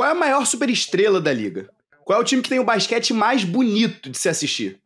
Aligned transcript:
Qual 0.00 0.08
é 0.08 0.12
a 0.12 0.14
maior 0.14 0.46
superestrela 0.46 1.20
da 1.20 1.30
liga? 1.30 1.68
Qual 2.06 2.18
é 2.18 2.22
o 2.22 2.24
time 2.24 2.40
que 2.40 2.48
tem 2.48 2.58
o 2.58 2.64
basquete 2.64 3.12
mais 3.12 3.44
bonito 3.44 4.08
de 4.08 4.16
se 4.16 4.30
assistir? 4.30 4.80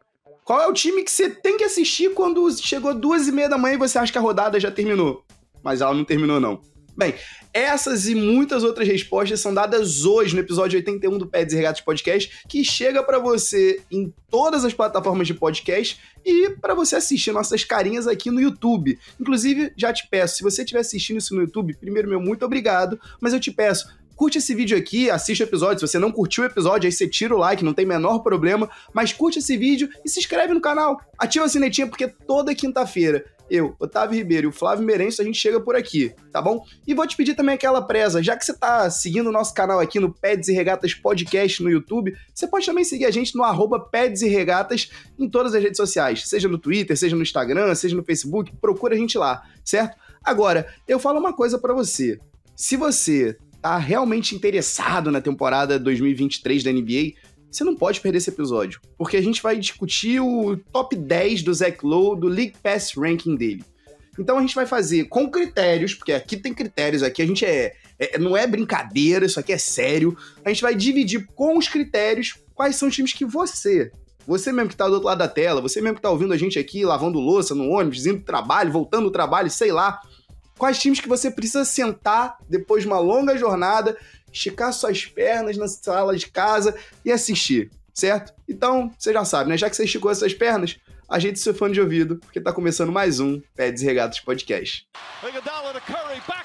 Qual 0.44 0.60
é 0.60 0.66
o 0.66 0.72
time 0.72 1.04
que 1.04 1.10
você 1.12 1.30
tem 1.30 1.56
que 1.56 1.62
assistir 1.62 2.12
quando 2.14 2.50
chegou 2.60 2.92
duas 2.92 3.28
e 3.28 3.30
meia 3.30 3.48
da 3.48 3.56
manhã 3.56 3.74
e 3.74 3.78
você 3.78 3.96
acha 3.96 4.10
que 4.10 4.18
a 4.18 4.20
rodada 4.20 4.58
já 4.58 4.72
terminou? 4.72 5.24
Mas 5.62 5.80
ela 5.80 5.94
não 5.94 6.04
terminou, 6.04 6.40
não. 6.40 6.60
Bem, 6.96 7.14
essas 7.52 8.08
e 8.08 8.14
muitas 8.16 8.64
outras 8.64 8.88
respostas 8.88 9.38
são 9.38 9.54
dadas 9.54 10.04
hoje 10.04 10.34
no 10.34 10.40
episódio 10.40 10.78
81 10.78 11.16
do 11.16 11.28
Pés 11.28 11.52
e 11.52 11.56
Regatas 11.56 11.80
Podcast, 11.80 12.42
que 12.48 12.64
chega 12.64 13.00
para 13.00 13.20
você 13.20 13.80
em 13.92 14.12
todas 14.28 14.64
as 14.64 14.74
plataformas 14.74 15.28
de 15.28 15.34
podcast 15.34 16.00
e 16.24 16.50
para 16.60 16.74
você 16.74 16.96
assistir 16.96 17.30
nossas 17.30 17.62
carinhas 17.62 18.08
aqui 18.08 18.32
no 18.32 18.40
YouTube. 18.40 18.98
Inclusive, 19.20 19.72
já 19.76 19.92
te 19.92 20.08
peço, 20.08 20.38
se 20.38 20.42
você 20.42 20.62
estiver 20.62 20.80
assistindo 20.80 21.18
isso 21.18 21.36
no 21.36 21.42
YouTube, 21.42 21.76
primeiro 21.76 22.08
meu 22.08 22.20
muito 22.20 22.44
obrigado, 22.44 22.98
mas 23.20 23.32
eu 23.32 23.38
te 23.38 23.52
peço, 23.52 23.86
curte 24.16 24.38
esse 24.38 24.54
vídeo 24.54 24.76
aqui, 24.76 25.10
assiste 25.10 25.42
o 25.42 25.44
episódio. 25.44 25.80
Se 25.80 25.92
você 25.92 25.98
não 25.98 26.12
curtiu 26.12 26.44
o 26.44 26.46
episódio, 26.46 26.86
aí 26.86 26.92
você 26.92 27.08
tira 27.08 27.34
o 27.34 27.38
like, 27.38 27.64
não 27.64 27.74
tem 27.74 27.86
menor 27.86 28.20
problema. 28.20 28.68
Mas 28.92 29.12
curte 29.12 29.38
esse 29.38 29.56
vídeo 29.56 29.88
e 30.04 30.08
se 30.08 30.20
inscreve 30.20 30.54
no 30.54 30.60
canal. 30.60 31.00
Ativa 31.18 31.44
a 31.44 31.48
sinetinha, 31.48 31.86
porque 31.86 32.08
toda 32.08 32.54
quinta-feira 32.54 33.24
eu, 33.50 33.74
Otávio 33.78 34.16
Ribeiro 34.16 34.46
e 34.46 34.48
o 34.48 34.52
Flávio 34.52 34.84
Merenço, 34.84 35.20
a 35.20 35.24
gente 35.24 35.38
chega 35.38 35.60
por 35.60 35.76
aqui, 35.76 36.14
tá 36.32 36.40
bom? 36.40 36.64
E 36.86 36.94
vou 36.94 37.06
te 37.06 37.16
pedir 37.16 37.34
também 37.34 37.54
aquela 37.54 37.82
presa, 37.82 38.22
já 38.22 38.36
que 38.36 38.44
você 38.44 38.54
tá 38.54 38.88
seguindo 38.90 39.28
o 39.28 39.32
nosso 39.32 39.52
canal 39.54 39.80
aqui 39.80 40.00
no 40.00 40.12
Peds 40.12 40.48
e 40.48 40.52
Regatas 40.52 40.94
Podcast 40.94 41.62
no 41.62 41.70
YouTube, 41.70 42.16
você 42.34 42.46
pode 42.46 42.66
também 42.66 42.84
seguir 42.84 43.04
a 43.04 43.10
gente 43.10 43.36
no 43.36 43.44
arroba 43.44 43.78
Peds 43.78 44.22
e 44.22 44.28
Regatas 44.28 44.90
em 45.18 45.28
todas 45.28 45.54
as 45.54 45.62
redes 45.62 45.76
sociais, 45.76 46.26
seja 46.28 46.48
no 46.48 46.58
Twitter, 46.58 46.96
seja 46.96 47.16
no 47.16 47.22
Instagram, 47.22 47.74
seja 47.74 47.96
no 47.96 48.04
Facebook, 48.04 48.52
procura 48.60 48.94
a 48.94 48.98
gente 48.98 49.18
lá, 49.18 49.42
certo? 49.64 49.96
Agora, 50.22 50.66
eu 50.88 50.98
falo 50.98 51.20
uma 51.20 51.34
coisa 51.34 51.58
para 51.58 51.74
você. 51.74 52.18
Se 52.56 52.76
você 52.76 53.36
tá 53.64 53.78
realmente 53.78 54.34
interessado 54.34 55.10
na 55.10 55.22
temporada 55.22 55.78
2023 55.78 56.62
da 56.62 56.70
NBA, 56.70 57.14
você 57.50 57.64
não 57.64 57.74
pode 57.74 57.98
perder 57.98 58.18
esse 58.18 58.28
episódio, 58.28 58.78
porque 58.98 59.16
a 59.16 59.22
gente 59.22 59.40
vai 59.40 59.56
discutir 59.56 60.20
o 60.20 60.54
top 60.70 60.94
10 60.94 61.42
do 61.42 61.54
Zach 61.54 61.78
Lowe 61.82 62.20
do 62.20 62.28
League 62.28 62.52
Pass 62.62 62.92
Ranking 62.94 63.34
dele. 63.34 63.64
Então 64.18 64.36
a 64.36 64.42
gente 64.42 64.54
vai 64.54 64.66
fazer 64.66 65.04
com 65.04 65.30
critérios, 65.30 65.94
porque 65.94 66.12
aqui 66.12 66.36
tem 66.36 66.52
critérios, 66.52 67.02
aqui 67.02 67.22
a 67.22 67.26
gente 67.26 67.46
é, 67.46 67.74
é, 67.98 68.18
não 68.18 68.36
é 68.36 68.46
brincadeira, 68.46 69.24
isso 69.24 69.40
aqui 69.40 69.54
é 69.54 69.58
sério. 69.58 70.14
A 70.44 70.50
gente 70.50 70.60
vai 70.60 70.74
dividir 70.74 71.26
com 71.34 71.56
os 71.56 71.66
critérios 71.66 72.38
quais 72.54 72.76
são 72.76 72.88
os 72.88 72.94
times 72.94 73.14
que 73.14 73.24
você, 73.24 73.90
você 74.26 74.52
mesmo 74.52 74.68
que 74.68 74.76
tá 74.76 74.86
do 74.86 74.92
outro 74.92 75.06
lado 75.06 75.18
da 75.18 75.28
tela, 75.28 75.62
você 75.62 75.80
mesmo 75.80 75.96
que 75.96 76.02
tá 76.02 76.10
ouvindo 76.10 76.34
a 76.34 76.36
gente 76.36 76.58
aqui, 76.58 76.84
lavando 76.84 77.18
louça 77.18 77.54
no 77.54 77.70
ônibus, 77.70 78.04
indo 78.04 78.18
do 78.18 78.24
trabalho, 78.24 78.70
voltando 78.70 79.04
do 79.04 79.10
trabalho, 79.10 79.50
sei 79.50 79.72
lá, 79.72 80.00
quais 80.58 80.78
times 80.78 81.00
que 81.00 81.08
você 81.08 81.30
precisa 81.30 81.64
sentar 81.64 82.38
depois 82.48 82.82
de 82.82 82.88
uma 82.88 82.98
longa 82.98 83.36
jornada, 83.36 83.96
esticar 84.32 84.72
suas 84.72 85.04
pernas 85.06 85.56
na 85.56 85.68
sala 85.68 86.16
de 86.16 86.28
casa 86.28 86.74
e 87.04 87.12
assistir, 87.12 87.70
certo? 87.92 88.32
Então, 88.48 88.90
você 88.98 89.12
já 89.12 89.24
sabe, 89.24 89.50
né? 89.50 89.56
Já 89.56 89.70
que 89.70 89.76
você 89.76 89.84
esticou 89.84 90.10
essas 90.10 90.34
pernas, 90.34 90.76
ajeite 91.08 91.38
seu 91.38 91.54
fone 91.54 91.74
de 91.74 91.80
ouvido, 91.80 92.16
porque 92.16 92.40
tá 92.40 92.52
começando 92.52 92.90
mais 92.90 93.20
um 93.20 93.40
Pés 93.54 93.82
e 93.82 93.84
Regatas 93.84 94.20
Podcast. 94.20 94.88
Curry, 95.80 96.20
back 96.26 96.43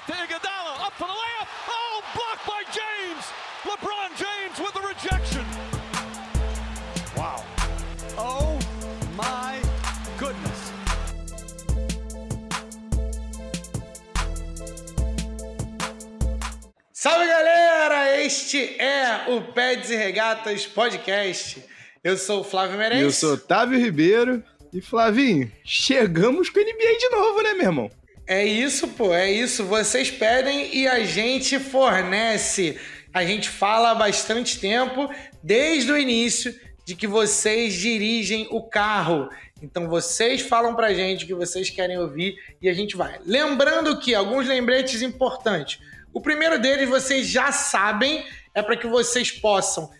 Salve 17.02 17.26
galera! 17.26 18.20
Este 18.20 18.78
é 18.78 19.24
o 19.30 19.40
Peds 19.40 19.88
e 19.88 19.96
Regatas 19.96 20.66
Podcast. 20.66 21.64
Eu 22.04 22.18
sou 22.18 22.42
o 22.42 22.44
Flávio 22.44 22.76
Meirelles. 22.76 23.02
Eu 23.02 23.10
sou 23.10 23.32
Otávio 23.36 23.78
Ribeiro. 23.78 24.44
E 24.70 24.82
Flavinho, 24.82 25.50
chegamos 25.64 26.50
com 26.50 26.60
o 26.60 26.62
NBA 26.62 26.98
de 26.98 27.08
novo, 27.08 27.42
né, 27.42 27.54
meu 27.54 27.62
irmão? 27.62 27.90
É 28.26 28.44
isso, 28.44 28.86
pô, 28.86 29.14
é 29.14 29.32
isso. 29.32 29.64
Vocês 29.64 30.10
pedem 30.10 30.76
e 30.76 30.86
a 30.86 31.02
gente 31.02 31.58
fornece. 31.58 32.78
A 33.14 33.24
gente 33.24 33.48
fala 33.48 33.92
há 33.92 33.94
bastante 33.94 34.60
tempo, 34.60 35.08
desde 35.42 35.90
o 35.90 35.96
início, 35.96 36.54
de 36.84 36.94
que 36.94 37.06
vocês 37.06 37.72
dirigem 37.72 38.46
o 38.50 38.62
carro. 38.62 39.30
Então 39.62 39.88
vocês 39.88 40.42
falam 40.42 40.74
pra 40.74 40.92
gente 40.92 41.24
o 41.24 41.26
que 41.26 41.34
vocês 41.34 41.70
querem 41.70 41.96
ouvir 41.96 42.36
e 42.60 42.68
a 42.68 42.74
gente 42.74 42.94
vai. 42.94 43.18
Lembrando 43.24 43.98
que 43.98 44.14
alguns 44.14 44.46
lembretes 44.46 45.00
importantes. 45.00 45.80
O 46.12 46.20
primeiro 46.20 46.58
deles 46.58 46.88
vocês 46.88 47.26
já 47.26 47.52
sabem, 47.52 48.24
é 48.54 48.62
para 48.62 48.76
que 48.76 48.86
vocês 48.86 49.30
possam 49.30 49.90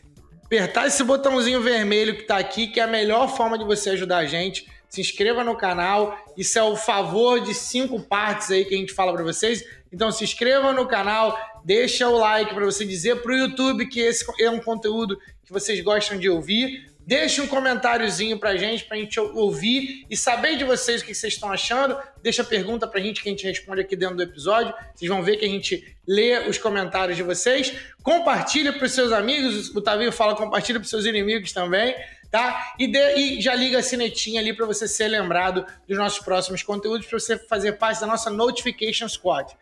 apertar 0.44 0.88
esse 0.88 1.04
botãozinho 1.04 1.62
vermelho 1.62 2.16
que 2.16 2.22
está 2.22 2.38
aqui, 2.38 2.66
que 2.66 2.80
é 2.80 2.82
a 2.82 2.88
melhor 2.88 3.28
forma 3.36 3.56
de 3.56 3.64
você 3.64 3.90
ajudar 3.90 4.18
a 4.18 4.26
gente. 4.26 4.66
Se 4.88 5.00
inscreva 5.00 5.44
no 5.44 5.56
canal, 5.56 6.18
isso 6.36 6.58
é 6.58 6.62
o 6.64 6.74
favor 6.74 7.40
de 7.40 7.54
cinco 7.54 8.00
partes 8.00 8.50
aí 8.50 8.64
que 8.64 8.74
a 8.74 8.78
gente 8.78 8.92
fala 8.92 9.12
para 9.12 9.22
vocês. 9.22 9.62
Então 9.92 10.10
se 10.10 10.24
inscreva 10.24 10.72
no 10.72 10.88
canal, 10.88 11.38
deixa 11.64 12.08
o 12.08 12.18
like 12.18 12.52
para 12.52 12.64
você 12.64 12.84
dizer 12.84 13.22
para 13.22 13.32
o 13.32 13.36
YouTube 13.36 13.86
que 13.86 14.00
esse 14.00 14.24
é 14.40 14.50
um 14.50 14.58
conteúdo 14.58 15.16
que 15.44 15.52
vocês 15.52 15.80
gostam 15.80 16.18
de 16.18 16.28
ouvir. 16.28 16.89
Deixe 17.10 17.40
um 17.40 17.46
comentáriozinho 17.48 18.38
pra 18.38 18.56
gente, 18.56 18.84
pra 18.84 18.96
gente 18.96 19.18
ouvir 19.18 20.06
e 20.08 20.16
saber 20.16 20.56
de 20.56 20.62
vocês 20.62 21.02
o 21.02 21.04
que 21.04 21.12
vocês 21.12 21.32
estão 21.32 21.50
achando. 21.50 21.98
Deixa 22.22 22.44
pergunta 22.44 22.86
pra 22.86 23.00
gente 23.00 23.20
que 23.20 23.28
a 23.28 23.32
gente 23.32 23.44
responde 23.44 23.80
aqui 23.80 23.96
dentro 23.96 24.14
do 24.14 24.22
episódio. 24.22 24.72
Vocês 24.94 25.08
vão 25.08 25.20
ver 25.20 25.36
que 25.36 25.44
a 25.44 25.48
gente 25.48 25.84
lê 26.06 26.48
os 26.48 26.56
comentários 26.56 27.16
de 27.16 27.24
vocês. 27.24 27.74
Compartilha 28.00 28.72
pros 28.72 28.92
seus 28.92 29.10
amigos. 29.10 29.74
O 29.74 29.80
Tavinho 29.80 30.12
fala 30.12 30.36
compartilha 30.36 30.78
pros 30.78 30.88
seus 30.88 31.04
inimigos 31.04 31.50
também, 31.50 31.96
tá? 32.30 32.74
E, 32.78 32.86
de, 32.86 33.16
e 33.16 33.40
já 33.40 33.56
liga 33.56 33.80
a 33.80 33.82
sinetinha 33.82 34.40
ali 34.40 34.54
para 34.54 34.64
você 34.64 34.86
ser 34.86 35.08
lembrado 35.08 35.66
dos 35.88 35.98
nossos 35.98 36.20
próximos 36.20 36.62
conteúdos, 36.62 37.08
para 37.08 37.18
você 37.18 37.36
fazer 37.36 37.72
parte 37.72 38.00
da 38.00 38.06
nossa 38.06 38.30
Notification 38.30 39.08
Squad. 39.08 39.52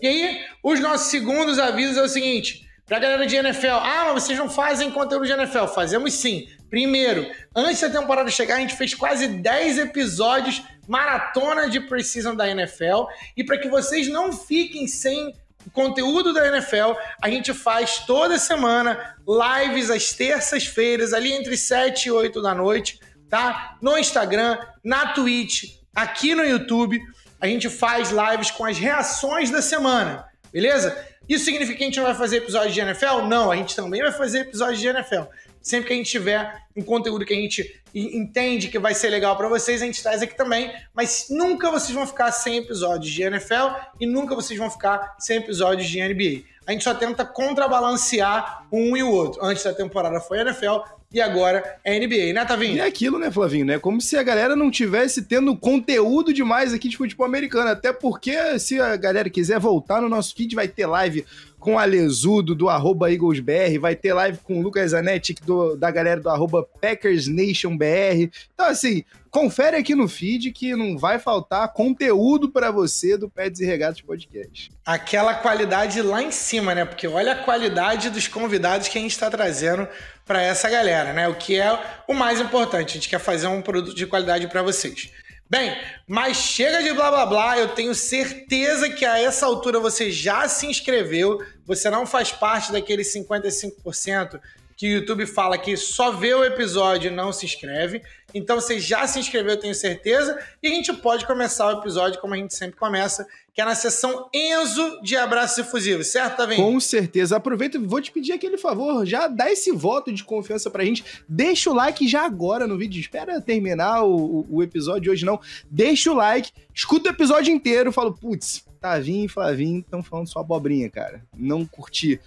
E 0.00 0.06
aí, 0.06 0.44
os 0.62 0.80
nossos 0.80 1.08
segundos 1.08 1.58
avisos 1.58 1.98
é 1.98 2.02
o 2.02 2.08
seguinte: 2.08 2.66
pra 2.86 2.98
galera 2.98 3.26
de 3.26 3.36
NFL, 3.36 3.72
ah, 3.72 4.12
mas 4.14 4.22
vocês 4.22 4.38
não 4.38 4.48
fazem 4.48 4.90
conteúdo 4.90 5.26
de 5.26 5.32
NFL? 5.32 5.66
Fazemos 5.66 6.14
sim. 6.14 6.48
Primeiro, 6.70 7.30
antes 7.54 7.80
da 7.80 7.88
temporada 7.88 8.30
chegar, 8.30 8.56
a 8.56 8.60
gente 8.60 8.76
fez 8.76 8.94
quase 8.94 9.26
10 9.26 9.78
episódios 9.78 10.62
maratona 10.86 11.68
de 11.68 11.80
precisão 11.80 12.34
da 12.34 12.48
NFL. 12.48 13.06
E 13.36 13.44
para 13.44 13.58
que 13.58 13.68
vocês 13.68 14.08
não 14.08 14.32
fiquem 14.32 14.86
sem 14.86 15.34
o 15.66 15.70
conteúdo 15.70 16.32
da 16.32 16.46
NFL, 16.48 16.92
a 17.22 17.28
gente 17.28 17.52
faz 17.52 17.98
toda 18.06 18.38
semana 18.38 19.16
lives 19.26 19.90
às 19.90 20.12
terças-feiras, 20.12 21.12
ali 21.12 21.32
entre 21.32 21.56
7 21.56 22.06
e 22.06 22.10
8 22.10 22.40
da 22.40 22.54
noite, 22.54 23.00
tá? 23.28 23.76
No 23.82 23.98
Instagram, 23.98 24.58
na 24.82 25.12
Twitch, 25.12 25.76
aqui 25.94 26.34
no 26.34 26.44
YouTube. 26.44 27.00
A 27.40 27.46
gente 27.46 27.68
faz 27.68 28.10
lives 28.10 28.50
com 28.50 28.64
as 28.64 28.78
reações 28.78 29.50
da 29.50 29.62
semana, 29.62 30.26
beleza? 30.52 31.06
Isso 31.28 31.44
significa 31.44 31.76
que 31.76 31.84
a 31.84 31.86
gente 31.86 31.98
não 31.98 32.06
vai 32.06 32.14
fazer 32.14 32.38
episódio 32.38 32.72
de 32.72 32.80
NFL? 32.80 33.26
Não, 33.28 33.52
a 33.52 33.56
gente 33.56 33.76
também 33.76 34.00
vai 34.00 34.10
fazer 34.10 34.40
episódio 34.40 34.76
de 34.76 34.88
NFL. 34.88 35.24
Sempre 35.68 35.88
que 35.88 35.92
a 35.92 35.96
gente 35.96 36.10
tiver 36.10 36.62
um 36.74 36.80
conteúdo 36.80 37.26
que 37.26 37.34
a 37.34 37.36
gente 37.36 37.78
entende 37.94 38.68
que 38.68 38.78
vai 38.78 38.94
ser 38.94 39.10
legal 39.10 39.36
para 39.36 39.48
vocês, 39.48 39.82
a 39.82 39.84
gente 39.84 40.02
traz 40.02 40.22
aqui 40.22 40.34
também. 40.34 40.72
Mas 40.94 41.26
nunca 41.28 41.70
vocês 41.70 41.92
vão 41.92 42.06
ficar 42.06 42.32
sem 42.32 42.56
episódios 42.56 43.12
de 43.12 43.22
NFL 43.22 43.76
e 44.00 44.06
nunca 44.06 44.34
vocês 44.34 44.58
vão 44.58 44.70
ficar 44.70 45.16
sem 45.18 45.36
episódios 45.36 45.86
de 45.86 46.00
NBA. 46.00 46.44
A 46.66 46.72
gente 46.72 46.84
só 46.84 46.94
tenta 46.94 47.22
contrabalancear 47.22 48.66
um 48.72 48.96
e 48.96 49.02
o 49.02 49.10
outro. 49.10 49.44
Antes 49.44 49.62
da 49.62 49.74
temporada 49.74 50.18
foi 50.20 50.40
NFL, 50.40 50.78
e 51.10 51.22
agora 51.22 51.78
é 51.82 51.98
NBA, 51.98 52.34
né, 52.34 52.44
Tavinho? 52.44 52.76
E 52.76 52.80
é 52.80 52.84
aquilo, 52.84 53.18
né, 53.18 53.30
Flavinho, 53.30 53.64
né? 53.64 53.78
Como 53.78 53.98
se 53.98 54.16
a 54.18 54.22
galera 54.22 54.54
não 54.54 54.70
tivesse 54.70 55.22
tendo 55.22 55.56
conteúdo 55.56 56.34
demais 56.34 56.74
aqui 56.74 56.86
de 56.86 56.98
futebol 56.98 57.26
americano. 57.26 57.70
Até 57.70 57.94
porque, 57.94 58.58
se 58.58 58.78
a 58.78 58.94
galera 58.94 59.30
quiser 59.30 59.58
voltar 59.58 60.02
no 60.02 60.08
nosso 60.08 60.34
feed, 60.34 60.54
vai 60.54 60.68
ter 60.68 60.86
live 60.86 61.24
com 61.58 61.74
o 61.74 61.78
Alesudo 61.78 62.54
do 62.54 62.68
arroba 62.68 63.10
EaglesBR, 63.10 63.78
vai 63.78 63.96
ter 63.96 64.12
live 64.12 64.38
com 64.38 64.58
o 64.58 64.62
Lucas 64.62 64.92
Zanetti 64.92 65.34
do, 65.44 65.76
da 65.76 65.90
galera 65.90 66.20
do 66.20 66.28
arroba 66.28 66.66
PackersNationBR. 66.80 68.30
Então, 68.54 68.66
assim, 68.66 69.04
confere 69.30 69.76
aqui 69.76 69.94
no 69.94 70.08
feed 70.08 70.52
que 70.52 70.74
não 70.76 70.96
vai 70.96 71.18
faltar 71.18 71.72
conteúdo 71.72 72.48
para 72.48 72.70
você 72.70 73.16
do 73.16 73.28
Pets 73.28 73.60
e 73.60 73.66
Regatos 73.66 74.00
Podcast. 74.00 74.70
Aquela 74.86 75.34
qualidade 75.34 76.00
lá 76.00 76.22
em 76.22 76.30
cima, 76.30 76.74
né? 76.74 76.84
Porque 76.84 77.06
olha 77.06 77.32
a 77.32 77.42
qualidade 77.44 78.10
dos 78.10 78.28
convidados 78.28 78.88
que 78.88 78.98
a 78.98 79.00
gente 79.00 79.10
está 79.12 79.30
trazendo 79.30 79.86
para 80.24 80.42
essa 80.42 80.68
galera, 80.68 81.12
né? 81.12 81.26
O 81.26 81.34
que 81.34 81.58
é 81.58 81.78
o 82.06 82.14
mais 82.14 82.40
importante. 82.40 82.90
A 82.90 82.94
gente 82.94 83.08
quer 83.08 83.18
fazer 83.18 83.46
um 83.48 83.62
produto 83.62 83.96
de 83.96 84.06
qualidade 84.06 84.46
para 84.46 84.62
vocês. 84.62 85.10
Bem, 85.50 85.74
mas 86.06 86.36
chega 86.36 86.82
de 86.82 86.92
blá 86.92 87.10
blá 87.10 87.24
blá, 87.24 87.58
eu 87.58 87.68
tenho 87.68 87.94
certeza 87.94 88.90
que 88.90 89.04
a 89.04 89.18
essa 89.18 89.46
altura 89.46 89.80
você 89.80 90.10
já 90.10 90.46
se 90.46 90.66
inscreveu, 90.66 91.42
você 91.66 91.88
não 91.88 92.06
faz 92.06 92.30
parte 92.30 92.70
daqueles 92.70 93.14
55% 93.14 94.38
que 94.76 94.86
o 94.86 94.98
YouTube 94.98 95.26
fala 95.26 95.56
que 95.56 95.76
só 95.76 96.12
vê 96.12 96.34
o 96.34 96.44
episódio 96.44 97.10
e 97.10 97.14
não 97.14 97.32
se 97.32 97.46
inscreve. 97.46 98.02
Então 98.34 98.60
você 98.60 98.78
já 98.78 99.06
se 99.06 99.18
inscreveu, 99.18 99.52
eu 99.52 99.60
tenho 99.60 99.74
certeza. 99.74 100.38
E 100.62 100.68
a 100.68 100.70
gente 100.70 100.92
pode 100.92 101.26
começar 101.26 101.66
o 101.66 101.80
episódio 101.80 102.20
como 102.20 102.34
a 102.34 102.36
gente 102.36 102.54
sempre 102.54 102.76
começa, 102.76 103.26
que 103.54 103.60
é 103.60 103.64
na 103.64 103.74
sessão 103.74 104.28
Enzo 104.32 105.00
de 105.02 105.16
abraços 105.16 105.58
efusivos, 105.58 106.08
certo, 106.08 106.36
Tavinho? 106.36 106.62
Com 106.62 106.78
certeza. 106.78 107.36
Aproveita 107.36 107.78
e 107.78 107.80
vou 107.80 108.00
te 108.00 108.12
pedir 108.12 108.32
aquele 108.32 108.58
favor, 108.58 109.06
já 109.06 109.28
dá 109.28 109.50
esse 109.50 109.72
voto 109.72 110.12
de 110.12 110.24
confiança 110.24 110.70
pra 110.70 110.84
gente. 110.84 111.04
Deixa 111.28 111.70
o 111.70 111.74
like 111.74 112.06
já 112.06 112.24
agora 112.24 112.66
no 112.66 112.76
vídeo. 112.76 113.00
Espera 113.00 113.40
terminar 113.40 114.04
o, 114.04 114.46
o 114.50 114.62
episódio 114.62 115.02
de 115.02 115.10
hoje, 115.10 115.24
não. 115.24 115.40
Deixa 115.70 116.10
o 116.12 116.14
like, 116.14 116.52
escuta 116.74 117.08
o 117.08 117.12
episódio 117.12 117.52
inteiro. 117.52 117.90
Fala, 117.90 118.12
putz, 118.12 118.62
Tavinho 118.78 119.24
e 119.24 119.28
Flavinho 119.28 119.80
estão 119.80 120.02
falando 120.02 120.28
só 120.28 120.40
abobrinha, 120.40 120.88
cara. 120.90 121.22
Não 121.36 121.66
curti. 121.66 122.20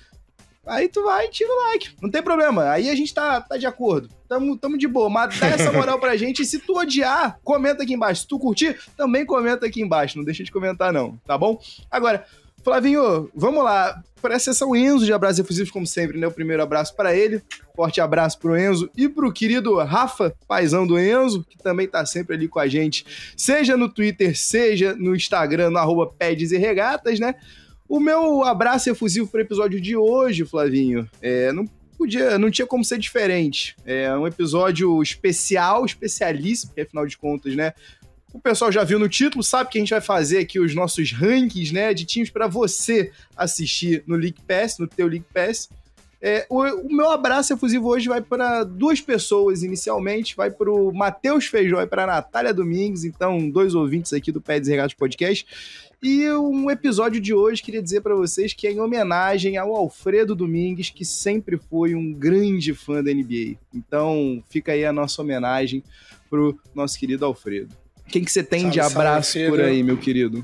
Aí 0.65 0.87
tu 0.87 1.03
vai 1.03 1.25
e 1.25 1.29
tira 1.29 1.51
o 1.51 1.69
like. 1.69 1.89
Não 2.01 2.09
tem 2.09 2.21
problema. 2.21 2.69
Aí 2.69 2.89
a 2.89 2.95
gente 2.95 3.13
tá, 3.13 3.41
tá 3.41 3.57
de 3.57 3.65
acordo. 3.65 4.09
Tamo, 4.27 4.57
tamo 4.57 4.77
de 4.77 4.87
boa. 4.87 5.09
Mas 5.09 5.39
dá 5.39 5.47
essa 5.47 5.71
moral 5.71 5.99
pra 5.99 6.15
gente. 6.17 6.43
E 6.43 6.45
se 6.45 6.59
tu 6.59 6.77
odiar, 6.77 7.39
comenta 7.43 7.83
aqui 7.83 7.93
embaixo. 7.93 8.21
Se 8.21 8.27
tu 8.27 8.37
curtir, 8.37 8.77
também 8.95 9.25
comenta 9.25 9.65
aqui 9.65 9.81
embaixo. 9.81 10.17
Não 10.17 10.23
deixa 10.23 10.43
de 10.43 10.51
comentar, 10.51 10.93
não. 10.93 11.17
Tá 11.25 11.37
bom? 11.37 11.59
Agora, 11.89 12.25
Flavinho, 12.63 13.29
vamos 13.35 13.63
lá. 13.63 14.01
Para 14.21 14.35
a 14.35 14.39
sessão 14.39 14.75
Enzo 14.75 15.03
de 15.03 15.11
abraços 15.11 15.39
efusivos, 15.39 15.71
como 15.71 15.87
sempre, 15.87 16.19
né? 16.19 16.27
O 16.27 16.31
primeiro 16.31 16.61
abraço 16.61 16.95
para 16.95 17.15
ele. 17.15 17.41
Forte 17.75 17.99
abraço 17.99 18.37
pro 18.37 18.55
Enzo 18.55 18.87
e 18.95 19.09
pro 19.09 19.33
querido 19.33 19.75
Rafa, 19.79 20.31
paizão 20.47 20.85
do 20.85 20.99
Enzo, 20.99 21.43
que 21.49 21.57
também 21.57 21.87
tá 21.87 22.05
sempre 22.05 22.35
ali 22.35 22.47
com 22.47 22.59
a 22.59 22.67
gente, 22.67 23.03
seja 23.35 23.75
no 23.75 23.89
Twitter, 23.89 24.37
seja 24.37 24.93
no 24.93 25.15
Instagram, 25.15 25.71
no 25.71 25.79
arroba 25.79 26.05
Peds 26.05 26.51
e 26.51 26.57
Regatas, 26.57 27.19
né? 27.19 27.33
O 27.91 27.99
meu 27.99 28.45
abraço 28.45 28.89
efusivo 28.89 29.27
para 29.27 29.39
o 29.39 29.41
episódio 29.41 29.81
de 29.81 29.97
hoje, 29.97 30.45
Flavinho, 30.45 31.09
é, 31.21 31.51
não 31.51 31.65
podia, 31.97 32.39
não 32.39 32.49
tinha 32.49 32.65
como 32.65 32.85
ser 32.85 32.97
diferente. 32.97 33.75
É 33.85 34.15
um 34.15 34.25
episódio 34.25 35.03
especial, 35.03 35.83
especialíssimo, 35.85 36.69
porque 36.69 36.83
afinal 36.83 37.05
de 37.05 37.17
contas, 37.17 37.53
né? 37.53 37.73
O 38.33 38.39
pessoal 38.39 38.71
já 38.71 38.85
viu 38.85 38.97
no 38.97 39.09
título, 39.09 39.43
sabe 39.43 39.69
que 39.69 39.77
a 39.77 39.81
gente 39.81 39.89
vai 39.89 39.99
fazer 39.99 40.37
aqui 40.37 40.57
os 40.57 40.73
nossos 40.73 41.11
rankings, 41.11 41.73
né, 41.73 41.93
de 41.93 42.05
times 42.05 42.29
para 42.29 42.47
você 42.47 43.11
assistir 43.35 44.05
no 44.07 44.15
League 44.15 44.39
Pass, 44.47 44.77
no 44.79 44.87
teu 44.87 45.07
League 45.07 45.25
Pass. 45.33 45.67
É, 46.21 46.45
o, 46.49 46.61
o, 46.61 46.95
meu 46.95 47.11
abraço 47.11 47.51
efusivo 47.51 47.89
hoje 47.89 48.07
vai 48.07 48.21
para 48.21 48.63
duas 48.63 49.01
pessoas 49.01 49.63
inicialmente, 49.63 50.33
vai 50.33 50.49
para 50.49 50.71
o 50.71 50.93
Matheus 50.93 51.47
Feijó 51.47 51.81
e 51.81 51.87
para 51.87 52.05
a 52.05 52.07
Natália 52.07 52.53
Domingues, 52.53 53.03
então 53.03 53.49
dois 53.49 53.75
ouvintes 53.75 54.13
aqui 54.13 54.31
do 54.31 54.39
Pé 54.39 54.61
Desregados 54.61 54.93
Podcast. 54.93 55.45
E 56.03 56.27
um 56.31 56.71
episódio 56.71 57.21
de 57.21 57.31
hoje 57.31 57.61
queria 57.61 57.81
dizer 57.81 58.01
para 58.01 58.15
vocês 58.15 58.53
que 58.53 58.65
é 58.65 58.71
em 58.71 58.79
homenagem 58.79 59.55
ao 59.55 59.75
Alfredo 59.75 60.33
Domingues, 60.33 60.89
que 60.89 61.05
sempre 61.05 61.59
foi 61.69 61.93
um 61.93 62.11
grande 62.11 62.73
fã 62.73 63.03
da 63.03 63.13
NBA. 63.13 63.55
Então 63.71 64.43
fica 64.49 64.71
aí 64.71 64.83
a 64.83 64.91
nossa 64.91 65.21
homenagem 65.21 65.83
pro 66.27 66.59
nosso 66.73 66.97
querido 66.97 67.23
Alfredo. 67.23 67.77
Quem 68.07 68.23
que 68.23 68.31
você 68.31 68.43
tem 68.43 68.61
salve, 68.61 68.73
de 68.73 68.79
abraço 68.79 69.33
salve, 69.33 69.49
por 69.49 69.61
aí, 69.61 69.83
meu 69.83 69.95
querido? 69.95 70.43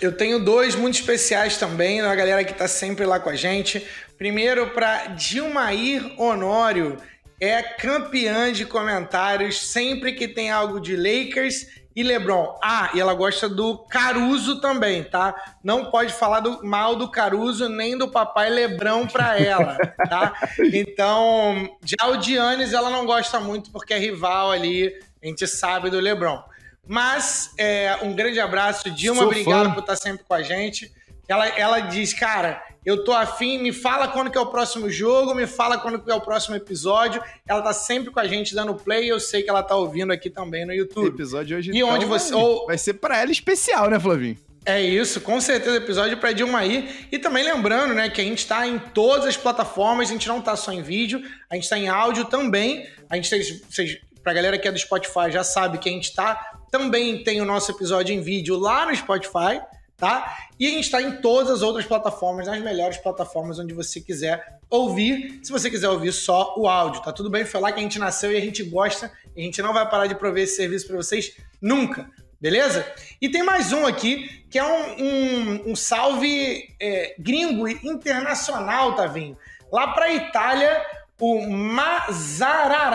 Eu 0.00 0.16
tenho 0.16 0.42
dois 0.42 0.74
muito 0.74 0.94
especiais 0.94 1.58
também, 1.58 2.00
a 2.00 2.14
galera 2.14 2.42
que 2.42 2.54
tá 2.54 2.66
sempre 2.66 3.04
lá 3.04 3.20
com 3.20 3.28
a 3.28 3.36
gente. 3.36 3.86
Primeiro 4.16 4.70
para 4.70 5.08
Dilmair 5.08 6.18
Honório, 6.18 6.96
é 7.38 7.62
campeã 7.62 8.50
de 8.50 8.64
comentários 8.64 9.60
sempre 9.60 10.14
que 10.14 10.26
tem 10.26 10.50
algo 10.50 10.80
de 10.80 10.96
Lakers 10.96 11.66
e 11.96 12.02
LeBron. 12.02 12.58
Ah, 12.62 12.90
e 12.92 13.00
ela 13.00 13.14
gosta 13.14 13.48
do 13.48 13.78
Caruso 13.78 14.60
também, 14.60 15.02
tá? 15.02 15.34
Não 15.64 15.86
pode 15.86 16.12
falar 16.12 16.40
do, 16.40 16.62
mal 16.62 16.94
do 16.94 17.10
Caruso 17.10 17.70
nem 17.70 17.96
do 17.96 18.06
papai 18.06 18.50
Lebrão 18.50 19.06
pra 19.06 19.40
ela, 19.40 19.78
tá? 20.06 20.34
Então, 20.74 21.66
já 21.82 22.06
o 22.06 22.20
Giannis 22.20 22.74
ela 22.74 22.90
não 22.90 23.06
gosta 23.06 23.40
muito 23.40 23.70
porque 23.70 23.94
é 23.94 23.98
rival 23.98 24.50
ali, 24.50 24.94
a 25.22 25.26
gente 25.26 25.46
sabe 25.48 25.88
do 25.88 25.98
LeBron. 25.98 26.38
Mas 26.86 27.54
é, 27.56 27.96
um 28.02 28.14
grande 28.14 28.38
abraço, 28.38 28.90
Dilma, 28.90 29.22
Sou 29.22 29.28
obrigado 29.28 29.68
fã. 29.68 29.72
por 29.72 29.80
estar 29.80 29.96
sempre 29.96 30.22
com 30.28 30.34
a 30.34 30.42
gente. 30.42 30.92
Ela, 31.26 31.48
ela 31.48 31.80
diz, 31.80 32.12
cara, 32.12 32.62
eu 32.86 33.02
tô 33.02 33.12
afim, 33.12 33.58
me 33.58 33.72
fala 33.72 34.06
quando 34.06 34.30
que 34.30 34.38
é 34.38 34.40
o 34.40 34.46
próximo 34.46 34.88
jogo, 34.88 35.34
me 35.34 35.44
fala 35.44 35.76
quando 35.76 35.98
que 35.98 36.08
é 36.08 36.14
o 36.14 36.20
próximo 36.20 36.54
episódio. 36.54 37.20
Ela 37.44 37.60
tá 37.60 37.72
sempre 37.72 38.12
com 38.12 38.20
a 38.20 38.28
gente 38.28 38.54
dando 38.54 38.76
play, 38.76 39.10
eu 39.10 39.18
sei 39.18 39.42
que 39.42 39.50
ela 39.50 39.60
tá 39.60 39.74
ouvindo 39.74 40.12
aqui 40.12 40.30
também 40.30 40.64
no 40.64 40.72
YouTube. 40.72 41.06
O 41.06 41.08
episódio 41.08 41.58
hoje 41.58 41.72
e 41.74 41.82
onde 41.82 42.04
então 42.04 42.16
você 42.16 42.32
ou... 42.32 42.64
vai 42.66 42.78
ser 42.78 42.94
para 42.94 43.18
ela 43.18 43.32
especial, 43.32 43.90
né, 43.90 43.98
Flavinho? 43.98 44.38
É 44.64 44.80
isso, 44.80 45.20
com 45.20 45.40
certeza 45.40 45.76
episódio 45.76 46.16
para 46.18 46.30
Dilma 46.30 46.60
aí. 46.60 47.08
E 47.10 47.18
também 47.18 47.42
lembrando, 47.42 47.92
né, 47.92 48.08
que 48.08 48.20
a 48.20 48.24
gente 48.24 48.38
está 48.38 48.66
em 48.68 48.78
todas 48.78 49.26
as 49.26 49.36
plataformas, 49.36 50.08
a 50.08 50.12
gente 50.12 50.28
não 50.28 50.40
tá 50.40 50.54
só 50.54 50.72
em 50.72 50.82
vídeo, 50.82 51.20
a 51.50 51.56
gente 51.56 51.64
está 51.64 51.76
em 51.76 51.88
áudio 51.88 52.26
também. 52.26 52.88
A 53.10 53.16
gente 53.16 53.28
tem, 53.28 53.42
vocês, 53.42 53.98
pra 54.22 54.32
galera 54.32 54.56
que 54.58 54.68
é 54.68 54.70
do 54.70 54.78
Spotify 54.78 55.30
já 55.30 55.42
sabe 55.42 55.78
que 55.78 55.88
a 55.88 55.92
gente 55.92 56.14
tá 56.14 56.52
também 56.70 57.22
tem 57.24 57.40
o 57.40 57.44
nosso 57.44 57.70
episódio 57.70 58.14
em 58.14 58.20
vídeo 58.20 58.56
lá 58.56 58.86
no 58.86 58.94
Spotify 58.94 59.60
tá? 59.96 60.36
E 60.58 60.66
a 60.66 60.70
gente 60.70 60.84
está 60.84 61.00
em 61.00 61.20
todas 61.20 61.50
as 61.50 61.62
outras 61.62 61.86
plataformas, 61.86 62.46
nas 62.46 62.60
melhores 62.60 62.98
plataformas 62.98 63.58
onde 63.58 63.72
você 63.72 64.00
quiser 64.00 64.58
ouvir, 64.68 65.40
se 65.42 65.50
você 65.50 65.70
quiser 65.70 65.88
ouvir 65.88 66.12
só 66.12 66.54
o 66.56 66.68
áudio, 66.68 67.02
tá 67.02 67.12
tudo 67.12 67.30
bem? 67.30 67.44
Foi 67.44 67.60
lá 67.60 67.72
que 67.72 67.80
a 67.80 67.82
gente 67.82 67.98
nasceu 67.98 68.32
e 68.32 68.36
a 68.36 68.40
gente 68.40 68.62
gosta, 68.62 69.10
e 69.34 69.40
a 69.40 69.44
gente 69.44 69.62
não 69.62 69.72
vai 69.72 69.88
parar 69.88 70.06
de 70.06 70.14
prover 70.14 70.44
esse 70.44 70.56
serviço 70.56 70.86
para 70.86 70.96
vocês 70.96 71.36
nunca, 71.60 72.10
beleza? 72.40 72.86
E 73.20 73.28
tem 73.28 73.42
mais 73.42 73.72
um 73.72 73.86
aqui, 73.86 74.44
que 74.50 74.58
é 74.58 74.64
um, 74.64 75.02
um, 75.02 75.70
um 75.70 75.76
salve 75.76 76.74
é, 76.80 77.14
gringo 77.18 77.66
internacional, 77.68 78.94
tá 78.94 79.06
vindo? 79.06 79.38
Lá 79.72 79.88
para 79.88 80.12
Itália, 80.12 80.84
o 81.18 81.48
Mazararava 81.48 82.86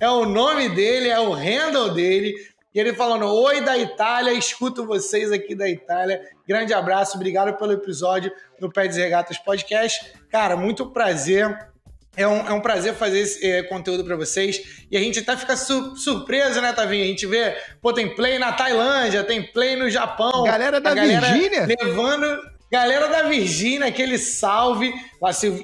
é 0.00 0.08
o 0.08 0.24
nome 0.24 0.70
dele, 0.70 1.08
é 1.08 1.20
o 1.20 1.32
handle 1.32 1.92
dele. 1.92 2.34
E 2.74 2.78
ele 2.78 2.94
falando: 2.94 3.26
Oi 3.26 3.60
da 3.62 3.76
Itália, 3.76 4.32
escuto 4.32 4.86
vocês 4.86 5.32
aqui 5.32 5.54
da 5.54 5.68
Itália. 5.68 6.20
Grande 6.46 6.72
abraço, 6.72 7.16
obrigado 7.16 7.56
pelo 7.56 7.72
episódio 7.72 8.30
do 8.60 8.70
Pé 8.70 8.86
de 8.86 9.00
Regatas 9.00 9.38
Podcast. 9.38 10.12
Cara, 10.30 10.56
muito 10.56 10.86
prazer. 10.86 11.68
É 12.16 12.26
um, 12.26 12.48
é 12.48 12.52
um 12.52 12.60
prazer 12.60 12.94
fazer 12.94 13.20
esse 13.20 13.46
é, 13.46 13.62
conteúdo 13.62 14.04
para 14.04 14.16
vocês. 14.16 14.84
E 14.90 14.96
a 14.96 15.00
gente 15.00 15.20
até 15.20 15.36
fica 15.36 15.56
su 15.56 15.96
surpreso, 15.96 16.60
né, 16.60 16.72
Tavinho? 16.72 17.04
A 17.04 17.06
gente 17.06 17.26
vê, 17.26 17.56
pô, 17.80 17.92
tem 17.92 18.14
play 18.14 18.38
na 18.38 18.52
Tailândia, 18.52 19.24
tem 19.24 19.42
play 19.42 19.76
no 19.76 19.88
Japão. 19.88 20.44
Galera 20.44 20.80
da 20.80 20.94
Virgínia? 20.94 21.66
Levando. 21.66 22.50
Galera 22.70 23.08
da 23.08 23.22
Virgínia, 23.24 23.86
aquele 23.88 24.16
salve. 24.16 24.92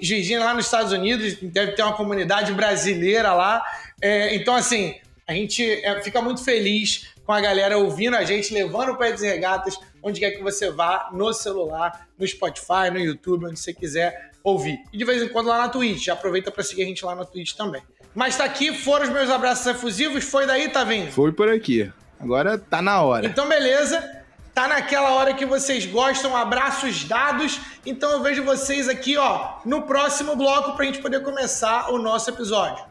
Virgínia 0.01 0.45
lá 0.45 0.55
nos 0.55 0.65
Estados 0.65 0.93
Unidos, 0.93 1.37
deve 1.41 1.73
ter 1.73 1.83
uma 1.83 1.95
comunidade 1.95 2.53
brasileira 2.53 3.33
lá. 3.33 3.65
É, 4.01 4.35
então, 4.35 4.57
assim, 4.57 4.95
a 5.27 5.33
gente 5.33 5.65
é, 5.85 6.01
fica 6.03 6.23
muito 6.23 6.43
feliz 6.45 7.09
com 7.25 7.33
a 7.33 7.41
galera 7.41 7.77
ouvindo 7.77 8.17
a 8.17 8.25
gente, 8.25 8.55
levando 8.55 8.93
o 8.93 8.97
Pé 8.97 9.11
de 9.11 9.27
Regatas, 9.27 9.77
onde 10.01 10.21
quer 10.21 10.31
que 10.31 10.43
você 10.43 10.71
vá, 10.71 11.11
no 11.13 11.33
celular, 11.33 12.07
no 12.17 12.27
Spotify, 12.27 12.91
no 12.93 12.99
YouTube, 12.99 13.47
onde 13.47 13.59
você 13.59 13.75
quiser 13.75 14.31
ouvir. 14.45 14.79
E 14.93 14.97
de 14.97 15.05
vez 15.05 15.21
em 15.21 15.29
quando 15.29 15.49
lá 15.49 15.59
na 15.59 15.69
Twitch. 15.69 16.05
Já 16.05 16.13
aproveita 16.13 16.53
para 16.53 16.63
seguir 16.63 16.83
a 16.83 16.87
gente 16.87 17.05
lá 17.05 17.17
na 17.17 17.25
Twitch 17.25 17.55
também. 17.55 17.83
Mas 18.15 18.37
tá 18.37 18.45
aqui, 18.45 18.73
foram 18.73 19.07
os 19.07 19.11
meus 19.11 19.29
abraços 19.29 19.67
efusivos. 19.67 20.23
Foi 20.23 20.47
daí, 20.47 20.69
Tavinho? 20.69 21.11
Foi 21.11 21.33
por 21.33 21.49
aqui. 21.49 21.91
Agora 22.21 22.57
tá 22.57 22.81
na 22.81 23.03
hora. 23.03 23.27
Então, 23.27 23.49
beleza. 23.49 24.23
Tá 24.55 24.69
naquela 24.69 25.11
hora 25.13 25.35
que 25.35 25.45
vocês 25.45 25.85
gostam, 25.85 26.35
abraços 26.35 27.05
dados. 27.05 27.61
Então 27.85 28.11
eu 28.13 28.23
vejo 28.23 28.43
vocês 28.43 28.89
aqui, 28.89 29.15
ó, 29.19 29.59
no 29.67 29.83
próximo 29.83 30.35
bloco 30.35 30.75
pra 30.75 30.87
gente 30.87 31.03
poder 31.03 31.23
começar 31.23 31.91
o 31.91 31.99
nosso 31.99 32.31
episódio. 32.31 32.83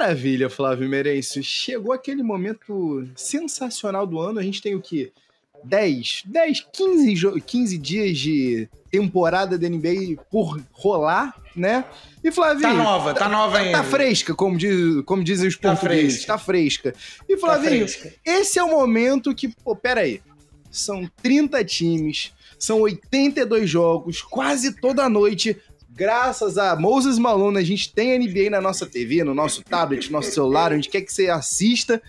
Maravilha, 0.00 0.48
Flávio 0.48 0.88
Merencio. 0.88 1.42
Chegou 1.42 1.92
aquele 1.92 2.22
momento 2.22 3.06
sensacional 3.14 4.06
do 4.06 4.18
ano. 4.18 4.38
A 4.38 4.42
gente 4.42 4.62
tem 4.62 4.74
o 4.74 4.80
quê? 4.80 5.12
10, 5.62 6.22
10, 6.24 6.66
15, 6.72 7.40
15 7.42 7.76
dias 7.76 8.16
de 8.16 8.66
temporada 8.90 9.58
da 9.58 9.68
NBA 9.68 10.16
por 10.30 10.58
rolar, 10.72 11.36
né? 11.54 11.84
E 12.24 12.32
Flavinho. 12.32 12.62
Tá 12.62 12.82
nova, 12.82 13.12
tá, 13.12 13.20
tá 13.20 13.28
nova 13.28 13.52
tá, 13.52 13.58
ainda. 13.58 13.76
Tá 13.76 13.84
fresca, 13.84 14.34
como, 14.34 14.56
diz, 14.56 15.04
como 15.04 15.22
dizem 15.22 15.48
os 15.48 15.58
tá 15.58 15.68
portugueses. 15.68 16.24
Fresca. 16.24 16.32
Tá 16.32 16.38
fresca. 16.38 16.94
E 17.28 17.34
tá 17.34 17.40
Flavinho, 17.40 17.86
tá 17.86 17.92
fresca. 17.92 18.14
esse 18.24 18.58
é 18.58 18.64
o 18.64 18.70
momento 18.70 19.34
que, 19.34 19.48
pô, 19.48 19.76
peraí. 19.76 20.22
São 20.70 21.10
30 21.22 21.62
times, 21.64 22.32
são 22.58 22.80
82 22.80 23.68
jogos, 23.68 24.22
quase 24.22 24.80
toda 24.80 25.08
noite 25.10 25.60
graças 25.94 26.56
a 26.56 26.76
Moses 26.76 27.18
Malone, 27.18 27.58
a 27.58 27.64
gente 27.64 27.92
tem 27.92 28.18
NBA 28.18 28.50
na 28.50 28.60
nossa 28.60 28.86
TV, 28.86 29.24
no 29.24 29.34
nosso 29.34 29.62
tablet, 29.62 30.06
no 30.06 30.18
nosso 30.18 30.32
celular, 30.32 30.72
onde 30.72 30.88
quer 30.88 31.02
que 31.02 31.12
você 31.12 31.28
assista. 31.28 32.00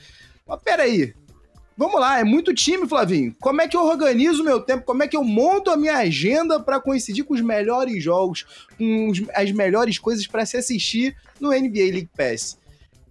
Mas 0.47 0.59
peraí, 0.63 1.13
vamos 1.77 1.99
lá, 1.99 2.19
é 2.19 2.23
muito 2.23 2.53
time, 2.53 2.87
Flavinho. 2.87 3.35
Como 3.39 3.61
é 3.61 3.67
que 3.67 3.75
eu 3.75 3.85
organizo 3.85 4.41
o 4.41 4.45
meu 4.45 4.61
tempo? 4.61 4.85
Como 4.85 5.03
é 5.03 5.07
que 5.07 5.17
eu 5.17 5.23
monto 5.23 5.71
a 5.71 5.77
minha 5.77 5.97
agenda 5.97 6.59
para 6.59 6.79
coincidir 6.79 7.25
com 7.25 7.33
os 7.33 7.41
melhores 7.41 8.03
jogos, 8.03 8.45
com 8.77 9.11
as 9.33 9.51
melhores 9.51 9.97
coisas 9.97 10.27
para 10.27 10.45
se 10.45 10.57
assistir 10.57 11.15
no 11.39 11.49
NBA 11.49 11.91
League 11.91 12.09
Pass? 12.15 12.59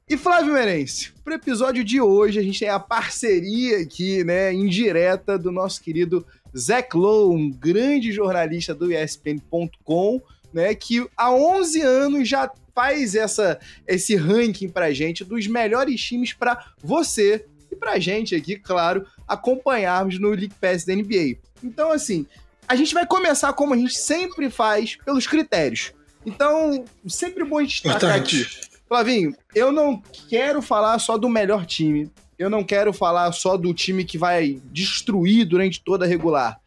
E 0.09 0.17
Flávio 0.17 0.55
Merense, 0.55 1.13
pro 1.23 1.35
episódio 1.35 1.85
de 1.85 2.01
hoje 2.01 2.37
a 2.37 2.43
gente 2.43 2.59
tem 2.59 2.69
a 2.69 2.81
parceria 2.81 3.79
aqui, 3.79 4.25
né, 4.25 4.53
indireta 4.53 5.39
do 5.39 5.53
nosso 5.53 5.81
querido 5.81 6.27
Zach 6.57 6.97
Lowe, 6.97 7.33
um 7.33 7.49
grande 7.49 8.11
jornalista 8.11 8.75
do 8.75 8.93
ESPN.com, 8.93 10.21
né, 10.53 10.75
que 10.75 11.07
há 11.17 11.33
11 11.33 11.81
anos 11.81 12.29
já 12.29 12.51
faz 12.75 13.15
essa, 13.15 13.59
esse 13.87 14.17
ranking 14.17 14.69
pra 14.69 14.93
gente 14.93 15.25
dos 15.25 15.47
melhores 15.47 16.01
times 16.03 16.33
para 16.33 16.73
você 16.83 17.45
e 17.71 17.77
pra 17.77 17.99
gente 17.99 18.35
aqui, 18.35 18.57
claro, 18.57 19.07
acompanharmos 19.27 20.19
no 20.19 20.31
League 20.31 20.55
Pass 20.61 20.85
da 20.85 20.95
NBA. 20.95 21.39
Então, 21.63 21.93
assim, 21.93 22.27
a 22.67 22.75
gente 22.75 22.95
vai 22.95 23.07
começar 23.07 23.53
como 23.53 23.75
a 23.75 23.77
gente 23.77 23.99
sempre 23.99 24.51
faz, 24.51 24.97
pelos 24.97 25.27
critérios. 25.27 25.93
Então, 26.25 26.85
sempre 27.07 27.45
bom 27.45 27.63
destacar 27.63 28.15
aqui 28.15 28.47
Flavinho, 28.91 29.33
eu 29.55 29.71
não 29.71 30.03
quero 30.29 30.61
falar 30.61 30.99
só 30.99 31.17
do 31.17 31.29
melhor 31.29 31.65
time. 31.65 32.11
Eu 32.37 32.51
não 32.51 32.65
quero 32.65 32.93
falar 32.93 33.31
só 33.31 33.57
do 33.57 33.73
time 33.73 34.05
que 34.05 34.19
vai 34.19 34.61
destruir 34.65 35.45
durante 35.45 35.81
toda 35.81 36.05
a 36.05 36.09
regular. 36.09 36.61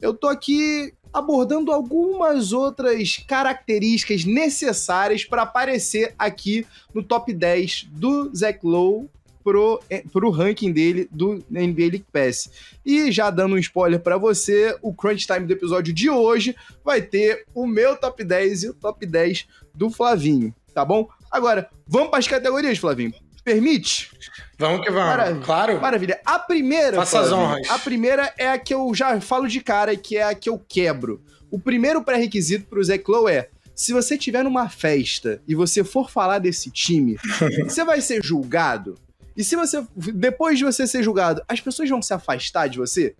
Eu 0.00 0.12
tô 0.12 0.26
aqui 0.26 0.92
abordando 1.12 1.72
algumas 1.72 2.52
outras 2.52 3.16
características 3.26 4.24
necessárias 4.24 5.24
para 5.24 5.42
aparecer 5.42 6.14
aqui 6.18 6.66
no 6.94 7.02
top 7.02 7.32
10 7.32 7.88
do 7.92 8.34
Zach 8.34 8.58
Lowe 8.62 9.08
pro, 9.42 9.80
eh, 9.88 10.04
pro 10.12 10.30
ranking 10.30 10.72
dele 10.72 11.08
do 11.10 11.42
NBA 11.50 11.82
League 11.82 12.06
Pass. 12.12 12.50
E 12.84 13.10
já 13.10 13.30
dando 13.30 13.54
um 13.54 13.58
spoiler 13.58 14.00
para 14.00 14.16
você, 14.16 14.76
o 14.82 14.94
crunch 14.94 15.26
time 15.26 15.46
do 15.46 15.52
episódio 15.52 15.92
de 15.92 16.08
hoje 16.08 16.54
vai 16.84 17.02
ter 17.02 17.44
o 17.54 17.66
meu 17.66 17.96
top 17.96 18.22
10 18.22 18.62
e 18.62 18.68
o 18.68 18.74
top 18.74 19.04
10 19.06 19.46
do 19.74 19.90
Flavinho, 19.90 20.54
tá 20.74 20.84
bom? 20.84 21.08
Agora, 21.30 21.68
vamos 21.86 22.10
para 22.10 22.18
as 22.18 22.28
categorias, 22.28 22.78
Flavinho. 22.78 23.14
Permite? 23.44 24.10
Vamos 24.58 24.84
que 24.84 24.90
vamos. 24.90 25.08
Maravilha. 25.08 25.44
Claro. 25.44 25.80
Maravilha. 25.80 26.20
A 26.24 26.38
primeira. 26.38 26.96
Faça 26.96 27.20
as 27.20 27.32
honras. 27.32 27.68
A 27.70 27.78
primeira 27.78 28.32
é 28.36 28.50
a 28.50 28.58
que 28.58 28.74
eu 28.74 28.94
já 28.94 29.20
falo 29.20 29.48
de 29.48 29.60
cara, 29.60 29.96
que 29.96 30.16
é 30.16 30.22
a 30.22 30.34
que 30.34 30.48
eu 30.48 30.58
quebro. 30.58 31.22
O 31.50 31.58
primeiro 31.58 32.02
pré-requisito 32.02 32.66
para 32.66 32.78
o 32.78 32.84
Zé 32.84 32.98
Clow 32.98 33.28
é: 33.28 33.48
se 33.74 33.92
você 33.92 34.18
tiver 34.18 34.44
numa 34.44 34.68
festa 34.68 35.42
e 35.48 35.54
você 35.54 35.82
for 35.82 36.10
falar 36.10 36.38
desse 36.38 36.70
time, 36.70 37.16
você 37.64 37.84
vai 37.84 38.00
ser 38.00 38.22
julgado. 38.22 38.96
E 39.36 39.42
se 39.42 39.56
você, 39.56 39.82
depois 39.96 40.58
de 40.58 40.64
você 40.64 40.86
ser 40.86 41.02
julgado, 41.02 41.42
as 41.48 41.60
pessoas 41.60 41.88
vão 41.88 42.02
se 42.02 42.12
afastar 42.12 42.68
de 42.68 42.76
você? 42.76 43.14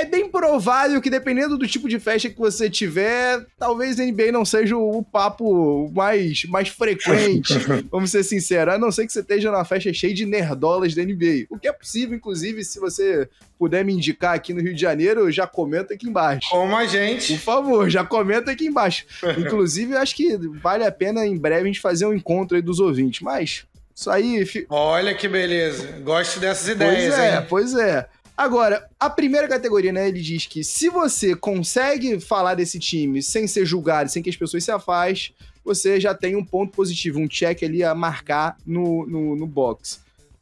É 0.00 0.04
bem 0.04 0.30
provável 0.30 1.00
que, 1.00 1.10
dependendo 1.10 1.58
do 1.58 1.66
tipo 1.66 1.88
de 1.88 2.00
festa 2.00 2.30
que 2.30 2.38
você 2.38 2.70
tiver, 2.70 3.44
talvez 3.58 4.00
a 4.00 4.04
NBA 4.04 4.32
não 4.32 4.44
seja 4.44 4.76
o 4.76 5.02
papo 5.02 5.90
mais, 5.94 6.44
mais 6.44 6.68
frequente, 6.68 7.54
vamos 7.90 8.10
ser 8.10 8.22
sinceros. 8.22 8.74
A 8.74 8.78
não 8.78 8.90
ser 8.90 9.06
que 9.06 9.12
você 9.12 9.20
esteja 9.20 9.50
numa 9.50 9.64
festa 9.64 9.92
cheia 9.92 10.14
de 10.14 10.24
nerdolas 10.24 10.94
da 10.94 11.02
NBA. 11.02 11.46
O 11.50 11.58
que 11.58 11.68
é 11.68 11.72
possível, 11.72 12.16
inclusive, 12.16 12.64
se 12.64 12.80
você 12.80 13.28
puder 13.58 13.84
me 13.84 13.92
indicar 13.92 14.34
aqui 14.34 14.54
no 14.54 14.62
Rio 14.62 14.74
de 14.74 14.80
Janeiro, 14.80 15.30
já 15.30 15.46
comenta 15.46 15.92
aqui 15.92 16.08
embaixo. 16.08 16.48
Como 16.48 16.74
a 16.74 16.86
gente. 16.86 17.34
Por 17.34 17.40
favor, 17.40 17.90
já 17.90 18.02
comenta 18.02 18.50
aqui 18.50 18.66
embaixo. 18.66 19.04
inclusive, 19.36 19.96
acho 19.96 20.16
que 20.16 20.36
vale 20.62 20.84
a 20.84 20.92
pena 20.92 21.26
em 21.26 21.36
breve 21.36 21.62
a 21.62 21.66
gente 21.66 21.80
fazer 21.80 22.06
um 22.06 22.14
encontro 22.14 22.56
aí 22.56 22.62
dos 22.62 22.80
ouvintes. 22.80 23.20
Mas, 23.20 23.64
isso 23.94 24.10
aí. 24.10 24.46
Olha 24.70 25.14
que 25.14 25.28
beleza. 25.28 25.86
Gosto 26.02 26.40
dessas 26.40 26.68
ideias, 26.68 27.14
pois 27.14 27.18
é, 27.18 27.36
hein? 27.36 27.46
Pois 27.50 27.74
é. 27.74 28.08
Agora, 28.40 28.88
a 28.98 29.10
primeira 29.10 29.46
categoria, 29.46 29.92
né, 29.92 30.08
ele 30.08 30.22
diz 30.22 30.46
que 30.46 30.64
se 30.64 30.88
você 30.88 31.36
consegue 31.36 32.18
falar 32.18 32.54
desse 32.54 32.78
time 32.78 33.22
sem 33.22 33.46
ser 33.46 33.66
julgado, 33.66 34.10
sem 34.10 34.22
que 34.22 34.30
as 34.30 34.36
pessoas 34.36 34.64
se 34.64 34.70
afastem, 34.70 35.36
você 35.62 36.00
já 36.00 36.14
tem 36.14 36.34
um 36.34 36.42
ponto 36.42 36.72
positivo, 36.72 37.20
um 37.20 37.28
check 37.28 37.62
ali 37.62 37.84
a 37.84 37.94
marcar 37.94 38.56
no, 38.64 39.06
no, 39.06 39.36
no 39.36 39.46
box. 39.46 40.00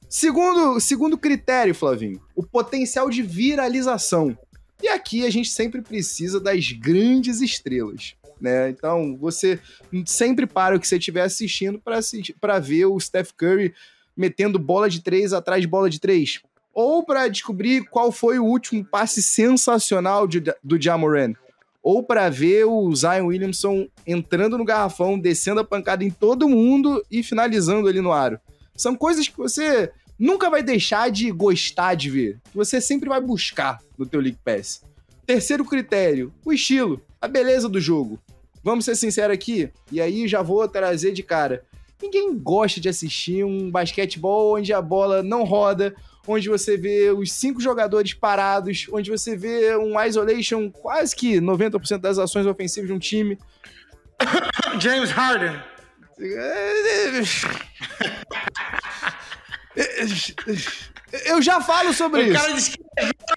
Segundo, 0.09 0.79
segundo 0.79 1.19
critério, 1.19 1.75
Flavinho, 1.75 2.23
o 2.37 2.45
potencial 2.45 3.11
de 3.11 3.21
viralização. 3.21 4.39
E 4.81 4.87
aqui 4.87 5.27
a 5.27 5.31
gente 5.31 5.51
sempre 5.51 5.83
precisa 5.83 6.39
das 6.39 6.71
grandes 6.71 7.41
estrelas. 7.41 8.15
Né? 8.41 8.71
Então, 8.71 9.17
você 9.17 9.59
sempre 10.07 10.47
para 10.47 10.77
o 10.77 10.79
que 10.79 10.87
você 10.87 10.99
estiver 10.99 11.23
assistindo 11.23 11.83
para 12.41 12.61
ver 12.61 12.87
o 12.87 13.01
Steph 13.01 13.33
Curry 13.37 13.75
metendo 14.17 14.57
bola 14.57 14.89
de 14.89 15.03
três 15.03 15.33
atrás 15.33 15.61
de 15.61 15.67
bola 15.67 15.91
de 15.91 15.99
três 15.99 16.41
ou 16.81 17.03
para 17.03 17.27
descobrir 17.27 17.87
qual 17.87 18.13
foi 18.13 18.39
o 18.39 18.45
último 18.45 18.85
passe 18.85 19.21
sensacional 19.21 20.29
de, 20.29 20.41
do 20.63 20.81
Jamoran, 20.81 21.33
ou 21.83 22.05
para 22.05 22.29
ver 22.29 22.67
o 22.67 22.95
Zion 22.95 23.27
Williamson 23.27 23.89
entrando 24.07 24.57
no 24.57 24.65
garrafão, 24.65 25.19
descendo 25.19 25.59
a 25.59 25.65
pancada 25.65 26.05
em 26.05 26.11
todo 26.11 26.49
mundo 26.49 27.05
e 27.11 27.21
finalizando 27.21 27.89
ali 27.89 28.01
no 28.01 28.13
aro. 28.13 28.39
São 28.77 28.95
coisas 28.95 29.27
que 29.27 29.37
você 29.37 29.91
nunca 30.17 30.49
vai 30.49 30.63
deixar 30.63 31.11
de 31.11 31.33
gostar 31.33 31.97
de 31.97 32.11
ver, 32.11 32.39
que 32.49 32.57
você 32.57 32.81
sempre 32.81 33.09
vai 33.09 33.21
buscar 33.21 33.81
no 33.99 34.07
teu 34.07 34.21
League 34.21 34.39
Pass. 34.45 34.85
Terceiro 35.27 35.65
critério, 35.65 36.33
o 36.45 36.53
estilo, 36.53 37.03
a 37.21 37.27
beleza 37.27 37.69
do 37.69 37.81
jogo. 37.81 38.21
Vamos 38.63 38.85
ser 38.85 38.95
sinceros 38.95 39.35
aqui, 39.35 39.69
e 39.91 40.01
aí 40.01 40.29
já 40.29 40.43
vou 40.43 40.69
trazer 40.69 41.11
de 41.11 41.25
cara. 41.25 41.65
Ninguém 42.01 42.39
gosta 42.39 42.81
de 42.81 42.89
assistir 42.89 43.45
um 43.45 43.69
basquetebol 43.69 44.55
onde 44.55 44.73
a 44.73 44.81
bola 44.81 45.25
não 45.25 45.43
roda, 45.43 45.93
onde 46.33 46.49
você 46.49 46.77
vê 46.77 47.11
os 47.11 47.33
cinco 47.33 47.61
jogadores 47.61 48.15
parados, 48.15 48.87
onde 48.93 49.11
você 49.11 49.37
vê 49.37 49.77
um 49.77 50.01
isolation 50.01 50.71
quase 50.71 51.15
que 51.17 51.41
90% 51.41 51.99
das 51.99 52.19
ações 52.19 52.47
ofensivas 52.47 52.89
de 52.89 52.95
um 52.95 52.99
time. 52.99 53.39
James 54.81 55.11
Harden. 55.11 55.61
Eu 61.25 61.41
já 61.41 61.61
falo 61.61 61.93
sobre 61.93 62.21
o 62.21 62.25
isso. 62.25 62.33
O 62.33 62.41
cara 62.41 62.53
disse 62.53 62.71
que 62.73 62.79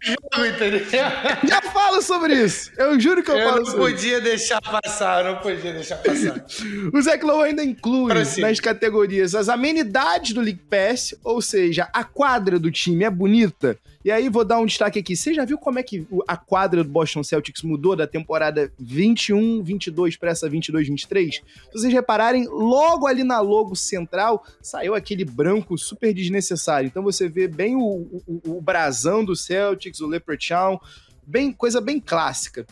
jogo, 0.03 0.45
entendeu? 0.45 0.81
Já 1.47 1.61
falo 1.61 2.01
sobre 2.01 2.33
isso. 2.33 2.71
Eu 2.77 2.99
juro 2.99 3.23
que 3.23 3.31
eu, 3.31 3.37
eu 3.37 3.49
falo 3.49 3.65
sobre 3.65 3.69
isso. 3.69 3.75
Eu 3.75 3.79
não 3.79 3.91
podia 3.91 4.21
deixar 4.21 4.61
passar, 4.61 5.25
eu 5.25 5.33
não 5.33 5.41
podia 5.41 5.73
deixar 5.73 5.97
passar. 5.97 6.45
o 6.93 7.01
Zach 7.01 7.23
Lowe 7.23 7.43
ainda 7.43 7.63
inclui 7.63 8.13
nas 8.13 8.59
categorias 8.59 9.35
as 9.35 9.49
amenidades 9.49 10.33
do 10.33 10.41
League 10.41 10.61
Pass, 10.69 11.13
ou 11.23 11.41
seja, 11.41 11.87
a 11.93 12.03
quadra 12.03 12.59
do 12.59 12.71
time 12.71 13.03
é 13.03 13.09
bonita. 13.09 13.77
E 14.03 14.11
aí 14.11 14.29
vou 14.29 14.43
dar 14.43 14.59
um 14.59 14.65
destaque 14.65 14.99
aqui. 14.99 15.15
Você 15.15 15.33
já 15.33 15.45
viu 15.45 15.57
como 15.57 15.77
é 15.77 15.83
que 15.83 16.07
a 16.27 16.35
quadra 16.35 16.83
do 16.83 16.89
Boston 16.89 17.23
Celtics 17.23 17.61
mudou 17.61 17.95
da 17.95 18.07
temporada 18.07 18.71
21, 18.79 19.61
22 19.61 20.17
para 20.17 20.31
essa 20.31 20.49
22, 20.49 20.87
23? 20.87 21.35
Se 21.35 21.43
vocês 21.71 21.93
repararem, 21.93 22.47
logo 22.47 23.05
ali 23.05 23.23
na 23.23 23.39
logo 23.39 23.75
central 23.75 24.43
saiu 24.61 24.95
aquele 24.95 25.23
branco 25.23 25.77
super 25.77 26.13
desnecessário. 26.13 26.87
Então 26.87 27.03
você 27.03 27.29
vê 27.29 27.47
bem 27.47 27.75
o, 27.75 28.21
o, 28.27 28.57
o 28.57 28.61
brasão 28.61 29.23
do 29.23 29.35
Celtics, 29.35 30.01
o 30.01 30.07
Leprechaun, 30.07 30.79
bem 31.25 31.51
coisa 31.51 31.79
bem 31.79 31.99
clássica. 31.99 32.65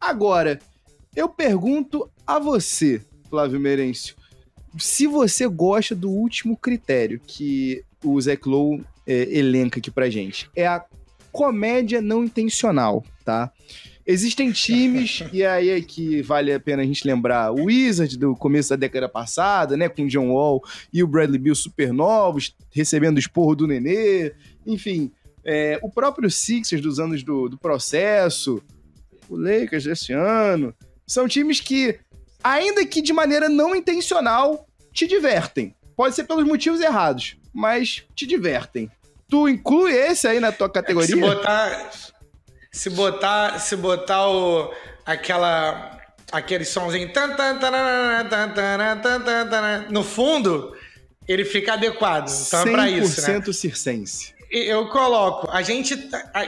Agora, 0.00 0.60
eu 1.14 1.28
pergunto 1.28 2.08
a 2.26 2.38
você, 2.38 3.02
Flávio 3.28 3.58
Merencio, 3.58 4.14
se 4.78 5.06
você 5.06 5.48
gosta 5.48 5.94
do 5.94 6.10
último 6.10 6.56
critério 6.56 7.20
que 7.26 7.82
o 8.04 8.20
Zach 8.20 8.46
Lowe 8.46 8.84
é, 9.06 9.38
elenca 9.38 9.78
aqui 9.78 9.90
pra 9.90 10.10
gente. 10.10 10.50
É 10.54 10.66
a 10.66 10.84
comédia 11.32 12.00
não 12.00 12.24
intencional, 12.24 13.04
tá? 13.24 13.52
Existem 14.06 14.52
times, 14.52 15.22
e 15.32 15.44
aí 15.44 15.70
é 15.70 15.80
que 15.80 16.22
vale 16.22 16.52
a 16.52 16.60
pena 16.60 16.82
a 16.82 16.86
gente 16.86 17.06
lembrar, 17.06 17.52
o 17.52 17.64
Wizard 17.64 18.16
do 18.16 18.34
começo 18.36 18.70
da 18.70 18.76
década 18.76 19.08
passada, 19.08 19.76
né, 19.76 19.88
com 19.88 20.02
o 20.02 20.08
John 20.08 20.30
Wall 20.30 20.62
e 20.92 21.02
o 21.02 21.06
Bradley 21.06 21.40
Bill 21.40 21.54
super 21.54 21.92
novos, 21.92 22.54
recebendo 22.70 23.18
esporro 23.18 23.56
do 23.56 23.66
Nenê, 23.66 24.32
enfim, 24.64 25.10
é, 25.44 25.78
o 25.82 25.90
próprio 25.90 26.30
Sixers 26.30 26.80
dos 26.80 26.98
anos 26.98 27.22
do, 27.22 27.48
do 27.48 27.58
processo, 27.58 28.62
o 29.28 29.36
Lakers 29.36 29.84
desse 29.84 30.12
ano, 30.12 30.74
são 31.06 31.28
times 31.28 31.60
que, 31.60 31.98
ainda 32.42 32.84
que 32.86 33.02
de 33.02 33.12
maneira 33.12 33.48
não 33.48 33.74
intencional, 33.74 34.66
te 34.92 35.06
divertem. 35.06 35.74
Pode 35.96 36.14
ser 36.14 36.24
pelos 36.24 36.44
motivos 36.44 36.80
errados, 36.80 37.36
mas 37.52 38.04
te 38.14 38.26
divertem. 38.26 38.90
Tu 39.28 39.48
inclui 39.48 39.92
esse 39.92 40.26
aí 40.28 40.40
na 40.40 40.52
tua 40.52 40.70
categoria? 40.70 41.14
Se 41.14 41.20
botar. 41.20 41.90
Se 42.72 42.90
botar, 42.90 43.58
se 43.58 43.76
botar 43.76 44.28
o, 44.28 44.72
aquela. 45.04 45.98
aquele 46.30 46.64
somzinho. 46.64 47.10
no 49.90 50.04
fundo, 50.04 50.76
ele 51.26 51.44
fica 51.44 51.72
adequado. 51.72 52.28
Então 52.28 52.60
é 52.60 52.70
pra 52.70 52.90
isso. 52.90 53.20
100% 53.20 53.46
né? 53.46 53.52
circense. 53.52 54.34
Eu 54.50 54.88
coloco. 54.88 55.50
A 55.50 55.62
gente, 55.62 55.96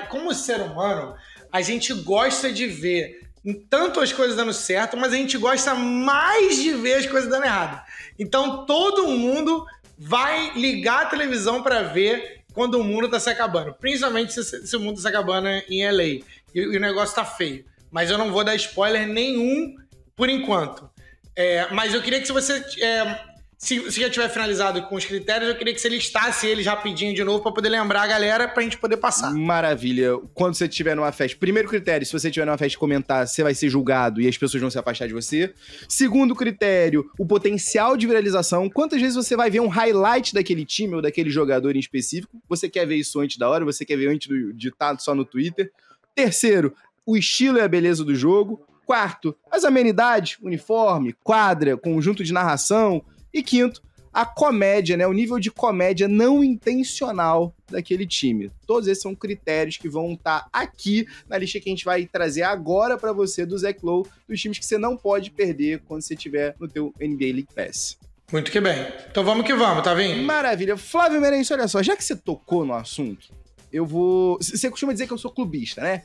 como 0.08 0.32
ser 0.32 0.60
humano, 0.60 1.14
a 1.50 1.60
gente 1.60 1.92
gosta 1.94 2.52
de 2.52 2.66
ver 2.66 3.28
tanto 3.70 4.00
as 4.00 4.12
coisas 4.12 4.36
dando 4.36 4.52
certo, 4.52 4.96
mas 4.96 5.12
a 5.12 5.16
gente 5.16 5.38
gosta 5.38 5.74
mais 5.74 6.56
de 6.56 6.74
ver 6.74 6.94
as 6.94 7.06
coisas 7.06 7.30
dando 7.30 7.44
errado. 7.44 7.82
Então 8.18 8.66
todo 8.66 9.08
mundo 9.08 9.64
vai 9.96 10.52
ligar 10.54 11.02
a 11.04 11.06
televisão 11.06 11.62
para 11.62 11.82
ver 11.82 12.37
quando 12.58 12.74
o 12.74 12.82
mundo 12.82 13.08
tá 13.08 13.20
se 13.20 13.30
acabando. 13.30 13.72
Principalmente 13.72 14.32
se, 14.32 14.66
se 14.66 14.76
o 14.76 14.80
mundo 14.80 14.96
tá 14.96 15.02
se 15.02 15.08
acabando 15.08 15.46
em 15.46 15.88
LA 15.88 16.02
e, 16.02 16.24
e, 16.52 16.76
o 16.76 16.80
negócio 16.80 17.14
tá 17.14 17.24
feio. 17.24 17.64
Mas 17.88 18.10
eu 18.10 18.18
não 18.18 18.32
vou 18.32 18.42
dar 18.42 18.56
spoiler 18.56 19.06
nenhum 19.06 19.76
por 20.16 20.28
enquanto. 20.28 20.90
É, 21.36 21.68
mas 21.70 21.94
eu 21.94 22.02
queria 22.02 22.20
que 22.20 22.32
você 22.32 22.54
é, 22.82 23.20
se, 23.58 23.90
já 23.90 24.08
tiver 24.08 24.28
finalizado 24.28 24.80
com 24.82 24.94
os 24.94 25.04
critérios, 25.04 25.50
eu 25.50 25.56
queria 25.56 25.74
que 25.74 25.80
você 25.80 25.88
listasse 25.88 26.46
eles 26.46 26.64
rapidinho 26.64 27.12
de 27.12 27.24
novo 27.24 27.42
para 27.42 27.50
poder 27.50 27.68
lembrar 27.68 28.02
a 28.02 28.06
galera 28.06 28.46
pra 28.46 28.62
gente 28.62 28.78
poder 28.78 28.96
passar. 28.98 29.34
Maravilha. 29.34 30.16
Quando 30.32 30.54
você 30.54 30.66
estiver 30.66 30.94
numa 30.94 31.10
festa, 31.10 31.36
primeiro 31.36 31.68
critério, 31.68 32.06
se 32.06 32.12
você 32.12 32.28
estiver 32.28 32.46
numa 32.46 32.56
festa 32.56 32.78
comentar, 32.78 33.26
você 33.26 33.42
vai 33.42 33.52
ser 33.56 33.68
julgado 33.68 34.20
e 34.20 34.28
as 34.28 34.38
pessoas 34.38 34.60
vão 34.60 34.70
se 34.70 34.78
afastar 34.78 35.08
de 35.08 35.12
você. 35.12 35.52
Segundo 35.88 36.36
critério, 36.36 37.10
o 37.18 37.26
potencial 37.26 37.96
de 37.96 38.06
viralização. 38.06 38.70
Quantas 38.70 39.00
vezes 39.00 39.16
você 39.16 39.34
vai 39.34 39.50
ver 39.50 39.58
um 39.58 39.66
highlight 39.66 40.34
daquele 40.34 40.64
time 40.64 40.94
ou 40.94 41.02
daquele 41.02 41.28
jogador 41.28 41.74
em 41.74 41.80
específico? 41.80 42.40
Você 42.48 42.68
quer 42.68 42.86
ver 42.86 42.94
isso 42.94 43.18
antes 43.18 43.38
da 43.38 43.48
hora? 43.48 43.64
Você 43.64 43.84
quer 43.84 43.96
ver 43.96 44.06
antes 44.06 44.28
de 44.54 44.68
estar 44.68 44.96
só 45.00 45.16
no 45.16 45.24
Twitter? 45.24 45.72
Terceiro, 46.14 46.72
o 47.04 47.16
estilo 47.16 47.58
e 47.58 47.60
a 47.60 47.66
beleza 47.66 48.04
do 48.04 48.14
jogo. 48.14 48.64
Quarto, 48.86 49.36
as 49.50 49.64
amenidades, 49.64 50.38
uniforme, 50.40 51.12
quadra, 51.24 51.76
conjunto 51.76 52.22
de 52.22 52.32
narração, 52.32 53.04
e 53.32 53.42
quinto, 53.42 53.82
a 54.12 54.24
comédia, 54.24 54.96
né? 54.96 55.06
O 55.06 55.12
nível 55.12 55.38
de 55.38 55.50
comédia 55.50 56.08
não 56.08 56.42
intencional 56.42 57.54
daquele 57.70 58.06
time. 58.06 58.50
Todos 58.66 58.88
esses 58.88 59.02
são 59.02 59.14
critérios 59.14 59.76
que 59.76 59.88
vão 59.88 60.14
estar 60.14 60.40
tá 60.40 60.48
aqui 60.52 61.06
na 61.28 61.38
lista 61.38 61.60
que 61.60 61.68
a 61.68 61.72
gente 61.72 61.84
vai 61.84 62.06
trazer 62.06 62.42
agora 62.42 62.96
para 62.96 63.12
você 63.12 63.44
do 63.46 63.56
Zach 63.56 63.78
Lowe, 63.82 64.08
dos 64.28 64.40
times 64.40 64.58
que 64.58 64.66
você 64.66 64.78
não 64.78 64.96
pode 64.96 65.30
perder 65.30 65.82
quando 65.86 66.02
você 66.02 66.14
estiver 66.14 66.56
no 66.58 66.66
teu 66.66 66.92
NBA 67.00 67.26
League 67.26 67.48
Pass. 67.54 67.98
Muito 68.32 68.50
que 68.50 68.60
bem. 68.60 68.86
Então 69.10 69.24
vamos 69.24 69.46
que 69.46 69.54
vamos, 69.54 69.82
tá 69.82 69.94
vendo? 69.94 70.22
Maravilha. 70.22 70.76
Flávio 70.76 71.20
Merencio, 71.20 71.56
olha 71.56 71.68
só, 71.68 71.82
já 71.82 71.96
que 71.96 72.04
você 72.04 72.16
tocou 72.16 72.64
no 72.64 72.74
assunto, 72.74 73.28
eu 73.72 73.86
vou... 73.86 74.36
Você 74.38 74.68
costuma 74.68 74.92
dizer 74.92 75.06
que 75.06 75.12
eu 75.12 75.18
sou 75.18 75.30
clubista, 75.30 75.80
né? 75.80 76.02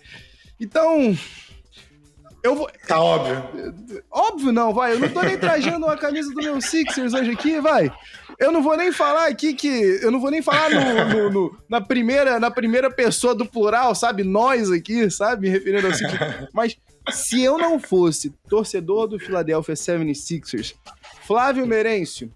Então, 0.59 1.17
eu 2.43 2.55
vou. 2.55 2.69
Tá 2.85 3.01
óbvio. 3.01 3.73
Óbvio 4.11 4.51
não, 4.51 4.73
vai. 4.73 4.93
Eu 4.93 4.99
não 4.99 5.09
tô 5.09 5.21
nem 5.21 5.37
trajando 5.37 5.85
uma 5.85 5.95
camisa 5.95 6.29
do 6.29 6.41
meu 6.41 6.59
Sixers 6.59 7.13
hoje 7.13 7.31
aqui, 7.31 7.61
vai. 7.61 7.89
Eu 8.37 8.51
não 8.51 8.61
vou 8.61 8.75
nem 8.75 8.91
falar 8.91 9.27
aqui 9.27 9.53
que. 9.53 9.67
Eu 10.01 10.11
não 10.11 10.19
vou 10.19 10.29
nem 10.29 10.41
falar 10.41 10.69
no, 10.69 11.05
no, 11.05 11.29
no, 11.29 11.57
na, 11.69 11.79
primeira, 11.79 12.41
na 12.41 12.51
primeira 12.51 12.91
pessoa 12.91 13.33
do 13.33 13.45
plural, 13.45 13.95
sabe? 13.95 14.23
Nós 14.23 14.69
aqui, 14.69 15.09
sabe? 15.09 15.43
Me 15.43 15.49
referindo 15.49 15.87
ao 15.87 15.93
Sixers. 15.93 16.49
Mas 16.53 16.77
se 17.09 17.41
eu 17.41 17.57
não 17.57 17.79
fosse 17.79 18.31
torcedor 18.49 19.07
do 19.07 19.17
Philadelphia 19.17 19.73
76ers, 19.73 20.75
Flávio 21.25 21.65
Merencio, 21.65 22.29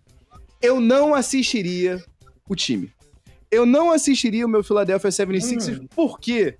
eu 0.62 0.80
não 0.80 1.14
assistiria 1.14 2.02
o 2.48 2.56
time. 2.56 2.94
Eu 3.52 3.66
não 3.66 3.92
assistiria 3.92 4.46
o 4.46 4.50
meu 4.50 4.64
Philadelphia 4.64 5.10
76ers, 5.10 5.82
hum. 5.82 5.88
porque, 5.94 6.58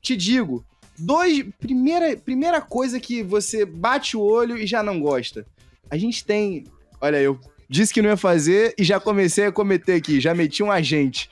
te 0.00 0.16
digo, 0.16 0.64
Dois. 0.98 1.44
Primeira, 1.58 2.16
primeira 2.16 2.60
coisa 2.60 2.98
que 3.00 3.22
você 3.22 3.64
bate 3.64 4.16
o 4.16 4.20
olho 4.20 4.56
e 4.56 4.66
já 4.66 4.82
não 4.82 5.00
gosta. 5.00 5.46
A 5.90 5.96
gente 5.96 6.24
tem. 6.24 6.64
Olha, 7.00 7.20
eu 7.20 7.38
disse 7.68 7.92
que 7.92 8.02
não 8.02 8.10
ia 8.10 8.16
fazer 8.16 8.74
e 8.78 8.84
já 8.84 8.98
comecei 8.98 9.46
a 9.46 9.52
cometer 9.52 9.94
aqui, 9.94 10.20
já 10.20 10.34
meti 10.34 10.62
um 10.62 10.70
agente. 10.70 11.30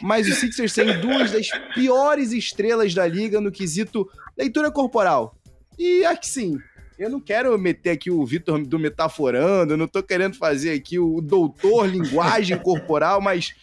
Mas 0.00 0.28
o 0.28 0.34
Sixers 0.34 0.74
tem 0.74 1.00
duas 1.00 1.30
das 1.30 1.48
piores 1.74 2.32
estrelas 2.32 2.92
da 2.92 3.06
liga 3.06 3.40
no 3.40 3.50
quesito 3.50 4.08
leitura 4.36 4.70
corporal. 4.70 5.34
E 5.78 6.04
aqui 6.04 6.28
sim, 6.28 6.58
eu 6.98 7.10
não 7.10 7.20
quero 7.20 7.56
meter 7.58 7.90
aqui 7.90 8.10
o 8.10 8.24
Vitor 8.24 8.64
do 8.64 8.78
Metaforando, 8.78 9.74
eu 9.74 9.76
não 9.76 9.86
tô 9.86 10.02
querendo 10.02 10.36
fazer 10.36 10.72
aqui 10.72 10.98
o 10.98 11.20
doutor 11.20 11.86
linguagem 11.88 12.58
corporal, 12.58 13.20
mas 13.20 13.54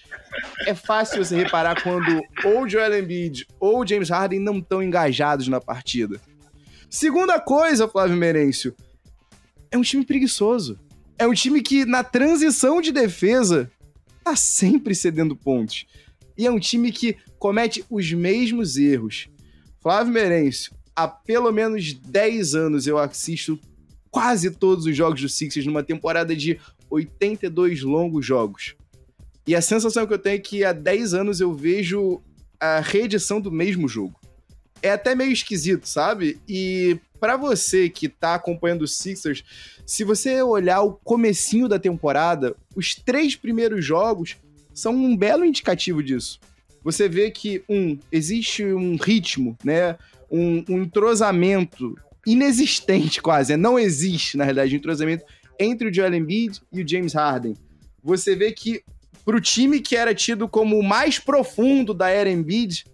é 0.68 0.76
fácil 0.76 1.24
você 1.24 1.36
reparar 1.36 1.82
quando 1.82 2.22
ou 2.44 2.68
Joel 2.68 3.00
Embiid 3.00 3.48
ou 3.60 3.86
James 3.86 4.10
Harden 4.10 4.40
não 4.40 4.60
estão 4.60 4.82
engajados 4.82 5.48
na 5.48 5.60
partida. 5.60 6.20
Segunda 6.90 7.40
coisa, 7.40 7.88
Flávio 7.88 8.16
Merêncio, 8.16 8.76
é 9.72 9.78
um 9.78 9.82
time 9.82 10.06
preguiçoso. 10.06 10.80
É 11.18 11.26
um 11.28 11.34
time 11.34 11.62
que 11.62 11.86
na 11.86 12.04
transição 12.04 12.82
de 12.82 12.92
defesa 12.92 13.72
tá 14.24 14.36
sempre 14.36 14.94
cedendo 14.94 15.36
pontos. 15.36 15.86
E 16.38 16.46
é 16.46 16.52
um 16.52 16.60
time 16.60 16.92
que 16.92 17.18
comete 17.40 17.84
os 17.90 18.12
mesmos 18.14 18.78
erros. 18.78 19.28
Flávio 19.82 20.14
Merêncio, 20.14 20.72
há 20.96 21.08
pelo 21.08 21.52
menos 21.52 21.94
10 21.94 22.56
anos 22.56 22.88
eu 22.88 22.98
assisto 22.98 23.60
quase 24.10 24.52
todos 24.52 24.86
os 24.86 24.96
jogos 24.96 25.22
do 25.22 25.30
Sixers 25.30 25.66
numa 25.66 25.84
temporada 25.84 26.36
de 26.36 26.60
82 26.90 27.82
longos 27.82 28.26
jogos. 28.26 28.76
E 29.46 29.56
a 29.56 29.62
sensação 29.62 30.06
que 30.06 30.14
eu 30.14 30.20
tenho 30.20 30.36
é 30.36 30.40
que 30.40 30.64
há 30.64 30.72
10 30.72 31.14
anos 31.14 31.42
eu 31.42 31.54
vejo 31.54 32.22
a 32.60 32.80
reedição 32.80 33.42
do 33.42 33.52
mesmo 33.52 33.88
jogo. 33.88 34.20
É 34.82 34.92
até 34.92 35.16
meio 35.16 35.32
esquisito, 35.32 35.88
sabe? 35.88 36.40
E 36.48 37.00
para 37.20 37.36
você 37.36 37.90
que 37.90 38.08
tá 38.08 38.36
acompanhando 38.36 38.84
o 38.84 38.88
Sixers, 38.88 39.44
se 39.86 40.04
você 40.04 40.42
olhar 40.42 40.82
o 40.82 40.94
comecinho 40.94 41.68
da 41.68 41.80
temporada, 41.80 42.56
os 42.76 42.96
três 42.96 43.36
primeiros 43.36 43.84
jogos 43.84 44.38
são 44.74 44.94
um 44.94 45.16
belo 45.16 45.44
indicativo 45.44 46.04
disso. 46.04 46.40
Você 46.84 47.08
vê 47.08 47.32
que, 47.32 47.64
um, 47.70 47.98
existe 48.12 48.66
um 48.66 48.98
ritmo, 48.98 49.58
né? 49.64 49.98
Um, 50.34 50.66
um 50.68 50.82
entrosamento 50.82 51.96
inexistente 52.26 53.22
quase, 53.22 53.52
né? 53.52 53.58
não 53.58 53.78
existe, 53.78 54.36
na 54.36 54.44
realidade, 54.44 54.74
um 54.74 54.78
entrosamento 54.78 55.24
entre 55.60 55.88
o 55.88 55.94
Joel 55.94 56.16
Embiid 56.16 56.60
e 56.72 56.82
o 56.82 56.88
James 56.88 57.14
Harden. 57.14 57.56
Você 58.04 58.36
vê 58.36 58.52
que 58.52 58.82
pro 59.24 59.40
time 59.40 59.80
que 59.80 59.96
era 59.96 60.16
tido 60.16 60.50
como 60.50 60.78
o 60.78 60.84
mais 60.84 61.20
profundo 61.20 61.94
da 61.94 62.10
era 62.10 62.30
Embiid, 62.30 62.86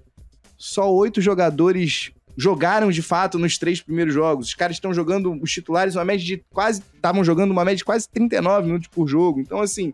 só 0.58 0.94
oito 0.94 1.22
jogadores 1.22 2.12
jogaram 2.36 2.92
de 2.92 3.02
fato 3.02 3.40
nos 3.40 3.58
três 3.58 3.82
primeiros 3.82 4.14
jogos. 4.14 4.48
Os 4.48 4.54
caras 4.54 4.76
estão 4.76 4.94
jogando, 4.94 5.32
os 5.42 5.52
titulares, 5.52 5.96
uma 5.96 6.06
média 6.06 6.26
de 6.26 6.44
quase. 6.52 6.84
Estavam 6.96 7.24
jogando 7.24 7.52
uma 7.52 7.64
média 7.64 7.78
de 7.78 7.86
quase 7.86 8.10
39 8.10 8.68
minutos 8.68 8.88
por 8.90 9.08
jogo. 9.08 9.40
Então, 9.40 9.62
assim, 9.62 9.94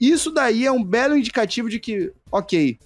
isso 0.00 0.30
daí 0.30 0.66
é 0.66 0.72
um 0.72 0.84
belo 0.84 1.16
indicativo 1.16 1.68
de 1.68 1.80
que, 1.80 2.12
ok, 2.30 2.78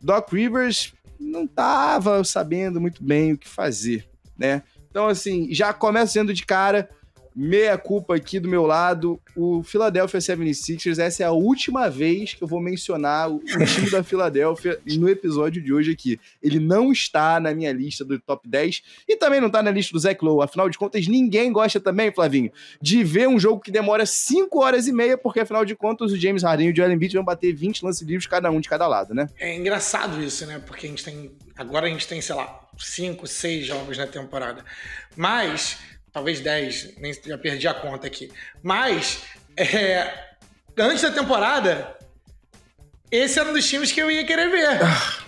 Doc 0.00 0.32
Rivers 0.32 0.92
não 1.18 1.44
estava 1.44 2.22
sabendo 2.24 2.80
muito 2.80 3.02
bem 3.02 3.32
o 3.32 3.38
que 3.38 3.48
fazer, 3.48 4.08
né? 4.36 4.62
Então, 4.90 5.08
assim, 5.08 5.52
já 5.52 5.72
começa 5.72 6.12
sendo 6.12 6.32
de 6.32 6.46
cara 6.46 6.88
meia 7.34 7.76
culpa 7.76 8.14
aqui 8.14 8.38
do 8.38 8.48
meu 8.48 8.64
lado, 8.64 9.20
o 9.36 9.62
Philadelphia 9.62 10.20
76ers, 10.20 10.98
essa 10.98 11.22
é 11.22 11.26
a 11.26 11.32
última 11.32 11.90
vez 11.90 12.34
que 12.34 12.42
eu 12.42 12.48
vou 12.48 12.60
mencionar 12.60 13.30
o, 13.30 13.40
time 13.40 13.90
da 13.90 14.04
Philadelphia 14.04 14.78
no 14.98 15.08
episódio 15.08 15.62
de 15.62 15.72
hoje 15.72 15.92
aqui. 15.92 16.20
Ele 16.42 16.60
não 16.60 16.92
está 16.92 17.40
na 17.40 17.52
minha 17.54 17.72
lista 17.72 18.04
do 18.04 18.18
top 18.20 18.48
10 18.48 18.82
e 19.08 19.16
também 19.16 19.40
não 19.40 19.48
está 19.48 19.62
na 19.62 19.70
lista 19.70 19.92
do 19.92 19.98
Zach 19.98 20.22
Lowe. 20.24 20.44
Afinal 20.44 20.68
de 20.68 20.78
contas, 20.78 21.06
ninguém 21.08 21.52
gosta 21.52 21.80
também, 21.80 22.12
Flavinho, 22.12 22.52
de 22.80 23.02
ver 23.02 23.28
um 23.28 23.38
jogo 23.38 23.60
que 23.60 23.70
demora 23.70 24.06
5 24.06 24.62
horas 24.62 24.86
e 24.86 24.92
meia, 24.92 25.18
porque 25.18 25.40
afinal 25.40 25.64
de 25.64 25.74
contas 25.74 26.12
o 26.12 26.16
James 26.16 26.42
Harden 26.42 26.68
e 26.68 26.72
o 26.72 26.76
Joel 26.76 26.92
Embiid 26.92 27.14
vão 27.14 27.24
bater 27.24 27.52
20 27.52 27.84
lances 27.84 28.06
livres 28.06 28.26
cada 28.26 28.50
um 28.50 28.60
de 28.60 28.68
cada 28.68 28.86
lado, 28.86 29.14
né? 29.14 29.28
É 29.38 29.56
engraçado 29.56 30.22
isso, 30.22 30.46
né? 30.46 30.62
Porque 30.64 30.86
a 30.86 30.88
gente 30.88 31.04
tem 31.04 31.32
agora 31.56 31.86
a 31.86 31.90
gente 31.90 32.06
tem, 32.06 32.20
sei 32.20 32.34
lá, 32.34 32.68
5, 32.76 33.26
6 33.26 33.66
jogos 33.66 33.96
na 33.96 34.06
temporada. 34.06 34.64
Mas 35.16 35.78
talvez 36.14 36.38
10, 36.38 36.96
nem 36.98 37.12
já 37.12 37.36
perdi 37.36 37.66
a 37.66 37.74
conta 37.74 38.06
aqui. 38.06 38.30
Mas, 38.62 39.24
é, 39.56 40.14
antes 40.78 41.02
da 41.02 41.10
temporada, 41.10 41.98
esse 43.10 43.38
era 43.38 43.50
um 43.50 43.52
dos 43.52 43.68
times 43.68 43.90
que 43.90 44.00
eu 44.00 44.08
ia 44.08 44.24
querer 44.24 44.48
ver. 44.48 44.78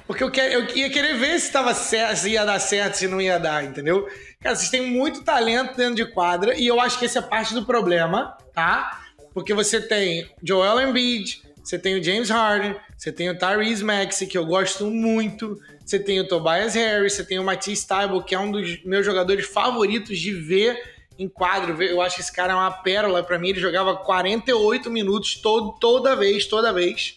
Porque 0.06 0.22
eu, 0.22 0.30
quer, 0.30 0.52
eu 0.52 0.64
ia 0.76 0.88
querer 0.88 1.18
ver 1.18 1.40
se, 1.40 1.50
tava 1.50 1.74
certo, 1.74 2.16
se 2.16 2.30
ia 2.30 2.44
dar 2.44 2.60
certo, 2.60 2.94
se 2.94 3.08
não 3.08 3.20
ia 3.20 3.36
dar, 3.38 3.64
entendeu? 3.64 4.08
Cara, 4.40 4.54
vocês 4.54 4.70
têm 4.70 4.82
muito 4.82 5.24
talento 5.24 5.76
dentro 5.76 5.96
de 5.96 6.06
quadra 6.06 6.54
e 6.56 6.68
eu 6.68 6.80
acho 6.80 7.00
que 7.00 7.04
essa 7.04 7.18
é 7.18 7.22
parte 7.22 7.52
do 7.52 7.66
problema, 7.66 8.38
tá? 8.54 9.02
Porque 9.34 9.52
você 9.52 9.80
tem 9.80 10.30
Joel 10.40 10.88
Embiid, 10.88 11.42
você 11.66 11.80
tem 11.80 11.98
o 11.98 12.02
James 12.02 12.30
Harden, 12.30 12.76
você 12.96 13.10
tem 13.10 13.28
o 13.28 13.36
Tyrese 13.36 13.82
Maxey, 13.82 14.28
que 14.28 14.38
eu 14.38 14.46
gosto 14.46 14.86
muito, 14.86 15.60
você 15.84 15.98
tem 15.98 16.20
o 16.20 16.28
Tobias 16.28 16.76
Harris, 16.76 17.14
você 17.14 17.24
tem 17.24 17.40
o 17.40 17.44
Matisse 17.44 17.84
Taibo, 17.88 18.22
que 18.22 18.36
é 18.36 18.38
um 18.38 18.52
dos 18.52 18.84
meus 18.84 19.04
jogadores 19.04 19.46
favoritos 19.46 20.16
de 20.16 20.32
ver 20.32 20.80
em 21.18 21.28
quadro. 21.28 21.82
Eu 21.82 22.00
acho 22.00 22.14
que 22.14 22.22
esse 22.22 22.32
cara 22.32 22.52
é 22.52 22.54
uma 22.54 22.70
pérola 22.70 23.20
para 23.24 23.36
mim. 23.36 23.48
Ele 23.48 23.58
jogava 23.58 23.96
48 23.96 24.88
minutos 24.88 25.40
todo, 25.40 25.76
toda 25.80 26.14
vez, 26.14 26.46
toda 26.46 26.72
vez. 26.72 27.16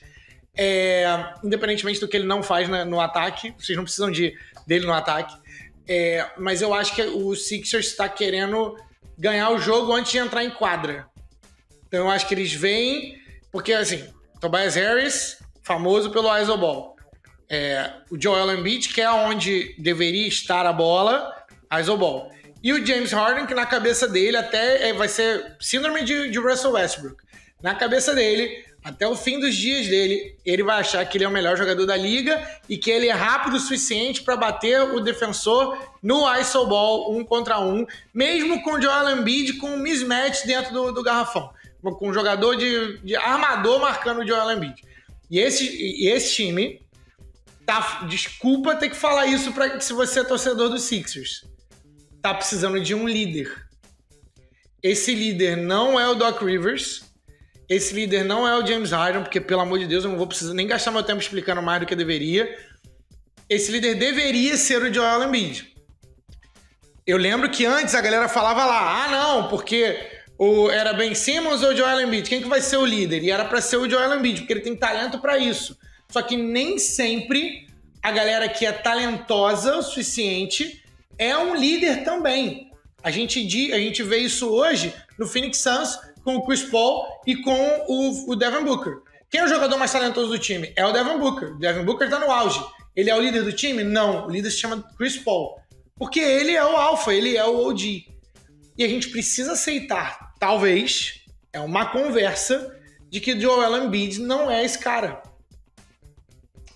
É, 0.57 1.05
independentemente 1.43 1.99
do 1.99 2.07
que 2.07 2.17
ele 2.17 2.25
não 2.25 2.41
faz 2.41 2.67
no 2.87 2.99
ataque, 2.99 3.53
vocês 3.55 3.77
não 3.77 3.83
precisam 3.83 4.09
de, 4.09 4.35
dele 4.65 4.87
no 4.87 4.93
ataque. 4.93 5.37
É, 5.87 6.27
mas 6.39 6.63
eu 6.63 6.73
acho 6.73 6.95
que 6.95 7.03
o 7.03 7.35
Sixers 7.35 7.85
está 7.85 8.09
querendo 8.09 8.75
ganhar 9.15 9.51
o 9.51 9.59
jogo 9.59 9.93
antes 9.93 10.11
de 10.11 10.17
entrar 10.17 10.43
em 10.43 10.49
quadra. 10.49 11.05
Então 11.87 12.05
eu 12.05 12.09
acho 12.09 12.27
que 12.27 12.33
eles 12.33 12.51
vêm, 12.51 13.21
porque 13.51 13.73
assim, 13.73 14.03
Tobias 14.39 14.75
Harris, 14.75 15.37
famoso 15.63 16.09
pelo 16.11 16.35
isoball 16.37 16.99
é, 17.49 17.91
o 18.11 18.21
Joel 18.21 18.53
Embiid, 18.53 18.89
que 18.89 19.01
é 19.01 19.09
onde 19.09 19.75
deveria 19.79 20.27
estar 20.27 20.65
a 20.65 20.71
bola, 20.71 21.33
a 21.69 21.81
isoball. 21.81 22.31
E 22.61 22.71
o 22.71 22.85
James 22.85 23.11
Harden, 23.11 23.47
que 23.47 23.55
na 23.55 23.65
cabeça 23.65 24.07
dele 24.07 24.37
até 24.37 24.89
é, 24.89 24.93
vai 24.93 25.07
ser 25.07 25.55
síndrome 25.59 26.03
de, 26.03 26.29
de 26.29 26.37
Russell 26.37 26.73
Westbrook. 26.73 27.15
Na 27.63 27.73
cabeça 27.73 28.13
dele, 28.13 28.63
até 28.83 29.07
o 29.07 29.15
fim 29.15 29.39
dos 29.39 29.55
dias 29.55 29.87
dele, 29.87 30.37
ele 30.45 30.63
vai 30.63 30.79
achar 30.79 31.03
que 31.05 31.17
ele 31.17 31.23
é 31.23 31.27
o 31.27 31.31
melhor 31.31 31.57
jogador 31.57 31.85
da 31.85 31.97
liga 31.97 32.41
e 32.67 32.77
que 32.77 32.91
ele 32.91 33.07
é 33.07 33.13
rápido 33.13 33.55
o 33.55 33.59
suficiente 33.59 34.21
para 34.21 34.37
bater 34.37 34.81
o 34.81 34.99
defensor 34.99 35.77
no 36.03 36.29
isoball 36.37 37.13
um 37.15 37.23
contra 37.23 37.59
um, 37.59 37.85
mesmo 38.13 38.61
com 38.61 38.73
o 38.73 38.81
Joel 38.81 39.17
Embiid 39.17 39.53
com 39.53 39.71
um 39.71 39.79
mismatch 39.79 40.45
dentro 40.45 40.73
do, 40.73 40.91
do 40.91 41.03
garrafão. 41.03 41.51
Com 41.81 42.09
um 42.09 42.13
jogador 42.13 42.55
de, 42.55 42.97
de 42.99 43.15
armador 43.15 43.79
marcando 43.79 44.19
o 44.19 44.27
Joel 44.27 44.51
Embiid. 44.51 44.83
E 45.29 45.39
esse, 45.39 45.65
e 45.65 46.09
esse 46.09 46.35
time 46.35 46.81
tá. 47.65 48.05
Desculpa 48.09 48.75
ter 48.75 48.89
que 48.89 48.95
falar 48.95 49.27
isso 49.27 49.53
para 49.53 49.79
se 49.79 49.93
você 49.93 50.21
é 50.21 50.23
torcedor 50.23 50.69
dos 50.69 50.83
Sixers. 50.83 51.45
Tá 52.21 52.33
precisando 52.33 52.79
de 52.79 52.93
um 52.95 53.07
líder. 53.07 53.67
Esse 54.81 55.13
líder 55.13 55.57
não 55.57 55.99
é 55.99 56.07
o 56.07 56.15
Doc 56.15 56.41
Rivers. 56.41 57.03
Esse 57.69 57.93
líder 57.93 58.25
não 58.25 58.47
é 58.47 58.57
o 58.57 58.65
James 58.65 58.91
Harden, 58.91 59.21
porque, 59.21 59.39
pelo 59.39 59.61
amor 59.61 59.77
de 59.77 59.85
Deus, 59.85 60.03
eu 60.03 60.09
não 60.09 60.17
vou 60.17 60.25
precisar 60.25 60.55
nem 60.55 60.65
gastar 60.65 60.89
meu 60.89 61.03
tempo 61.03 61.21
explicando 61.21 61.61
mais 61.61 61.79
do 61.79 61.85
que 61.85 61.95
deveria. 61.95 62.57
Esse 63.47 63.71
líder 63.71 63.95
deveria 63.95 64.57
ser 64.57 64.81
o 64.81 64.91
Joel 64.91 65.23
Embiid. 65.23 65.71
Eu 67.05 67.17
lembro 67.17 67.49
que 67.49 67.65
antes 67.65 67.93
a 67.93 68.01
galera 68.01 68.27
falava 68.27 68.65
lá, 68.65 69.03
ah, 69.03 69.07
não, 69.11 69.47
porque 69.47 70.18
o, 70.39 70.71
era 70.71 70.93
Ben 70.93 71.13
Simmons 71.13 71.61
ou 71.61 71.75
Joel 71.75 72.01
Embiid? 72.01 72.29
Quem 72.29 72.41
que 72.41 72.47
vai 72.47 72.61
ser 72.61 72.77
o 72.77 72.85
líder? 72.85 73.21
E 73.21 73.29
era 73.29 73.43
para 73.43 73.59
ser 73.59 73.75
o 73.75 73.89
Joel 73.89 74.17
Embiid, 74.17 74.39
porque 74.39 74.53
ele 74.53 74.61
tem 74.61 74.75
talento 74.75 75.19
para 75.19 75.37
isso. 75.37 75.77
Só 76.09 76.21
que 76.21 76.37
nem 76.37 76.79
sempre 76.79 77.67
a 78.01 78.09
galera 78.09 78.47
que 78.47 78.65
é 78.65 78.71
talentosa 78.71 79.75
o 79.75 79.83
suficiente 79.83 80.81
é 81.17 81.37
um 81.37 81.53
líder 81.53 82.05
também. 82.05 82.71
A 83.03 83.11
gente, 83.11 83.39
a 83.73 83.77
gente 83.77 84.01
vê 84.01 84.19
isso 84.19 84.49
hoje 84.49 84.93
no 85.17 85.27
Phoenix 85.27 85.57
Suns 85.57 85.99
com 86.23 86.37
o 86.37 86.45
Chris 86.45 86.63
Paul 86.63 87.05
e 87.27 87.35
com 87.35 87.85
o, 87.87 88.31
o 88.31 88.35
Devin 88.35 88.63
Booker. 88.63 88.99
Quem 89.29 89.41
é 89.41 89.43
o 89.43 89.47
jogador 89.47 89.77
mais 89.77 89.91
talentoso 89.91 90.29
do 90.29 90.39
time? 90.39 90.71
É 90.75 90.85
o 90.85 90.93
Devin 90.93 91.17
Booker. 91.17 91.49
O 91.49 91.59
Devin 91.59 91.83
Booker 91.83 92.09
tá 92.09 92.17
no 92.17 92.31
auge. 92.31 92.59
Ele 92.95 93.09
é 93.09 93.15
o 93.15 93.19
líder 93.19 93.43
do 93.43 93.51
time? 93.51 93.83
Não. 93.83 94.25
O 94.25 94.29
líder 94.29 94.49
se 94.51 94.57
chama 94.57 94.83
Chris 94.97 95.17
Paul. 95.17 95.59
Porque 95.95 96.19
ele 96.19 96.55
é 96.55 96.63
o 96.63 96.77
alfa, 96.77 97.13
ele 97.13 97.35
é 97.35 97.45
o 97.45 97.67
OG. 97.67 98.07
E 98.77 98.83
a 98.85 98.87
gente 98.87 99.09
precisa 99.09 99.51
aceitar, 99.51 100.28
talvez, 100.39 101.21
é 101.51 101.59
uma 101.59 101.87
conversa 101.87 102.75
de 103.09 103.19
que 103.19 103.39
Joel 103.39 103.75
Embiid 103.83 104.19
não 104.21 104.49
é 104.49 104.63
esse 104.63 104.79
cara. 104.79 105.21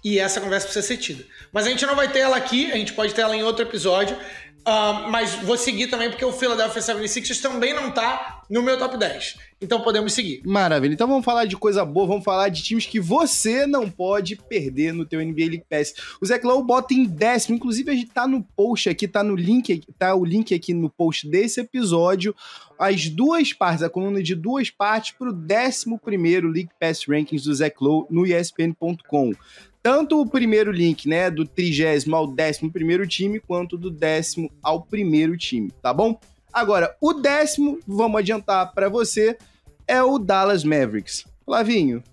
E 0.04 0.20
essa 0.20 0.42
conversa 0.42 0.68
precisa 0.68 0.86
ser 0.86 0.98
tida. 0.98 1.24
Mas 1.52 1.66
a 1.66 1.70
gente 1.70 1.86
não 1.86 1.96
vai 1.96 2.12
ter 2.12 2.20
ela 2.20 2.36
aqui, 2.36 2.72
a 2.72 2.76
gente 2.76 2.94
pode 2.94 3.14
ter 3.14 3.22
ela 3.22 3.36
em 3.36 3.44
outro 3.44 3.64
episódio. 3.64 4.18
Uh, 4.68 5.10
mas 5.10 5.34
vou 5.36 5.58
seguir 5.58 5.88
também 5.88 6.10
porque 6.10 6.26
o 6.26 6.32
Philadelphia 6.32 6.82
76ers 6.82 7.42
também 7.42 7.74
não 7.74 7.92
tá 7.92 8.33
no 8.50 8.62
meu 8.62 8.78
top 8.78 8.98
10. 8.98 9.38
Então 9.62 9.82
podemos 9.82 10.14
seguir. 10.14 10.42
Maravilha. 10.46 10.94
Então 10.94 11.08
vamos 11.08 11.24
falar 11.24 11.46
de 11.46 11.56
coisa 11.56 11.86
boa, 11.86 12.06
vamos 12.06 12.24
falar 12.24 12.50
de 12.50 12.62
times 12.62 12.86
que 12.86 13.00
você 13.00 13.66
não 13.66 13.90
pode 13.90 14.36
perder 14.36 14.94
no 14.94 15.06
teu 15.06 15.24
NBA 15.24 15.46
League 15.46 15.66
Pass. 15.70 15.94
O 16.22 16.26
Zach 16.26 16.46
Lowe 16.46 16.66
bota 16.66 16.94
em 16.94 17.06
décimo, 17.06 17.56
inclusive 17.56 17.90
a 17.90 17.94
gente 17.94 18.12
tá 18.12 18.28
no 18.28 18.44
post 18.56 18.90
aqui, 18.90 19.08
tá 19.08 19.24
no 19.24 19.36
link, 19.36 19.84
tá 19.98 20.14
o 20.14 20.26
link 20.26 20.54
aqui 20.54 20.74
no 20.74 20.90
post 20.90 21.28
desse 21.30 21.62
episódio, 21.62 22.36
as 22.78 23.08
duas 23.08 23.54
partes, 23.54 23.84
a 23.84 23.90
coluna 23.90 24.22
de 24.22 24.36
duas 24.36 24.70
partes 24.70 25.16
pro 25.18 25.32
décimo 25.32 25.98
primeiro 25.98 26.50
League 26.50 26.72
Pass 26.80 27.06
Rankings 27.08 27.46
do 27.46 27.56
Zach 27.56 27.76
Lowe 27.80 28.06
no 28.10 28.26
ESPN.com 28.26 29.32
tanto 29.84 30.22
o 30.22 30.26
primeiro 30.26 30.72
link, 30.72 31.10
né, 31.10 31.30
do 31.30 31.46
trigésimo 31.46 32.16
ao 32.16 32.26
décimo 32.26 32.72
primeiro 32.72 33.06
time, 33.06 33.42
quanto 33.42 33.78
do 33.78 33.92
décimo 33.92 34.50
ao 34.64 34.82
primeiro 34.82 35.36
time, 35.36 35.70
tá 35.82 35.94
bom? 35.94 36.18
Agora, 36.54 36.96
o 37.02 37.14
décimo, 37.14 37.80
vamos 37.88 38.20
adiantar 38.20 38.72
para 38.74 38.88
você, 38.88 39.38
é 39.88 40.04
o 40.04 40.20
Dallas 40.20 40.64
Mavericks. 40.64 41.26
Flavinho, 41.44 42.04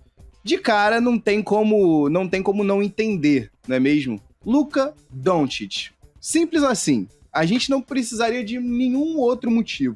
de 0.43 0.57
cara 0.57 0.99
não 0.99 1.19
tem 1.19 1.43
como 1.43 2.09
não 2.09 2.27
tem 2.27 2.41
como 2.41 2.63
não 2.63 2.81
entender, 2.81 3.51
não 3.67 3.75
é 3.75 3.79
mesmo? 3.79 4.19
Luca 4.43 4.95
Doncic. 5.11 5.91
Simples 6.19 6.63
assim. 6.63 7.07
A 7.31 7.45
gente 7.45 7.69
não 7.69 7.81
precisaria 7.81 8.43
de 8.43 8.59
nenhum 8.59 9.17
outro 9.17 9.49
motivo, 9.49 9.95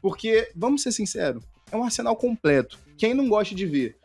porque 0.00 0.50
vamos 0.54 0.82
ser 0.82 0.92
sinceros, 0.92 1.42
é 1.72 1.76
um 1.76 1.82
arsenal 1.82 2.14
completo. 2.14 2.78
Quem 2.96 3.14
não 3.14 3.28
gosta 3.28 3.54
de 3.54 3.66
ver 3.66 3.96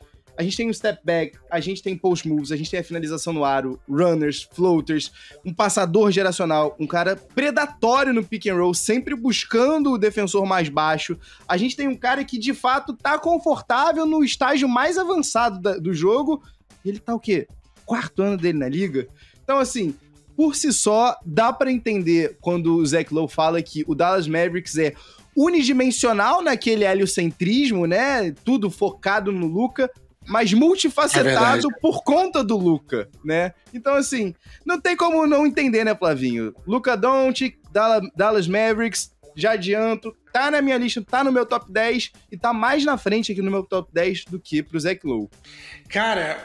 a 0.41 0.43
gente 0.43 0.57
tem 0.57 0.67
um 0.67 0.73
step 0.73 0.99
back, 1.05 1.37
a 1.51 1.59
gente 1.59 1.83
tem 1.83 1.95
post 1.95 2.27
moves, 2.27 2.51
a 2.51 2.57
gente 2.57 2.71
tem 2.71 2.79
a 2.79 2.83
finalização 2.83 3.31
no 3.31 3.45
aro, 3.45 3.79
runners, 3.87 4.41
floaters, 4.51 5.11
um 5.45 5.53
passador 5.53 6.11
geracional, 6.11 6.75
um 6.79 6.87
cara 6.87 7.15
predatório 7.15 8.11
no 8.11 8.23
pick 8.23 8.47
and 8.47 8.55
roll, 8.55 8.73
sempre 8.73 9.15
buscando 9.15 9.91
o 9.91 9.99
defensor 9.99 10.43
mais 10.47 10.67
baixo. 10.67 11.15
A 11.47 11.57
gente 11.57 11.75
tem 11.75 11.87
um 11.87 11.95
cara 11.95 12.25
que 12.25 12.39
de 12.39 12.55
fato 12.55 12.95
tá 12.95 13.19
confortável 13.19 14.03
no 14.07 14.23
estágio 14.23 14.67
mais 14.67 14.97
avançado 14.97 15.61
da, 15.61 15.77
do 15.77 15.93
jogo. 15.93 16.41
Ele 16.83 16.97
tá 16.97 17.13
o 17.13 17.19
quê? 17.19 17.47
Quarto 17.85 18.23
ano 18.23 18.35
dele 18.35 18.57
na 18.57 18.67
liga. 18.67 19.07
Então, 19.43 19.59
assim, 19.59 19.93
por 20.35 20.55
si 20.55 20.73
só, 20.73 21.15
dá 21.23 21.53
para 21.53 21.71
entender 21.71 22.35
quando 22.41 22.77
o 22.77 22.85
Zach 22.85 23.13
Lowe 23.13 23.29
fala 23.29 23.61
que 23.61 23.83
o 23.87 23.93
Dallas 23.93 24.27
Mavericks 24.27 24.75
é 24.79 24.95
unidimensional 25.35 26.41
naquele 26.41 26.83
heliocentrismo, 26.83 27.85
né? 27.85 28.31
Tudo 28.43 28.69
focado 28.69 29.31
no 29.31 29.47
Luca, 29.47 29.89
mas 30.27 30.53
multifacetado 30.53 31.67
é 31.67 31.79
por 31.79 32.03
conta 32.03 32.43
do 32.43 32.57
Luca, 32.57 33.09
né? 33.23 33.53
Então, 33.73 33.95
assim, 33.95 34.35
não 34.65 34.79
tem 34.79 34.95
como 34.95 35.25
não 35.25 35.45
entender, 35.45 35.83
né, 35.83 35.95
Flavinho? 35.95 36.53
Luca 36.65 36.95
Doncic, 36.95 37.57
Dallas 38.15 38.47
Mavericks, 38.47 39.11
já 39.35 39.51
adianto, 39.51 40.15
tá 40.31 40.51
na 40.51 40.61
minha 40.61 40.77
lista, 40.77 41.01
tá 41.01 41.23
no 41.23 41.31
meu 41.31 41.45
top 41.45 41.71
10 41.71 42.11
e 42.31 42.37
tá 42.37 42.53
mais 42.53 42.85
na 42.85 42.97
frente 42.97 43.31
aqui 43.31 43.41
no 43.41 43.51
meu 43.51 43.63
top 43.63 43.89
10 43.93 44.25
do 44.25 44.39
que 44.39 44.61
pro 44.61 44.79
Zach 44.79 44.99
Lowe. 45.05 45.29
Cara, 45.89 46.37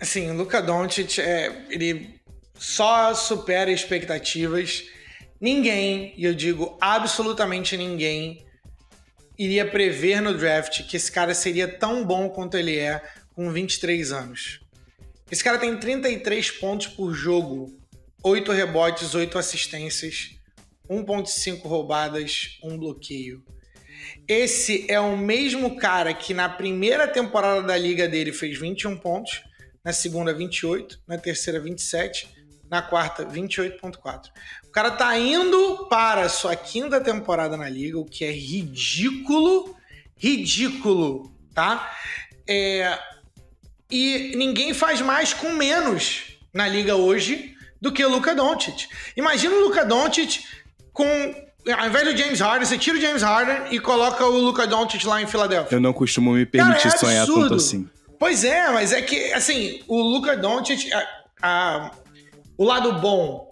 assim, 0.00 0.30
o 0.30 0.34
Luca 0.34 0.62
Doncic, 0.62 1.18
é, 1.18 1.66
ele 1.68 2.20
só 2.54 3.14
supera 3.14 3.70
expectativas. 3.70 4.84
Ninguém, 5.40 6.14
e 6.16 6.24
eu 6.24 6.34
digo 6.34 6.76
absolutamente 6.80 7.76
ninguém, 7.76 8.44
iria 9.40 9.64
prever 9.64 10.20
no 10.20 10.36
draft 10.36 10.82
que 10.86 10.98
esse 10.98 11.10
cara 11.10 11.32
seria 11.32 11.66
tão 11.66 12.04
bom 12.04 12.28
quanto 12.28 12.58
ele 12.58 12.76
é 12.76 13.02
com 13.34 13.50
23 13.50 14.12
anos. 14.12 14.60
Esse 15.30 15.42
cara 15.42 15.56
tem 15.56 15.74
33 15.78 16.50
pontos 16.50 16.88
por 16.88 17.14
jogo, 17.14 17.74
8 18.22 18.52
rebotes, 18.52 19.14
8 19.14 19.38
assistências, 19.38 20.32
1.5 20.90 21.62
roubadas, 21.62 22.58
um 22.62 22.76
bloqueio. 22.76 23.42
Esse 24.28 24.84
é 24.90 25.00
o 25.00 25.16
mesmo 25.16 25.74
cara 25.76 26.12
que 26.12 26.34
na 26.34 26.46
primeira 26.46 27.08
temporada 27.08 27.62
da 27.62 27.78
liga 27.78 28.06
dele 28.06 28.34
fez 28.34 28.58
21 28.58 28.98
pontos, 28.98 29.42
na 29.82 29.94
segunda 29.94 30.34
28, 30.34 31.00
na 31.08 31.16
terceira 31.16 31.58
27, 31.58 32.28
na 32.68 32.82
quarta 32.82 33.24
28.4. 33.24 34.30
O 34.70 34.72
cara 34.72 34.92
tá 34.92 35.18
indo 35.18 35.88
para 35.90 36.28
sua 36.28 36.54
quinta 36.54 37.00
temporada 37.00 37.56
na 37.56 37.68
liga, 37.68 37.98
o 37.98 38.04
que 38.04 38.24
é 38.24 38.30
ridículo, 38.30 39.74
ridículo, 40.16 41.34
tá? 41.52 41.92
É... 42.46 42.96
E 43.90 44.32
ninguém 44.36 44.72
faz 44.72 45.00
mais 45.00 45.34
com 45.34 45.50
menos 45.54 46.36
na 46.54 46.68
liga 46.68 46.94
hoje 46.94 47.52
do 47.80 47.90
que 47.90 48.04
o 48.04 48.08
Luca 48.08 48.32
Doncic. 48.32 48.86
Imagina 49.16 49.56
o 49.56 49.60
Luca 49.60 49.84
Doncic 49.84 50.44
com 50.92 51.04
ao 51.76 51.86
invés 51.88 52.04
do 52.04 52.16
James 52.16 52.38
Harden, 52.38 52.64
você 52.64 52.78
tira 52.78 52.96
o 52.96 53.00
James 53.00 53.22
Harden 53.22 53.74
e 53.74 53.80
coloca 53.80 54.24
o 54.24 54.38
Luca 54.38 54.68
Doncic 54.68 55.04
lá 55.04 55.20
em 55.20 55.26
Filadélfia. 55.26 55.74
Eu 55.74 55.80
não 55.80 55.92
costumo 55.92 56.30
me 56.30 56.46
permitir 56.46 56.84
Cara, 56.84 56.94
é 56.94 56.98
sonhar 56.98 57.26
tanto 57.26 57.54
assim. 57.54 57.90
Pois 58.20 58.44
é, 58.44 58.70
mas 58.70 58.92
é 58.92 59.02
que, 59.02 59.32
assim, 59.32 59.82
o 59.88 60.00
Luca 60.00 60.36
Doncic, 60.36 60.92
a, 60.92 61.08
a, 61.42 61.90
o 62.56 62.64
lado 62.64 62.92
bom 63.00 63.49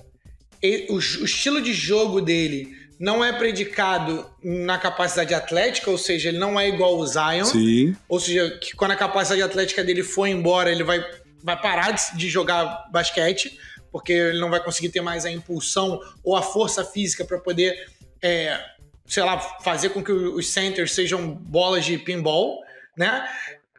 o, 0.88 0.94
o 0.94 0.99
estilo 0.99 1.61
de 1.61 1.73
jogo 1.73 2.21
dele 2.21 2.77
não 2.99 3.25
é 3.25 3.33
predicado 3.33 4.29
na 4.42 4.77
capacidade 4.77 5.33
atlética, 5.33 5.90
ou 5.90 5.97
seja, 5.97 6.31
ele 6.31 6.38
não 6.38 6.59
é 6.59 6.68
igual 6.68 6.99
o 6.99 7.07
Zion. 7.07 7.44
Sim. 7.44 7.97
Ou 8.09 8.18
seja, 8.18 8.59
que 8.61 8.75
quando 8.75 8.90
a 8.90 8.97
capacidade 8.97 9.42
atlética 9.42 9.85
dele 9.85 10.03
for 10.03 10.27
embora, 10.27 10.71
ele 10.71 10.83
vai, 10.83 11.05
vai 11.42 11.61
parar 11.61 11.92
de, 11.92 12.16
de 12.16 12.29
jogar 12.29 12.88
basquete, 12.90 13.57
porque 13.92 14.12
ele 14.12 14.40
não 14.40 14.51
vai 14.51 14.62
conseguir 14.62 14.88
ter 14.88 15.01
mais 15.01 15.25
a 15.25 15.31
impulsão 15.31 16.01
ou 16.25 16.35
a 16.35 16.42
força 16.42 16.85
física 16.85 17.25
para 17.25 17.38
poder, 17.38 17.88
é, 18.21 18.61
sei 19.07 19.23
lá, 19.23 19.38
fazer 19.38 19.90
com 19.90 20.03
que 20.03 20.12
os 20.12 20.49
centers 20.49 20.92
sejam 20.92 21.29
bolas 21.29 21.85
de 21.85 21.97
pinball, 21.99 22.61
né? 22.97 23.25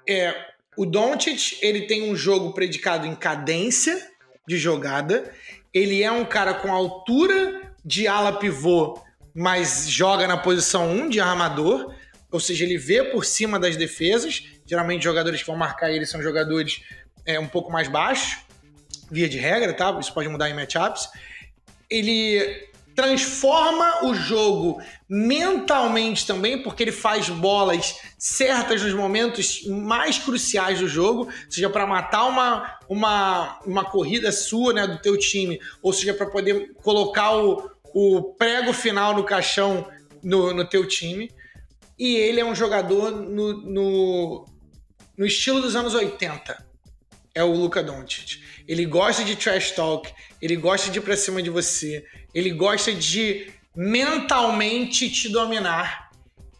É, 0.07 0.33
o 0.77 0.85
Doncic, 0.85 1.57
ele 1.61 1.81
tem 1.81 2.09
um 2.09 2.15
jogo 2.15 2.53
predicado 2.53 3.05
em 3.05 3.13
cadência 3.13 4.01
de 4.47 4.57
jogada 4.57 5.29
ele 5.73 6.03
é 6.03 6.11
um 6.11 6.25
cara 6.25 6.53
com 6.53 6.71
altura 6.71 7.73
de 7.83 8.07
ala 8.07 8.33
pivô, 8.33 9.01
mas 9.33 9.89
joga 9.89 10.27
na 10.27 10.37
posição 10.37 10.91
1 10.91 11.09
de 11.09 11.19
armador, 11.19 11.93
ou 12.31 12.39
seja, 12.39 12.63
ele 12.63 12.77
vê 12.77 13.03
por 13.03 13.25
cima 13.25 13.59
das 13.59 13.75
defesas. 13.75 14.43
Geralmente, 14.65 15.03
jogadores 15.03 15.41
que 15.41 15.47
vão 15.47 15.55
marcar 15.55 15.91
ele 15.91 16.05
são 16.05 16.21
jogadores 16.21 16.81
é, 17.25 17.39
um 17.39 17.47
pouco 17.47 17.71
mais 17.71 17.87
baixos, 17.87 18.39
via 19.09 19.27
de 19.27 19.37
regra, 19.37 19.73
tá? 19.73 19.97
Isso 19.99 20.13
pode 20.13 20.27
mudar 20.29 20.49
em 20.49 20.53
matchups. 20.53 21.09
Ele 21.89 22.69
transforma 22.95 24.05
o 24.05 24.13
jogo 24.13 24.81
mentalmente 25.07 26.25
também, 26.25 26.61
porque 26.61 26.83
ele 26.83 26.91
faz 26.91 27.29
bolas 27.29 27.99
certas 28.17 28.81
nos 28.81 28.93
momentos 28.93 29.65
mais 29.65 30.17
cruciais 30.17 30.79
do 30.79 30.87
jogo, 30.87 31.29
seja 31.49 31.69
para 31.69 31.87
matar 31.87 32.25
uma, 32.25 32.77
uma, 32.87 33.59
uma 33.65 33.85
corrida 33.85 34.31
sua, 34.31 34.73
né, 34.73 34.85
do 34.85 34.99
teu 34.99 35.17
time, 35.17 35.59
ou 35.81 35.93
seja 35.93 36.13
para 36.13 36.27
poder 36.27 36.73
colocar 36.83 37.35
o, 37.37 37.69
o 37.93 38.33
prego 38.35 38.73
final 38.73 39.15
no 39.15 39.23
caixão 39.23 39.87
no, 40.21 40.53
no 40.53 40.65
teu 40.65 40.87
time. 40.87 41.31
e 41.97 42.15
ele 42.15 42.39
é 42.39 42.45
um 42.45 42.55
jogador 42.55 43.11
no, 43.11 43.53
no, 43.61 44.45
no 45.17 45.25
estilo 45.25 45.61
dos 45.61 45.75
anos 45.75 45.93
80. 45.93 46.65
É 47.33 47.43
o 47.43 47.53
Luca 47.53 47.81
Doncic. 47.81 48.41
Ele 48.69 48.85
gosta 48.85 49.23
de 49.23 49.35
trash 49.35 49.71
talk, 49.71 50.13
ele 50.39 50.55
gosta 50.55 50.91
de 50.91 50.99
ir 50.99 51.01
pra 51.01 51.17
cima 51.17 51.41
de 51.41 51.49
você, 51.49 52.05
ele 52.35 52.51
gosta 52.51 52.93
de 52.93 53.51
mentalmente 53.75 55.09
te 55.09 55.27
dominar. 55.27 56.11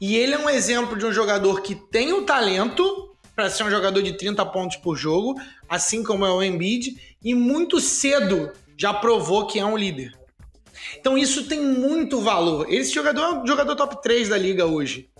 E 0.01 0.17
ele 0.17 0.33
é 0.33 0.39
um 0.39 0.49
exemplo 0.49 0.97
de 0.97 1.05
um 1.05 1.13
jogador 1.13 1.61
que 1.61 1.75
tem 1.75 2.11
o 2.11 2.23
talento 2.23 3.15
para 3.35 3.47
ser 3.47 3.63
um 3.63 3.69
jogador 3.69 4.01
de 4.01 4.13
30 4.13 4.43
pontos 4.47 4.77
por 4.77 4.97
jogo, 4.97 5.39
assim 5.69 6.03
como 6.03 6.25
é 6.25 6.31
o 6.31 6.41
Embiid, 6.41 7.15
e 7.23 7.35
muito 7.35 7.79
cedo 7.79 8.51
já 8.75 8.91
provou 8.91 9.45
que 9.45 9.59
é 9.59 9.65
um 9.65 9.77
líder. 9.77 10.11
Então 10.97 11.15
isso 11.15 11.47
tem 11.47 11.61
muito 11.61 12.21
valor. 12.21 12.73
Esse 12.73 12.91
jogador 12.91 13.21
é 13.21 13.33
um 13.35 13.45
jogador 13.45 13.75
top 13.75 14.01
3 14.01 14.29
da 14.29 14.37
liga 14.37 14.65
hoje. 14.65 15.11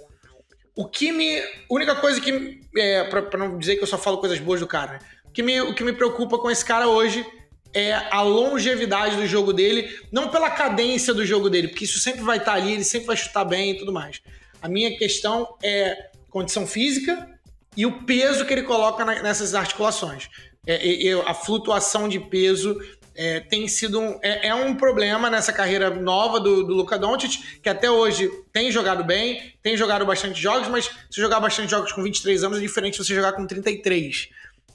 O 0.75 0.87
que 0.87 1.11
me. 1.11 1.37
A 1.37 1.45
única 1.69 1.95
coisa 1.97 2.19
que. 2.19 2.61
É, 2.75 3.03
pra, 3.03 3.37
não 3.37 3.59
dizer 3.59 3.75
que 3.75 3.83
eu 3.83 3.87
só 3.87 3.97
falo 3.97 4.17
coisas 4.17 4.39
boas 4.39 4.59
do 4.59 4.65
cara, 4.65 4.93
né? 4.93 4.99
O 5.39 5.41
que, 5.41 5.43
me, 5.43 5.61
o 5.61 5.73
que 5.73 5.85
me 5.85 5.93
preocupa 5.93 6.37
com 6.37 6.51
esse 6.51 6.65
cara 6.65 6.89
hoje 6.89 7.25
é 7.73 7.93
a 7.93 8.21
longevidade 8.21 9.15
do 9.15 9.25
jogo 9.25 9.53
dele, 9.53 9.89
não 10.11 10.27
pela 10.27 10.49
cadência 10.49 11.13
do 11.13 11.25
jogo 11.25 11.49
dele, 11.49 11.69
porque 11.69 11.85
isso 11.85 11.97
sempre 11.97 12.23
vai 12.23 12.39
estar 12.39 12.55
ali, 12.55 12.73
ele 12.73 12.83
sempre 12.83 13.07
vai 13.07 13.15
chutar 13.15 13.45
bem 13.45 13.71
e 13.71 13.77
tudo 13.77 13.93
mais. 13.93 14.21
A 14.61 14.67
minha 14.67 14.97
questão 14.97 15.55
é 15.63 16.09
condição 16.29 16.67
física 16.67 17.39
e 17.77 17.85
o 17.85 18.03
peso 18.03 18.45
que 18.45 18.51
ele 18.51 18.63
coloca 18.63 19.05
nessas 19.05 19.55
articulações. 19.55 20.27
É, 20.67 21.07
é, 21.07 21.13
a 21.25 21.33
flutuação 21.33 22.09
de 22.09 22.19
peso 22.19 22.77
é, 23.15 23.39
tem 23.39 23.65
sido 23.69 23.97
um, 23.97 24.19
é, 24.21 24.47
é, 24.47 24.53
um 24.53 24.75
problema 24.75 25.29
nessa 25.29 25.53
carreira 25.53 25.89
nova 25.89 26.37
do, 26.37 26.65
do 26.65 26.73
Luka 26.73 26.99
Doncic, 26.99 27.61
que 27.61 27.69
até 27.69 27.89
hoje 27.89 28.29
tem 28.51 28.73
jogado 28.73 29.05
bem, 29.05 29.53
tem 29.63 29.77
jogado 29.77 30.05
bastante 30.05 30.41
jogos, 30.41 30.67
mas 30.67 30.89
se 31.09 31.21
jogar 31.21 31.39
bastante 31.39 31.71
jogos 31.71 31.93
com 31.93 32.03
23 32.03 32.43
anos 32.43 32.57
é 32.57 32.61
diferente 32.61 32.99
de 32.99 33.05
você 33.05 33.15
jogar 33.15 33.31
com 33.31 33.47
33. 33.47 34.27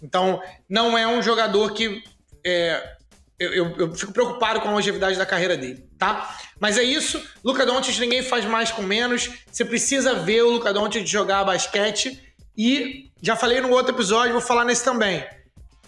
Então, 0.05 0.43
não 0.69 0.97
é 0.97 1.07
um 1.07 1.23
jogador 1.23 1.73
que. 1.73 2.03
É, 2.45 2.95
eu, 3.39 3.53
eu, 3.53 3.77
eu, 3.79 3.95
fico 3.95 4.13
preocupado 4.13 4.61
com 4.61 4.69
a 4.69 4.73
longevidade 4.73 5.17
da 5.17 5.27
carreira 5.27 5.57
dele, 5.57 5.89
tá? 5.99 6.37
Mas 6.61 6.77
é 6.77 6.83
isso. 6.83 7.21
Luca 7.43 7.65
Doncic 7.65 7.99
ninguém 7.99 8.23
faz 8.23 8.45
mais 8.45 8.71
com 8.71 8.83
menos. 8.83 9.31
Você 9.51 9.65
precisa 9.65 10.15
ver 10.15 10.43
o 10.43 10.51
Luca 10.51 10.73
Doncic 10.73 11.07
jogar 11.07 11.43
basquete. 11.43 12.23
E 12.57 13.11
já 13.21 13.35
falei 13.35 13.61
no 13.61 13.71
outro 13.71 13.95
episódio, 13.95 14.33
vou 14.33 14.43
falar 14.43 14.65
nesse 14.65 14.85
também. 14.85 15.27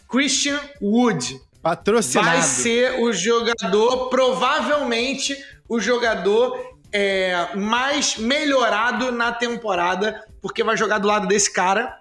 Christian 0.09 0.59
Wood 0.81 1.41
Patrocinado. 1.63 2.31
Vai 2.31 2.43
ser 2.43 3.01
o 3.01 3.13
jogador, 3.13 4.09
provavelmente, 4.09 5.37
o 5.69 5.79
jogador 5.79 6.57
é, 6.93 7.55
mais 7.55 8.17
melhorado 8.17 9.13
na 9.13 9.33
temporada, 9.33 10.25
porque 10.41 10.65
vai 10.65 10.77
jogar 10.77 10.99
do 10.99 11.09
lado 11.09 11.27
desse 11.27 11.53
cara, 11.53 11.99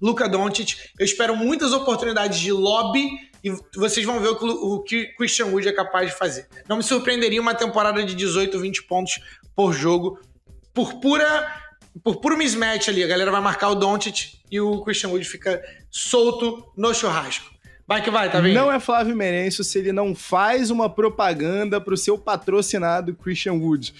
Luca 0.00 0.28
Doncic. 0.28 0.76
Eu 0.98 1.04
espero 1.04 1.36
muitas 1.36 1.72
oportunidades 1.72 2.38
de 2.38 2.52
lobby 2.52 3.08
e 3.42 3.50
vocês 3.76 4.06
vão 4.06 4.20
ver 4.20 4.28
o 4.28 4.82
que 4.82 5.02
o 5.02 5.16
Christian 5.16 5.46
Wood 5.46 5.68
é 5.68 5.72
capaz 5.72 6.10
de 6.10 6.16
fazer. 6.16 6.46
Não 6.68 6.78
me 6.78 6.82
surpreenderia 6.82 7.40
uma 7.40 7.54
temporada 7.54 8.02
de 8.04 8.14
18, 8.14 8.58
20 8.58 8.82
pontos 8.84 9.20
por 9.54 9.72
jogo, 9.72 10.18
por 10.72 10.94
pura 10.94 11.62
por 12.02 12.16
puro 12.16 12.36
mismatch 12.36 12.88
ali. 12.88 13.04
A 13.04 13.06
galera 13.06 13.30
vai 13.30 13.40
marcar 13.40 13.68
o 13.68 13.74
Doncic 13.74 14.38
e 14.50 14.60
o 14.60 14.82
Christian 14.82 15.10
Wood 15.10 15.24
fica 15.24 15.62
solto 15.90 16.72
no 16.76 16.92
churrasco. 16.92 17.54
Vai 17.86 18.02
que 18.02 18.10
vai, 18.10 18.32
tá 18.32 18.40
vendo? 18.40 18.54
Não 18.54 18.72
é 18.72 18.80
Flávio 18.80 19.14
Merencio 19.14 19.62
se 19.62 19.78
ele 19.78 19.92
não 19.92 20.14
faz 20.14 20.70
uma 20.70 20.88
propaganda 20.88 21.78
pro 21.78 21.98
seu 21.98 22.16
patrocinado 22.16 23.14
Christian 23.14 23.54
Wood. 23.54 23.94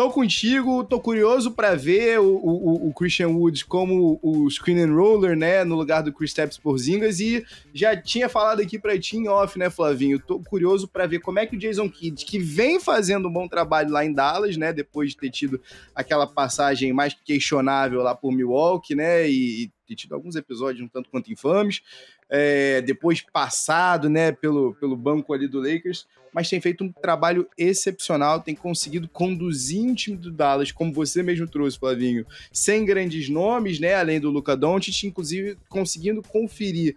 Tô 0.00 0.08
contigo, 0.08 0.82
tô 0.82 0.98
curioso 0.98 1.50
para 1.50 1.74
ver 1.74 2.18
o, 2.20 2.24
o, 2.24 2.88
o, 2.88 2.94
Christian 2.94 3.28
Wood 3.28 3.66
como 3.66 4.18
o 4.22 4.48
screen 4.48 4.80
and 4.80 4.94
roller, 4.94 5.36
né, 5.36 5.62
no 5.62 5.74
lugar 5.74 6.02
do 6.02 6.10
Chris 6.10 6.30
Stapps 6.30 6.58
Zingas 6.78 7.20
e 7.20 7.44
já 7.74 7.94
tinha 7.94 8.26
falado 8.26 8.62
aqui 8.62 8.78
pra 8.78 8.98
ti 8.98 9.18
em 9.18 9.28
off, 9.28 9.58
né, 9.58 9.68
Flavinho? 9.68 10.18
Tô 10.18 10.40
curioso 10.40 10.88
para 10.88 11.06
ver 11.06 11.18
como 11.18 11.38
é 11.38 11.44
que 11.44 11.54
o 11.54 11.58
Jason 11.58 11.86
Kidd, 11.90 12.24
que 12.24 12.38
vem 12.38 12.80
fazendo 12.80 13.28
um 13.28 13.30
bom 13.30 13.46
trabalho 13.46 13.90
lá 13.90 14.02
em 14.02 14.14
Dallas, 14.14 14.56
né, 14.56 14.72
depois 14.72 15.10
de 15.10 15.18
ter 15.18 15.28
tido 15.28 15.60
aquela 15.94 16.26
passagem 16.26 16.94
mais 16.94 17.12
questionável 17.12 18.00
lá 18.00 18.14
por 18.14 18.32
Milwaukee, 18.32 18.94
né, 18.94 19.28
e, 19.28 19.64
e 19.64 19.72
ter 19.86 19.96
tido 19.96 20.14
alguns 20.14 20.34
episódios 20.34 20.82
um 20.82 20.88
tanto 20.88 21.10
quanto 21.10 21.30
infames, 21.30 21.82
é, 22.30 22.80
depois 22.80 23.20
passado 23.20 24.08
né, 24.08 24.30
pelo, 24.30 24.74
pelo 24.74 24.96
banco 24.96 25.34
ali 25.34 25.48
do 25.48 25.58
Lakers, 25.60 26.06
mas 26.32 26.48
tem 26.48 26.60
feito 26.60 26.84
um 26.84 26.92
trabalho 26.92 27.48
excepcional, 27.58 28.40
tem 28.40 28.54
conseguido 28.54 29.08
conduzir 29.08 29.90
o 29.90 29.94
time 29.94 30.16
do 30.16 30.30
Dallas, 30.30 30.70
como 30.70 30.92
você 30.92 31.22
mesmo 31.22 31.46
trouxe, 31.48 31.78
Flavinho, 31.78 32.24
sem 32.52 32.84
grandes 32.84 33.28
nomes, 33.28 33.80
né, 33.80 33.94
além 33.94 34.20
do 34.20 34.30
Luca 34.30 34.56
Doncic, 34.56 35.02
inclusive 35.04 35.58
conseguindo 35.68 36.22
conferir 36.22 36.96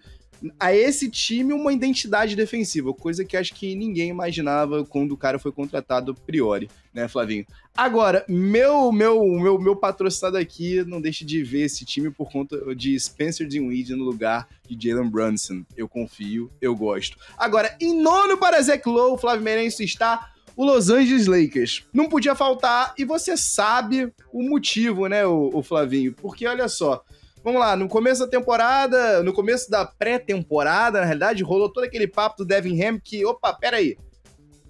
a 0.59 0.73
esse 0.73 1.09
time 1.09 1.53
uma 1.53 1.71
identidade 1.71 2.35
defensiva, 2.35 2.93
coisa 2.93 3.23
que 3.23 3.37
acho 3.37 3.53
que 3.53 3.75
ninguém 3.75 4.09
imaginava 4.09 4.83
quando 4.85 5.11
o 5.11 5.17
cara 5.17 5.39
foi 5.39 5.51
contratado 5.51 6.11
a 6.11 6.25
priori, 6.25 6.69
né, 6.93 7.07
Flavinho? 7.07 7.45
Agora, 7.75 8.25
meu 8.27 8.91
meu 8.91 9.23
meu 9.23 9.59
meu 9.59 9.75
patrocinado 9.75 10.37
aqui 10.37 10.83
não 10.83 11.01
deixe 11.01 11.25
de 11.25 11.43
ver 11.43 11.63
esse 11.63 11.85
time 11.85 12.11
por 12.11 12.31
conta 12.31 12.75
de 12.75 12.99
Spencer 12.99 13.47
Dinwiddie 13.47 13.95
no 13.95 14.03
lugar 14.03 14.47
de 14.67 14.89
Jalen 14.89 15.09
Brunson. 15.09 15.63
Eu 15.75 15.87
confio, 15.87 16.51
eu 16.61 16.75
gosto. 16.75 17.17
Agora, 17.37 17.75
em 17.79 17.99
nono 17.99 18.37
para 18.37 18.61
Zach 18.61 18.87
Lowe, 18.87 19.19
Flávio 19.19 19.43
Meirense 19.43 19.83
está 19.83 20.33
o 20.55 20.65
Los 20.65 20.89
Angeles 20.89 21.27
Lakers. 21.27 21.83
Não 21.91 22.07
podia 22.07 22.35
faltar, 22.35 22.93
e 22.97 23.03
você 23.03 23.35
sabe 23.35 24.13
o 24.31 24.43
motivo, 24.43 25.07
né, 25.07 25.25
o, 25.25 25.49
o 25.53 25.63
Flavinho? 25.63 26.13
Porque 26.13 26.45
olha 26.45 26.67
só, 26.67 27.03
Vamos 27.43 27.59
lá, 27.59 27.75
no 27.75 27.89
começo 27.89 28.21
da 28.21 28.27
temporada, 28.27 29.21
no 29.21 29.33
começo 29.33 29.69
da 29.69 29.85
pré-temporada, 29.85 31.01
na 31.01 31.05
realidade, 31.05 31.43
rolou 31.43 31.67
todo 31.67 31.83
aquele 31.83 32.07
papo 32.07 32.37
do 32.37 32.45
Devin 32.45 32.81
Ham 32.81 32.99
que, 33.03 33.25
opa, 33.25 33.51
peraí, 33.53 33.97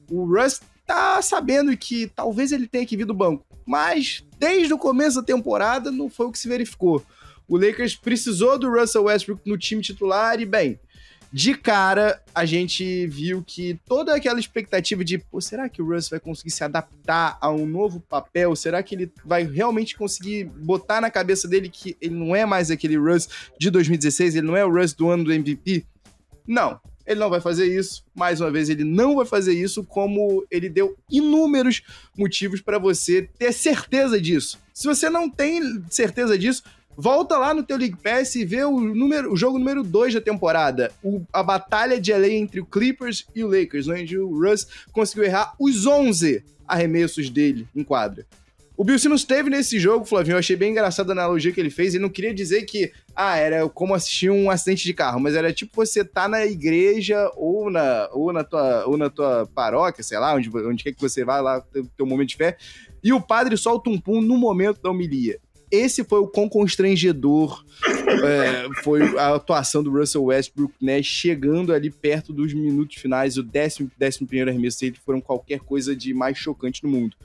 o 0.09 0.25
Russ 0.25 0.59
tá 0.83 1.21
sabendo 1.21 1.75
que 1.77 2.07
talvez 2.07 2.51
ele 2.51 2.67
tenha 2.67 2.85
que 2.85 2.97
vir 2.97 3.05
do 3.05 3.13
banco, 3.13 3.45
mas 3.63 4.25
desde 4.39 4.73
o 4.73 4.77
começo 4.79 5.17
da 5.17 5.25
temporada 5.25 5.91
não 5.91 6.09
foi 6.09 6.25
o 6.25 6.31
que 6.31 6.39
se 6.39 6.47
verificou. 6.47 7.03
O 7.47 7.57
Lakers 7.57 7.95
precisou 7.95 8.57
do 8.57 8.71
Russell 8.71 9.03
Westbrook 9.03 9.47
no 9.47 9.57
time 9.57 9.83
titular 9.83 10.41
e, 10.41 10.45
bem, 10.45 10.79
de 11.33 11.55
cara, 11.55 12.21
a 12.35 12.45
gente 12.45 13.07
viu 13.07 13.43
que 13.43 13.79
toda 13.87 14.15
aquela 14.15 14.39
expectativa 14.39 15.03
de, 15.03 15.17
pô, 15.17 15.41
será 15.41 15.67
que 15.67 15.81
o 15.81 15.91
Russ 15.91 16.07
vai 16.07 16.19
conseguir 16.19 16.51
se 16.51 16.63
adaptar 16.63 17.39
a 17.41 17.49
um 17.49 17.65
novo 17.65 17.99
papel? 17.99 18.55
Será 18.55 18.83
que 18.83 18.93
ele 18.93 19.11
vai 19.25 19.43
realmente 19.43 19.97
conseguir 19.97 20.43
botar 20.43 21.01
na 21.01 21.09
cabeça 21.09 21.47
dele 21.47 21.69
que 21.69 21.97
ele 21.99 22.13
não 22.13 22.35
é 22.35 22.45
mais 22.45 22.69
aquele 22.69 22.97
Russ 22.97 23.27
de 23.59 23.71
2016, 23.71 24.35
ele 24.35 24.45
não 24.45 24.55
é 24.55 24.63
o 24.63 24.71
Russ 24.71 24.93
do 24.93 25.09
ano 25.09 25.23
do 25.23 25.33
MVP? 25.33 25.83
Não, 26.47 26.79
ele 27.03 27.19
não 27.19 27.31
vai 27.31 27.41
fazer 27.41 27.65
isso. 27.65 28.05
Mais 28.13 28.39
uma 28.39 28.51
vez, 28.51 28.69
ele 28.69 28.83
não 28.83 29.15
vai 29.15 29.25
fazer 29.25 29.53
isso, 29.53 29.83
como 29.83 30.45
ele 30.51 30.69
deu 30.69 30.95
inúmeros 31.09 31.81
motivos 32.15 32.61
para 32.61 32.77
você 32.77 33.27
ter 33.39 33.51
certeza 33.51 34.21
disso. 34.21 34.59
Se 34.71 34.85
você 34.85 35.09
não 35.09 35.27
tem 35.27 35.83
certeza 35.89 36.37
disso, 36.37 36.61
Volta 36.95 37.37
lá 37.37 37.53
no 37.53 37.63
teu 37.63 37.77
League 37.77 37.97
Pass 38.01 38.35
e 38.35 38.45
vê 38.45 38.63
o, 38.63 38.79
número, 38.79 39.33
o 39.33 39.35
jogo 39.35 39.57
número 39.57 39.83
2 39.83 40.13
da 40.13 40.21
temporada. 40.21 40.91
O, 41.03 41.21
a 41.33 41.41
batalha 41.41 41.99
de 41.99 42.13
LA 42.13 42.29
entre 42.29 42.59
o 42.59 42.65
Clippers 42.65 43.25
e 43.33 43.43
o 43.43 43.47
Lakers, 43.47 43.87
onde 43.87 44.17
o 44.17 44.29
Russ 44.29 44.67
conseguiu 44.91 45.23
errar 45.23 45.55
os 45.59 45.85
11 45.85 46.43
arremessos 46.67 47.29
dele 47.29 47.67
em 47.75 47.83
quadra. 47.83 48.25
O 48.75 48.83
Bill 48.83 48.97
Simmons 48.97 49.23
teve 49.23 49.51
nesse 49.51 49.79
jogo, 49.79 50.03
Flavinho, 50.03 50.33
eu 50.33 50.39
achei 50.39 50.55
bem 50.55 50.71
engraçada 50.71 51.11
a 51.11 51.13
analogia 51.13 51.51
que 51.51 51.59
ele 51.59 51.69
fez. 51.69 51.93
Ele 51.93 52.01
não 52.01 52.09
queria 52.09 52.33
dizer 52.33 52.63
que, 52.63 52.91
ah, 53.15 53.37
era 53.37 53.69
como 53.69 53.93
assistir 53.93 54.31
um 54.31 54.49
acidente 54.49 54.83
de 54.83 54.93
carro, 54.95 55.19
mas 55.19 55.35
era 55.35 55.53
tipo 55.53 55.75
você 55.75 56.03
tá 56.03 56.27
na 56.27 56.45
igreja 56.45 57.31
ou 57.35 57.69
na, 57.69 58.09
ou 58.11 58.33
na, 58.33 58.43
tua, 58.43 58.85
ou 58.85 58.97
na 58.97 59.09
tua 59.11 59.47
paróquia, 59.53 60.03
sei 60.03 60.17
lá, 60.17 60.33
onde, 60.33 60.49
onde 60.49 60.83
quer 60.83 60.91
que 60.91 61.01
você 61.01 61.23
vá 61.23 61.39
lá, 61.39 61.61
ter 61.61 61.85
teu 61.95 62.05
momento 62.05 62.29
de 62.29 62.35
fé, 62.35 62.57
e 63.03 63.13
o 63.13 63.21
padre 63.21 63.57
solta 63.57 63.91
um 63.91 63.99
pum 63.99 64.21
no 64.21 64.37
momento 64.37 64.81
da 64.81 64.89
homilia 64.89 65.39
esse 65.73 66.03
foi 66.03 66.19
o 66.19 66.27
quão 66.27 66.47
constrangedor 66.47 67.65
é, 68.23 68.83
foi 68.83 69.01
a 69.17 69.33
atuação 69.33 69.81
do 69.81 69.91
Russell 69.91 70.25
Westbrook, 70.25 70.71
né? 70.79 71.01
Chegando 71.01 71.73
ali 71.73 71.89
perto 71.89 72.31
dos 72.31 72.53
minutos 72.53 72.97
finais, 72.97 73.37
o 73.37 73.43
décimo, 73.43 73.89
décimo 73.97 74.27
primeiro 74.27 74.51
arremesso 74.51 74.81
dele 74.81 74.99
foram 75.03 75.19
qualquer 75.19 75.61
coisa 75.61 75.95
de 75.95 76.13
mais 76.13 76.37
chocante 76.37 76.83
no 76.83 76.89
mundo. 76.89 77.17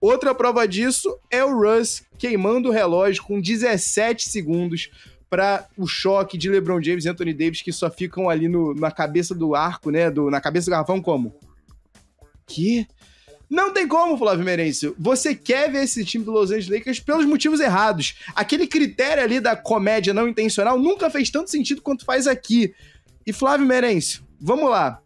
Outra 0.00 0.34
prova 0.34 0.66
disso 0.66 1.16
é 1.30 1.44
o 1.44 1.56
Russ 1.56 2.02
queimando 2.18 2.70
o 2.70 2.72
relógio 2.72 3.22
com 3.22 3.40
17 3.40 4.28
segundos 4.28 4.90
para 5.30 5.68
o 5.78 5.86
choque 5.86 6.36
de 6.36 6.50
LeBron 6.50 6.82
James 6.82 7.04
e 7.04 7.08
Anthony 7.08 7.32
Davis, 7.32 7.62
que 7.62 7.72
só 7.72 7.88
ficam 7.88 8.28
ali 8.28 8.48
no, 8.48 8.74
na 8.74 8.90
cabeça 8.90 9.32
do 9.32 9.54
arco, 9.54 9.92
né? 9.92 10.10
Do, 10.10 10.28
na 10.28 10.40
cabeça 10.40 10.66
do 10.66 10.72
garrafão, 10.72 11.00
como? 11.00 11.32
Que? 12.48 12.84
Não 13.52 13.70
tem 13.70 13.86
como, 13.86 14.16
Flávio 14.16 14.46
Merencio. 14.46 14.96
Você 14.98 15.34
quer 15.34 15.70
ver 15.70 15.84
esse 15.84 16.02
time 16.06 16.24
do 16.24 16.30
Los 16.30 16.50
Angeles 16.50 16.70
Lakers 16.70 17.00
pelos 17.00 17.26
motivos 17.26 17.60
errados. 17.60 18.14
Aquele 18.34 18.66
critério 18.66 19.22
ali 19.22 19.40
da 19.40 19.54
comédia 19.54 20.14
não 20.14 20.26
intencional 20.26 20.78
nunca 20.78 21.10
fez 21.10 21.28
tanto 21.28 21.50
sentido 21.50 21.82
quanto 21.82 22.06
faz 22.06 22.26
aqui. 22.26 22.74
E 23.26 23.30
Flávio 23.30 23.66
Merencio, 23.66 24.22
vamos 24.40 24.70
lá. 24.70 25.02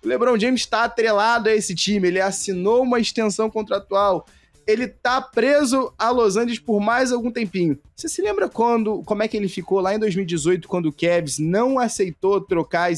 O 0.00 0.06
LeBron 0.06 0.38
James 0.38 0.60
está 0.60 0.84
atrelado 0.84 1.48
a 1.48 1.56
esse 1.56 1.74
time, 1.74 2.06
ele 2.06 2.20
assinou 2.20 2.84
uma 2.84 3.00
extensão 3.00 3.50
contratual. 3.50 4.28
ele 4.64 4.86
tá 4.86 5.20
preso 5.20 5.92
a 5.98 6.08
Los 6.10 6.36
Angeles 6.36 6.60
por 6.60 6.80
mais 6.80 7.10
algum 7.10 7.32
tempinho. 7.32 7.76
Você 7.96 8.08
se 8.08 8.22
lembra 8.22 8.48
quando, 8.48 9.02
como 9.02 9.24
é 9.24 9.26
que 9.26 9.36
ele 9.36 9.48
ficou 9.48 9.80
lá 9.80 9.92
em 9.92 9.98
2018, 9.98 10.68
quando 10.68 10.86
o 10.86 10.92
Cavs 10.92 11.40
não 11.40 11.80
aceitou 11.80 12.40
trocar 12.40 12.92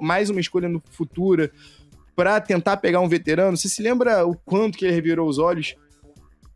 mais 0.00 0.28
uma 0.28 0.40
escolha 0.40 0.68
no 0.68 0.82
futuro 0.90 1.48
para 2.14 2.40
tentar 2.40 2.76
pegar 2.78 3.00
um 3.00 3.08
veterano? 3.08 3.56
Você 3.56 3.68
se 3.68 3.82
lembra 3.82 4.26
o 4.26 4.36
quanto 4.44 4.78
que 4.78 4.84
ele 4.84 4.94
revirou 4.94 5.28
os 5.28 5.38
olhos? 5.38 5.74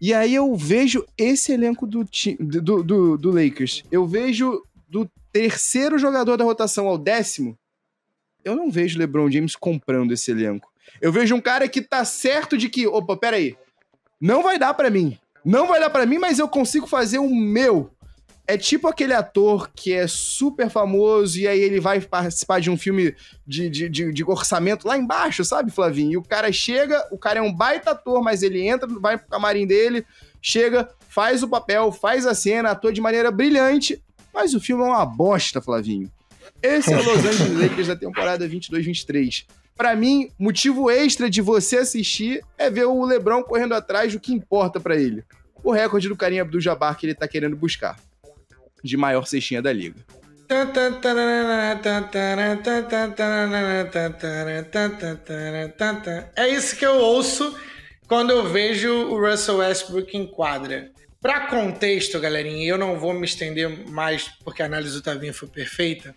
E 0.00 0.14
aí 0.14 0.34
eu 0.34 0.54
vejo 0.54 1.04
esse 1.16 1.52
elenco 1.52 1.86
do, 1.86 2.04
do, 2.38 2.82
do, 2.82 3.18
do 3.18 3.30
Lakers. 3.30 3.82
Eu 3.90 4.06
vejo 4.06 4.62
do 4.88 5.10
terceiro 5.32 5.98
jogador 5.98 6.36
da 6.36 6.44
rotação 6.44 6.86
ao 6.86 6.96
décimo. 6.96 7.58
Eu 8.44 8.54
não 8.54 8.70
vejo 8.70 8.98
LeBron 8.98 9.30
James 9.30 9.56
comprando 9.56 10.12
esse 10.12 10.30
elenco. 10.30 10.70
Eu 11.00 11.12
vejo 11.12 11.34
um 11.34 11.40
cara 11.40 11.68
que 11.68 11.82
tá 11.82 12.04
certo 12.04 12.56
de 12.56 12.68
que, 12.68 12.86
opa, 12.86 13.16
peraí, 13.16 13.56
não 14.20 14.42
vai 14.42 14.58
dar 14.58 14.74
para 14.74 14.88
mim. 14.88 15.18
Não 15.44 15.66
vai 15.66 15.80
dar 15.80 15.90
para 15.90 16.06
mim, 16.06 16.18
mas 16.18 16.38
eu 16.38 16.48
consigo 16.48 16.86
fazer 16.86 17.18
o 17.18 17.28
meu. 17.28 17.90
É 18.50 18.56
tipo 18.56 18.88
aquele 18.88 19.12
ator 19.12 19.70
que 19.76 19.92
é 19.92 20.06
super 20.06 20.70
famoso 20.70 21.38
e 21.38 21.46
aí 21.46 21.60
ele 21.60 21.78
vai 21.78 22.00
participar 22.00 22.62
de 22.62 22.70
um 22.70 22.78
filme 22.78 23.14
de, 23.46 23.68
de, 23.68 23.88
de, 23.90 24.10
de, 24.10 24.24
orçamento 24.24 24.88
lá 24.88 24.96
embaixo, 24.96 25.44
sabe, 25.44 25.70
Flavinho? 25.70 26.12
E 26.12 26.16
o 26.16 26.22
cara 26.22 26.50
chega, 26.50 27.06
o 27.10 27.18
cara 27.18 27.40
é 27.40 27.42
um 27.42 27.52
baita 27.52 27.90
ator, 27.90 28.22
mas 28.22 28.42
ele 28.42 28.66
entra, 28.66 28.88
vai 28.88 29.18
pro 29.18 29.28
camarim 29.28 29.66
dele, 29.66 30.02
chega, 30.40 30.88
faz 31.10 31.42
o 31.42 31.48
papel, 31.48 31.92
faz 31.92 32.24
a 32.24 32.34
cena, 32.34 32.70
atua 32.70 32.90
de 32.90 33.02
maneira 33.02 33.30
brilhante, 33.30 34.02
mas 34.32 34.54
o 34.54 34.60
filme 34.60 34.82
é 34.82 34.86
uma 34.86 35.04
bosta, 35.04 35.60
Flavinho. 35.60 36.10
Esse 36.62 36.90
é 36.90 36.96
o 36.96 37.04
Los 37.04 37.24
Angeles 37.24 37.60
Lakers 37.60 37.88
da 37.88 37.96
temporada 37.96 38.48
22-23. 38.48 39.44
Para 39.76 39.94
mim, 39.94 40.30
motivo 40.38 40.90
extra 40.90 41.28
de 41.28 41.42
você 41.42 41.76
assistir 41.76 42.42
é 42.56 42.70
ver 42.70 42.86
o 42.86 43.04
LeBron 43.04 43.42
correndo 43.42 43.74
atrás 43.74 44.12
do 44.12 44.18
que 44.18 44.32
importa 44.32 44.80
para 44.80 44.96
ele. 44.96 45.22
O 45.62 45.70
recorde 45.70 46.08
do 46.08 46.16
Karim 46.16 46.40
Abdul-Jabbar 46.40 46.96
que 46.96 47.04
ele 47.04 47.14
tá 47.14 47.28
querendo 47.28 47.54
buscar. 47.54 47.96
De 48.82 48.96
maior 48.96 49.26
cestinha 49.26 49.60
da 49.60 49.72
liga. 49.72 49.96
É 56.36 56.48
isso 56.48 56.76
que 56.76 56.86
eu 56.86 56.96
ouço 56.96 57.54
quando 58.06 58.30
eu 58.30 58.48
vejo 58.48 58.90
o 58.90 59.20
Russell 59.20 59.58
Westbrook 59.58 60.16
em 60.16 60.26
quadra. 60.26 60.90
Para 61.20 61.48
contexto, 61.48 62.18
galerinha, 62.18 62.66
eu 62.66 62.78
não 62.78 62.98
vou 62.98 63.12
me 63.12 63.26
estender 63.26 63.90
mais 63.90 64.28
porque 64.42 64.62
a 64.62 64.66
análise 64.66 64.94
do 64.94 65.02
Tavinho 65.02 65.34
foi 65.34 65.48
perfeita. 65.48 66.14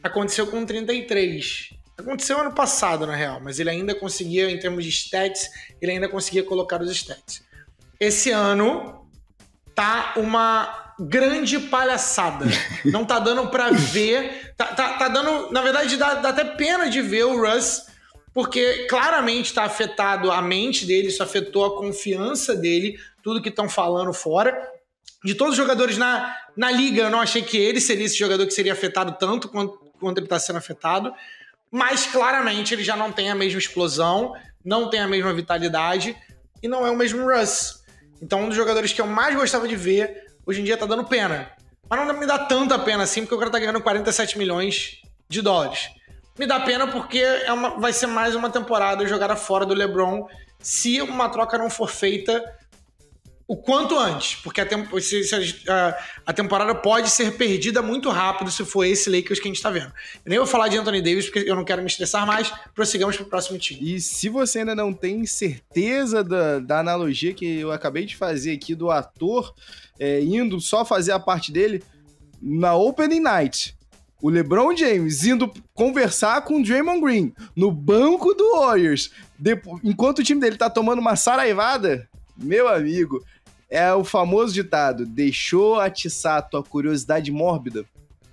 aconteceu 0.02 0.46
com 0.46 0.64
33. 0.64 1.70
Aconteceu 1.96 2.38
ano 2.38 2.52
passado, 2.52 3.06
na 3.06 3.14
real, 3.14 3.40
mas 3.42 3.58
ele 3.58 3.70
ainda 3.70 3.94
conseguia, 3.94 4.50
em 4.50 4.58
termos 4.58 4.84
de 4.84 4.90
stats, 4.90 5.48
ele 5.80 5.92
ainda 5.92 6.08
conseguia 6.08 6.42
colocar 6.42 6.80
os 6.82 6.90
stats. 6.90 7.42
Esse 7.98 8.30
ano 8.30 9.06
tá 9.74 10.14
uma 10.16 10.94
grande 11.00 11.58
palhaçada. 11.58 12.46
Não 12.84 13.04
tá 13.04 13.18
dando 13.18 13.48
para 13.48 13.70
ver. 13.70 14.52
Tá, 14.56 14.66
tá, 14.66 14.92
tá, 14.94 15.08
dando. 15.08 15.50
Na 15.50 15.62
verdade, 15.62 15.96
dá, 15.96 16.14
dá 16.14 16.28
até 16.30 16.44
pena 16.44 16.90
de 16.90 17.00
ver 17.00 17.24
o 17.24 17.40
Russ 17.40 17.86
porque 18.36 18.86
claramente 18.86 19.46
está 19.46 19.64
afetado 19.64 20.30
a 20.30 20.42
mente 20.42 20.84
dele, 20.84 21.08
isso 21.08 21.22
afetou 21.22 21.64
a 21.64 21.78
confiança 21.78 22.54
dele, 22.54 23.00
tudo 23.26 23.42
que 23.42 23.48
estão 23.48 23.68
falando 23.68 24.12
fora. 24.12 24.56
De 25.24 25.34
todos 25.34 25.54
os 25.54 25.56
jogadores 25.56 25.98
na, 25.98 26.32
na 26.56 26.70
liga, 26.70 27.02
eu 27.02 27.10
não 27.10 27.20
achei 27.20 27.42
que 27.42 27.56
ele 27.56 27.80
seria 27.80 28.06
esse 28.06 28.16
jogador 28.16 28.46
que 28.46 28.52
seria 28.52 28.72
afetado 28.72 29.16
tanto 29.18 29.48
quanto, 29.48 29.76
quanto 29.98 30.18
ele 30.18 30.26
está 30.26 30.38
sendo 30.38 30.60
afetado, 30.60 31.12
mas 31.68 32.06
claramente 32.06 32.72
ele 32.72 32.84
já 32.84 32.94
não 32.94 33.10
tem 33.10 33.28
a 33.28 33.34
mesma 33.34 33.58
explosão, 33.58 34.32
não 34.64 34.88
tem 34.88 35.00
a 35.00 35.08
mesma 35.08 35.32
vitalidade 35.32 36.16
e 36.62 36.68
não 36.68 36.86
é 36.86 36.90
o 36.92 36.96
mesmo 36.96 37.28
Russ. 37.28 37.82
Então, 38.22 38.42
um 38.42 38.46
dos 38.46 38.54
jogadores 38.54 38.92
que 38.92 39.00
eu 39.00 39.08
mais 39.08 39.34
gostava 39.34 39.66
de 39.66 39.74
ver, 39.74 40.26
hoje 40.46 40.60
em 40.60 40.64
dia 40.64 40.76
tá 40.76 40.86
dando 40.86 41.02
pena. 41.02 41.50
Mas 41.90 42.06
não 42.06 42.16
me 42.16 42.26
dá 42.26 42.38
tanta 42.38 42.78
pena 42.78 43.02
assim, 43.02 43.22
porque 43.22 43.34
o 43.34 43.38
cara 43.38 43.50
tá 43.50 43.58
ganhando 43.58 43.80
47 43.80 44.38
milhões 44.38 45.02
de 45.28 45.42
dólares. 45.42 45.88
Me 46.38 46.46
dá 46.46 46.60
pena 46.60 46.86
porque 46.86 47.18
é 47.18 47.52
uma, 47.52 47.70
vai 47.70 47.92
ser 47.92 48.06
mais 48.06 48.36
uma 48.36 48.50
temporada 48.50 49.04
jogada 49.04 49.34
fora 49.34 49.66
do 49.66 49.74
LeBron 49.74 50.28
se 50.60 51.02
uma 51.02 51.28
troca 51.28 51.58
não 51.58 51.68
for 51.68 51.90
feita 51.90 52.44
o 53.48 53.56
quanto 53.56 53.96
antes, 53.96 54.34
porque 54.36 54.60
a, 54.60 54.66
se, 55.00 55.22
se 55.22 55.70
a, 55.70 55.96
a, 56.26 56.32
temporada 56.32 56.74
pode 56.74 57.08
ser 57.10 57.36
perdida 57.36 57.80
muito 57.80 58.10
rápido 58.10 58.50
se 58.50 58.64
for 58.64 58.84
esse 58.84 59.08
Lakers 59.08 59.38
que 59.38 59.46
a 59.46 59.52
gente 59.52 59.62
tá 59.62 59.70
vendo. 59.70 59.92
Eu 60.24 60.30
nem 60.30 60.38
vou 60.38 60.48
falar 60.48 60.66
de 60.66 60.76
Anthony 60.76 61.00
Davis 61.00 61.26
porque 61.26 61.48
eu 61.48 61.54
não 61.54 61.64
quero 61.64 61.80
me 61.80 61.86
estressar 61.86 62.26
mais, 62.26 62.52
prossigamos 62.74 63.16
pro 63.16 63.26
próximo 63.26 63.56
time. 63.56 63.94
E 63.94 64.00
se 64.00 64.28
você 64.28 64.60
ainda 64.60 64.74
não 64.74 64.92
tem 64.92 65.24
certeza 65.26 66.24
da, 66.24 66.58
da 66.58 66.80
analogia 66.80 67.32
que 67.32 67.60
eu 67.60 67.70
acabei 67.70 68.04
de 68.04 68.16
fazer 68.16 68.52
aqui 68.52 68.74
do 68.74 68.90
ator 68.90 69.54
é, 69.98 70.20
indo 70.20 70.60
só 70.60 70.84
fazer 70.84 71.12
a 71.12 71.20
parte 71.20 71.52
dele, 71.52 71.84
na 72.42 72.74
Opening 72.74 73.20
Night, 73.20 73.76
o 74.20 74.28
LeBron 74.28 74.76
James 74.76 75.24
indo 75.24 75.52
conversar 75.72 76.42
com 76.42 76.60
o 76.60 76.62
Draymond 76.64 77.00
Green 77.00 77.32
no 77.54 77.70
banco 77.70 78.34
do 78.34 78.56
Warriors, 78.56 79.12
depois, 79.38 79.80
enquanto 79.84 80.18
o 80.18 80.24
time 80.24 80.40
dele 80.40 80.56
tá 80.56 80.68
tomando 80.68 80.98
uma 80.98 81.14
saraivada, 81.14 82.08
meu 82.36 82.68
amigo, 82.68 83.24
é 83.68 83.92
o 83.92 84.04
famoso 84.04 84.52
ditado: 84.52 85.04
deixou 85.04 85.80
atiçar 85.80 86.38
a 86.38 86.42
tua 86.42 86.62
curiosidade 86.62 87.30
mórbida? 87.30 87.84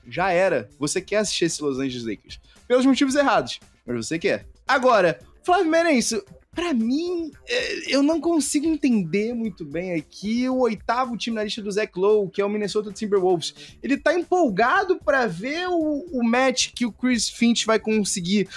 Já 0.08 0.32
era. 0.32 0.70
Você 0.80 1.02
quer 1.02 1.18
assistir 1.18 1.46
esse 1.46 1.62
Los 1.62 1.80
Angeles 1.80 2.06
Lakers. 2.06 2.40
Pelos 2.68 2.86
motivos 2.86 3.16
errados, 3.16 3.60
mas 3.86 4.06
você 4.06 4.20
quer. 4.20 4.46
Agora, 4.68 5.20
Flávio 5.44 5.70
Merenço, 5.70 6.24
para 6.56 6.74
mim, 6.74 7.32
é, 7.48 7.96
eu 7.96 8.04
não 8.04 8.22
consigo 8.22 8.66
entender 8.66 9.34
muito 9.34 9.66
bem 9.66 9.94
aqui 9.94 10.48
o 10.48 10.60
oitavo 10.60 11.18
time 11.18 11.36
na 11.36 11.44
lista 11.44 11.62
do 11.62 11.72
Zach 11.72 11.92
Lowe, 11.96 12.30
que 12.30 12.42
é 12.42 12.46
o 12.46 12.50
Minnesota 12.50 12.92
Timberwolves. 12.92 13.76
Ele 13.82 13.98
tá 13.98 14.14
empolgado 14.14 14.98
para 14.98 15.26
ver 15.26 15.68
o, 15.68 16.06
o 16.12 16.24
match 16.24 16.70
que 16.74 16.86
o 16.86 16.92
Chris 16.92 17.28
Finch 17.28 17.66
vai 17.66 17.80
conseguir 17.80 18.48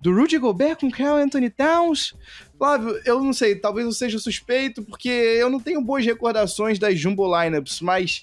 do 0.00 0.12
Rudy 0.12 0.38
Gobert 0.38 0.78
com 0.80 0.88
o 0.88 0.90
Carl 0.90 1.18
Anthony 1.18 1.50
Towns. 1.50 2.14
Flávio, 2.60 3.00
eu 3.06 3.24
não 3.24 3.32
sei, 3.32 3.56
talvez 3.56 3.86
eu 3.86 3.92
seja 3.92 4.18
suspeito, 4.18 4.82
porque 4.82 5.08
eu 5.08 5.48
não 5.48 5.58
tenho 5.58 5.80
boas 5.80 6.04
recordações 6.04 6.78
das 6.78 6.98
Jumbo 7.00 7.24
Lineups, 7.24 7.80
mas 7.80 8.22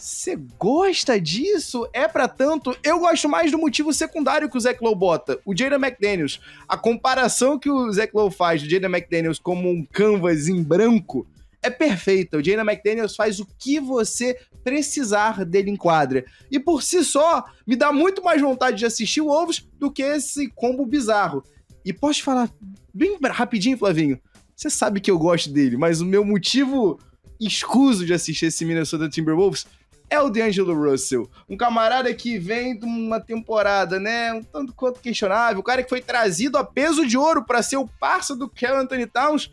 Você 0.00 0.34
gosta 0.58 1.20
disso? 1.20 1.86
É 1.92 2.08
para 2.08 2.26
tanto? 2.26 2.74
Eu 2.82 3.00
gosto 3.00 3.28
mais 3.28 3.50
do 3.50 3.58
motivo 3.58 3.92
secundário 3.92 4.48
que 4.48 4.56
o 4.56 4.60
Zach 4.60 4.82
Lowe 4.82 4.94
bota. 4.94 5.38
O 5.44 5.54
Jaden 5.54 5.78
McDaniels. 5.78 6.40
A 6.66 6.78
comparação 6.78 7.58
que 7.58 7.70
o 7.70 7.92
Zach 7.92 8.10
Lowe 8.14 8.30
faz 8.30 8.62
do 8.62 8.70
Jaden 8.70 8.90
McDaniels 8.90 9.38
como 9.38 9.68
um 9.68 9.84
canvas 9.84 10.48
em 10.48 10.62
branco 10.62 11.26
é 11.62 11.68
perfeita. 11.68 12.38
O 12.38 12.44
Jaden 12.44 12.66
McDaniels 12.66 13.14
faz 13.14 13.40
o 13.40 13.46
que 13.58 13.78
você 13.78 14.38
precisar 14.64 15.44
dele 15.44 15.70
em 15.70 15.76
quadra. 15.76 16.24
E 16.50 16.58
por 16.58 16.82
si 16.82 17.04
só, 17.04 17.44
me 17.66 17.76
dá 17.76 17.92
muito 17.92 18.22
mais 18.22 18.40
vontade 18.40 18.78
de 18.78 18.86
assistir 18.86 19.20
o 19.20 19.26
Wolves 19.26 19.66
do 19.78 19.90
que 19.90 20.02
esse 20.02 20.48
combo 20.48 20.86
bizarro. 20.86 21.44
E 21.84 21.92
posso 21.92 22.18
te 22.18 22.24
falar 22.24 22.50
bem 22.92 23.18
rapidinho, 23.22 23.78
Flavinho? 23.78 24.18
Você 24.54 24.68
sabe 24.68 25.00
que 25.00 25.10
eu 25.10 25.18
gosto 25.18 25.50
dele, 25.50 25.76
mas 25.76 26.00
o 26.00 26.06
meu 26.06 26.24
motivo 26.24 26.98
escuso 27.40 28.04
de 28.04 28.12
assistir 28.12 28.46
esse 28.46 28.64
Minnesota 28.64 29.08
Timberwolves 29.08 29.66
é 30.10 30.20
o 30.20 30.28
D'Angelo 30.28 30.74
Russell. 30.74 31.30
Um 31.48 31.56
camarada 31.56 32.12
que 32.12 32.38
vem 32.38 32.78
de 32.78 32.84
uma 32.84 33.20
temporada, 33.20 33.98
né, 33.98 34.34
um 34.34 34.42
tanto 34.42 34.74
quanto 34.74 35.00
questionável. 35.00 35.60
O 35.60 35.64
cara 35.64 35.82
que 35.82 35.88
foi 35.88 36.02
trazido 36.02 36.58
a 36.58 36.64
peso 36.64 37.06
de 37.06 37.16
ouro 37.16 37.44
para 37.44 37.62
ser 37.62 37.76
o 37.76 37.88
parça 37.88 38.36
do 38.36 38.48
Kel 38.48 38.76
Anthony 38.76 39.06
Towns. 39.06 39.50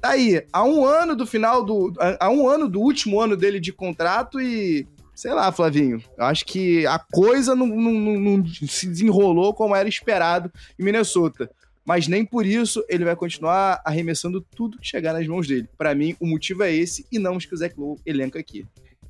Tá 0.00 0.10
aí, 0.10 0.42
há 0.52 0.64
um 0.64 0.84
ano 0.86 1.16
do 1.16 1.26
final 1.26 1.64
do. 1.64 1.92
Há 2.20 2.30
um 2.30 2.48
ano 2.48 2.68
do 2.68 2.80
último 2.80 3.20
ano 3.20 3.36
dele 3.36 3.58
de 3.58 3.72
contrato 3.72 4.40
e. 4.40 4.86
Sei 5.14 5.32
lá, 5.32 5.50
Flavinho. 5.50 6.02
Acho 6.18 6.44
que 6.44 6.86
a 6.86 6.98
coisa 6.98 7.54
não, 7.54 7.66
não, 7.66 7.92
não, 7.92 8.18
não 8.18 8.46
se 8.46 8.86
desenrolou 8.86 9.54
como 9.54 9.74
era 9.74 9.88
esperado 9.88 10.52
em 10.78 10.84
Minnesota 10.84 11.50
mas 11.86 12.08
nem 12.08 12.24
por 12.24 12.44
isso 12.44 12.84
ele 12.88 13.04
vai 13.04 13.14
continuar 13.14 13.80
arremessando 13.84 14.40
tudo 14.40 14.78
que 14.78 14.86
chegar 14.86 15.12
nas 15.12 15.26
mãos 15.26 15.46
dele. 15.46 15.68
Para 15.78 15.94
mim, 15.94 16.16
o 16.18 16.26
motivo 16.26 16.64
é 16.64 16.72
esse 16.74 17.06
e 17.12 17.18
não 17.18 17.36
os 17.36 17.46
que 17.46 17.54
o 17.54 17.56
Zach 17.56 17.74
Lowe 17.78 18.00
elenca 18.04 18.40
aqui. 18.40 18.66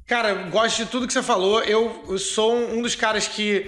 Cara, 0.06 0.34
gosto 0.50 0.84
de 0.84 0.90
tudo 0.90 1.06
que 1.06 1.12
você 1.12 1.22
falou. 1.22 1.62
Eu, 1.64 2.04
eu 2.08 2.18
sou 2.18 2.54
um 2.54 2.82
dos 2.82 2.94
caras 2.94 3.26
que 3.26 3.66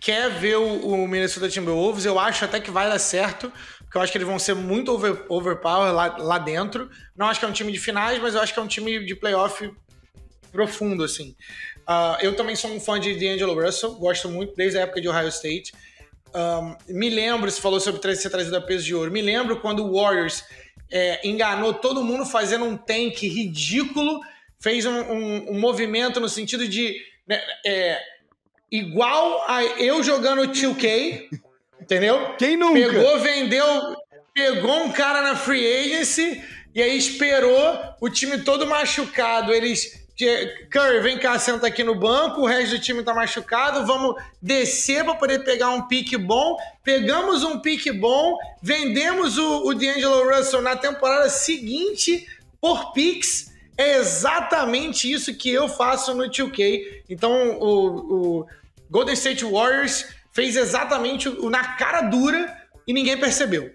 quer 0.00 0.30
ver 0.30 0.56
o, 0.56 0.88
o, 0.88 1.06
Minnesota 1.06 1.48
Timberwolves. 1.48 2.04
Eu 2.04 2.18
acho 2.18 2.44
até 2.44 2.58
que 2.58 2.70
vai 2.70 2.88
dar 2.88 2.98
certo, 2.98 3.52
porque 3.80 3.96
eu 3.96 4.02
acho 4.02 4.10
que 4.10 4.18
eles 4.18 4.26
vão 4.26 4.38
ser 4.38 4.54
muito 4.54 4.90
over, 4.92 5.24
overpower 5.28 5.92
lá, 5.92 6.16
lá 6.16 6.38
dentro. 6.38 6.90
Não 7.14 7.26
acho 7.26 7.38
que 7.38 7.46
é 7.46 7.48
um 7.48 7.52
time 7.52 7.70
de 7.70 7.78
finais, 7.78 8.20
mas 8.20 8.34
eu 8.34 8.40
acho 8.40 8.52
que 8.52 8.58
é 8.58 8.62
um 8.62 8.66
time 8.66 9.04
de 9.04 9.14
playoff 9.14 9.70
profundo, 10.50 11.04
assim. 11.04 11.36
Uh, 11.86 12.18
eu 12.20 12.34
também 12.34 12.56
sou 12.56 12.72
um 12.72 12.80
fã 12.80 12.98
de 12.98 13.14
D'Angelo 13.14 13.54
Russell, 13.54 13.94
gosto 13.94 14.28
muito 14.28 14.56
desde 14.56 14.78
a 14.78 14.80
época 14.80 15.00
de 15.00 15.08
Ohio 15.08 15.28
State. 15.28 15.72
Um, 16.36 16.76
me 16.88 17.08
lembro, 17.08 17.50
você 17.50 17.60
falou 17.60 17.80
sobre 17.80 18.14
ser 18.14 18.28
trazido 18.28 18.56
a 18.56 18.60
peso 18.60 18.84
de 18.84 18.94
ouro, 18.94 19.10
me 19.10 19.22
lembro 19.22 19.58
quando 19.60 19.86
o 19.86 19.98
Warriors 19.98 20.44
é, 20.92 21.26
enganou 21.26 21.72
todo 21.72 22.04
mundo 22.04 22.26
fazendo 22.26 22.66
um 22.66 22.76
tank 22.76 23.26
ridículo 23.26 24.20
fez 24.60 24.84
um, 24.84 24.90
um, 24.90 25.50
um 25.52 25.58
movimento 25.58 26.20
no 26.20 26.28
sentido 26.28 26.66
de 26.66 26.96
né, 27.26 27.40
é, 27.64 28.00
igual 28.70 29.44
a 29.48 29.62
eu 29.64 30.02
jogando 30.02 30.42
2K, 30.42 31.28
entendeu? 31.80 32.34
Quem 32.36 32.56
nunca? 32.56 32.80
Pegou, 32.80 33.18
vendeu, 33.20 33.96
pegou 34.34 34.84
um 34.84 34.92
cara 34.92 35.22
na 35.22 35.36
free 35.36 35.66
agency 35.66 36.42
e 36.74 36.82
aí 36.82 36.96
esperou 36.96 37.78
o 38.00 38.08
time 38.10 38.38
todo 38.42 38.66
machucado. 38.66 39.52
Eles 39.52 40.05
Curry, 40.70 41.00
vem 41.00 41.18
cá, 41.18 41.38
senta 41.38 41.66
aqui 41.66 41.84
no 41.84 41.94
banco, 41.94 42.40
o 42.40 42.46
resto 42.46 42.76
do 42.76 42.80
time 42.80 43.02
tá 43.02 43.12
machucado, 43.12 43.84
vamos 43.84 44.16
descer 44.40 45.04
para 45.04 45.14
poder 45.14 45.44
pegar 45.44 45.70
um 45.70 45.86
pique 45.86 46.16
bom. 46.16 46.56
Pegamos 46.82 47.44
um 47.44 47.60
pique 47.60 47.92
bom, 47.92 48.36
vendemos 48.62 49.36
o, 49.36 49.66
o 49.66 49.74
D'Angelo 49.74 50.28
Russell 50.34 50.62
na 50.62 50.74
temporada 50.74 51.28
seguinte 51.28 52.26
por 52.60 52.92
picks 52.92 53.54
é 53.78 53.98
exatamente 53.98 55.10
isso 55.10 55.34
que 55.34 55.50
eu 55.50 55.68
faço 55.68 56.14
no 56.14 56.24
2K. 56.24 57.02
Então, 57.08 57.58
o, 57.60 58.40
o 58.40 58.46
Golden 58.90 59.14
State 59.14 59.44
Warriors 59.44 60.06
fez 60.32 60.56
exatamente 60.56 61.28
o, 61.28 61.50
na 61.50 61.76
cara 61.76 62.02
dura 62.02 62.56
e 62.86 62.92
ninguém 62.92 63.18
percebeu. 63.18 63.70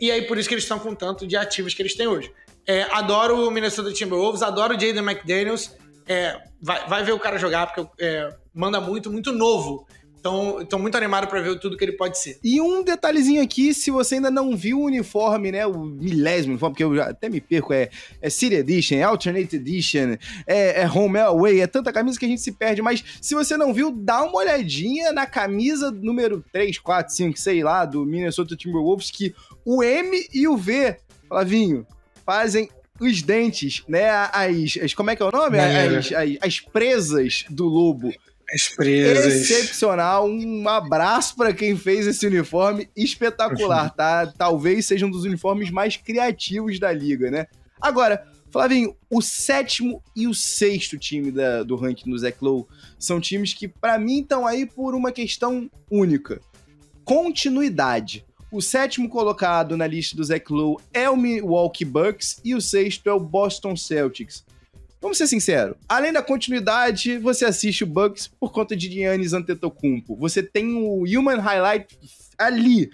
E 0.00 0.10
aí, 0.10 0.22
por 0.22 0.38
isso 0.38 0.48
que 0.48 0.54
eles 0.54 0.64
estão 0.64 0.78
com 0.78 0.94
tanto 0.94 1.26
de 1.26 1.36
ativos 1.36 1.74
que 1.74 1.82
eles 1.82 1.94
têm 1.94 2.06
hoje. 2.06 2.32
É, 2.66 2.82
adoro 2.92 3.46
o 3.46 3.50
Minnesota 3.50 3.92
Timberwolves, 3.92 4.42
adoro 4.42 4.74
o 4.74 4.80
Jaden 4.80 5.04
McDaniels. 5.04 5.76
É, 6.06 6.40
vai, 6.60 6.88
vai 6.88 7.04
ver 7.04 7.12
o 7.12 7.18
cara 7.18 7.38
jogar, 7.38 7.66
porque 7.66 7.88
é, 8.00 8.34
manda 8.54 8.80
muito, 8.80 9.10
muito 9.10 9.32
novo. 9.32 9.86
Então, 10.22 10.60
estou 10.62 10.78
muito 10.78 10.96
animado 10.96 11.26
para 11.26 11.40
ver 11.40 11.58
tudo 11.58 11.76
que 11.76 11.84
ele 11.84 11.96
pode 11.96 12.16
ser. 12.16 12.38
E 12.44 12.60
um 12.60 12.84
detalhezinho 12.84 13.42
aqui, 13.42 13.74
se 13.74 13.90
você 13.90 14.14
ainda 14.14 14.30
não 14.30 14.56
viu 14.56 14.78
o 14.78 14.84
uniforme, 14.84 15.50
né, 15.50 15.66
o 15.66 15.80
milésimo 15.80 16.52
uniforme, 16.52 16.74
porque 16.74 16.84
eu 16.84 16.94
já 16.94 17.10
até 17.10 17.28
me 17.28 17.40
perco, 17.40 17.72
é, 17.72 17.90
é 18.20 18.30
City 18.30 18.54
Edition, 18.54 18.98
é 18.98 19.02
Alternate 19.02 19.56
Edition, 19.56 20.16
é, 20.46 20.82
é 20.82 20.88
Home 20.88 21.18
Away, 21.18 21.60
é 21.60 21.66
tanta 21.66 21.92
camisa 21.92 22.20
que 22.20 22.24
a 22.24 22.28
gente 22.28 22.40
se 22.40 22.52
perde, 22.52 22.80
mas 22.80 23.02
se 23.20 23.34
você 23.34 23.56
não 23.56 23.74
viu, 23.74 23.90
dá 23.90 24.22
uma 24.22 24.36
olhadinha 24.36 25.12
na 25.12 25.26
camisa 25.26 25.90
número 25.90 26.44
3, 26.52 26.78
4, 26.78 27.12
5, 27.12 27.36
sei 27.36 27.64
lá, 27.64 27.84
do 27.84 28.06
Minnesota 28.06 28.54
Timberwolves, 28.54 29.10
que 29.10 29.34
o 29.64 29.82
M 29.82 30.24
e 30.32 30.46
o 30.46 30.56
V, 30.56 30.98
Flavinho, 31.28 31.84
fazem 32.24 32.70
os 33.02 33.22
dentes, 33.22 33.82
né, 33.88 34.10
as, 34.10 34.78
as 34.82 34.94
como 34.94 35.10
é 35.10 35.16
que 35.16 35.22
é 35.22 35.26
o 35.26 35.30
nome? 35.30 35.58
As, 35.58 36.12
as, 36.12 36.30
as 36.40 36.60
presas 36.60 37.44
do 37.48 37.64
lobo 37.64 38.12
as 38.52 38.68
presas. 38.68 39.50
Excepcional. 39.50 40.28
Um 40.28 40.68
abraço 40.68 41.34
para 41.36 41.54
quem 41.54 41.76
fez 41.76 42.06
esse 42.06 42.26
uniforme 42.26 42.88
espetacular, 42.94 43.90
tá? 43.94 44.26
Talvez 44.26 44.86
seja 44.86 45.06
um 45.06 45.10
dos 45.10 45.24
uniformes 45.24 45.70
mais 45.70 45.96
criativos 45.96 46.78
da 46.78 46.92
liga, 46.92 47.30
né? 47.30 47.46
Agora, 47.80 48.22
Flavinho, 48.50 48.94
o 49.08 49.22
sétimo 49.22 50.02
e 50.14 50.28
o 50.28 50.34
sexto 50.34 50.98
time 50.98 51.32
da, 51.32 51.62
do 51.62 51.74
ranking 51.74 52.10
do 52.10 52.18
Zach 52.18 52.36
Lowe 52.42 52.66
são 52.98 53.18
times 53.18 53.54
que, 53.54 53.66
para 53.66 53.98
mim, 53.98 54.20
estão 54.20 54.46
aí 54.46 54.66
por 54.66 54.94
uma 54.94 55.10
questão 55.10 55.70
única: 55.90 56.38
continuidade. 57.04 58.26
O 58.52 58.60
sétimo 58.60 59.08
colocado 59.08 59.78
na 59.78 59.86
lista 59.86 60.14
do 60.14 60.22
Zach 60.22 60.44
Lowe 60.52 60.76
é 60.92 61.08
o 61.08 61.16
Milwaukee 61.16 61.86
Bucks 61.86 62.38
e 62.44 62.54
o 62.54 62.60
sexto 62.60 63.08
é 63.08 63.12
o 63.12 63.18
Boston 63.18 63.74
Celtics. 63.74 64.44
Vamos 65.00 65.16
ser 65.16 65.26
sinceros, 65.26 65.74
além 65.88 66.12
da 66.12 66.22
continuidade, 66.22 67.16
você 67.16 67.46
assiste 67.46 67.82
o 67.82 67.86
Bucks 67.86 68.28
por 68.28 68.52
conta 68.52 68.76
de 68.76 68.92
Giannis 68.92 69.32
Antetokounmpo. 69.32 70.14
Você 70.16 70.42
tem 70.42 70.74
o 70.74 71.02
Human 71.04 71.38
Highlight 71.38 71.98
ali, 72.36 72.90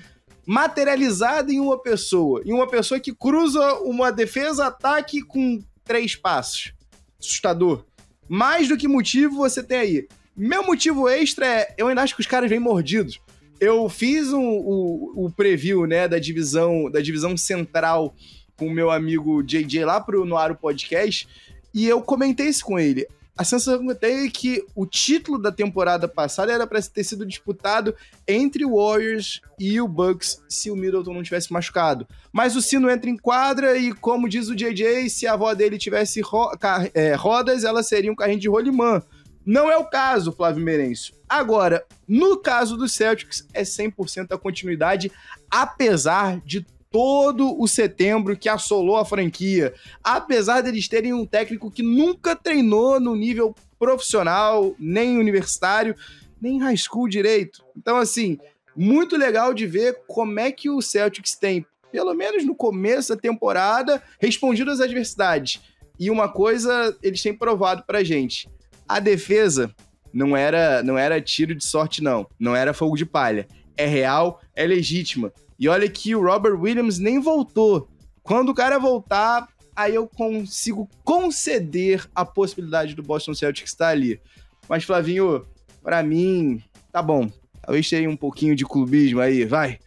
materializado 0.46 1.50
em 1.50 1.58
uma 1.58 1.76
pessoa. 1.76 2.40
Em 2.46 2.52
uma 2.52 2.68
pessoa 2.68 3.00
que 3.00 3.12
cruza 3.12 3.80
uma 3.80 4.12
defesa-ataque 4.12 5.22
com 5.22 5.60
três 5.82 6.14
passos. 6.14 6.72
Assustador. 7.18 7.84
Mais 8.28 8.68
do 8.68 8.76
que 8.76 8.86
motivo 8.86 9.38
você 9.38 9.60
tem 9.60 9.78
aí. 9.78 10.08
Meu 10.36 10.64
motivo 10.64 11.08
extra 11.08 11.44
é, 11.44 11.74
eu 11.76 11.88
ainda 11.88 12.02
acho 12.02 12.14
que 12.14 12.20
os 12.20 12.28
caras 12.28 12.48
vêm 12.48 12.60
mordidos. 12.60 13.20
Eu 13.60 13.88
fiz 13.88 14.32
um, 14.32 14.40
o, 14.42 15.26
o 15.26 15.30
preview, 15.30 15.86
né, 15.86 16.06
da 16.06 16.18
divisão, 16.18 16.90
da 16.90 17.00
divisão 17.00 17.36
central 17.36 18.14
com 18.56 18.66
o 18.66 18.72
meu 18.72 18.90
amigo 18.90 19.42
JJ 19.42 19.84
lá 19.84 20.00
pro 20.00 20.24
Noaro 20.24 20.56
Podcast 20.56 21.28
e 21.72 21.86
eu 21.86 22.02
comentei 22.02 22.48
isso 22.48 22.64
com 22.64 22.78
ele. 22.78 23.06
A 23.38 23.44
sensação 23.44 23.78
que 23.84 23.92
eu 23.92 23.94
tenho 23.94 24.26
é 24.26 24.28
que 24.28 24.64
o 24.74 24.84
título 24.84 25.38
da 25.38 25.52
temporada 25.52 26.08
passada 26.08 26.52
era 26.52 26.66
para 26.66 26.82
ter 26.82 27.04
sido 27.04 27.24
disputado 27.24 27.94
entre 28.26 28.64
o 28.64 28.74
Warriors 28.74 29.40
e 29.56 29.80
o 29.80 29.86
Bucks 29.86 30.42
se 30.48 30.72
o 30.72 30.76
Middleton 30.76 31.14
não 31.14 31.22
tivesse 31.22 31.52
machucado. 31.52 32.04
Mas 32.32 32.56
o 32.56 32.60
Sino 32.60 32.90
entra 32.90 33.08
em 33.08 33.16
quadra 33.16 33.78
e, 33.78 33.92
como 33.92 34.28
diz 34.28 34.48
o 34.48 34.56
JJ, 34.56 35.08
se 35.08 35.24
a 35.24 35.34
avó 35.34 35.54
dele 35.54 35.78
tivesse 35.78 36.20
ro 36.20 36.50
é, 36.92 37.14
rodas, 37.14 37.62
ela 37.62 37.84
seria 37.84 38.10
um 38.10 38.16
carrinho 38.16 38.40
de 38.40 38.48
rolimã. 38.48 39.00
Não 39.48 39.70
é 39.70 39.78
o 39.78 39.86
caso, 39.86 40.30
Flávio 40.30 40.62
Merencio. 40.62 41.14
Agora, 41.26 41.82
no 42.06 42.36
caso 42.36 42.76
do 42.76 42.86
Celtics, 42.86 43.48
é 43.54 43.62
100% 43.62 44.26
a 44.30 44.36
continuidade, 44.36 45.10
apesar 45.50 46.38
de 46.44 46.66
todo 46.90 47.58
o 47.58 47.66
setembro 47.66 48.36
que 48.36 48.46
assolou 48.46 48.98
a 48.98 49.06
franquia, 49.06 49.72
apesar 50.04 50.60
deles 50.60 50.86
terem 50.86 51.14
um 51.14 51.24
técnico 51.24 51.70
que 51.70 51.82
nunca 51.82 52.36
treinou 52.36 53.00
no 53.00 53.16
nível 53.16 53.54
profissional, 53.78 54.76
nem 54.78 55.16
universitário, 55.16 55.96
nem 56.38 56.60
high 56.60 56.76
school 56.76 57.08
direito. 57.08 57.64
Então, 57.74 57.96
assim, 57.96 58.36
muito 58.76 59.16
legal 59.16 59.54
de 59.54 59.66
ver 59.66 60.02
como 60.06 60.38
é 60.38 60.52
que 60.52 60.68
o 60.68 60.82
Celtics 60.82 61.34
tem, 61.34 61.64
pelo 61.90 62.12
menos 62.12 62.44
no 62.44 62.54
começo 62.54 63.14
da 63.14 63.18
temporada, 63.18 64.02
respondido 64.20 64.70
às 64.70 64.80
adversidades. 64.80 65.62
E 65.98 66.10
uma 66.10 66.28
coisa 66.28 66.94
eles 67.02 67.22
têm 67.22 67.34
provado 67.34 67.82
pra 67.86 68.04
gente: 68.04 68.46
a 68.88 68.98
defesa 68.98 69.74
não 70.12 70.36
era, 70.36 70.82
não 70.82 70.96
era 70.96 71.20
tiro 71.20 71.54
de 71.54 71.64
sorte, 71.64 72.02
não. 72.02 72.26
Não 72.38 72.56
era 72.56 72.72
fogo 72.72 72.96
de 72.96 73.04
palha. 73.04 73.46
É 73.76 73.86
real, 73.86 74.40
é 74.54 74.66
legítima. 74.66 75.32
E 75.58 75.68
olha 75.68 75.88
que 75.88 76.14
o 76.14 76.22
Robert 76.22 76.58
Williams 76.58 76.98
nem 76.98 77.20
voltou. 77.20 77.88
Quando 78.22 78.50
o 78.50 78.54
cara 78.54 78.78
voltar, 78.78 79.48
aí 79.76 79.94
eu 79.94 80.06
consigo 80.06 80.88
conceder 81.04 82.08
a 82.14 82.24
possibilidade 82.24 82.94
do 82.94 83.02
Boston 83.02 83.34
Celtics 83.34 83.72
estar 83.72 83.88
ali. 83.88 84.20
Mas, 84.68 84.84
Flavinho, 84.84 85.46
para 85.82 86.02
mim, 86.02 86.62
tá 86.92 87.02
bom. 87.02 87.30
Talvez 87.62 87.88
tenha 87.88 88.08
um 88.08 88.16
pouquinho 88.16 88.56
de 88.56 88.64
clubismo 88.64 89.20
aí, 89.20 89.44
vai. 89.44 89.78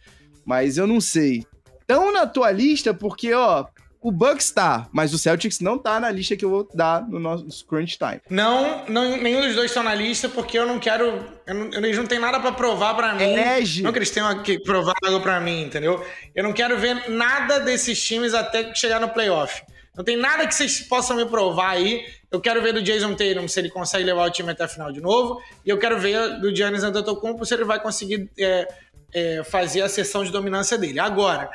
Mas 0.44 0.76
eu 0.76 0.86
não 0.86 1.00
sei. 1.00 1.44
Tão 1.86 2.12
na 2.12 2.26
tua 2.26 2.50
lista, 2.50 2.94
porque, 2.94 3.32
ó, 3.32 3.66
O 4.02 4.10
Bucks 4.10 4.50
tá, 4.50 4.88
mas 4.92 5.14
o 5.14 5.18
Celtics 5.18 5.60
não 5.60 5.78
tá 5.78 6.00
na 6.00 6.10
lista 6.10 6.36
que 6.36 6.44
eu 6.44 6.50
vou 6.50 6.68
dar 6.74 7.08
no 7.08 7.20
nosso 7.20 7.64
crunch 7.64 7.96
time. 7.96 8.20
Não, 8.28 8.84
não 8.88 9.16
nenhum 9.16 9.40
dos 9.42 9.54
dois 9.54 9.70
estão 9.70 9.84
na 9.84 9.94
lista 9.94 10.28
porque 10.28 10.58
eu 10.58 10.66
não 10.66 10.80
quero. 10.80 11.24
Eu 11.46 11.54
não, 11.54 11.66
eles 11.72 11.96
não 11.96 12.06
têm 12.06 12.18
nada 12.18 12.40
para 12.40 12.50
provar 12.50 12.94
para 12.94 13.14
mim. 13.14 13.22
Elege. 13.22 13.82
Não 13.82 13.92
que 13.92 13.98
eles 13.98 14.10
tenham 14.10 14.42
que 14.42 14.58
provar 14.58 14.94
algo 15.04 15.20
para 15.20 15.40
mim, 15.40 15.62
entendeu? 15.62 16.04
Eu 16.34 16.42
não 16.42 16.52
quero 16.52 16.76
ver 16.78 17.08
nada 17.10 17.60
desses 17.60 18.02
times 18.02 18.34
até 18.34 18.74
chegar 18.74 19.00
no 19.00 19.08
playoff. 19.08 19.62
Não 19.96 20.02
tem 20.02 20.16
nada 20.16 20.46
que 20.46 20.54
vocês 20.54 20.80
possam 20.80 21.16
me 21.16 21.26
provar 21.26 21.70
aí. 21.70 22.04
Eu 22.30 22.40
quero 22.40 22.60
ver 22.60 22.72
do 22.72 22.82
Jason 22.82 23.14
Tatum 23.14 23.46
se 23.46 23.60
ele 23.60 23.70
consegue 23.70 24.04
levar 24.04 24.26
o 24.26 24.30
time 24.30 24.50
até 24.50 24.64
a 24.64 24.68
final 24.68 24.90
de 24.90 25.00
novo. 25.00 25.40
E 25.64 25.70
eu 25.70 25.78
quero 25.78 25.98
ver 26.00 26.40
do 26.40 26.54
Giannis 26.54 26.82
Antetokounmpo 26.82 27.44
se 27.44 27.54
ele 27.54 27.64
vai 27.64 27.78
conseguir 27.78 28.28
é, 28.38 28.66
é, 29.14 29.44
fazer 29.44 29.82
a 29.82 29.88
sessão 29.88 30.24
de 30.24 30.32
dominância 30.32 30.78
dele. 30.78 30.98
Agora, 30.98 31.50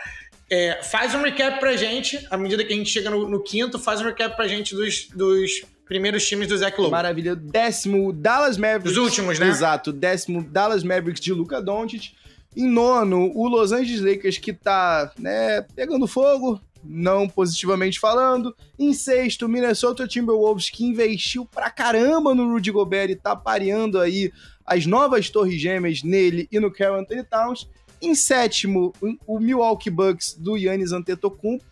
é, 0.49 0.81
faz 0.83 1.13
um 1.13 1.21
recap 1.21 1.59
pra 1.59 1.75
gente, 1.75 2.25
à 2.29 2.37
medida 2.37 2.63
que 2.63 2.73
a 2.73 2.75
gente 2.75 2.89
chega 2.89 3.09
no, 3.09 3.27
no, 3.27 3.43
quinto, 3.43 3.77
faz 3.77 4.01
um 4.01 4.05
recap 4.05 4.35
pra 4.35 4.47
gente 4.47 4.73
dos, 4.73 5.07
dos 5.13 5.63
primeiros 5.85 6.27
times 6.27 6.47
do 6.47 6.57
Zach 6.57 6.79
Lowe. 6.79 6.91
Maravilha. 6.91 7.35
Décimo, 7.35 8.13
Dallas 8.13 8.57
Mavericks. 8.57 8.91
Os 8.91 8.97
últimos, 8.97 9.39
né? 9.39 9.47
Exato. 9.47 9.91
Décimo, 9.91 10.43
Dallas 10.43 10.83
Mavericks 10.83 11.21
de 11.21 11.33
Luca 11.33 11.61
Doncic. 11.61 12.13
Em 12.55 12.67
nono, 12.67 13.31
o 13.35 13.47
Los 13.47 13.71
Angeles 13.71 14.01
Lakers, 14.01 14.37
que 14.37 14.51
tá, 14.51 15.11
né, 15.19 15.61
pegando 15.75 16.07
fogo, 16.07 16.59
não 16.83 17.27
positivamente 17.27 17.99
falando. 17.99 18.55
Em 18.79 18.93
sexto, 18.93 19.47
Minnesota 19.47 20.07
Timberwolves, 20.07 20.69
que 20.69 20.85
investiu 20.85 21.45
pra 21.45 21.69
caramba 21.69 22.33
no 22.33 22.51
Rudy 22.51 22.71
Gobert 22.71 23.11
e 23.11 23.15
tá 23.15 23.35
pareando 23.35 23.99
aí 23.99 24.31
as 24.65 24.85
novas 24.85 25.29
torres 25.29 25.61
gêmeas 25.61 26.01
nele 26.03 26.47
e 26.51 26.59
no 26.59 26.71
Carl 26.71 26.95
Anthony 26.95 27.23
Towns. 27.23 27.67
Em 28.01 28.13
sétimo, 28.13 28.93
o 29.25 29.39
Milwaukee 29.39 29.89
Bucks 29.89 30.33
do 30.33 30.55
Yannis 30.55 30.91
Antetokounmpo, 30.91 31.65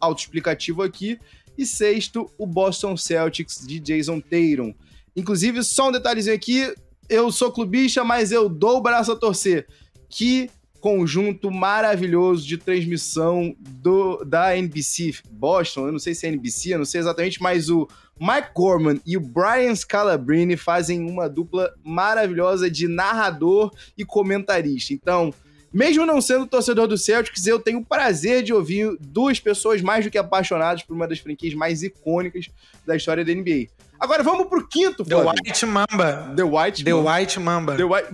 autoexplicativo 0.00 0.82
aqui. 0.82 1.18
E 1.56 1.66
sexto, 1.66 2.30
o 2.38 2.46
Boston 2.46 2.96
Celtics 2.96 3.66
de 3.66 3.78
Jason 3.78 4.20
Tatum. 4.20 4.74
Inclusive, 5.14 5.62
só 5.62 5.88
um 5.88 5.92
detalhezinho 5.92 6.34
aqui, 6.34 6.74
eu 7.08 7.30
sou 7.30 7.52
clubista, 7.52 8.02
mas 8.02 8.32
eu 8.32 8.48
dou 8.48 8.78
o 8.78 8.82
braço 8.82 9.12
a 9.12 9.16
torcer. 9.16 9.66
Que 10.08 10.50
conjunto 10.80 11.48
maravilhoso 11.50 12.44
de 12.44 12.58
transmissão 12.58 13.54
do, 13.60 14.24
da 14.24 14.56
NBC 14.56 15.14
Boston, 15.30 15.86
eu 15.86 15.92
não 15.92 15.98
sei 16.00 16.12
se 16.12 16.26
é 16.26 16.28
NBC, 16.28 16.74
eu 16.74 16.78
não 16.78 16.84
sei 16.84 17.00
exatamente, 17.00 17.40
mas 17.40 17.70
o 17.70 17.86
Mike 18.18 18.48
Gorman 18.52 19.00
e 19.06 19.16
o 19.16 19.20
Brian 19.20 19.74
Scalabrini 19.76 20.56
fazem 20.56 21.08
uma 21.08 21.28
dupla 21.28 21.72
maravilhosa 21.84 22.68
de 22.68 22.88
narrador 22.88 23.72
e 23.96 24.04
comentarista. 24.04 24.92
Então, 24.92 25.32
mesmo 25.72 26.04
não 26.04 26.20
sendo 26.20 26.46
torcedor 26.46 26.86
do 26.86 26.98
Celtics, 26.98 27.46
eu 27.46 27.58
tenho 27.58 27.78
o 27.78 27.84
prazer 27.84 28.42
de 28.42 28.52
ouvir 28.52 28.96
duas 29.00 29.40
pessoas 29.40 29.80
mais 29.80 30.04
do 30.04 30.10
que 30.10 30.18
apaixonadas 30.18 30.82
por 30.82 30.94
uma 30.94 31.08
das 31.08 31.18
franquias 31.18 31.54
mais 31.54 31.82
icônicas 31.82 32.48
da 32.86 32.94
história 32.96 33.24
da 33.24 33.34
NBA. 33.34 33.68
Agora 34.02 34.24
vamos 34.24 34.48
pro 34.48 34.66
quinto, 34.66 35.04
The 35.04 35.14
White 35.14 35.64
Mamba. 35.64 36.34
The 36.34 36.42
White 36.42 36.84
The 36.84 36.92
Mamba. 36.92 37.12
White 37.12 37.40
Mamba. 37.40 37.76
The 37.76 37.84
White, 37.84 38.08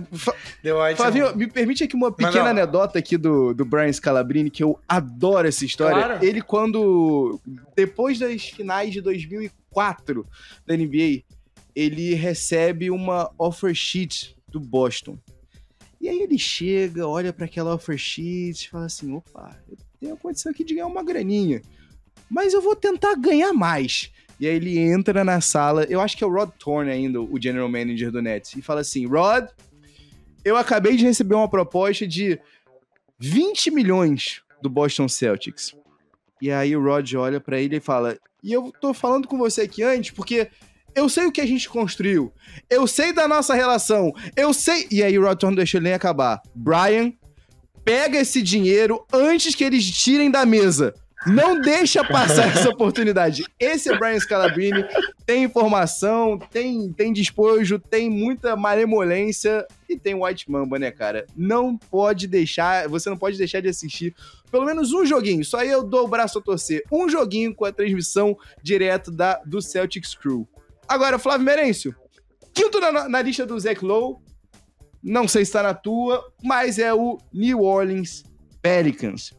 The 0.61 0.73
White 0.73 0.97
Flavinho, 0.97 1.25
Mamba. 1.25 1.37
me 1.37 1.47
permite 1.47 1.83
aqui 1.83 1.95
uma 1.95 2.11
pequena 2.11 2.51
anedota 2.51 2.99
aqui 2.99 3.17
do, 3.17 3.55
do 3.55 3.65
Brian 3.65 3.91
Scalabrini, 3.91 4.51
que 4.51 4.63
eu 4.63 4.79
adoro 4.87 5.47
essa 5.47 5.65
história. 5.65 6.05
Claro. 6.05 6.23
Ele, 6.23 6.43
quando... 6.43 7.41
Depois 7.75 8.19
das 8.19 8.43
finais 8.43 8.93
de 8.93 9.01
2004 9.01 10.27
da 10.67 10.77
NBA, 10.77 11.23
ele 11.75 12.13
recebe 12.13 12.91
uma 12.91 13.31
offer 13.35 13.73
sheet 13.73 14.35
do 14.47 14.59
Boston. 14.59 15.17
E 16.09 16.11
aí 16.11 16.21
ele 16.23 16.39
chega, 16.39 17.07
olha 17.07 17.31
para 17.31 17.45
aquela 17.45 17.75
offer 17.75 17.95
sheet 17.95 18.65
e 18.65 18.69
fala 18.69 18.87
assim: 18.87 19.13
opa, 19.13 19.55
eu 19.69 19.77
tenho 19.99 20.15
a 20.15 20.17
condição 20.17 20.51
aqui 20.51 20.63
de 20.63 20.73
ganhar 20.73 20.87
uma 20.87 21.03
graninha, 21.03 21.61
mas 22.27 22.51
eu 22.51 22.61
vou 22.63 22.75
tentar 22.75 23.13
ganhar 23.13 23.53
mais. 23.53 24.11
E 24.39 24.47
aí 24.47 24.55
ele 24.55 24.79
entra 24.79 25.23
na 25.23 25.39
sala, 25.39 25.83
eu 25.83 26.01
acho 26.01 26.17
que 26.17 26.23
é 26.23 26.27
o 26.27 26.33
Rod 26.33 26.49
Thorne 26.57 26.89
ainda, 26.89 27.21
o 27.21 27.39
general 27.39 27.69
manager 27.69 28.11
do 28.11 28.23
Nets, 28.23 28.55
e 28.55 28.61
fala 28.63 28.81
assim: 28.81 29.05
Rod, 29.05 29.49
eu 30.43 30.57
acabei 30.57 30.97
de 30.97 31.05
receber 31.05 31.35
uma 31.35 31.47
proposta 31.47 32.07
de 32.07 32.39
20 33.19 33.69
milhões 33.69 34.41
do 34.63 34.69
Boston 34.69 35.07
Celtics. 35.07 35.75
E 36.41 36.49
aí 36.49 36.75
o 36.75 36.83
Rod 36.83 37.13
olha 37.13 37.39
para 37.39 37.61
ele 37.61 37.75
e 37.75 37.79
fala: 37.79 38.17
E 38.43 38.51
eu 38.51 38.73
tô 38.81 38.95
falando 38.95 39.27
com 39.27 39.37
você 39.37 39.61
aqui 39.61 39.83
antes 39.83 40.09
porque 40.09 40.49
eu 40.99 41.07
sei 41.07 41.25
o 41.25 41.31
que 41.31 41.41
a 41.41 41.45
gente 41.45 41.69
construiu. 41.69 42.31
Eu 42.69 42.85
sei 42.85 43.13
da 43.13 43.27
nossa 43.27 43.53
relação. 43.53 44.13
Eu 44.35 44.53
sei. 44.53 44.85
E 44.91 45.01
aí 45.01 45.17
o 45.17 45.23
Rod 45.23 45.39
Thorne 45.39 45.55
deixa 45.55 45.77
ele 45.77 45.85
nem 45.85 45.93
acabar. 45.93 46.41
Brian, 46.53 47.13
pega 47.85 48.19
esse 48.19 48.41
dinheiro 48.41 49.05
antes 49.11 49.55
que 49.55 49.63
eles 49.63 49.89
tirem 49.89 50.29
da 50.29 50.45
mesa. 50.45 50.93
Não 51.25 51.59
deixa 51.59 52.03
passar 52.03 52.47
essa 52.55 52.69
oportunidade. 52.69 53.43
Esse 53.59 53.89
é 53.89 53.97
Brian 53.97 54.19
Scalabrini. 54.19 54.85
Tem 55.25 55.43
informação, 55.43 56.37
tem, 56.37 56.91
tem 56.93 57.13
despojo, 57.13 57.79
tem 57.79 58.09
muita 58.09 58.55
malemolência 58.55 59.65
e 59.87 59.97
tem 59.97 60.15
White 60.15 60.49
Mamba, 60.49 60.79
né, 60.79 60.91
cara? 60.91 61.25
Não 61.35 61.77
pode 61.77 62.27
deixar, 62.27 62.87
você 62.87 63.09
não 63.09 63.17
pode 63.17 63.37
deixar 63.37 63.61
de 63.61 63.69
assistir 63.69 64.13
pelo 64.51 64.65
menos 64.65 64.93
um 64.93 65.05
joguinho. 65.05 65.45
Só 65.45 65.59
aí 65.59 65.69
eu 65.69 65.83
dou 65.83 66.05
o 66.05 66.07
braço 66.07 66.39
a 66.39 66.41
torcer. 66.41 66.83
Um 66.91 67.07
joguinho 67.07 67.53
com 67.53 67.65
a 67.65 67.71
transmissão 67.71 68.37
direto 68.61 69.11
da, 69.11 69.41
do 69.45 69.61
Celtics 69.61 70.15
Crew. 70.15 70.47
Agora, 70.89 71.19
Flávio 71.19 71.45
Merencio, 71.45 71.95
quinto 72.51 72.79
na, 72.79 73.07
na 73.07 73.21
lista 73.21 73.45
do 73.45 73.59
Zach 73.59 73.85
Lowe, 73.85 74.17
não 75.03 75.27
sei 75.27 75.45
se 75.45 75.49
está 75.49 75.61
na 75.61 75.73
tua, 75.75 76.33
mas 76.43 76.79
é 76.79 76.91
o 76.91 77.19
New 77.31 77.61
Orleans 77.61 78.23
Pelicans. 78.59 79.31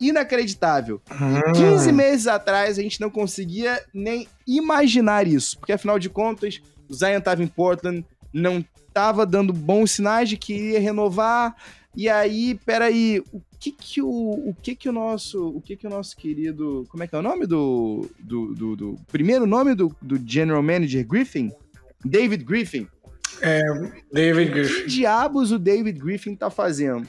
Inacreditável. 0.00 1.00
Hum. 1.10 1.52
15 1.52 1.92
meses 1.92 2.26
atrás 2.26 2.76
a 2.78 2.82
gente 2.82 3.00
não 3.00 3.08
conseguia 3.08 3.82
nem 3.94 4.28
imaginar 4.46 5.26
isso, 5.26 5.58
porque 5.58 5.72
afinal 5.72 5.98
de 5.98 6.10
contas, 6.10 6.60
o 6.88 6.94
Zion 6.94 7.18
estava 7.18 7.42
em 7.42 7.46
Portland, 7.46 8.04
não 8.32 8.64
estava 8.88 9.24
dando 9.24 9.52
bons 9.52 9.92
sinais 9.92 10.28
de 10.28 10.36
que 10.36 10.72
ia 10.72 10.80
renovar. 10.80 11.54
E 11.96 12.10
aí, 12.10 12.54
peraí, 12.66 13.22
o 13.32 13.40
que 13.58 13.72
que 13.72 14.02
o, 14.02 14.08
o 14.10 14.54
que 14.60 14.76
que 14.76 14.86
o 14.88 14.92
nosso, 14.92 15.48
o 15.48 15.62
que 15.62 15.76
que 15.76 15.86
o 15.86 15.90
nosso 15.90 16.14
querido, 16.14 16.86
como 16.90 17.02
é 17.02 17.06
que 17.06 17.14
é 17.14 17.18
o 17.18 17.22
nome 17.22 17.46
do, 17.46 18.06
do, 18.20 18.54
do, 18.54 18.76
do 18.76 18.98
primeiro 19.10 19.46
nome 19.46 19.74
do, 19.74 19.96
do 20.02 20.20
general 20.24 20.62
manager 20.62 21.06
Griffin? 21.06 21.50
David 22.04 22.44
Griffin. 22.44 22.86
É, 23.40 23.62
David 24.12 24.50
Griffin. 24.50 24.82
Que 24.82 24.88
diabos 24.88 25.52
o 25.52 25.58
David 25.58 25.98
Griffin 25.98 26.36
tá 26.36 26.50
fazendo? 26.50 27.08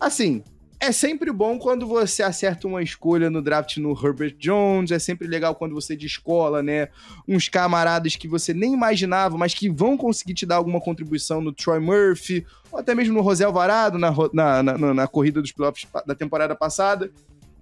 Assim, 0.00 0.42
é 0.82 0.90
sempre 0.90 1.30
bom 1.30 1.60
quando 1.60 1.86
você 1.86 2.24
acerta 2.24 2.66
uma 2.66 2.82
escolha 2.82 3.30
no 3.30 3.40
draft 3.40 3.76
no 3.76 3.92
Herbert 3.92 4.34
Jones, 4.36 4.90
é 4.90 4.98
sempre 4.98 5.28
legal 5.28 5.54
quando 5.54 5.76
você 5.76 5.94
descola, 5.94 6.60
né? 6.60 6.88
Uns 7.26 7.48
camaradas 7.48 8.16
que 8.16 8.26
você 8.26 8.52
nem 8.52 8.74
imaginava, 8.74 9.38
mas 9.38 9.54
que 9.54 9.70
vão 9.70 9.96
conseguir 9.96 10.34
te 10.34 10.44
dar 10.44 10.56
alguma 10.56 10.80
contribuição 10.80 11.40
no 11.40 11.52
Troy 11.52 11.78
Murphy, 11.78 12.44
ou 12.72 12.80
até 12.80 12.96
mesmo 12.96 13.14
no 13.14 13.20
Rosé 13.20 13.44
Alvarado, 13.44 13.96
na, 13.96 14.12
na, 14.32 14.62
na, 14.64 14.94
na 14.94 15.06
corrida 15.06 15.40
dos 15.40 15.52
playoffs 15.52 15.86
da 16.04 16.16
temporada 16.16 16.56
passada. 16.56 17.12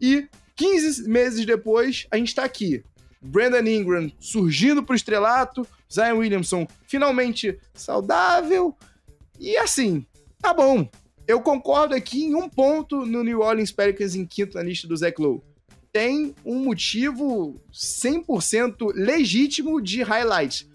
E 0.01 0.27
15 0.57 1.07
meses 1.07 1.45
depois, 1.45 2.07
a 2.11 2.17
gente 2.17 2.35
tá 2.35 2.43
aqui. 2.43 2.83
Brandon 3.21 3.69
Ingram 3.69 4.11
surgindo 4.19 4.83
pro 4.83 4.97
estrelato, 4.97 5.67
Zion 5.93 6.17
Williamson 6.21 6.67
finalmente 6.87 7.59
saudável. 7.75 8.75
E 9.39 9.59
assim, 9.59 10.07
tá 10.41 10.55
bom. 10.55 10.89
Eu 11.27 11.41
concordo 11.41 11.95
aqui 11.95 12.25
em 12.25 12.35
um 12.35 12.49
ponto 12.49 13.05
no 13.07 13.23
New 13.23 13.41
Orleans 13.41 13.71
Pelicans 13.71 14.15
em 14.15 14.27
quinto 14.27 14.57
na 14.57 14.63
lista 14.63 14.89
do 14.89 14.97
Zach 14.97 15.21
Lowe. 15.21 15.43
Tem 15.93 16.35
um 16.45 16.61
motivo 16.61 17.61
100% 17.73 18.93
legítimo 18.95 19.81
de 19.81 20.03
highlight. 20.03 20.69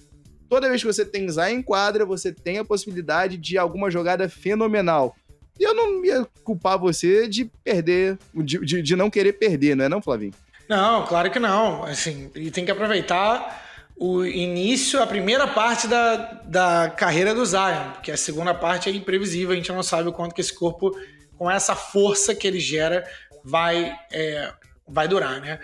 Toda 0.50 0.70
vez 0.70 0.82
que 0.82 0.88
você 0.88 1.06
tem 1.06 1.28
Zay 1.30 1.54
em 1.54 1.62
quadra, 1.62 2.06
você 2.06 2.32
tem 2.32 2.58
a 2.58 2.66
possibilidade 2.66 3.38
de 3.38 3.58
alguma 3.58 3.90
jogada 3.90 4.30
fenomenal. 4.30 5.16
E 5.60 5.64
eu 5.64 5.74
não 5.74 6.04
ia 6.04 6.28
culpar 6.44 6.78
você 6.78 7.28
de 7.28 7.46
perder, 7.64 8.18
de, 8.34 8.60
de, 8.60 8.82
de 8.82 8.96
não 8.96 9.10
querer 9.10 9.34
perder, 9.34 9.76
não 9.76 9.86
é 9.86 9.90
não, 9.90 10.02
Flavinho? 10.02 10.34
Não, 10.68 11.06
claro 11.06 11.32
que 11.32 11.40
não. 11.40 11.84
Assim, 11.84 12.30
e 12.36 12.52
tem 12.52 12.66
que 12.66 12.72
aproveitar 12.72 13.65
o 13.98 14.26
início, 14.26 15.02
a 15.02 15.08
primeira 15.08 15.48
parte 15.48 15.88
da, 15.88 16.16
da 16.46 16.90
carreira 16.90 17.34
do 17.34 17.46
Zion, 17.46 17.92
porque 17.94 18.12
a 18.12 18.18
segunda 18.18 18.54
parte 18.54 18.90
é 18.90 18.92
imprevisível, 18.92 19.54
a 19.54 19.56
gente 19.56 19.72
não 19.72 19.84
sabe 19.84 20.10
o 20.10 20.14
quanto 20.14 20.36
que 20.36 20.42
esse 20.42 20.54
corpo, 20.54 20.92
com 21.38 21.50
essa 21.50 21.76
força 21.76 22.36
que 22.36 22.46
ele 22.46 22.60
gera, 22.60 23.08
vai, 23.44 23.96
é, 24.12 24.52
vai 24.88 25.08
durar, 25.08 25.40
né? 25.40 25.60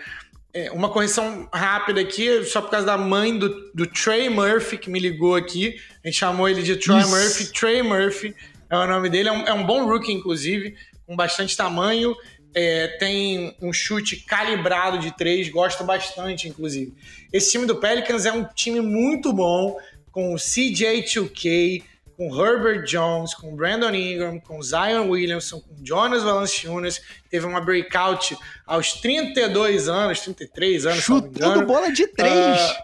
É, 0.54 0.70
uma 0.70 0.90
correção 0.90 1.48
rápida 1.52 2.00
aqui, 2.00 2.44
só 2.44 2.60
por 2.60 2.70
causa 2.70 2.86
da 2.86 2.98
mãe 2.98 3.38
do, 3.38 3.72
do 3.72 3.86
Trey 3.86 4.28
Murphy, 4.28 4.76
que 4.76 4.90
me 4.90 4.98
ligou 4.98 5.34
aqui. 5.34 5.76
A 6.04 6.08
gente 6.08 6.18
chamou 6.18 6.46
ele 6.46 6.62
de 6.62 6.76
Troy 6.76 7.02
Murphy. 7.06 7.50
Trey 7.52 7.82
Murphy 7.82 8.36
é 8.68 8.76
o 8.76 8.86
nome 8.86 9.08
dele. 9.08 9.30
É 9.30 9.32
um, 9.32 9.46
é 9.46 9.52
um 9.54 9.64
bom 9.64 9.86
rookie, 9.86 10.12
inclusive, 10.12 10.74
com 11.06 11.16
bastante 11.16 11.56
tamanho. 11.56 12.14
É, 12.54 12.88
tem 12.98 13.56
um 13.62 13.72
chute 13.72 14.16
calibrado 14.16 14.98
de 14.98 15.16
três, 15.16 15.48
gosto 15.48 15.84
bastante, 15.84 16.48
inclusive. 16.48 16.92
Esse 17.32 17.52
time 17.52 17.66
do 17.66 17.76
Pelicans 17.76 18.26
é 18.26 18.32
um 18.32 18.44
time 18.44 18.80
muito 18.80 19.32
bom, 19.32 19.76
com 20.10 20.34
o 20.34 20.36
CJ2K, 20.36 21.82
com 22.16 22.28
Herbert 22.28 22.84
Jones, 22.84 23.34
com 23.34 23.56
Brandon 23.56 23.94
Ingram, 23.94 24.38
com 24.38 24.62
Zion 24.62 25.08
Williamson, 25.08 25.60
com 25.60 25.74
Jonas 25.84 26.22
Valanciunas, 26.22 27.00
teve 27.30 27.46
uma 27.46 27.60
breakout 27.60 28.36
aos 28.66 28.92
32 28.94 29.88
anos, 29.88 30.20
33 30.20 30.86
anos, 30.86 31.02
Chutando 31.02 31.66
bola 31.66 31.90
de 31.90 32.06
três. 32.06 32.60
Uh, 32.60 32.74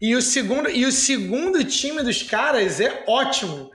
e, 0.00 0.16
o 0.16 0.22
segundo, 0.22 0.70
e 0.70 0.86
o 0.86 0.92
segundo 0.92 1.62
time 1.62 2.02
dos 2.02 2.22
caras 2.22 2.80
é 2.80 3.04
ótimo. 3.06 3.70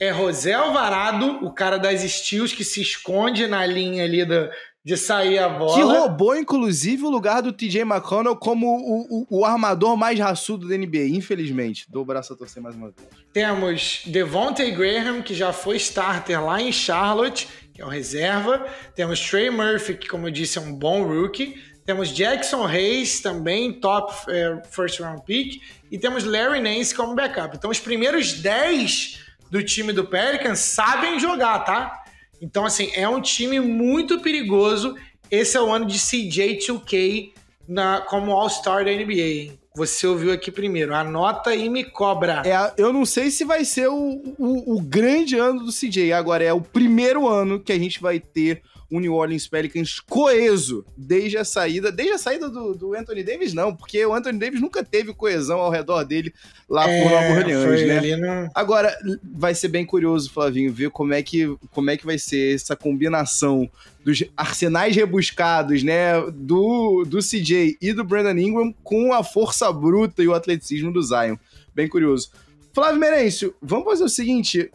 É 0.00 0.12
José 0.12 0.52
Alvarado, 0.52 1.44
o 1.44 1.52
cara 1.52 1.76
das 1.76 2.00
steals 2.02 2.52
que 2.52 2.64
se 2.64 2.80
esconde 2.80 3.46
na 3.48 3.66
linha 3.66 4.04
ali 4.04 4.24
da, 4.24 4.50
de 4.84 4.96
sair 4.96 5.38
a 5.38 5.48
bola. 5.48 5.74
Que 5.74 5.82
roubou, 5.82 6.36
inclusive, 6.36 7.04
o 7.04 7.10
lugar 7.10 7.42
do 7.42 7.52
TJ 7.52 7.82
McConnell 7.82 8.36
como 8.36 8.66
o, 8.66 9.22
o, 9.22 9.40
o, 9.40 9.44
armador 9.44 9.96
mais 9.96 10.18
raçudo 10.18 10.68
da 10.68 10.76
NBA, 10.76 11.08
infelizmente. 11.08 11.86
Dou 11.88 12.02
o 12.02 12.06
braço 12.06 12.32
a 12.32 12.36
torcer 12.36 12.62
mais 12.62 12.74
uma 12.74 12.86
vez. 12.86 13.08
Temos 13.32 14.02
Devontae 14.06 14.70
Graham, 14.70 15.20
que 15.20 15.34
já 15.34 15.52
foi 15.52 15.76
starter 15.76 16.42
lá 16.42 16.60
em 16.60 16.72
Charlotte, 16.72 17.48
que 17.74 17.82
é 17.82 17.84
o 17.84 17.88
reserva. 17.88 18.66
Temos 18.94 19.20
Trey 19.20 19.50
Murphy, 19.50 19.94
que, 19.94 20.08
como 20.08 20.26
eu 20.26 20.30
disse, 20.30 20.58
é 20.58 20.60
um 20.60 20.72
bom 20.72 21.02
rookie. 21.02 21.62
Temos 21.84 22.10
Jackson 22.10 22.66
Hayes, 22.66 23.20
também 23.20 23.80
top 23.80 24.12
é, 24.28 24.62
first 24.70 25.00
round 25.00 25.22
pick. 25.24 25.60
E 25.90 25.98
temos 25.98 26.24
Larry 26.24 26.60
Nance 26.60 26.94
como 26.94 27.14
backup. 27.14 27.56
Então, 27.56 27.70
os 27.70 27.80
primeiros 27.80 28.34
10 28.34 29.24
do 29.50 29.62
time 29.62 29.92
do 29.92 30.04
Pelicans 30.04 30.58
sabem 30.60 31.18
jogar, 31.18 31.60
tá? 31.60 32.04
Então, 32.40 32.64
assim, 32.64 32.90
é 32.94 33.08
um 33.08 33.20
time 33.20 33.60
muito 33.60 34.20
perigoso. 34.20 34.94
Esse 35.30 35.56
é 35.56 35.60
o 35.60 35.72
ano 35.72 35.86
de 35.86 35.98
CJ2K 35.98 37.32
na, 37.68 38.00
como 38.00 38.32
All-Star 38.32 38.84
da 38.84 38.90
NBA. 38.90 39.58
Você 39.76 40.06
ouviu 40.06 40.32
aqui 40.32 40.50
primeiro. 40.50 40.94
Anota 40.94 41.54
e 41.54 41.68
me 41.68 41.84
cobra. 41.84 42.42
É, 42.44 42.74
eu 42.76 42.92
não 42.92 43.04
sei 43.04 43.30
se 43.30 43.44
vai 43.44 43.64
ser 43.64 43.88
o, 43.88 44.22
o, 44.38 44.76
o 44.76 44.80
grande 44.80 45.38
ano 45.38 45.64
do 45.64 45.72
CJ. 45.72 46.12
Agora, 46.12 46.42
é 46.42 46.52
o 46.52 46.60
primeiro 46.60 47.28
ano 47.28 47.60
que 47.60 47.72
a 47.72 47.78
gente 47.78 48.00
vai 48.00 48.18
ter 48.18 48.62
o 48.90 49.00
New 49.00 49.14
Orleans 49.14 49.46
Pelicans 49.46 50.00
coeso 50.00 50.84
desde 50.96 51.36
a 51.36 51.44
saída, 51.44 51.92
desde 51.92 52.14
a 52.14 52.18
saída 52.18 52.48
do, 52.48 52.74
do, 52.74 52.94
Anthony 52.94 53.22
Davis, 53.22 53.52
não, 53.52 53.74
porque 53.74 54.04
o 54.04 54.14
Anthony 54.14 54.38
Davis 54.38 54.60
nunca 54.60 54.82
teve 54.82 55.12
coesão 55.12 55.58
ao 55.58 55.70
redor 55.70 56.04
dele 56.04 56.32
lá 56.68 56.88
é, 56.88 57.02
por 57.02 57.10
Nova 57.10 57.40
Orleans, 57.40 57.86
né? 57.86 58.16
No... 58.16 58.50
Agora, 58.54 58.96
vai 59.22 59.54
ser 59.54 59.68
bem 59.68 59.84
curioso, 59.84 60.32
Flavinho, 60.32 60.72
ver 60.72 60.90
como 60.90 61.12
é 61.12 61.22
que, 61.22 61.54
como 61.70 61.90
é 61.90 61.96
que 61.96 62.06
vai 62.06 62.18
ser 62.18 62.54
essa 62.54 62.74
combinação 62.74 63.70
dos 64.04 64.24
arsenais 64.34 64.96
rebuscados, 64.96 65.82
né, 65.82 66.18
do, 66.32 67.04
do 67.04 67.18
CJ 67.18 67.76
e 67.80 67.92
do 67.92 68.04
Brandon 68.04 68.38
Ingram 68.38 68.74
com 68.82 69.12
a 69.12 69.22
força 69.22 69.70
bruta 69.70 70.22
e 70.22 70.28
o 70.28 70.34
atleticismo 70.34 70.90
do 70.90 71.02
Zion. 71.02 71.36
Bem 71.74 71.88
curioso. 71.88 72.30
Flávio 72.72 73.00
Merencio, 73.00 73.54
vamos 73.60 73.84
fazer 73.84 74.04
o 74.04 74.08
seguinte: 74.08 74.70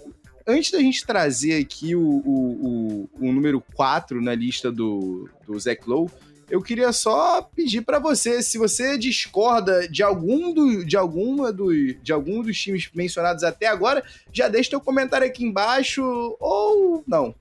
antes 0.45 0.71
da 0.71 0.79
gente 0.79 1.05
trazer 1.05 1.61
aqui 1.61 1.95
o, 1.95 2.01
o, 2.01 3.09
o, 3.19 3.27
o 3.27 3.31
número 3.33 3.61
4 3.75 4.21
na 4.21 4.35
lista 4.35 4.71
do, 4.71 5.29
do 5.45 5.59
Zach 5.59 5.81
Lowe, 5.87 6.09
eu 6.49 6.61
queria 6.61 6.91
só 6.91 7.41
pedir 7.41 7.81
para 7.81 7.99
você, 7.99 8.43
se 8.43 8.57
você 8.57 8.97
discorda 8.97 9.87
de 9.87 10.03
algum, 10.03 10.53
do, 10.53 10.85
de, 10.85 10.95
alguma 10.95 11.51
do, 11.51 11.73
de 11.95 12.11
algum 12.11 12.41
dos 12.41 12.59
times 12.59 12.89
mencionados 12.93 13.43
até 13.43 13.67
agora, 13.67 14.03
já 14.31 14.47
deixa 14.47 14.69
teu 14.69 14.81
comentário 14.81 15.25
aqui 15.25 15.43
embaixo 15.43 16.03
ou 16.39 17.03
não. 17.07 17.33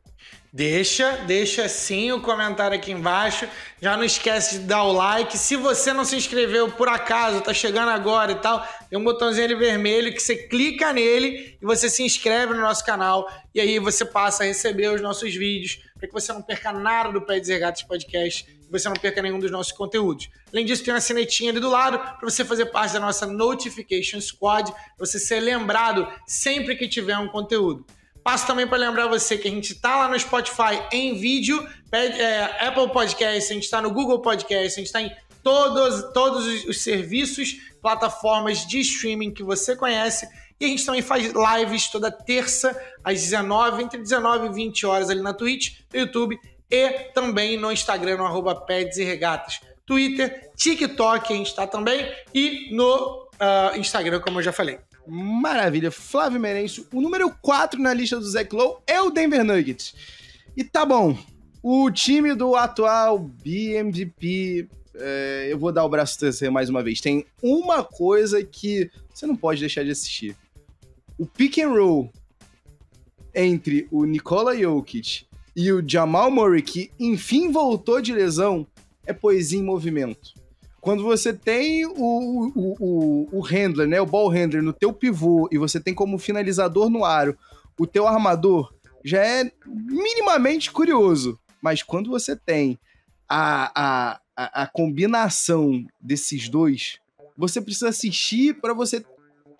Deixa, 0.54 1.16
deixa 1.26 1.66
sim 1.66 2.12
o 2.12 2.20
comentário 2.20 2.76
aqui 2.76 2.92
embaixo. 2.92 3.48
Já 3.80 3.96
não 3.96 4.04
esquece 4.04 4.58
de 4.58 4.66
dar 4.66 4.82
o 4.82 4.92
like. 4.92 5.38
Se 5.38 5.56
você 5.56 5.94
não 5.94 6.04
se 6.04 6.14
inscreveu 6.14 6.70
por 6.70 6.90
acaso, 6.90 7.40
tá 7.40 7.54
chegando 7.54 7.88
agora 7.88 8.32
e 8.32 8.34
tal, 8.34 8.62
tem 8.90 8.98
um 8.98 9.02
botãozinho 9.02 9.46
ali 9.46 9.54
vermelho 9.54 10.12
que 10.12 10.20
você 10.20 10.36
clica 10.36 10.92
nele 10.92 11.56
e 11.58 11.64
você 11.64 11.88
se 11.88 12.02
inscreve 12.02 12.52
no 12.52 12.60
nosso 12.60 12.84
canal. 12.84 13.26
E 13.54 13.62
aí 13.62 13.78
você 13.78 14.04
passa 14.04 14.42
a 14.42 14.46
receber 14.46 14.88
os 14.88 15.00
nossos 15.00 15.34
vídeos 15.34 15.80
para 15.98 16.06
que 16.06 16.12
você 16.12 16.30
não 16.34 16.42
perca 16.42 16.70
nada 16.70 17.10
do 17.10 17.22
Pé 17.22 17.38
Regatas 17.38 17.82
Podcast 17.82 18.46
e 18.46 18.70
você 18.70 18.90
não 18.90 18.96
perca 18.96 19.22
nenhum 19.22 19.38
dos 19.38 19.50
nossos 19.50 19.72
conteúdos. 19.72 20.28
Além 20.52 20.66
disso, 20.66 20.84
tem 20.84 20.92
uma 20.92 21.00
sinetinha 21.00 21.50
ali 21.50 21.60
do 21.60 21.70
lado 21.70 21.98
para 21.98 22.28
você 22.28 22.44
fazer 22.44 22.66
parte 22.66 22.92
da 22.92 23.00
nossa 23.00 23.24
Notification 23.26 24.20
Squad, 24.20 24.70
para 24.70 24.82
você 24.98 25.18
ser 25.18 25.40
lembrado 25.40 26.06
sempre 26.26 26.76
que 26.76 26.86
tiver 26.86 27.16
um 27.16 27.28
conteúdo. 27.28 27.86
Passo 28.22 28.46
também 28.46 28.66
para 28.66 28.78
lembrar 28.78 29.08
você 29.08 29.36
que 29.36 29.48
a 29.48 29.50
gente 29.50 29.72
está 29.72 29.96
lá 29.96 30.08
no 30.08 30.18
Spotify 30.18 30.80
em 30.92 31.14
vídeo, 31.14 31.68
é, 31.90 32.66
Apple 32.66 32.88
Podcast, 32.92 33.50
a 33.50 33.54
gente 33.54 33.64
está 33.64 33.82
no 33.82 33.90
Google 33.90 34.20
Podcast, 34.20 34.74
a 34.74 34.76
gente 34.76 34.86
está 34.86 35.02
em 35.02 35.10
todos, 35.42 36.12
todos 36.12 36.64
os 36.64 36.82
serviços, 36.82 37.56
plataformas 37.80 38.66
de 38.66 38.80
streaming 38.80 39.32
que 39.32 39.42
você 39.42 39.74
conhece. 39.74 40.28
E 40.60 40.64
a 40.64 40.68
gente 40.68 40.86
também 40.86 41.02
faz 41.02 41.32
lives 41.32 41.88
toda 41.88 42.12
terça, 42.12 42.80
às 43.02 43.20
19, 43.20 43.82
entre 43.82 43.98
19 43.98 44.46
e 44.46 44.52
20 44.52 44.86
horas 44.86 45.10
ali 45.10 45.20
na 45.20 45.34
Twitch, 45.34 45.80
no 45.92 45.98
YouTube 45.98 46.38
e 46.70 46.88
também 47.12 47.58
no 47.58 47.72
Instagram, 47.72 48.18
no 48.18 48.24
arroba 48.24 48.54
Peds 48.54 48.96
e 48.98 49.04
Regatas. 49.04 49.60
Twitter, 49.84 50.52
TikTok, 50.56 51.32
a 51.32 51.36
gente 51.36 51.48
está 51.48 51.66
também, 51.66 52.10
e 52.32 52.74
no 52.74 53.24
uh, 53.24 53.76
Instagram, 53.76 54.20
como 54.20 54.38
eu 54.38 54.42
já 54.42 54.52
falei. 54.52 54.78
Maravilha. 55.06 55.90
Flávio 55.90 56.40
Merencio, 56.40 56.86
o 56.92 57.00
número 57.00 57.30
4 57.40 57.80
na 57.80 57.92
lista 57.92 58.18
do 58.18 58.24
Zach 58.24 58.54
Lowe 58.54 58.78
é 58.86 59.00
o 59.00 59.10
Denver 59.10 59.44
Nuggets. 59.44 59.94
E 60.56 60.62
tá 60.62 60.84
bom, 60.84 61.16
o 61.62 61.90
time 61.90 62.34
do 62.34 62.56
atual 62.56 63.18
BMVP, 63.18 64.68
é, 64.94 65.48
eu 65.50 65.58
vou 65.58 65.72
dar 65.72 65.84
o 65.84 65.88
braço 65.88 66.18
terceiro 66.18 66.52
mais 66.52 66.68
uma 66.68 66.82
vez, 66.82 67.00
tem 67.00 67.24
uma 67.42 67.82
coisa 67.82 68.44
que 68.44 68.90
você 69.12 69.26
não 69.26 69.36
pode 69.36 69.60
deixar 69.60 69.84
de 69.84 69.90
assistir. 69.90 70.36
O 71.18 71.26
pick 71.26 71.58
and 71.58 71.70
roll 71.70 72.12
entre 73.34 73.86
o 73.90 74.04
Nikola 74.04 74.56
Jokic 74.56 75.26
e 75.54 75.72
o 75.72 75.86
Jamal 75.86 76.30
Murray, 76.30 76.62
que 76.62 76.90
enfim 76.98 77.50
voltou 77.50 78.00
de 78.00 78.12
lesão, 78.12 78.66
é 79.06 79.12
poesia 79.12 79.58
em 79.58 79.62
movimento. 79.62 80.34
Quando 80.82 81.04
você 81.04 81.32
tem 81.32 81.86
o, 81.86 81.92
o, 81.96 82.76
o, 82.80 83.38
o 83.38 83.40
handler, 83.40 83.86
né, 83.86 84.00
o 84.00 84.04
ball 84.04 84.28
handler 84.28 84.64
no 84.64 84.72
teu 84.72 84.92
pivô 84.92 85.48
e 85.52 85.56
você 85.56 85.78
tem 85.78 85.94
como 85.94 86.18
finalizador 86.18 86.90
no 86.90 87.04
aro 87.04 87.38
o 87.78 87.86
teu 87.86 88.06
armador, 88.06 88.74
já 89.04 89.24
é 89.24 89.50
minimamente 89.64 90.72
curioso. 90.72 91.38
Mas 91.62 91.84
quando 91.84 92.10
você 92.10 92.34
tem 92.34 92.78
a, 93.28 93.70
a, 93.74 94.20
a, 94.36 94.62
a 94.62 94.66
combinação 94.66 95.84
desses 96.00 96.48
dois, 96.48 96.98
você 97.36 97.60
precisa 97.60 97.88
assistir 97.88 98.60
para 98.60 98.74
você 98.74 99.04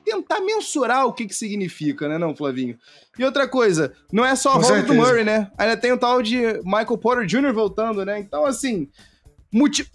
tentar 0.05 0.41
mensurar 0.41 1.07
o 1.07 1.13
que 1.13 1.27
que 1.27 1.35
significa, 1.35 2.09
né, 2.09 2.19
não, 2.19 2.35
Flavinho? 2.35 2.77
E 3.17 3.25
outra 3.25 3.47
coisa, 3.47 3.93
não 4.13 4.25
é 4.25 4.35
só 4.35 4.55
a 4.55 4.59
volta 4.59 4.83
do 4.83 4.95
Murray, 4.95 5.23
né? 5.23 5.53
Ainda 5.57 5.77
tem 5.77 5.93
o 5.93 5.99
tal 5.99 6.21
de 6.21 6.37
Michael 6.65 6.99
Porter 6.99 7.27
Jr. 7.27 7.53
voltando, 7.53 8.05
né? 8.05 8.19
Então, 8.19 8.45
assim. 8.45 8.89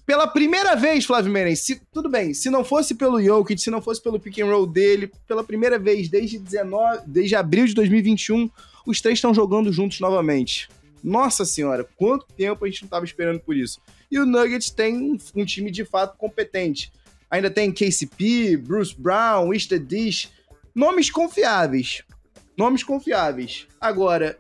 Pela 0.06 0.28
primeira 0.28 0.76
vez, 0.76 1.06
Flávio 1.06 1.32
Meirense, 1.32 1.64
se... 1.64 1.82
tudo 1.92 2.08
bem, 2.08 2.34
se 2.34 2.50
não 2.50 2.64
fosse 2.64 2.94
pelo 2.94 3.22
Jokic, 3.22 3.60
se 3.60 3.72
não 3.72 3.82
fosse 3.82 4.02
pelo 4.02 4.20
pick 4.20 4.38
and 4.40 4.46
roll 4.46 4.68
dele, 4.68 5.12
pela 5.28 5.44
primeira 5.44 5.80
vez 5.80 6.10
desde, 6.10 6.38
19... 6.38 7.02
desde 7.08 7.36
abril 7.36 7.66
de 7.66 7.74
2021, 7.74 8.50
os 8.86 9.02
três 9.02 9.18
estão 9.18 9.34
jogando 9.34 9.72
juntos 9.74 10.00
novamente. 10.00 10.70
Nossa 11.04 11.44
senhora, 11.44 11.88
quanto 11.96 12.28
tempo 12.36 12.64
a 12.64 12.68
gente 12.70 12.84
não 12.84 12.88
estava 12.88 13.06
esperando 13.06 13.40
por 13.40 13.56
isso. 13.56 13.82
E 14.12 14.20
o 14.20 14.26
Nuggets 14.26 14.70
tem 14.70 14.96
um, 14.96 15.18
um, 15.36 15.46
time 15.46 15.72
de 15.72 15.84
fato 15.84 16.18
competente. 16.18 16.92
Ainda 17.30 17.50
tem 17.50 17.72
KCP, 17.72 18.58
Bruce 18.58 18.96
Brown, 18.98 19.54
Easter 19.54 19.80
Dish, 19.80 20.30
nomes 20.74 21.10
confiáveis. 21.10 22.04
Nomes 22.56 22.84
confiáveis. 22.84 23.68
Agora, 23.80 24.38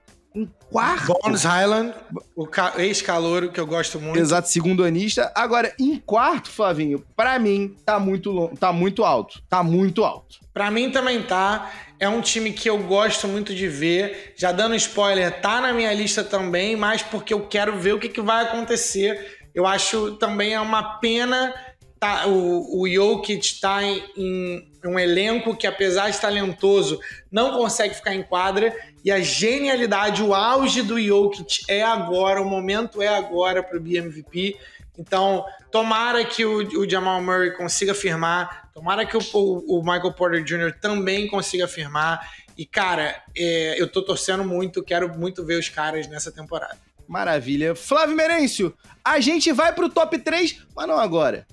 quarto. 0.71 1.13
Bones 1.21 1.43
Highland, 1.43 1.93
o 2.35 2.47
ex-calouro 2.77 3.51
que 3.51 3.59
eu 3.59 3.67
gosto 3.67 3.99
muito. 3.99 4.19
Exato, 4.19 4.49
segundo 4.49 4.83
anista. 4.83 5.31
Agora, 5.35 5.73
em 5.79 5.97
quarto, 5.97 6.49
Flavinho, 6.49 7.03
para 7.15 7.37
mim 7.39 7.75
tá 7.85 7.99
muito, 7.99 8.51
tá 8.59 8.71
muito 8.71 9.03
alto. 9.03 9.41
Tá 9.49 9.63
muito 9.63 10.03
alto. 10.03 10.39
Para 10.53 10.71
mim 10.71 10.89
também 10.91 11.21
tá. 11.23 11.71
É 11.99 12.07
um 12.07 12.21
time 12.21 12.51
que 12.51 12.69
eu 12.69 12.77
gosto 12.79 13.27
muito 13.27 13.55
de 13.55 13.67
ver. 13.67 14.33
Já 14.35 14.51
dando 14.51 14.75
spoiler, 14.75 15.41
tá 15.41 15.59
na 15.61 15.73
minha 15.73 15.93
lista 15.93 16.23
também, 16.23 16.75
mas 16.75 17.01
porque 17.01 17.33
eu 17.33 17.41
quero 17.47 17.77
ver 17.77 17.93
o 17.93 17.99
que, 17.99 18.09
que 18.09 18.21
vai 18.21 18.43
acontecer. 18.43 19.37
Eu 19.53 19.65
acho 19.65 20.11
também 20.13 20.53
é 20.53 20.61
uma 20.61 20.99
pena 20.99 21.53
tá, 21.99 22.27
o, 22.27 22.81
o 22.81 22.87
Jokic 22.87 23.59
tá 23.59 23.83
em, 23.83 24.03
em 24.15 24.87
um 24.87 24.99
elenco 24.99 25.55
que, 25.55 25.67
apesar 25.67 26.09
de 26.09 26.19
talentoso, 26.19 26.99
não 27.31 27.57
consegue 27.57 27.93
ficar 27.93 28.13
em 28.13 28.23
quadra. 28.23 28.75
E 29.03 29.11
a 29.11 29.19
genialidade, 29.19 30.23
o 30.23 30.33
auge 30.33 30.81
do 30.81 31.01
Jokic 31.01 31.63
é 31.67 31.83
agora, 31.83 32.41
o 32.41 32.49
momento 32.49 33.01
é 33.01 33.07
agora 33.07 33.61
para 33.63 33.77
o 33.77 33.81
BMVP. 33.81 34.57
Então, 34.97 35.45
tomara 35.71 36.25
que 36.25 36.43
o, 36.43 36.57
o, 36.79 36.89
Jamal 36.89 37.21
Murray 37.21 37.51
consiga 37.51 37.93
firmar, 37.93 38.69
tomara 38.73 39.05
que 39.05 39.15
o, 39.15 39.21
o, 39.33 39.81
Michael 39.83 40.13
Porter 40.13 40.43
Jr. 40.43 40.79
também 40.81 41.27
consiga 41.27 41.67
firmar. 41.67 42.27
E, 42.57 42.65
cara, 42.65 43.21
é, 43.37 43.79
eu 43.79 43.87
tô 43.87 44.01
torcendo 44.01 44.43
muito, 44.43 44.83
quero 44.83 45.07
muito 45.17 45.45
ver 45.45 45.59
os 45.59 45.69
caras 45.69 46.07
nessa 46.07 46.31
temporada. 46.31 46.77
Maravilha. 47.07 47.75
Flávio 47.75 48.15
Merencio, 48.15 48.75
a 49.05 49.19
gente 49.19 49.51
vai 49.51 49.71
pro 49.71 49.87
top 49.87 50.17
3, 50.17 50.63
mas 50.75 50.87
não 50.87 50.97
agora. 50.97 51.45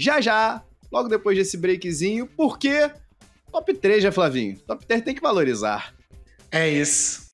Já 0.00 0.20
já, 0.20 0.62
logo 0.92 1.08
depois 1.08 1.36
desse 1.36 1.56
breakzinho, 1.56 2.24
porque 2.36 2.88
top 3.50 3.74
3 3.74 4.04
já, 4.04 4.12
Flavinho. 4.12 4.56
Top 4.60 4.86
3 4.86 5.02
tem 5.02 5.12
que 5.12 5.20
valorizar. 5.20 5.92
É 6.52 6.68
isso. 6.68 7.26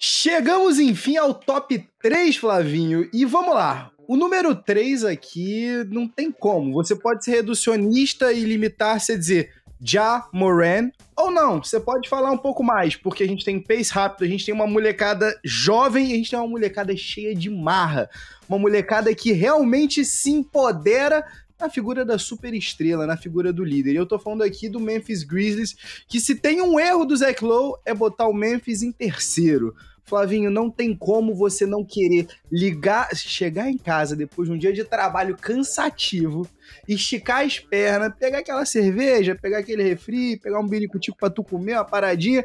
Chegamos 0.00 0.80
enfim 0.80 1.16
ao 1.16 1.32
top 1.32 1.88
3, 2.02 2.36
Flavinho, 2.38 3.08
e 3.12 3.24
vamos 3.24 3.54
lá. 3.54 3.92
O 4.08 4.16
número 4.16 4.52
3 4.56 5.04
aqui 5.04 5.68
não 5.88 6.08
tem 6.08 6.32
como. 6.32 6.72
Você 6.72 6.96
pode 6.96 7.24
ser 7.24 7.30
reducionista 7.30 8.32
e 8.32 8.42
limitar-se 8.42 9.12
a 9.12 9.16
dizer 9.16 9.52
Ja 9.82 10.28
Moran, 10.32 10.90
ou 11.16 11.30
não, 11.30 11.62
você 11.62 11.78
pode 11.78 12.08
falar 12.08 12.30
um 12.30 12.38
pouco 12.38 12.62
mais, 12.62 12.96
porque 12.96 13.22
a 13.22 13.26
gente 13.26 13.44
tem 13.44 13.60
pace 13.60 13.92
rápido, 13.92 14.24
a 14.24 14.28
gente 14.28 14.44
tem 14.44 14.54
uma 14.54 14.66
molecada 14.66 15.38
jovem 15.44 16.10
e 16.10 16.12
a 16.12 16.16
gente 16.16 16.30
tem 16.30 16.38
uma 16.38 16.48
molecada 16.48 16.96
cheia 16.96 17.34
de 17.34 17.50
marra. 17.50 18.08
Uma 18.48 18.58
molecada 18.58 19.14
que 19.14 19.32
realmente 19.32 20.04
se 20.04 20.30
empodera 20.30 21.24
na 21.60 21.68
figura 21.68 22.04
da 22.04 22.18
super 22.18 22.54
estrela, 22.54 23.06
na 23.06 23.16
figura 23.16 23.52
do 23.52 23.62
líder. 23.62 23.92
E 23.92 23.96
eu 23.96 24.06
tô 24.06 24.18
falando 24.18 24.42
aqui 24.42 24.68
do 24.68 24.80
Memphis 24.80 25.22
Grizzlies, 25.22 25.76
que 26.08 26.18
se 26.18 26.34
tem 26.34 26.62
um 26.62 26.80
erro 26.80 27.04
do 27.04 27.16
Zach 27.16 27.44
Lowe 27.44 27.78
é 27.84 27.92
botar 27.92 28.26
o 28.26 28.32
Memphis 28.32 28.82
em 28.82 28.90
terceiro. 28.90 29.74
Flavinho, 30.10 30.50
não 30.50 30.68
tem 30.68 30.92
como 30.94 31.36
você 31.36 31.64
não 31.64 31.84
querer 31.84 32.26
ligar, 32.50 33.14
chegar 33.14 33.70
em 33.70 33.78
casa 33.78 34.16
depois 34.16 34.48
de 34.48 34.54
um 34.54 34.58
dia 34.58 34.72
de 34.72 34.82
trabalho 34.82 35.36
cansativo, 35.36 36.48
esticar 36.88 37.46
as 37.46 37.60
pernas, 37.60 38.12
pegar 38.18 38.38
aquela 38.38 38.66
cerveja, 38.66 39.38
pegar 39.40 39.58
aquele 39.58 39.84
refri, 39.84 40.36
pegar 40.36 40.58
um 40.58 40.66
biricutico 40.66 41.16
pra 41.16 41.30
tu 41.30 41.44
comer, 41.44 41.74
uma 41.74 41.84
paradinha 41.84 42.44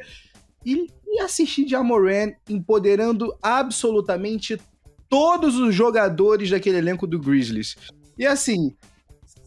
e, 0.64 0.88
e 1.08 1.20
assistir 1.20 1.68
Jamoran 1.68 2.34
empoderando 2.48 3.36
absolutamente 3.42 4.62
todos 5.10 5.58
os 5.58 5.74
jogadores 5.74 6.52
daquele 6.52 6.78
elenco 6.78 7.08
do 7.08 7.20
Grizzlies. 7.20 7.76
E 8.16 8.28
assim, 8.28 8.76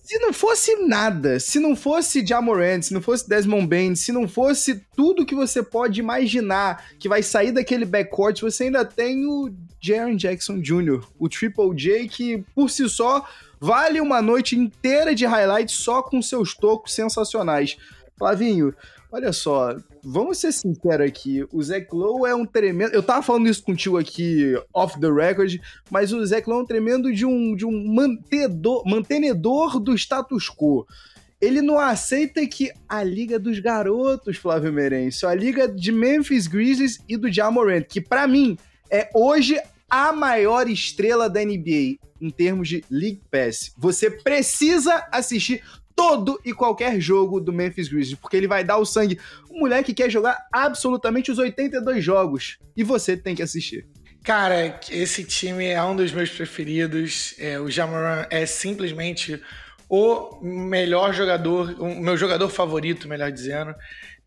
se 0.09 0.18
não 0.20 0.32
fosse 0.32 0.74
nada, 0.86 1.38
se 1.38 1.61
não 1.61 1.76
fosse 1.76 2.24
Jamorant, 2.24 2.80
se 2.80 2.94
não 2.94 3.02
fosse 3.02 3.28
Desmond 3.28 3.66
Bain, 3.66 3.94
se 3.94 4.11
não 4.11 4.26
fosse 4.26 4.82
tudo 4.96 5.26
que 5.26 5.34
você 5.34 5.62
pode 5.62 6.00
imaginar 6.00 6.82
que 6.98 7.11
vai 7.11 7.22
sair 7.22 7.52
daquele 7.52 7.84
backcourt, 7.84 8.40
você 8.40 8.64
ainda 8.64 8.86
tem 8.86 9.26
o 9.26 9.52
Jaron 9.78 10.16
Jackson 10.16 10.62
Jr., 10.62 11.04
o 11.18 11.28
Triple 11.28 11.76
J, 11.76 12.09
que 12.09 12.42
por 12.54 12.70
si 12.70 12.88
só 12.88 13.22
vale 13.61 14.00
uma 14.00 14.22
noite 14.22 14.59
inteira 14.59 15.14
de 15.14 15.26
highlights 15.26 15.76
só 15.76 16.00
com 16.00 16.22
seus 16.22 16.54
tocos 16.54 16.94
sensacionais. 16.94 17.76
Flavinho, 18.16 18.74
olha 19.12 19.30
só, 19.30 19.76
vamos 20.09 20.38
ser 20.38 20.52
sinceros 20.52 21.06
aqui, 21.06 21.46
o 21.52 21.62
Zach 21.62 21.86
Lowe 21.92 22.28
é 22.28 22.34
um 22.34 22.46
tremendo. 22.46 22.94
Eu 22.94 23.02
tava 23.02 23.22
falando 23.22 23.48
isso 23.48 23.62
contigo 23.62 23.98
aqui 23.98 24.54
off 24.72 24.98
the 24.98 25.11
record, 25.11 25.61
mas 25.90 26.12
o 26.12 26.24
Zach 26.24 26.48
Lowe 26.48 26.61
é 26.61 26.62
um 26.62 26.66
tremendo 26.66 27.12
de 27.12 27.26
um, 27.26 27.54
de 27.54 27.66
um 27.66 27.94
mantedor, 27.94 28.82
mantenedor 28.86 29.78
do 29.78 29.94
status 29.94 30.48
quo. 30.48 30.86
Ele 31.40 31.62
não 31.62 31.78
aceita 31.78 32.44
que 32.46 32.72
a 32.88 33.02
liga 33.04 33.38
dos 33.38 33.61
garotos, 33.61 34.38
Flávio 34.38 34.72
Merencio, 34.72 35.28
a 35.28 35.34
liga 35.34 35.68
de 35.68 35.92
Memphis 35.92 36.46
Grizzlies 36.46 36.98
e 37.09 37.16
do 37.16 37.30
Jamorant, 37.30 37.84
que 37.84 38.00
para 38.00 38.26
mim 38.26 38.59
é 38.90 39.09
hoje 39.14 39.61
a 39.88 40.12
maior 40.12 40.68
estrela 40.68 41.30
da 41.30 41.44
NBA 41.44 41.98
em 42.20 42.30
termos 42.30 42.68
de 42.68 42.84
League 42.90 43.20
Pass. 43.30 43.72
Você 43.76 44.11
precisa 44.11 45.06
assistir 45.12 45.62
todo 45.99 46.40
e 46.44 46.53
qualquer 46.53 47.01
jogo 47.01 47.40
do 47.40 47.53
Memphis 47.53 47.88
Grizzlies, 47.88 48.20
porque 48.20 48.36
ele 48.36 48.46
vai 48.46 48.62
dar 48.62 48.78
o 48.78 48.86
sangue. 48.86 49.18
O 49.51 49.59
moleque 49.59 49.92
quer 49.92 50.09
jogar 50.09 50.46
absolutamente 50.53 51.28
os 51.32 51.38
82 51.38 52.05
jogos 52.05 52.57
e 52.76 52.84
você 52.84 53.16
tem 53.16 53.34
que 53.34 53.42
assistir. 53.42 53.84
Cara, 54.22 54.78
esse 54.92 55.24
time 55.24 55.66
é 55.66 55.82
um 55.82 55.96
dos 55.96 56.12
meus 56.12 56.30
preferidos. 56.30 57.34
É, 57.36 57.59
o 57.59 57.68
Jamoran 57.68 58.24
é 58.30 58.46
simplesmente 58.46 59.42
o 59.88 60.38
melhor 60.40 61.12
jogador, 61.12 61.74
o 61.80 62.01
meu 62.01 62.16
jogador 62.16 62.49
favorito, 62.49 63.09
melhor 63.09 63.32
dizendo. 63.32 63.74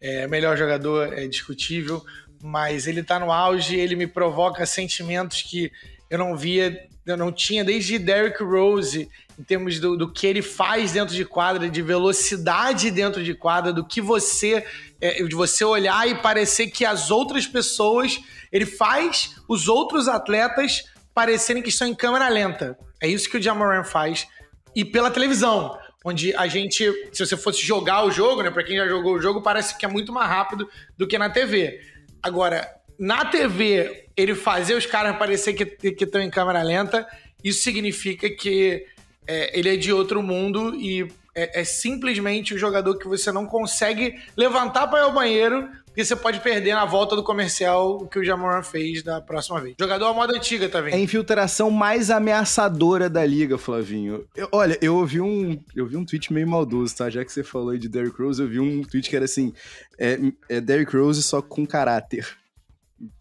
É, 0.02 0.28
melhor 0.28 0.58
jogador 0.58 1.14
é 1.14 1.26
discutível, 1.26 2.04
mas 2.44 2.86
ele 2.86 3.02
tá 3.02 3.18
no 3.18 3.32
auge, 3.32 3.80
ele 3.80 3.96
me 3.96 4.08
provoca 4.08 4.66
sentimentos 4.66 5.42
que 5.42 5.72
eu 6.10 6.18
não 6.18 6.36
via, 6.36 6.86
eu 7.06 7.16
não 7.16 7.32
tinha 7.32 7.64
desde 7.64 7.98
Derrick 7.98 8.44
Rose 8.44 9.08
em 9.42 9.44
termos 9.44 9.80
do, 9.80 9.98
do, 9.98 10.12
que 10.12 10.28
ele 10.28 10.44
faz 10.44 10.92
dentro 10.92 11.16
de 11.16 11.26
quadra, 11.26 11.68
de 11.68 11.82
velocidade 11.82 12.92
dentro 12.92 13.24
de 13.24 13.34
quadra, 13.34 13.74
do 13.74 13.84
que 13.84 14.00
você. 14.00 14.64
É, 15.02 15.24
de 15.24 15.34
você 15.34 15.66
olhar 15.66 16.08
e 16.08 16.14
parecer 16.14 16.68
que 16.68 16.86
as 16.86 17.10
outras 17.10 17.48
pessoas. 17.48 18.20
Ele 18.52 18.68
faz 18.68 19.36
os 19.48 19.68
outros 19.68 20.08
atletas 20.08 20.84
parecerem 21.12 21.64
que 21.64 21.70
estão 21.70 21.88
em 21.88 21.96
câmera 21.96 22.30
lenta. 22.30 22.78
É 23.02 23.08
isso 23.08 23.28
que 23.28 23.38
o 23.38 23.42
Jamoran 23.42 23.84
faz. 23.84 24.28
E 24.76 24.86
pela 24.86 25.10
televisão, 25.10 25.76
onde 26.06 26.36
a 26.36 26.46
gente, 26.48 26.86
se 27.12 27.26
você 27.26 27.36
fosse 27.36 27.64
jogar 27.64 28.06
o 28.06 28.12
jogo, 28.12 28.44
né, 28.44 28.52
para 28.52 28.64
quem 28.64 28.78
já 28.78 28.88
jogou 28.88 29.16
o 29.16 29.22
jogo, 29.22 29.42
parece 29.42 29.76
que 29.76 29.86
é 29.86 29.90
muito 29.90 30.14
mais 30.14 30.30
rápido 30.30 30.70
do 30.96 31.08
que 31.08 31.18
na 31.18 31.32
TV. 31.32 31.82
Agora, 32.22 32.70
na 33.00 33.26
TV, 33.26 34.08
ele 34.16 34.36
fazer 34.36 34.76
os 34.76 34.86
caras 34.86 35.18
parecer 35.18 35.54
que 35.54 36.04
estão 36.04 36.22
em 36.22 36.30
câmera 36.30 36.62
lenta, 36.62 37.08
isso 37.44 37.64
significa 37.64 38.30
que 38.30 38.86
é, 39.28 39.58
ele 39.58 39.74
é 39.74 39.78
de 39.78 39.92
outro 39.94 40.22
mundo 40.22 40.76
e 40.76 41.08
é, 41.34 41.62
é, 41.62 41.64
simplesmente 41.64 42.54
o 42.54 42.58
jogador 42.58 42.98
que 42.98 43.08
você 43.08 43.32
não 43.32 43.46
consegue 43.46 44.20
levantar 44.36 44.88
para 44.88 45.00
ir 45.00 45.04
ao 45.04 45.14
banheiro, 45.14 45.70
porque 45.86 46.04
você 46.06 46.16
pode 46.16 46.40
perder 46.40 46.74
na 46.74 46.86
volta 46.86 47.16
do 47.16 47.24
comercial 47.24 47.98
o 47.98 48.08
que 48.08 48.20
o 48.20 48.24
Jamoran 48.24 48.64
fez 48.64 49.04
da 49.04 49.20
próxima 49.20 49.60
vez. 49.60 49.76
Jogador 49.80 50.06
à 50.06 50.14
moda 50.14 50.36
antiga, 50.36 50.70
tá 50.70 50.80
vendo? 50.80 50.94
É 50.94 50.98
a 50.98 51.00
infiltração 51.00 51.70
mais 51.70 52.10
ameaçadora 52.10 53.10
da 53.10 53.26
liga, 53.26 53.58
Flavinho. 53.58 54.26
Eu, 54.36 54.48
olha, 54.52 54.78
eu 54.82 54.96
ouvi 54.96 55.20
um, 55.20 55.60
eu 55.76 55.86
vi 55.86 55.98
um 55.98 56.06
tweet 56.06 56.32
meio 56.32 56.48
maldoso, 56.48 56.96
tá? 56.96 57.10
Já 57.10 57.26
que 57.26 57.32
você 57.32 57.44
falou 57.44 57.72
aí 57.72 57.78
de 57.78 57.90
Derrick 57.90 58.22
Rose, 58.22 58.42
eu 58.42 58.48
vi 58.48 58.60
um 58.60 58.84
tweet 58.84 59.10
que 59.10 59.16
era 59.16 59.26
assim: 59.26 59.54
é, 60.00 60.18
é 60.48 60.62
Derrick 60.62 60.96
Rose 60.96 61.22
só 61.24 61.42
com 61.42 61.66
caráter. 61.66 62.41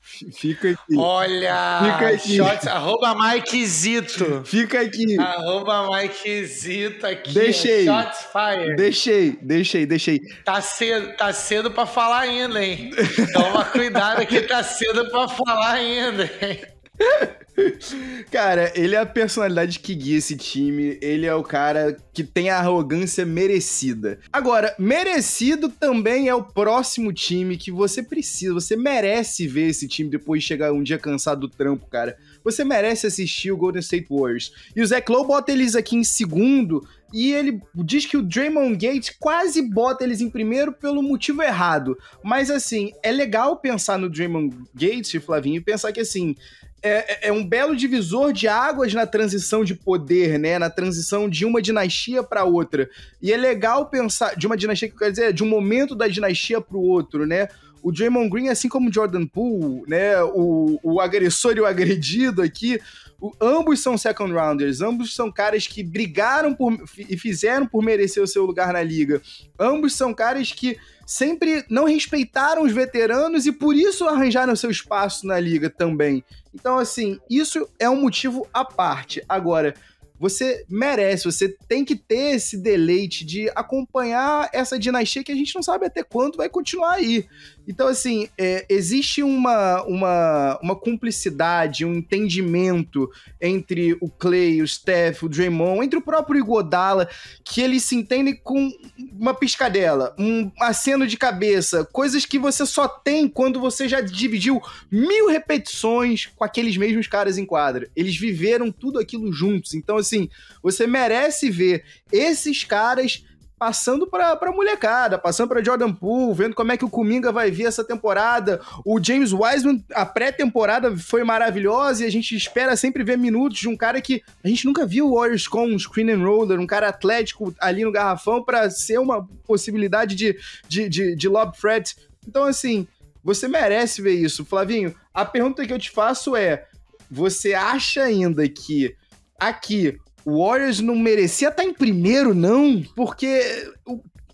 Fica 0.00 0.70
aqui. 0.70 0.96
Olha! 0.96 1.80
Fica 1.84 2.08
aqui. 2.08 2.36
Shots, 2.36 2.66
arroba 2.66 3.14
Mike 3.14 3.66
Zito. 3.66 4.42
Fica 4.44 4.80
aqui. 4.80 5.18
Arroba 5.18 5.88
Mike 5.90 6.44
Zito 6.46 7.06
aqui. 7.06 7.32
Deixei. 7.32 7.84
Shots 7.84 8.26
fire. 8.32 8.76
Deixei, 8.76 9.38
deixei, 9.40 9.86
deixei. 9.86 10.20
Tá 10.44 10.60
cedo, 10.60 11.16
tá 11.16 11.32
cedo 11.32 11.70
pra 11.70 11.86
falar 11.86 12.20
ainda, 12.20 12.62
hein? 12.64 12.90
Toma 13.32 13.64
cuidado 13.64 14.26
que 14.26 14.40
tá 14.42 14.62
cedo 14.62 15.08
pra 15.10 15.28
falar 15.28 15.72
ainda, 15.72 16.24
hein? 16.42 16.60
Cara, 18.30 18.72
ele 18.74 18.94
é 18.94 18.98
a 18.98 19.06
personalidade 19.06 19.78
que 19.78 19.94
guia 19.94 20.18
esse 20.18 20.36
time. 20.36 20.98
Ele 21.00 21.26
é 21.26 21.34
o 21.34 21.42
cara 21.42 21.96
que 22.12 22.24
tem 22.24 22.50
a 22.50 22.58
arrogância 22.58 23.24
merecida. 23.24 24.18
Agora, 24.32 24.74
merecido 24.78 25.68
também 25.68 26.28
é 26.28 26.34
o 26.34 26.42
próximo 26.42 27.12
time 27.12 27.56
que 27.56 27.70
você 27.70 28.02
precisa, 28.02 28.54
você 28.54 28.76
merece 28.76 29.46
ver 29.46 29.68
esse 29.68 29.86
time 29.86 30.10
depois 30.10 30.42
de 30.42 30.48
chegar 30.48 30.72
um 30.72 30.82
dia 30.82 30.98
cansado 30.98 31.42
do 31.42 31.48
trampo, 31.48 31.86
cara. 31.86 32.16
Você 32.44 32.64
merece 32.64 33.06
assistir 33.06 33.52
o 33.52 33.56
Golden 33.56 33.80
State 33.80 34.06
Warriors. 34.10 34.52
E 34.74 34.80
o 34.80 34.86
Zach 34.86 35.10
Lowe 35.10 35.26
bota 35.26 35.52
eles 35.52 35.74
aqui 35.74 35.96
em 35.96 36.04
segundo 36.04 36.86
e 37.12 37.32
ele 37.32 37.60
diz 37.74 38.06
que 38.06 38.16
o 38.16 38.22
Draymond 38.22 38.74
Gates 38.74 39.10
quase 39.18 39.62
bota 39.62 40.04
eles 40.04 40.20
em 40.20 40.30
primeiro 40.30 40.72
pelo 40.72 41.02
motivo 41.02 41.42
errado. 41.42 41.98
Mas 42.22 42.50
assim, 42.50 42.92
é 43.02 43.10
legal 43.10 43.56
pensar 43.56 43.98
no 43.98 44.08
Draymond 44.08 44.56
Gates, 44.74 45.22
Flavinho, 45.24 45.56
e 45.56 45.60
pensar 45.60 45.92
que 45.92 46.00
assim, 46.00 46.36
é, 46.82 47.26
é, 47.26 47.28
é 47.28 47.32
um 47.32 47.44
belo 47.44 47.76
divisor 47.76 48.32
de 48.32 48.48
águas 48.48 48.94
na 48.94 49.06
transição 49.06 49.64
de 49.64 49.74
poder, 49.74 50.38
né? 50.38 50.58
Na 50.58 50.70
transição 50.70 51.28
de 51.28 51.44
uma 51.44 51.60
dinastia 51.60 52.22
para 52.22 52.44
outra. 52.44 52.88
E 53.20 53.32
é 53.32 53.36
legal 53.36 53.86
pensar 53.86 54.34
de 54.36 54.46
uma 54.46 54.56
dinastia 54.56 54.88
que 54.88 54.96
quer 54.96 55.10
dizer 55.10 55.32
de 55.32 55.42
um 55.42 55.48
momento 55.48 55.94
da 55.94 56.08
dinastia 56.08 56.60
para 56.60 56.76
o 56.76 56.82
outro, 56.82 57.26
né? 57.26 57.48
O 57.82 57.90
Draymond 57.90 58.28
Green, 58.28 58.48
assim 58.48 58.68
como 58.68 58.90
o 58.90 58.92
Jordan 58.92 59.26
Poole, 59.26 59.82
né? 59.86 60.22
O, 60.22 60.78
o 60.82 61.00
agressor 61.00 61.56
e 61.56 61.60
o 61.60 61.66
agredido 61.66 62.42
aqui, 62.42 62.80
o, 63.20 63.32
ambos 63.40 63.82
são 63.82 63.98
second 63.98 64.32
rounders, 64.32 64.80
ambos 64.80 65.14
são 65.14 65.30
caras 65.30 65.66
que 65.66 65.82
brigaram 65.82 66.54
por, 66.54 66.76
e 66.96 67.16
fizeram 67.16 67.66
por 67.66 67.82
merecer 67.82 68.22
o 68.22 68.26
seu 68.26 68.46
lugar 68.46 68.72
na 68.72 68.82
liga. 68.82 69.20
Ambos 69.58 69.94
são 69.94 70.14
caras 70.14 70.52
que 70.52 70.78
sempre 71.06 71.64
não 71.68 71.84
respeitaram 71.84 72.62
os 72.62 72.72
veteranos 72.72 73.44
e 73.44 73.52
por 73.52 73.74
isso 73.74 74.06
arranjaram 74.08 74.56
seu 74.56 74.70
espaço 74.70 75.26
na 75.26 75.38
liga 75.38 75.68
também. 75.68 76.24
Então, 76.54 76.78
assim, 76.78 77.18
isso 77.28 77.68
é 77.78 77.90
um 77.90 78.00
motivo 78.00 78.48
à 78.54 78.64
parte. 78.64 79.22
Agora, 79.28 79.74
você 80.20 80.66
merece, 80.68 81.24
você 81.24 81.48
tem 81.66 81.82
que 81.82 81.96
ter 81.96 82.36
esse 82.36 82.58
deleite 82.58 83.24
de 83.24 83.48
acompanhar 83.54 84.50
essa 84.52 84.78
dinastia 84.78 85.24
que 85.24 85.32
a 85.32 85.34
gente 85.34 85.54
não 85.54 85.62
sabe 85.62 85.86
até 85.86 86.02
quando 86.02 86.36
vai 86.36 86.46
continuar 86.46 86.92
aí. 86.92 87.26
Então, 87.70 87.86
assim, 87.86 88.28
é, 88.36 88.66
existe 88.68 89.22
uma, 89.22 89.84
uma, 89.84 90.58
uma 90.60 90.74
cumplicidade, 90.74 91.84
um 91.84 91.94
entendimento 91.94 93.08
entre 93.40 93.96
o 94.00 94.10
Clay, 94.10 94.60
o 94.60 94.66
Steph, 94.66 95.22
o 95.22 95.28
Draymond, 95.28 95.84
entre 95.84 95.96
o 95.96 96.02
próprio 96.02 96.40
Igodala, 96.40 97.08
que 97.44 97.60
eles 97.60 97.84
se 97.84 97.94
entendem 97.94 98.34
com 98.34 98.72
uma 99.12 99.32
piscadela, 99.32 100.12
um 100.18 100.50
aceno 100.60 101.06
de 101.06 101.16
cabeça, 101.16 101.84
coisas 101.84 102.26
que 102.26 102.40
você 102.40 102.66
só 102.66 102.88
tem 102.88 103.28
quando 103.28 103.60
você 103.60 103.86
já 103.86 104.00
dividiu 104.00 104.60
mil 104.90 105.28
repetições 105.28 106.26
com 106.26 106.42
aqueles 106.42 106.76
mesmos 106.76 107.06
caras 107.06 107.38
em 107.38 107.46
quadra. 107.46 107.88
Eles 107.94 108.16
viveram 108.16 108.72
tudo 108.72 108.98
aquilo 108.98 109.32
juntos. 109.32 109.74
Então, 109.74 109.96
assim, 109.96 110.28
você 110.60 110.88
merece 110.88 111.48
ver 111.48 111.84
esses 112.10 112.64
caras 112.64 113.24
passando 113.60 114.06
pra, 114.06 114.34
pra 114.36 114.50
molecada, 114.50 115.18
passando 115.18 115.50
pra 115.50 115.62
Jordan 115.62 115.92
Poole, 115.92 116.32
vendo 116.34 116.54
como 116.54 116.72
é 116.72 116.78
que 116.78 116.84
o 116.84 116.88
Kuminga 116.88 117.30
vai 117.30 117.50
vir 117.50 117.66
essa 117.66 117.84
temporada. 117.84 118.58
O 118.86 118.98
James 118.98 119.34
Wiseman, 119.34 119.84
a 119.92 120.06
pré-temporada 120.06 120.96
foi 120.96 121.22
maravilhosa 121.24 122.02
e 122.02 122.06
a 122.06 122.10
gente 122.10 122.34
espera 122.34 122.74
sempre 122.74 123.04
ver 123.04 123.18
minutos 123.18 123.58
de 123.58 123.68
um 123.68 123.76
cara 123.76 124.00
que 124.00 124.22
a 124.42 124.48
gente 124.48 124.64
nunca 124.64 124.86
viu 124.86 125.08
o 125.08 125.16
Warriors 125.16 125.46
com 125.46 125.66
um 125.66 125.78
screen 125.78 126.10
and 126.10 126.24
roller, 126.24 126.58
um 126.58 126.66
cara 126.66 126.88
atlético 126.88 127.54
ali 127.60 127.84
no 127.84 127.92
garrafão 127.92 128.42
para 128.42 128.70
ser 128.70 128.98
uma 128.98 129.28
possibilidade 129.46 130.14
de, 130.14 130.38
de, 130.66 130.88
de, 130.88 131.14
de 131.14 131.28
lob 131.28 131.54
threat. 131.54 131.94
Então, 132.26 132.44
assim, 132.44 132.88
você 133.22 133.46
merece 133.46 134.00
ver 134.00 134.14
isso. 134.14 134.42
Flavinho, 134.42 134.94
a 135.12 135.26
pergunta 135.26 135.66
que 135.66 135.72
eu 135.74 135.78
te 135.78 135.90
faço 135.90 136.34
é: 136.34 136.66
você 137.10 137.52
acha 137.52 138.04
ainda 138.04 138.48
que 138.48 138.96
aqui 139.38 139.98
o 140.24 140.44
Warriors 140.44 140.80
não 140.80 140.96
merecia 140.96 141.48
estar 141.48 141.64
em 141.64 141.72
primeiro, 141.72 142.34
não? 142.34 142.82
Porque 142.94 143.72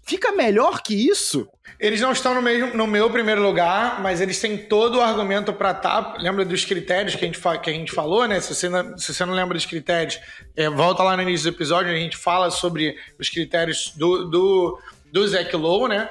fica 0.05 0.33
melhor 0.33 0.83
que 0.83 0.95
isso? 0.95 1.49
Eles 1.79 2.01
não 2.01 2.13
estão 2.13 2.35
no, 2.35 2.41
mesmo, 2.41 2.75
no 2.75 2.87
meu 2.87 3.11
primeiro 3.11 3.43
lugar, 3.43 4.01
mas 4.01 4.21
eles 4.21 4.41
têm 4.41 4.57
todo 4.57 4.97
o 4.97 5.03
argumento 5.03 5.53
para 5.53 5.73
estar. 5.73 6.03
Tá. 6.03 6.19
Lembra 6.19 6.45
dos 6.45 6.65
critérios 6.65 7.15
que 7.15 7.25
a 7.25 7.29
gente, 7.29 7.39
que 7.41 7.71
a 7.71 7.73
gente 7.73 7.93
falou, 7.93 8.27
né? 8.27 8.41
Se 8.41 8.55
você 8.55 8.69
não, 8.69 8.97
se 8.97 9.13
você 9.13 9.25
não 9.27 9.35
lembra 9.35 9.55
dos 9.55 9.67
critérios, 9.67 10.19
é, 10.57 10.71
volta 10.71 11.03
lá 11.03 11.17
no 11.17 11.23
início 11.23 11.51
do 11.51 11.55
episódio, 11.55 11.93
a 11.93 11.97
gente 11.97 12.17
fala 12.17 12.51
sobre 12.51 12.97
os 13.19 13.29
critérios 13.29 13.93
do, 13.95 14.25
do, 14.25 14.81
do 15.13 15.29
Zach 15.29 15.55
Lowe, 15.55 15.89
né? 15.89 16.09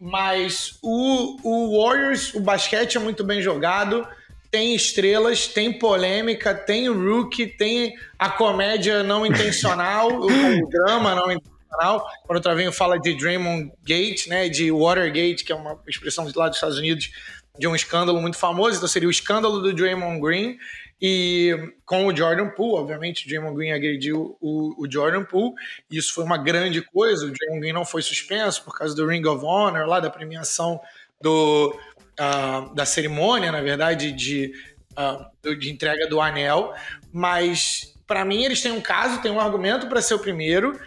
Mas 0.00 0.78
o, 0.82 1.36
o 1.42 1.82
Warriors, 1.82 2.32
o 2.34 2.40
basquete 2.40 2.96
é 2.96 3.00
muito 3.00 3.22
bem 3.22 3.42
jogado 3.42 4.06
tem 4.54 4.72
estrelas, 4.72 5.48
tem 5.48 5.72
polêmica, 5.72 6.54
tem 6.54 6.88
rookie, 6.88 7.44
tem 7.44 7.92
a 8.16 8.30
comédia 8.30 9.02
não 9.02 9.26
intencional, 9.26 10.08
o, 10.12 10.68
drama 10.68 11.12
não 11.12 11.32
intencional. 11.32 12.08
Quando 12.24 12.38
o 12.38 12.40
Travinho 12.40 12.70
fala 12.70 12.96
de 12.96 13.14
Draymond 13.14 13.72
Gate, 13.84 14.28
né, 14.28 14.48
de 14.48 14.70
Watergate, 14.70 15.42
que 15.42 15.50
é 15.50 15.56
uma 15.56 15.76
expressão 15.88 16.24
de 16.24 16.38
lá 16.38 16.46
dos 16.46 16.58
Estados 16.58 16.78
Unidos, 16.78 17.10
de 17.58 17.66
um 17.66 17.74
escândalo 17.74 18.20
muito 18.20 18.36
famoso, 18.36 18.76
então 18.76 18.86
seria 18.86 19.08
o 19.08 19.10
escândalo 19.10 19.58
do 19.58 19.74
Draymond 19.74 20.20
Green, 20.20 20.56
e 21.02 21.72
com 21.84 22.06
o 22.06 22.16
Jordan 22.16 22.50
Poole, 22.50 22.80
obviamente, 22.80 23.26
o 23.26 23.28
Draymond 23.28 23.56
Green 23.56 23.72
agrediu 23.72 24.38
o, 24.40 24.84
o, 24.84 24.88
Jordan 24.88 25.24
Poole, 25.24 25.56
e 25.90 25.96
isso 25.96 26.14
foi 26.14 26.22
uma 26.22 26.38
grande 26.38 26.80
coisa, 26.80 27.26
o 27.26 27.32
Draymond 27.32 27.60
Green 27.60 27.72
não 27.72 27.84
foi 27.84 28.02
suspenso 28.02 28.62
por 28.62 28.78
causa 28.78 28.94
do 28.94 29.04
Ring 29.04 29.26
of 29.26 29.44
Honor, 29.44 29.84
lá 29.84 29.98
da 29.98 30.10
premiação 30.10 30.80
do, 31.20 31.76
uh, 32.20 32.74
da 32.74 32.84
cerimônia, 32.84 33.50
na 33.52 33.60
verdade, 33.60 34.12
de, 34.12 34.52
uh, 34.92 35.54
de 35.56 35.70
entrega 35.70 36.06
do 36.08 36.20
anel, 36.20 36.72
mas 37.12 37.94
para 38.06 38.24
mim 38.24 38.44
eles 38.44 38.60
têm 38.60 38.72
um 38.72 38.80
caso, 38.80 39.20
têm 39.22 39.30
um 39.30 39.40
argumento 39.40 39.88
para 39.88 40.00
ser 40.02 40.14
o 40.14 40.18
primeiro. 40.18 40.78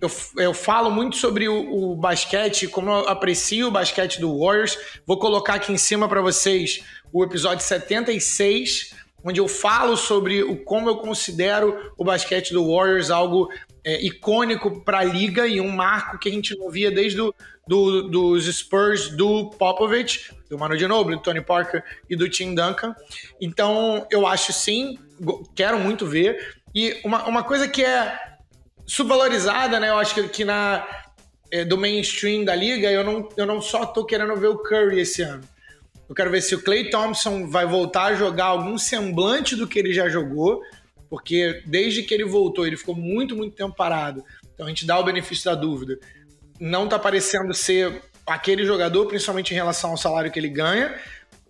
Eu, 0.00 0.10
eu 0.36 0.54
falo 0.54 0.90
muito 0.90 1.16
sobre 1.16 1.48
o, 1.48 1.92
o, 1.92 1.96
basquete, 1.96 2.68
como 2.68 2.88
eu 2.90 3.08
aprecio 3.08 3.66
o 3.66 3.70
basquete 3.70 4.20
do 4.20 4.38
Warriors. 4.38 4.78
Vou 5.04 5.18
colocar 5.18 5.54
aqui 5.54 5.72
em 5.72 5.78
cima 5.78 6.08
para 6.08 6.20
vocês 6.20 6.84
o 7.12 7.24
episódio 7.24 7.64
76, 7.64 8.94
onde 9.24 9.40
eu 9.40 9.48
falo 9.48 9.96
sobre 9.96 10.42
o 10.42 10.56
como 10.56 10.88
eu 10.88 10.96
considero 10.96 11.92
o 11.96 12.04
basquete 12.04 12.52
do 12.52 12.72
Warriors 12.72 13.10
algo 13.10 13.48
é, 13.84 14.04
icônico 14.04 14.84
para 14.84 14.98
a 14.98 15.04
liga 15.04 15.46
e 15.46 15.60
um 15.60 15.70
marco 15.70 16.18
que 16.18 16.28
a 16.28 16.32
gente 16.32 16.56
não 16.56 16.70
via 16.70 16.90
desde 16.90 17.18
do, 17.18 17.34
do, 17.66 18.08
dos 18.08 18.46
Spurs 18.46 19.10
do 19.10 19.50
Popovich, 19.50 20.32
do 20.48 20.58
Manu 20.58 20.76
Ginobili, 20.76 21.16
do 21.16 21.22
Tony 21.22 21.40
Parker 21.40 21.82
e 22.08 22.16
do 22.16 22.28
Tim 22.28 22.54
Duncan. 22.54 22.94
Então, 23.40 24.06
eu 24.10 24.26
acho 24.26 24.52
sim, 24.52 24.98
quero 25.54 25.78
muito 25.78 26.06
ver. 26.06 26.56
E 26.74 27.00
uma, 27.04 27.26
uma 27.26 27.42
coisa 27.42 27.68
que 27.68 27.84
é 27.84 28.18
subvalorizada, 28.86 29.78
né? 29.78 29.90
Eu 29.90 29.98
acho 29.98 30.14
que, 30.14 30.28
que 30.28 30.44
na 30.44 30.86
é, 31.50 31.64
do 31.64 31.76
mainstream 31.76 32.44
da 32.44 32.54
liga, 32.54 32.90
eu 32.90 33.04
não, 33.04 33.28
eu 33.36 33.46
não 33.46 33.60
só 33.60 33.86
tô 33.86 34.04
querendo 34.04 34.34
ver 34.36 34.48
o 34.48 34.58
Curry 34.58 35.00
esse 35.00 35.22
ano. 35.22 35.42
Eu 36.08 36.14
quero 36.14 36.30
ver 36.30 36.40
se 36.40 36.54
o 36.54 36.62
Clay 36.62 36.88
Thompson 36.88 37.48
vai 37.48 37.66
voltar 37.66 38.04
a 38.06 38.14
jogar 38.14 38.46
algum 38.46 38.78
semblante 38.78 39.54
do 39.54 39.66
que 39.66 39.78
ele 39.78 39.92
já 39.92 40.08
jogou, 40.08 40.62
porque 41.10 41.62
desde 41.66 42.02
que 42.02 42.14
ele 42.14 42.24
voltou, 42.24 42.66
ele 42.66 42.76
ficou 42.76 42.94
muito, 42.94 43.36
muito 43.36 43.54
tempo 43.54 43.76
parado. 43.76 44.24
Então 44.54 44.66
a 44.66 44.68
gente 44.70 44.86
dá 44.86 44.98
o 44.98 45.04
benefício 45.04 45.44
da 45.44 45.54
dúvida. 45.54 45.98
Não 46.58 46.88
tá 46.88 46.98
parecendo 46.98 47.52
ser 47.52 48.02
aquele 48.26 48.64
jogador, 48.64 49.06
principalmente 49.06 49.52
em 49.52 49.54
relação 49.54 49.90
ao 49.90 49.96
salário 49.96 50.30
que 50.30 50.38
ele 50.38 50.48
ganha, 50.48 50.94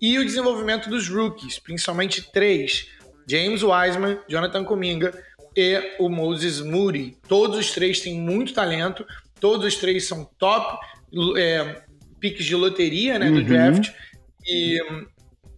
e 0.00 0.18
o 0.18 0.24
desenvolvimento 0.24 0.88
dos 0.88 1.08
rookies, 1.08 1.58
principalmente 1.58 2.30
três: 2.32 2.88
James 3.26 3.62
Wiseman, 3.62 4.18
Jonathan 4.28 4.64
Kuminga 4.64 5.12
e 5.56 5.96
o 5.98 6.08
Moses 6.08 6.60
Moody. 6.60 7.16
Todos 7.26 7.58
os 7.58 7.72
três 7.72 8.00
têm 8.00 8.20
muito 8.20 8.52
talento, 8.52 9.04
todos 9.40 9.66
os 9.66 9.76
três 9.76 10.06
são 10.06 10.28
top 10.38 10.78
é, 11.36 11.82
piques 12.20 12.44
de 12.44 12.54
loteria 12.54 13.18
né, 13.18 13.30
do 13.30 13.38
uhum. 13.38 13.44
draft. 13.44 13.90
E 14.48 14.78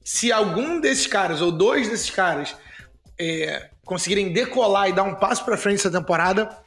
se 0.03 0.32
algum 0.32 0.80
desses 0.80 1.07
caras, 1.07 1.41
ou 1.41 1.53
dois 1.53 1.88
desses 1.88 2.11
caras, 2.11 2.57
é, 3.18 3.70
conseguirem 3.84 4.32
decolar 4.32 4.88
e 4.88 4.93
dar 4.93 5.05
um 5.05 5.14
passo 5.14 5.45
para 5.45 5.57
frente 5.57 5.76
essa 5.76 5.91
temporada, 5.91 6.59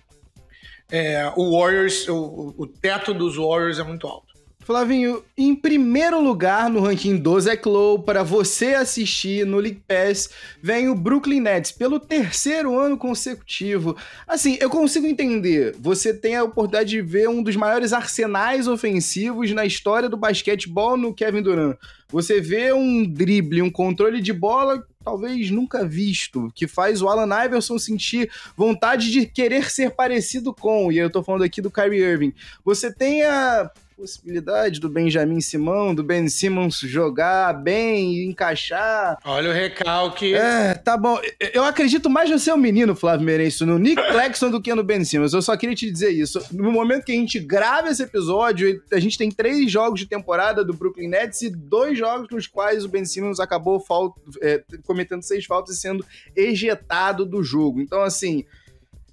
é, 0.90 1.32
o 1.36 1.60
Warriors, 1.60 2.08
o, 2.08 2.54
o 2.58 2.68
teto 2.68 3.14
dos 3.14 3.36
Warriors 3.36 3.80
é 3.80 3.84
muito 3.84 4.08
alto. 4.08 4.33
Flavinho, 4.66 5.22
em 5.38 5.54
primeiro 5.54 6.22
lugar 6.22 6.70
no 6.70 6.80
ranking 6.80 7.18
do 7.18 7.38
Zach 7.40 7.68
Lowe, 7.68 8.02
para 8.04 8.24
você 8.24 8.68
assistir 8.74 9.46
no 9.46 9.58
League 9.58 9.82
Pass, 9.86 10.30
vem 10.62 10.88
o 10.88 10.96
Brooklyn 10.96 11.42
Nets 11.42 11.72
pelo 11.72 12.00
terceiro 12.00 12.80
ano 12.80 12.98
consecutivo. 12.98 13.98
Assim, 14.26 14.58
eu 14.62 14.70
consigo 14.70 15.06
entender. 15.06 15.76
Você 15.80 16.14
tem 16.14 16.38
a 16.38 16.44
oportunidade 16.44 16.92
de 16.92 17.02
ver 17.02 17.28
um 17.28 17.44
dos 17.44 17.58
maiores 17.58 17.92
arsenais 17.92 18.66
ofensivos 18.66 19.52
na 19.52 19.66
história 19.66 20.08
do 20.08 20.16
basquetebol 20.16 20.96
no 20.96 21.14
Kevin 21.14 21.42
Durant. 21.42 21.78
Você 22.10 22.40
vê 22.40 22.72
um 22.72 23.04
drible, 23.06 23.62
um 23.62 23.72
controle 23.72 24.22
de 24.22 24.32
bola 24.32 24.82
talvez 25.04 25.52
nunca 25.52 25.86
visto, 25.86 26.52
que 26.56 26.66
faz 26.66 27.02
o 27.02 27.10
Alan 27.10 27.44
Iverson 27.44 27.78
sentir 27.78 28.32
vontade 28.56 29.12
de 29.12 29.26
querer 29.26 29.70
ser 29.70 29.92
parecido 29.92 30.54
com, 30.54 30.92
e 30.92 30.98
eu 30.98 31.10
tô 31.10 31.22
falando 31.22 31.44
aqui 31.44 31.62
do 31.62 31.70
Kyrie 31.70 32.02
Irving. 32.02 32.34
Você 32.64 32.92
tem 32.92 33.24
a 33.24 33.70
possibilidade 34.04 34.82
do 34.82 34.90
Benjamin 34.90 35.40
Simão, 35.40 35.96
do 35.96 36.04
Ben 36.04 36.28
Simmons 36.28 36.78
jogar 36.80 37.54
bem 37.54 38.16
e 38.16 38.26
encaixar. 38.26 39.18
Olha 39.24 39.50
o 39.50 39.54
recalque. 39.54 40.34
É, 40.34 40.74
tá 40.74 40.98
bom. 40.98 41.18
Eu 41.54 41.64
acredito 41.64 42.10
mais 42.10 42.30
no 42.30 42.38
seu 42.38 42.58
menino, 42.58 42.98
Flávio 42.98 43.26
Merenço, 43.26 43.66
no 43.66 43.80
Nick 43.80 43.96
Claxton 44.12 44.52
do 44.52 44.62
que 44.62 44.76
no 44.76 44.84
Ben 44.84 45.06
Simmons. 45.06 45.32
Eu 45.34 45.42
só 45.42 45.56
queria 45.56 45.74
te 45.74 45.90
dizer 45.90 46.10
isso. 46.10 46.42
No 46.52 46.70
momento 46.70 47.06
que 47.06 47.14
a 47.14 47.16
gente 47.16 47.40
grava 47.40 47.90
esse 47.90 48.04
episódio, 48.04 48.84
a 48.92 49.00
gente 49.00 49.18
tem 49.18 49.32
três 49.32 49.72
jogos 49.72 50.02
de 50.02 50.06
temporada 50.06 50.66
do 50.66 50.74
Brooklyn 50.74 51.08
Nets 51.08 51.42
e 51.42 51.50
dois 51.50 51.98
jogos 51.98 52.28
nos 52.30 52.46
quais 52.46 52.84
o 52.84 52.90
Ben 52.90 53.06
Simmons 53.06 53.40
acabou 53.40 53.80
falta, 53.80 54.20
é, 54.42 54.62
cometendo 54.86 55.22
seis 55.22 55.46
faltas 55.46 55.78
e 55.78 55.80
sendo 55.80 56.06
ejetado 56.36 57.26
do 57.26 57.42
jogo. 57.42 57.80
Então, 57.80 58.02
assim. 58.02 58.44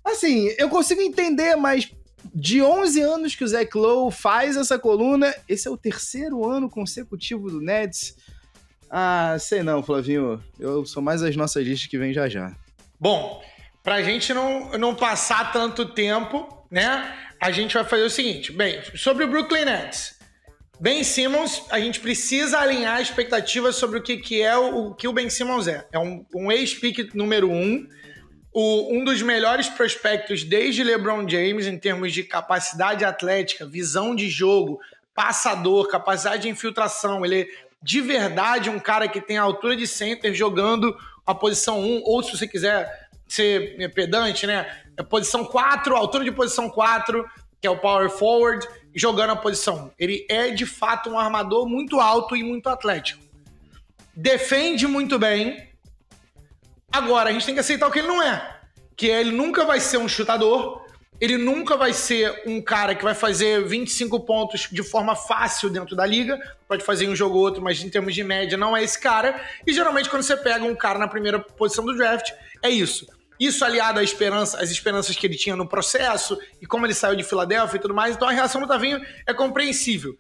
Assim, 0.02 0.48
eu 0.56 0.70
consigo 0.70 1.02
entender, 1.02 1.56
mas 1.56 1.92
de 2.34 2.62
11 2.62 3.00
anos 3.00 3.34
que 3.34 3.44
o 3.44 3.48
Zach 3.48 3.70
Lowe 3.76 4.12
faz 4.12 4.56
essa 4.56 4.78
coluna, 4.78 5.34
esse 5.48 5.66
é 5.66 5.70
o 5.70 5.76
terceiro 5.76 6.48
ano 6.48 6.68
consecutivo 6.68 7.50
do 7.50 7.60
Nets. 7.60 8.16
Ah, 8.90 9.36
sei 9.38 9.62
não, 9.62 9.82
Flavinho. 9.82 10.42
Eu 10.58 10.84
sou 10.84 11.02
mais 11.02 11.22
as 11.22 11.36
nossas 11.36 11.64
listas 11.64 11.88
que 11.88 11.98
vem 11.98 12.12
já 12.12 12.28
já. 12.28 12.54
Bom, 12.98 13.42
pra 13.82 14.02
gente 14.02 14.34
não, 14.34 14.70
não 14.78 14.94
passar 14.94 15.52
tanto 15.52 15.86
tempo, 15.86 16.66
né? 16.70 17.16
A 17.40 17.50
gente 17.50 17.74
vai 17.74 17.84
fazer 17.84 18.02
o 18.02 18.10
seguinte. 18.10 18.52
Bem, 18.52 18.80
sobre 18.94 19.24
o 19.24 19.28
Brooklyn 19.28 19.64
Nets. 19.64 20.18
Ben 20.80 21.04
Simmons, 21.04 21.62
a 21.70 21.78
gente 21.78 22.00
precisa 22.00 22.58
alinhar 22.58 23.00
expectativas 23.02 23.76
sobre 23.76 23.98
o 23.98 24.02
que, 24.02 24.16
que 24.16 24.40
é 24.40 24.56
o, 24.56 24.86
o 24.86 24.94
que 24.94 25.06
o 25.06 25.12
Ben 25.12 25.28
Simmons 25.28 25.68
é. 25.68 25.86
É 25.92 25.98
um, 25.98 26.24
um 26.34 26.50
ex-pick 26.50 27.14
número 27.14 27.50
um 27.50 27.86
o, 28.52 28.94
um 28.94 29.04
dos 29.04 29.22
melhores 29.22 29.68
prospectos 29.68 30.42
desde 30.42 30.82
LeBron 30.82 31.28
James 31.28 31.66
em 31.66 31.78
termos 31.78 32.12
de 32.12 32.24
capacidade 32.24 33.04
atlética, 33.04 33.66
visão 33.66 34.14
de 34.14 34.28
jogo, 34.28 34.80
passador, 35.14 35.88
capacidade 35.88 36.42
de 36.42 36.48
infiltração. 36.48 37.24
Ele 37.24 37.42
é 37.42 37.46
de 37.82 38.00
verdade 38.00 38.68
um 38.68 38.78
cara 38.78 39.08
que 39.08 39.20
tem 39.20 39.38
a 39.38 39.42
altura 39.42 39.76
de 39.76 39.86
center 39.86 40.34
jogando 40.34 40.96
a 41.26 41.34
posição 41.34 41.80
1, 41.80 42.02
ou 42.04 42.22
se 42.22 42.36
você 42.36 42.46
quiser 42.46 43.08
ser 43.26 43.92
pedante, 43.94 44.46
né? 44.46 44.66
A 44.98 45.04
posição 45.04 45.44
4, 45.44 45.96
altura 45.96 46.24
de 46.24 46.32
posição 46.32 46.68
4, 46.68 47.24
que 47.60 47.66
é 47.66 47.70
o 47.70 47.78
power 47.78 48.10
forward, 48.10 48.66
jogando 48.94 49.30
a 49.30 49.36
posição 49.36 49.86
1. 49.86 49.90
Ele 49.98 50.26
é 50.28 50.50
de 50.50 50.66
fato 50.66 51.08
um 51.08 51.18
armador 51.18 51.68
muito 51.68 52.00
alto 52.00 52.34
e 52.34 52.42
muito 52.42 52.68
atlético. 52.68 53.22
Defende 54.14 54.86
muito 54.86 55.18
bem, 55.18 55.69
Agora, 56.92 57.30
a 57.30 57.32
gente 57.32 57.46
tem 57.46 57.54
que 57.54 57.60
aceitar 57.60 57.86
o 57.86 57.90
que 57.90 58.00
ele 58.00 58.08
não 58.08 58.22
é. 58.22 58.58
Que 58.96 59.10
é, 59.10 59.20
ele 59.20 59.32
nunca 59.32 59.64
vai 59.64 59.80
ser 59.80 59.98
um 59.98 60.08
chutador, 60.08 60.84
ele 61.20 61.36
nunca 61.36 61.76
vai 61.76 61.92
ser 61.92 62.42
um 62.46 62.62
cara 62.62 62.94
que 62.94 63.04
vai 63.04 63.14
fazer 63.14 63.62
25 63.66 64.20
pontos 64.20 64.68
de 64.72 64.82
forma 64.82 65.14
fácil 65.14 65.68
dentro 65.68 65.94
da 65.94 66.06
liga. 66.06 66.38
Pode 66.66 66.82
fazer 66.82 67.08
um 67.08 67.14
jogo 67.14 67.36
ou 67.36 67.42
outro, 67.42 67.62
mas 67.62 67.82
em 67.82 67.90
termos 67.90 68.14
de 68.14 68.24
média 68.24 68.56
não 68.56 68.74
é 68.76 68.82
esse 68.82 68.98
cara. 68.98 69.38
E 69.66 69.72
geralmente 69.72 70.08
quando 70.08 70.22
você 70.22 70.36
pega 70.36 70.64
um 70.64 70.74
cara 70.74 70.98
na 70.98 71.06
primeira 71.06 71.38
posição 71.38 71.84
do 71.84 71.94
draft, 71.94 72.30
é 72.62 72.70
isso. 72.70 73.06
Isso 73.38 73.64
aliado 73.64 73.98
à 73.98 74.02
esperança, 74.02 74.62
às 74.62 74.70
esperanças 74.70 75.14
que 75.14 75.26
ele 75.26 75.36
tinha 75.36 75.56
no 75.56 75.68
processo 75.68 76.38
e 76.60 76.66
como 76.66 76.86
ele 76.86 76.94
saiu 76.94 77.16
de 77.16 77.22
Filadélfia 77.22 77.76
e 77.76 77.80
tudo 77.80 77.94
mais. 77.94 78.16
Então 78.16 78.28
a 78.28 78.32
reação 78.32 78.60
do 78.60 78.66
Tavinho 78.66 79.00
é 79.26 79.34
compreensível. 79.34 80.16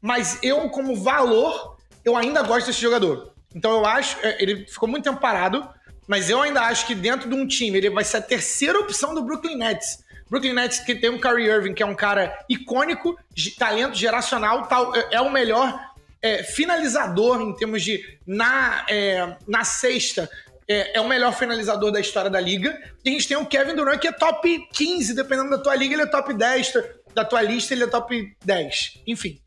Mas 0.00 0.38
eu, 0.42 0.68
como 0.70 0.96
valor, 0.96 1.76
eu 2.04 2.16
ainda 2.16 2.42
gosto 2.42 2.66
desse 2.66 2.80
jogador. 2.80 3.32
Então 3.54 3.72
eu 3.72 3.86
acho, 3.86 4.16
é, 4.22 4.42
ele 4.42 4.66
ficou 4.66 4.88
muito 4.88 5.04
tempo 5.04 5.20
parado, 5.20 5.68
mas 6.10 6.28
eu 6.28 6.42
ainda 6.42 6.62
acho 6.62 6.88
que 6.88 6.94
dentro 6.96 7.28
de 7.28 7.36
um 7.36 7.46
time 7.46 7.78
ele 7.78 7.88
vai 7.88 8.02
ser 8.02 8.16
a 8.16 8.20
terceira 8.20 8.76
opção 8.80 9.14
do 9.14 9.22
Brooklyn 9.22 9.54
Nets. 9.54 10.02
Brooklyn 10.28 10.54
Nets 10.54 10.80
que 10.80 10.96
tem 10.96 11.08
um 11.08 11.20
Kyrie 11.20 11.46
Irving, 11.46 11.72
que 11.72 11.84
é 11.84 11.86
um 11.86 11.94
cara 11.94 12.36
icônico, 12.48 13.16
talento 13.56 13.94
geracional, 13.94 14.66
tal, 14.66 14.92
é, 14.96 15.06
é 15.12 15.20
o 15.20 15.30
melhor 15.30 15.72
é, 16.20 16.42
finalizador 16.42 17.40
em 17.40 17.54
termos 17.54 17.84
de 17.84 18.02
na, 18.26 18.84
é, 18.90 19.36
na 19.46 19.62
sexta. 19.62 20.28
É, 20.66 20.98
é, 20.98 21.00
o 21.00 21.06
melhor 21.06 21.32
finalizador 21.32 21.92
da 21.92 22.00
história 22.00 22.28
da 22.28 22.40
liga. 22.40 22.76
E 23.04 23.08
a 23.08 23.12
gente 23.12 23.28
tem 23.28 23.36
o 23.36 23.46
Kevin 23.46 23.76
Durant, 23.76 24.00
que 24.00 24.08
é 24.08 24.12
top 24.12 24.66
15, 24.72 25.14
dependendo 25.14 25.50
da 25.50 25.58
tua 25.58 25.76
liga, 25.76 25.94
ele 25.94 26.02
é 26.02 26.06
top 26.06 26.34
10, 26.34 26.72
da 27.14 27.24
tua 27.24 27.40
lista, 27.40 27.72
ele 27.72 27.84
é 27.84 27.86
top 27.86 28.36
10. 28.44 29.02
Enfim. 29.06 29.40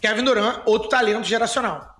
Kevin 0.00 0.24
Durant, 0.24 0.62
outro 0.64 0.88
talento 0.88 1.26
geracional. 1.26 1.91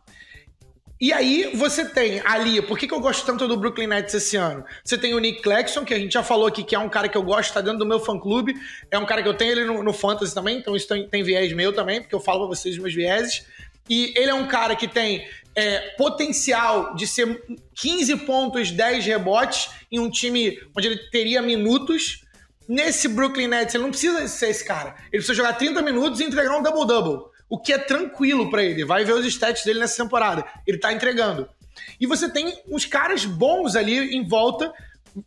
E 1.03 1.13
aí 1.13 1.51
você 1.57 1.85
tem 1.85 2.23
ali, 2.25 2.63
por 2.63 2.79
que, 2.79 2.87
que 2.87 2.95
eu 2.95 3.01
gosto 3.01 3.27
tanto 3.27 3.49
do 3.49 3.57
Brooklyn 3.57 3.89
Nets 3.89 4.15
esse 4.15 4.37
ano? 4.37 4.65
Você 4.85 4.97
tem 4.97 5.15
o 5.15 5.19
Nick 5.19 5.43
Claxton, 5.43 5.85
que 5.85 5.93
a 5.93 5.99
gente 5.99 6.13
já 6.13 6.23
falou 6.23 6.47
aqui, 6.47 6.63
que 6.63 6.77
é 6.77 6.79
um 6.79 6.89
cara 6.89 7.09
que 7.09 7.19
eu 7.19 7.25
gosto, 7.25 7.53
tá 7.53 7.61
dentro 7.61 7.81
do 7.81 7.85
meu 7.85 7.99
fã-clube. 7.99 8.55
É 8.89 8.97
um 8.97 9.05
cara 9.05 9.21
que 9.21 9.29
eu 9.29 9.35
tenho 9.35 9.51
ele 9.51 9.65
no, 9.65 9.83
no 9.83 9.93
Fantasy 9.93 10.33
também, 10.33 10.59
então 10.59 10.77
isso 10.77 10.87
tem, 10.87 11.09
tem 11.09 11.25
viés 11.25 11.53
meu 11.55 11.73
também, 11.73 12.01
porque 12.01 12.15
eu 12.15 12.21
falo 12.21 12.47
pra 12.47 12.57
vocês 12.57 12.77
os 12.77 12.81
meus 12.81 12.95
vieses. 12.95 13.45
E 13.91 14.15
ele 14.17 14.31
é 14.31 14.35
um 14.35 14.47
cara 14.47 14.77
que 14.77 14.87
tem 14.87 15.27
é, 15.57 15.81
potencial 15.97 16.95
de 16.95 17.05
ser 17.09 17.43
15 17.75 18.19
pontos, 18.19 18.71
10 18.71 19.05
rebotes 19.05 19.71
em 19.91 19.99
um 19.99 20.09
time 20.09 20.57
onde 20.77 20.87
ele 20.87 20.99
teria 21.11 21.43
minutos. 21.43 22.23
Nesse 22.69 23.09
Brooklyn 23.09 23.49
Nets, 23.49 23.75
ele 23.75 23.83
não 23.83 23.91
precisa 23.91 24.29
ser 24.29 24.51
esse 24.51 24.65
cara. 24.65 24.95
Ele 25.07 25.21
precisa 25.21 25.35
jogar 25.35 25.55
30 25.55 25.83
minutos 25.83 26.21
e 26.21 26.25
entregar 26.25 26.57
um 26.57 26.63
double-double 26.63 27.32
o 27.53 27.59
que 27.59 27.71
é 27.71 27.77
tranquilo 27.77 28.49
para 28.49 28.65
ele. 28.65 28.83
Vai 28.83 29.05
ver 29.05 29.13
os 29.13 29.27
stats 29.27 29.63
dele 29.63 29.79
nessa 29.79 30.03
temporada. 30.03 30.43
Ele 30.67 30.79
tá 30.79 30.91
entregando. 30.91 31.47
E 32.01 32.07
você 32.07 32.27
tem 32.27 32.59
uns 32.67 32.87
caras 32.87 33.27
bons 33.27 33.77
ali 33.77 34.17
em 34.17 34.27
volta, 34.27 34.73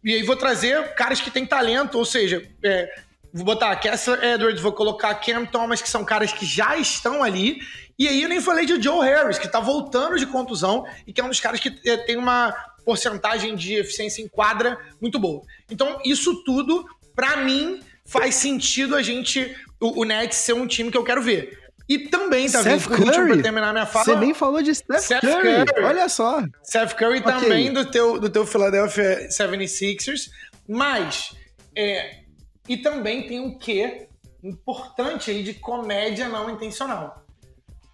e 0.04 0.12
aí 0.12 0.24
vou 0.24 0.36
trazer 0.36 0.96
caras 0.96 1.22
que 1.22 1.30
têm 1.30 1.46
talento, 1.46 2.00
ou 2.00 2.04
seja, 2.04 2.44
é, 2.64 2.90
vou 3.32 3.46
botar 3.46 3.76
Kessler 3.76 4.24
Edwards, 4.24 4.60
vou 4.60 4.74
colocar 4.74 5.14
Cam 5.14 5.46
Thomas, 5.46 5.84
que 5.84 5.90
são 5.90 6.04
caras 6.04 6.34
que 6.34 6.48
já 6.48 6.76
estão 6.76 7.22
ali. 7.22 7.60
E 7.98 8.08
aí 8.08 8.24
eu 8.24 8.30
nem 8.30 8.42
falei 8.42 8.66
de 8.66 8.82
Joe 8.82 9.06
Harris, 9.06 9.38
que 9.38 9.48
tá 9.48 9.60
voltando 9.60 10.18
de 10.18 10.26
contusão 10.26 10.84
e 11.06 11.14
que 11.14 11.22
é 11.22 11.24
um 11.24 11.30
dos 11.30 11.40
caras 11.40 11.60
que 11.60 11.80
é, 11.86 11.96
tem 11.96 12.18
uma 12.18 12.52
porcentagem 12.84 13.56
de 13.56 13.76
eficiência 13.76 14.24
em 14.24 14.28
quadra 14.28 14.80
muito 15.00 15.20
boa. 15.20 15.44
Então, 15.70 16.02
isso 16.04 16.44
tudo, 16.44 16.88
para 17.16 17.38
mim, 17.38 17.82
faz 18.04 18.34
sentido 18.34 18.96
a 18.96 19.04
gente, 19.04 19.56
o, 19.80 20.02
o 20.02 20.04
Nets 20.04 20.40
ser 20.40 20.54
um 20.54 20.66
time 20.66 20.90
que 20.90 20.98
eu 20.98 21.04
quero 21.04 21.22
ver. 21.22 21.65
E 21.88 22.00
também, 22.10 22.50
tá 22.50 22.62
vendo? 22.62 22.82
Por 22.84 23.00
último, 23.00 23.28
pra 23.28 23.42
terminar 23.44 23.72
minha 23.72 23.86
fala. 23.86 24.06
Você 24.06 24.16
nem 24.16 24.34
falou 24.34 24.62
de 24.62 24.74
Steph, 24.74 25.02
Steph 25.02 25.22
Curry. 25.22 25.66
Curry. 25.66 25.86
Olha 25.86 26.10
só. 26.10 26.44
Steph 26.64 26.94
Curry 26.94 27.20
okay. 27.20 27.32
também 27.32 27.74
do 27.74 27.86
teu, 27.86 28.20
do 28.20 28.30
teu 28.30 28.46
Philadelphia 28.46 29.28
76ers. 29.30 30.30
Mas, 30.68 31.36
é, 31.76 32.22
e 32.68 32.78
também 32.78 33.28
tem 33.28 33.40
um 33.40 33.58
quê 33.58 34.08
importante 34.44 35.30
aí 35.30 35.44
de 35.44 35.54
comédia 35.54 36.28
não 36.28 36.50
intencional. 36.50 37.24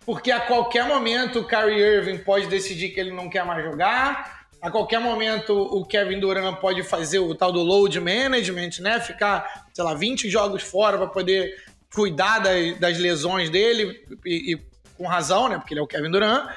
Porque 0.05 0.31
a 0.31 0.39
qualquer 0.39 0.85
momento 0.85 1.39
o 1.39 1.47
Kyrie 1.47 1.79
Irving 1.79 2.19
pode 2.19 2.47
decidir 2.47 2.89
que 2.89 2.99
ele 2.99 3.11
não 3.11 3.29
quer 3.29 3.45
mais 3.45 3.63
jogar. 3.63 4.41
A 4.61 4.69
qualquer 4.69 4.99
momento 4.99 5.53
o 5.53 5.85
Kevin 5.85 6.19
Durant 6.19 6.59
pode 6.59 6.83
fazer 6.83 7.19
o 7.19 7.33
tal 7.33 7.51
do 7.51 7.61
load 7.61 7.99
management, 7.99 8.79
né? 8.79 8.99
Ficar, 8.99 9.65
sei 9.73 9.83
lá, 9.83 9.93
20 9.93 10.29
jogos 10.29 10.61
fora 10.63 10.97
para 10.97 11.07
poder 11.07 11.55
cuidar 11.93 12.39
das, 12.39 12.79
das 12.79 12.97
lesões 12.97 13.49
dele, 13.49 14.05
e, 14.25 14.53
e, 14.53 14.59
com 14.97 15.07
razão, 15.07 15.49
né? 15.49 15.57
Porque 15.57 15.73
ele 15.73 15.81
é 15.81 15.83
o 15.83 15.87
Kevin 15.87 16.11
Durant. 16.11 16.49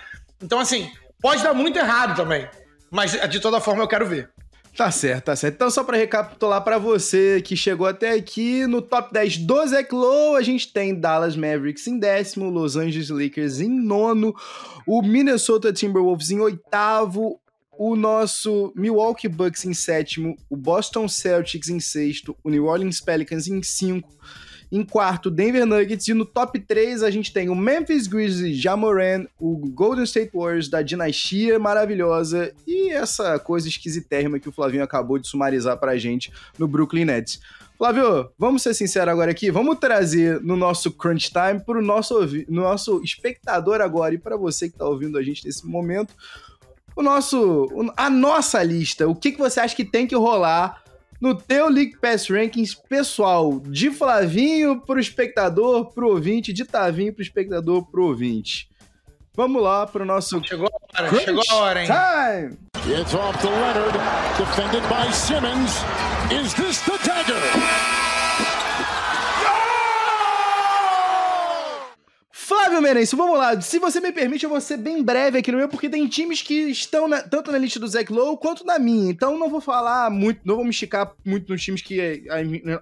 Então, 0.43 0.59
assim, 0.59 0.91
pode 1.21 1.43
dar 1.43 1.55
muito 1.55 1.79
errado 1.79 2.17
também. 2.17 2.49
Mas 2.91 3.13
de 3.29 3.41
toda 3.41 3.61
forma 3.61 3.83
eu 3.83 3.89
quero 3.89 4.07
ver. 4.07 4.31
Tá 4.77 4.91
certo, 4.91 5.27
tá 5.27 5.37
certo. 5.37 5.55
Então, 5.55 5.71
só 5.71 5.85
para 5.85 5.97
recapitular 5.97 6.63
para 6.63 6.79
você 6.79 7.41
que 7.41 7.57
chegou 7.57 7.87
até 7.87 8.13
aqui, 8.13 8.67
no 8.67 8.83
top 8.83 9.13
10 9.13 9.39
do 9.39 9.67
Zach 9.67 9.89
a 10.37 10.43
gente 10.43 10.73
tem 10.73 10.99
Dallas 10.99 11.37
Mavericks 11.37 11.87
em 11.87 11.97
décimo, 11.97 12.51
Los 12.51 12.77
Angeles 12.77 13.09
Lakers 13.09 13.61
em 13.61 13.69
nono, 13.69 14.35
o 14.85 15.01
Minnesota 15.01 15.73
Timberwolves 15.73 16.31
em 16.31 16.41
oitavo, 16.41 17.41
o 17.79 17.95
nosso 17.95 18.73
Milwaukee 18.75 19.29
Bucks 19.29 19.65
em 19.65 19.75
sétimo, 19.75 20.37
o 20.51 20.57
Boston 20.57 21.07
Celtics 21.07 21.69
em 21.69 21.79
sexto, 21.79 22.37
o 22.43 22.51
New 22.51 22.67
Orleans 22.67 23.01
Pelicans 23.01 23.47
em 23.47 23.63
cinco, 23.63 24.11
em 24.71 24.85
quarto, 24.85 25.31
Denver 25.31 25.67
Nuggets. 25.67 26.09
E 26.09 26.15
no 26.15 26.25
top 26.25 26.59
3 26.59 27.03
a 27.03 27.11
gente 27.11 27.33
tem 27.33 27.49
o 27.49 27.55
Memphis 27.55 28.07
Grizzlies, 28.07 28.57
Jamoran, 28.57 29.27
o 29.39 29.57
Golden 29.57 30.05
State 30.05 30.31
Warriors 30.35 30.69
da 30.69 30.83
dinastia 30.83 31.59
maravilhosa 31.59 32.53
e 32.67 32.91
essa 32.91 33.39
coisa 33.39 33.69
esquisitérrima 33.69 34.39
que 34.39 34.49
o 34.49 34.53
Flavinho 34.53 34.83
acabou 34.83 35.19
de 35.19 35.29
sumarizar 35.29 35.79
pra 35.79 35.97
gente 35.97 36.33
no 36.59 36.67
Brooklyn 36.67 37.05
Nets. 37.05 37.41
Flávio, 37.77 38.31
vamos 38.39 38.63
ser 38.63 38.73
sinceros 38.73 39.09
agora 39.09 39.33
aqui, 39.33 39.51
vamos 39.51 39.79
trazer 39.79 40.41
no 40.41 40.57
nosso 40.57 40.93
crunch 40.93 41.31
time 41.31 41.59
para 41.59 41.79
o 41.79 41.83
nosso, 41.83 42.21
nosso 42.49 43.03
espectador 43.03 43.81
agora 43.81 44.15
e 44.15 44.19
para 44.19 44.37
você 44.37 44.69
que 44.69 44.77
está 44.77 44.87
ouvindo 44.87 45.19
a 45.19 45.23
gente 45.23 45.45
nesse 45.45 45.67
momento, 45.67 46.15
o 46.97 47.03
nosso, 47.03 47.69
a 47.97 48.09
nossa 48.09 48.63
lista. 48.63 49.09
O 49.09 49.15
que, 49.15 49.33
que 49.33 49.39
você 49.39 49.59
acha 49.59 49.75
que 49.75 49.85
tem 49.85 50.07
que 50.07 50.15
rolar 50.15 50.84
no 51.21 51.35
teu 51.35 51.69
League 51.69 51.97
Pass 52.01 52.29
Rankings 52.29 52.75
pessoal, 52.75 53.61
de 53.61 53.91
Flavinho 53.91 54.81
pro 54.81 55.01
espectador, 55.01 55.93
pro 55.93 56.11
ouvinte, 56.11 56.53
de 56.53 56.65
Tavinho 56.65 57.13
pro 57.13 57.23
espectador, 57.23 57.87
pro 57.87 58.07
ouvinte. 58.07 58.69
Vamos 59.37 59.63
lá 59.63 59.87
pro 59.87 60.05
nosso. 60.05 60.41
Chegou 60.45 60.69
a 60.69 61.03
hora, 61.03 61.21
chegou 61.21 61.43
a 61.51 61.55
hora, 61.55 61.83
hein? 61.83 61.89
Time! 61.89 62.59
It's 62.87 63.15
off 63.15 63.39
to 63.41 63.49
Leonard, 63.49 63.95
defended 64.39 64.83
by 64.89 65.11
Simmons. 65.13 65.73
Is 66.31 66.55
this 66.55 66.81
the 66.83 66.99
dagger? 67.05 67.84
Flávio 72.47 72.83
Merencio, 72.83 73.17
vamos 73.17 73.39
lá. 73.39 73.59
Se 73.59 73.79
você 73.79 74.01
me 74.01 74.13
permite, 74.13 74.45
eu 74.45 74.51
vou 74.51 74.61
ser 74.61 74.77
bem 74.77 75.03
breve 75.03 75.39
aqui 75.39 75.51
no 75.51 75.57
meu, 75.57 75.67
porque 75.67 75.89
tem 75.89 76.07
times 76.07 76.43
que 76.43 76.69
estão 76.69 77.09
na, 77.09 77.23
tanto 77.23 77.51
na 77.51 77.57
lista 77.57 77.81
do 77.81 77.89
Zach 77.89 78.13
Lowe 78.13 78.37
quanto 78.37 78.67
na 78.67 78.79
minha. 78.79 79.11
Então 79.11 79.39
não 79.39 79.49
vou 79.49 79.63
falar 79.63 80.11
muito, 80.11 80.43
não 80.45 80.57
vou 80.57 80.65
me 80.65 80.71
esticar 80.71 81.15
muito 81.25 81.51
nos 81.51 81.63
times 81.63 81.81
que 81.81 82.23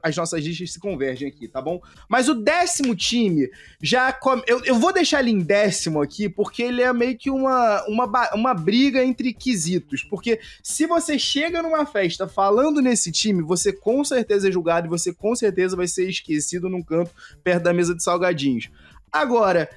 as 0.02 0.16
nossas 0.16 0.44
listas 0.44 0.72
se 0.72 0.80
convergem 0.80 1.28
aqui, 1.28 1.46
tá 1.46 1.62
bom? 1.62 1.80
Mas 2.08 2.28
o 2.28 2.34
décimo 2.34 2.96
time 2.96 3.48
já. 3.80 4.18
Eu, 4.48 4.64
eu 4.64 4.74
vou 4.74 4.92
deixar 4.92 5.20
ele 5.20 5.30
em 5.30 5.38
décimo 5.38 6.02
aqui, 6.02 6.28
porque 6.28 6.64
ele 6.64 6.82
é 6.82 6.92
meio 6.92 7.16
que 7.16 7.30
uma, 7.30 7.84
uma, 7.86 8.34
uma 8.34 8.54
briga 8.54 9.04
entre 9.04 9.32
quesitos. 9.32 10.02
Porque 10.02 10.40
se 10.60 10.88
você 10.88 11.16
chega 11.16 11.62
numa 11.62 11.86
festa 11.86 12.26
falando 12.26 12.82
nesse 12.82 13.12
time, 13.12 13.40
você 13.40 13.72
com 13.72 14.02
certeza 14.02 14.48
é 14.48 14.50
julgado 14.50 14.88
e 14.88 14.90
você 14.90 15.14
com 15.14 15.36
certeza 15.36 15.76
vai 15.76 15.86
ser 15.86 16.10
esquecido 16.10 16.68
num 16.68 16.82
canto 16.82 17.12
perto 17.44 17.62
da 17.62 17.72
mesa 17.72 17.94
de 17.94 18.02
salgadinhos. 18.02 18.68
Agora, 19.12 19.68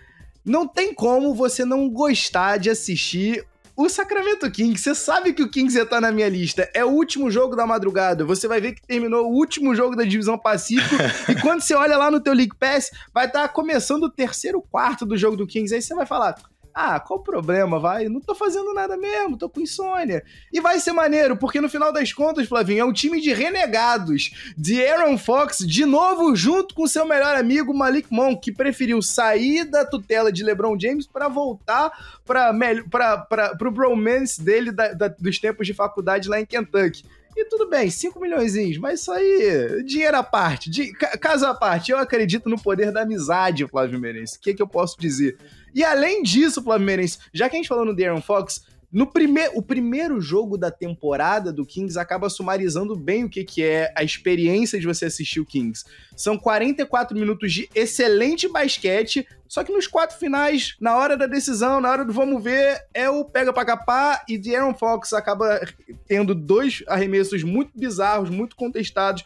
não 0.45 0.67
tem 0.67 0.93
como 0.93 1.33
você 1.33 1.65
não 1.65 1.89
gostar 1.89 2.57
de 2.57 2.69
assistir 2.69 3.45
o 3.75 3.89
Sacramento 3.89 4.49
Kings. 4.49 4.81
Você 4.81 4.95
sabe 4.95 5.33
que 5.33 5.43
o 5.43 5.49
Kings 5.49 5.77
ia 5.77 5.86
tá 5.86 5.99
na 5.99 6.11
minha 6.11 6.29
lista. 6.29 6.69
É 6.73 6.86
o 6.86 6.89
último 6.89 7.29
jogo 7.29 7.55
da 7.55 7.67
madrugada. 7.67 8.23
Você 8.23 8.47
vai 8.47 8.61
ver 8.61 8.73
que 8.73 8.88
terminou 8.88 9.25
o 9.25 9.33
último 9.36 9.75
jogo 9.75 9.95
da 9.95 10.03
Divisão 10.03 10.38
Pacífico. 10.38 10.95
e 11.29 11.36
quando 11.41 11.61
você 11.61 11.73
olha 11.73 11.97
lá 11.97 12.09
no 12.09 12.21
teu 12.21 12.33
League 12.33 12.55
Pass, 12.57 12.91
vai 13.13 13.25
estar 13.25 13.41
tá 13.41 13.49
começando 13.49 14.03
o 14.03 14.09
terceiro 14.09 14.61
quarto 14.61 15.05
do 15.05 15.17
jogo 15.17 15.36
do 15.36 15.45
Kings. 15.45 15.75
Aí 15.75 15.81
você 15.81 15.93
vai 15.93 16.05
falar: 16.05 16.36
ah, 16.76 16.99
qual 16.99 17.19
o 17.19 17.23
problema, 17.23 17.80
vai? 17.80 18.09
Não 18.09 18.19
tô 18.19 18.36
fazendo 18.36 18.73
nada 18.73 18.97
mesmo, 18.97 19.38
tô 19.38 19.47
com 19.47 19.61
insônia. 19.61 20.21
E 20.51 20.59
vai 20.59 20.78
ser 20.78 20.91
maneiro, 20.91 21.38
porque 21.38 21.61
no 21.61 21.69
final 21.69 21.93
das 21.93 22.11
contas, 22.11 22.49
Flavinho, 22.49 22.82
é 22.82 22.86
um 22.86 22.91
time 22.91 23.21
de 23.21 23.32
renegados, 23.32 24.53
de 24.57 24.86
Aaron 24.86 25.17
Fox, 25.17 25.59
de 25.59 25.86
novo 25.86 26.36
junto 26.36 26.76
com 26.76 26.86
seu 26.86 27.05
melhor 27.05 27.38
amigo 27.38 27.73
Malik 27.73 28.09
Monk, 28.11 28.41
que 28.41 28.51
preferiu 28.51 29.01
sair 29.01 29.63
da 29.63 29.86
tutela 29.86 30.34
de 30.34 30.43
LeBron 30.43 30.78
James 30.78 31.07
para 31.07 31.30
voltar 31.30 31.93
para 32.26 33.57
o 33.61 33.71
bromance 33.71 34.43
dele 34.43 34.69
da, 34.69 34.91
da, 34.91 35.07
dos 35.07 35.39
tempos 35.39 35.65
de 35.65 35.73
faculdade 35.73 36.28
lá 36.28 36.41
em 36.41 36.45
Kentucky. 36.45 37.03
E 37.36 37.45
tudo 37.45 37.69
bem, 37.69 37.89
5 37.89 38.19
milhões, 38.19 38.55
mas 38.77 39.01
isso 39.01 39.11
aí, 39.11 39.83
dinheiro 39.83 40.15
à 40.15 40.23
parte, 40.23 40.69
de, 40.69 40.93
caso 40.93 41.45
à 41.45 41.53
parte, 41.53 41.91
eu 41.91 41.97
acredito 41.97 42.47
no 42.47 42.57
poder 42.57 42.93
da 42.93 43.01
amizade, 43.01 43.67
Flávio 43.67 43.99
Merense. 43.99 44.38
O 44.38 44.39
que, 44.39 44.53
que 44.53 44.61
eu 44.61 44.67
posso 44.67 44.97
dizer? 44.97 45.38
E 45.73 45.83
além 45.83 46.23
disso, 46.23 46.63
Flamengo 46.63 47.03
já 47.33 47.49
que 47.49 47.55
a 47.55 47.59
gente 47.59 47.67
falou 47.67 47.83
no 47.83 47.93
Darren 47.93 48.21
Fox, 48.21 48.63
no 48.96 49.06
primeiro, 49.06 49.52
o 49.58 49.62
primeiro 49.62 50.22
jogo 50.22 50.58
da 50.58 50.72
temporada 50.72 51.52
do 51.52 51.66
Kings 51.66 52.00
acaba 52.00 52.30
sumarizando 52.30 52.96
bem 52.96 53.26
o 53.26 53.30
que, 53.30 53.43
que 53.43 53.62
é 53.62 53.91
a 53.93 54.02
experiência 54.02 54.80
de 54.80 54.88
você 54.88 55.04
assistir 55.04 55.41
o 55.41 55.46
Kings. 55.46 55.84
São 56.16 56.38
44 56.38 57.14
minutos 57.14 57.52
de 57.52 57.70
excelente 57.76 58.48
basquete, 58.48 59.28
só 59.50 59.66
que 59.66 59.74
nos 59.74 59.86
quatro 59.86 60.18
finais, 60.18 60.78
na 60.80 60.96
hora 60.96 61.18
da 61.18 61.28
decisão, 61.28 61.82
na 61.82 61.91
hora 61.91 62.06
do 62.06 62.14
vamos 62.14 62.41
ver, 62.41 62.86
é 62.93 63.10
o 63.10 63.26
pega 63.26 63.52
pra 63.52 63.66
capar 63.66 64.24
e 64.30 64.38
de 64.38 64.56
Aaron 64.56 64.74
Fox 64.74 65.12
acaba 65.12 65.60
tendo 66.08 66.34
dois 66.34 66.82
arremessos 66.88 67.43
muito 67.43 67.78
bizarros, 67.78 68.30
muito 68.30 68.56
contestados, 68.56 69.26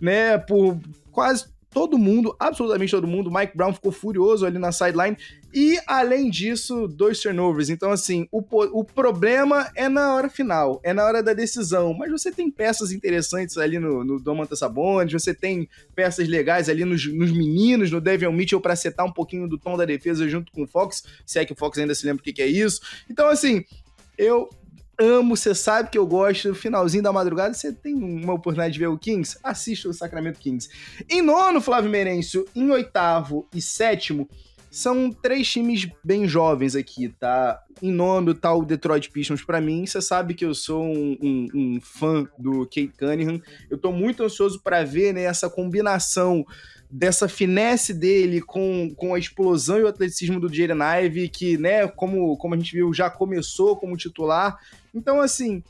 né, 0.00 0.38
por 0.38 0.78
quase 1.10 1.46
todo 1.78 1.96
mundo, 1.96 2.34
absolutamente 2.40 2.90
todo 2.90 3.06
mundo. 3.06 3.30
Mike 3.30 3.56
Brown 3.56 3.72
ficou 3.72 3.92
furioso 3.92 4.44
ali 4.44 4.58
na 4.58 4.72
sideline. 4.72 5.16
E, 5.54 5.78
além 5.86 6.28
disso, 6.28 6.88
dois 6.88 7.20
turnovers. 7.20 7.70
Então, 7.70 7.92
assim, 7.92 8.26
o, 8.32 8.42
o 8.72 8.82
problema 8.82 9.70
é 9.76 9.88
na 9.88 10.12
hora 10.12 10.28
final, 10.28 10.80
é 10.82 10.92
na 10.92 11.04
hora 11.04 11.22
da 11.22 11.32
decisão. 11.32 11.94
Mas 11.94 12.10
você 12.10 12.32
tem 12.32 12.50
peças 12.50 12.90
interessantes 12.90 13.56
ali 13.56 13.78
no, 13.78 14.02
no 14.02 14.18
Domantas 14.18 14.58
Sabonis, 14.58 15.12
você 15.12 15.32
tem 15.32 15.68
peças 15.94 16.26
legais 16.26 16.68
ali 16.68 16.84
nos, 16.84 17.06
nos 17.14 17.30
meninos, 17.30 17.92
no 17.92 18.00
Devin 18.00 18.32
Mitchell, 18.32 18.60
para 18.60 18.74
setar 18.74 19.06
um 19.06 19.12
pouquinho 19.12 19.48
do 19.48 19.56
tom 19.56 19.76
da 19.76 19.84
defesa 19.84 20.28
junto 20.28 20.50
com 20.50 20.64
o 20.64 20.66
Fox, 20.66 21.04
se 21.24 21.38
é 21.38 21.44
que 21.44 21.52
o 21.52 21.56
Fox 21.56 21.78
ainda 21.78 21.94
se 21.94 22.04
lembra 22.04 22.20
o 22.20 22.24
que, 22.24 22.32
que 22.32 22.42
é 22.42 22.46
isso. 22.48 22.80
Então, 23.08 23.28
assim, 23.28 23.64
eu 24.18 24.50
amo, 24.98 25.36
você 25.36 25.54
sabe 25.54 25.90
que 25.90 25.98
eu 25.98 26.06
gosto. 26.06 26.54
Finalzinho 26.54 27.02
da 27.02 27.12
madrugada, 27.12 27.54
você 27.54 27.72
tem 27.72 27.94
uma 27.94 28.34
oportunidade 28.34 28.72
de 28.72 28.78
ver 28.78 28.88
o 28.88 28.98
Kings? 28.98 29.38
Assista 29.42 29.88
o 29.88 29.94
Sacramento 29.94 30.40
Kings. 30.40 30.68
Em 31.08 31.22
nono, 31.22 31.60
Flávio 31.60 31.90
Merencio. 31.90 32.44
Em 32.54 32.70
oitavo 32.70 33.46
e 33.54 33.62
sétimo, 33.62 34.28
são 34.70 35.10
três 35.10 35.48
times 35.48 35.88
bem 36.04 36.28
jovens 36.28 36.76
aqui, 36.76 37.08
tá? 37.08 37.58
Em 37.80 37.90
nono 37.90 38.34
tá 38.34 38.52
o 38.52 38.64
Detroit 38.64 39.10
Pistons 39.10 39.42
para 39.42 39.60
mim. 39.60 39.86
Você 39.86 40.02
sabe 40.02 40.34
que 40.34 40.44
eu 40.44 40.54
sou 40.54 40.84
um, 40.84 41.16
um, 41.22 41.48
um, 41.54 41.80
fã 41.80 42.28
do 42.38 42.64
Kate 42.66 42.92
Cunningham. 42.98 43.40
Eu 43.70 43.78
tô 43.78 43.92
muito 43.92 44.22
ansioso 44.22 44.60
para 44.62 44.84
ver 44.84 45.14
né, 45.14 45.22
essa 45.22 45.48
combinação 45.48 46.44
dessa 46.90 47.28
finesse 47.28 47.92
dele 47.92 48.40
com, 48.40 48.92
com 48.96 49.14
a 49.14 49.18
explosão 49.18 49.78
e 49.78 49.82
o 49.82 49.88
atleticismo 49.88 50.40
do 50.40 50.52
Jaden 50.52 50.78
Ive, 51.04 51.28
que, 51.28 51.58
né, 51.58 51.86
como, 51.86 52.36
como 52.36 52.54
a 52.54 52.56
gente 52.56 52.72
viu, 52.72 52.92
já 52.94 53.10
começou 53.10 53.76
como 53.76 53.96
titular. 53.96 54.58
Então, 54.94 55.20
assim, 55.20 55.62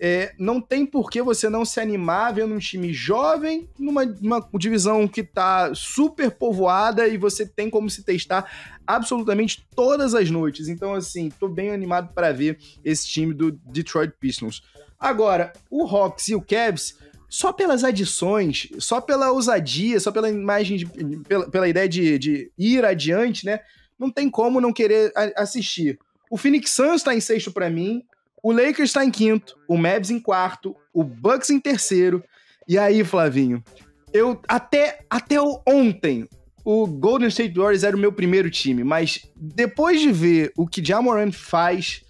é, 0.00 0.34
não 0.38 0.60
tem 0.60 0.84
por 0.84 1.10
que 1.10 1.22
você 1.22 1.48
não 1.48 1.64
se 1.64 1.80
animar 1.80 2.34
vendo 2.34 2.54
um 2.54 2.58
time 2.58 2.92
jovem 2.92 3.68
numa, 3.78 4.04
numa 4.04 4.48
divisão 4.58 5.06
que 5.06 5.22
tá 5.22 5.72
super 5.74 6.30
povoada 6.30 7.06
e 7.06 7.16
você 7.16 7.46
tem 7.46 7.70
como 7.70 7.88
se 7.88 8.02
testar 8.02 8.78
absolutamente 8.86 9.66
todas 9.74 10.14
as 10.14 10.28
noites. 10.28 10.68
Então, 10.68 10.94
assim, 10.94 11.30
tô 11.30 11.48
bem 11.48 11.70
animado 11.70 12.12
para 12.12 12.32
ver 12.32 12.58
esse 12.84 13.06
time 13.06 13.32
do 13.32 13.52
Detroit 13.52 14.12
Pistons. 14.18 14.62
Agora, 14.98 15.52
o 15.70 15.86
Hawks 15.86 16.28
e 16.28 16.34
o 16.34 16.40
Cavs 16.40 16.98
só 17.34 17.52
pelas 17.52 17.82
adições, 17.82 18.68
só 18.78 19.00
pela 19.00 19.32
ousadia, 19.32 19.98
só 19.98 20.12
pela 20.12 20.30
imagem, 20.30 20.76
de, 20.76 20.86
pela, 21.26 21.50
pela 21.50 21.68
ideia 21.68 21.88
de, 21.88 22.16
de, 22.16 22.52
ir 22.56 22.84
adiante, 22.84 23.44
né? 23.44 23.58
Não 23.98 24.08
tem 24.08 24.30
como 24.30 24.60
não 24.60 24.72
querer 24.72 25.12
assistir. 25.34 25.98
O 26.30 26.36
Phoenix 26.36 26.70
Suns 26.70 27.00
está 27.00 27.12
em 27.12 27.18
sexto 27.18 27.50
para 27.50 27.68
mim, 27.68 28.04
o 28.40 28.52
Lakers 28.52 28.90
está 28.90 29.04
em 29.04 29.10
quinto, 29.10 29.58
o 29.66 29.76
Mavs 29.76 30.10
em 30.10 30.20
quarto, 30.20 30.76
o 30.92 31.02
Bucks 31.02 31.50
em 31.50 31.58
terceiro. 31.58 32.22
E 32.68 32.78
aí, 32.78 33.02
Flavinho, 33.02 33.64
eu 34.12 34.40
até, 34.46 35.00
até 35.10 35.36
ontem 35.66 36.28
o 36.64 36.86
Golden 36.86 37.26
State 37.26 37.58
Warriors 37.58 37.82
era 37.82 37.96
o 37.96 38.00
meu 38.00 38.12
primeiro 38.12 38.48
time, 38.48 38.84
mas 38.84 39.28
depois 39.34 40.00
de 40.00 40.12
ver 40.12 40.52
o 40.56 40.68
que 40.68 40.84
Jamoran 40.84 41.32
faz, 41.32 42.04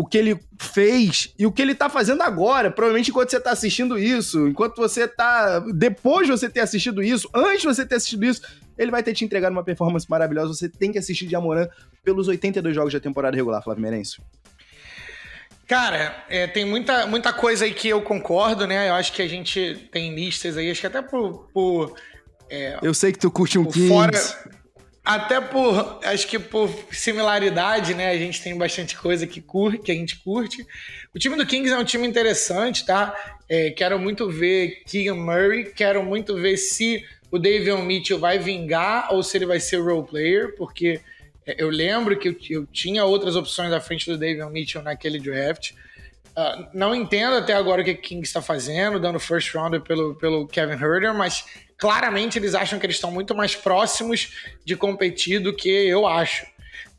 o 0.00 0.06
que 0.06 0.16
ele 0.16 0.40
fez 0.58 1.34
e 1.38 1.44
o 1.44 1.52
que 1.52 1.60
ele 1.60 1.74
tá 1.74 1.90
fazendo 1.90 2.22
agora. 2.22 2.70
Provavelmente 2.70 3.10
enquanto 3.10 3.30
você 3.30 3.38
tá 3.38 3.50
assistindo 3.50 3.98
isso, 3.98 4.48
enquanto 4.48 4.76
você 4.76 5.06
tá. 5.06 5.58
Depois 5.74 6.26
de 6.26 6.32
você 6.32 6.48
ter 6.48 6.60
assistido 6.60 7.02
isso, 7.02 7.28
antes 7.34 7.60
de 7.60 7.66
você 7.66 7.84
ter 7.84 7.96
assistido 7.96 8.24
isso, 8.24 8.40
ele 8.78 8.90
vai 8.90 9.02
ter 9.02 9.12
te 9.12 9.26
entregado 9.26 9.52
uma 9.52 9.62
performance 9.62 10.08
maravilhosa. 10.08 10.54
Você 10.54 10.70
tem 10.70 10.90
que 10.90 10.98
assistir 10.98 11.26
de 11.26 11.36
Amoran 11.36 11.68
pelos 12.02 12.28
82 12.28 12.74
jogos 12.74 12.94
da 12.94 12.98
temporada 12.98 13.36
regular, 13.36 13.62
Flávio 13.62 13.82
Merencio. 13.82 14.22
Cara, 15.68 16.24
é, 16.30 16.46
tem 16.46 16.64
muita, 16.64 17.06
muita 17.06 17.30
coisa 17.30 17.66
aí 17.66 17.74
que 17.74 17.86
eu 17.86 18.00
concordo, 18.00 18.66
né? 18.66 18.88
Eu 18.88 18.94
acho 18.94 19.12
que 19.12 19.20
a 19.20 19.28
gente 19.28 19.86
tem 19.92 20.14
listas 20.14 20.56
aí, 20.56 20.70
acho 20.70 20.80
que 20.80 20.86
até 20.86 21.02
por. 21.02 21.50
por 21.52 21.94
é, 22.48 22.78
eu 22.80 22.94
sei 22.94 23.12
que 23.12 23.18
tu 23.18 23.30
curte 23.30 23.58
um 23.58 23.66
Kings. 23.66 23.88
Fora, 23.88 24.18
até 25.04 25.40
por, 25.40 25.98
acho 26.04 26.26
que 26.26 26.38
por 26.38 26.70
similaridade, 26.92 27.94
né? 27.94 28.10
A 28.10 28.18
gente 28.18 28.42
tem 28.42 28.56
bastante 28.56 28.96
coisa 28.96 29.26
que, 29.26 29.40
curte, 29.40 29.78
que 29.78 29.90
a 29.90 29.94
gente 29.94 30.18
curte. 30.20 30.66
O 31.14 31.18
time 31.18 31.36
do 31.36 31.46
Kings 31.46 31.72
é 31.72 31.78
um 31.78 31.84
time 31.84 32.06
interessante, 32.06 32.84
tá? 32.84 33.14
É, 33.48 33.70
quero 33.70 33.98
muito 33.98 34.28
ver 34.30 34.82
Keegan 34.86 35.16
Murray, 35.16 35.72
quero 35.72 36.02
muito 36.02 36.36
ver 36.36 36.56
se 36.56 37.04
o 37.30 37.38
Davion 37.38 37.82
Mitchell 37.82 38.18
vai 38.18 38.38
vingar 38.38 39.12
ou 39.12 39.22
se 39.22 39.38
ele 39.38 39.46
vai 39.46 39.58
ser 39.58 39.78
role 39.78 40.06
player, 40.06 40.54
porque 40.56 41.00
é, 41.46 41.56
eu 41.58 41.70
lembro 41.70 42.18
que 42.18 42.28
eu, 42.28 42.36
eu 42.50 42.66
tinha 42.66 43.04
outras 43.04 43.36
opções 43.36 43.72
à 43.72 43.80
frente 43.80 44.10
do 44.10 44.18
Davion 44.18 44.50
Mitchell 44.50 44.82
naquele 44.82 45.18
draft. 45.18 45.72
Uh, 46.30 46.68
não 46.72 46.94
entendo 46.94 47.36
até 47.36 47.54
agora 47.54 47.82
o 47.82 47.84
que 47.84 47.90
o 47.90 47.96
Kings 47.96 48.28
está 48.28 48.40
fazendo, 48.40 49.00
dando 49.00 49.18
first 49.18 49.52
rounder 49.54 49.80
pelo, 49.80 50.14
pelo 50.14 50.46
Kevin 50.46 50.74
Herder, 50.74 51.12
mas 51.12 51.44
claramente 51.80 52.38
eles 52.38 52.54
acham 52.54 52.78
que 52.78 52.86
eles 52.86 52.96
estão 52.96 53.10
muito 53.10 53.34
mais 53.34 53.56
próximos 53.56 54.32
de 54.64 54.76
competir 54.76 55.40
do 55.40 55.54
que 55.54 55.68
eu 55.68 56.06
acho. 56.06 56.46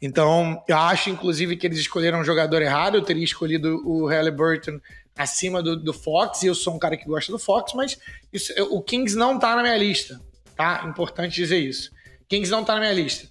Então, 0.01 0.61
eu 0.67 0.77
acho, 0.77 1.11
inclusive, 1.11 1.55
que 1.55 1.67
eles 1.67 1.77
escolheram 1.77 2.19
um 2.19 2.23
jogador 2.23 2.61
errado. 2.61 2.95
Eu 2.95 3.03
teria 3.03 3.23
escolhido 3.23 3.79
o 3.85 4.07
Halliburton 4.07 4.81
acima 5.15 5.61
do, 5.61 5.75
do 5.75 5.93
Fox, 5.93 6.41
e 6.41 6.47
eu 6.47 6.55
sou 6.55 6.73
um 6.73 6.79
cara 6.79 6.97
que 6.97 7.05
gosta 7.05 7.31
do 7.31 7.37
Fox, 7.37 7.73
mas 7.75 7.99
isso, 8.33 8.51
o 8.71 8.81
Kings 8.81 9.15
não 9.15 9.37
tá 9.37 9.55
na 9.55 9.61
minha 9.61 9.77
lista, 9.77 10.19
tá? 10.55 10.83
Importante 10.87 11.35
dizer 11.35 11.59
isso. 11.59 11.91
Kings 12.27 12.49
não 12.49 12.63
tá 12.63 12.73
na 12.73 12.79
minha 12.79 12.93
lista. 12.93 13.29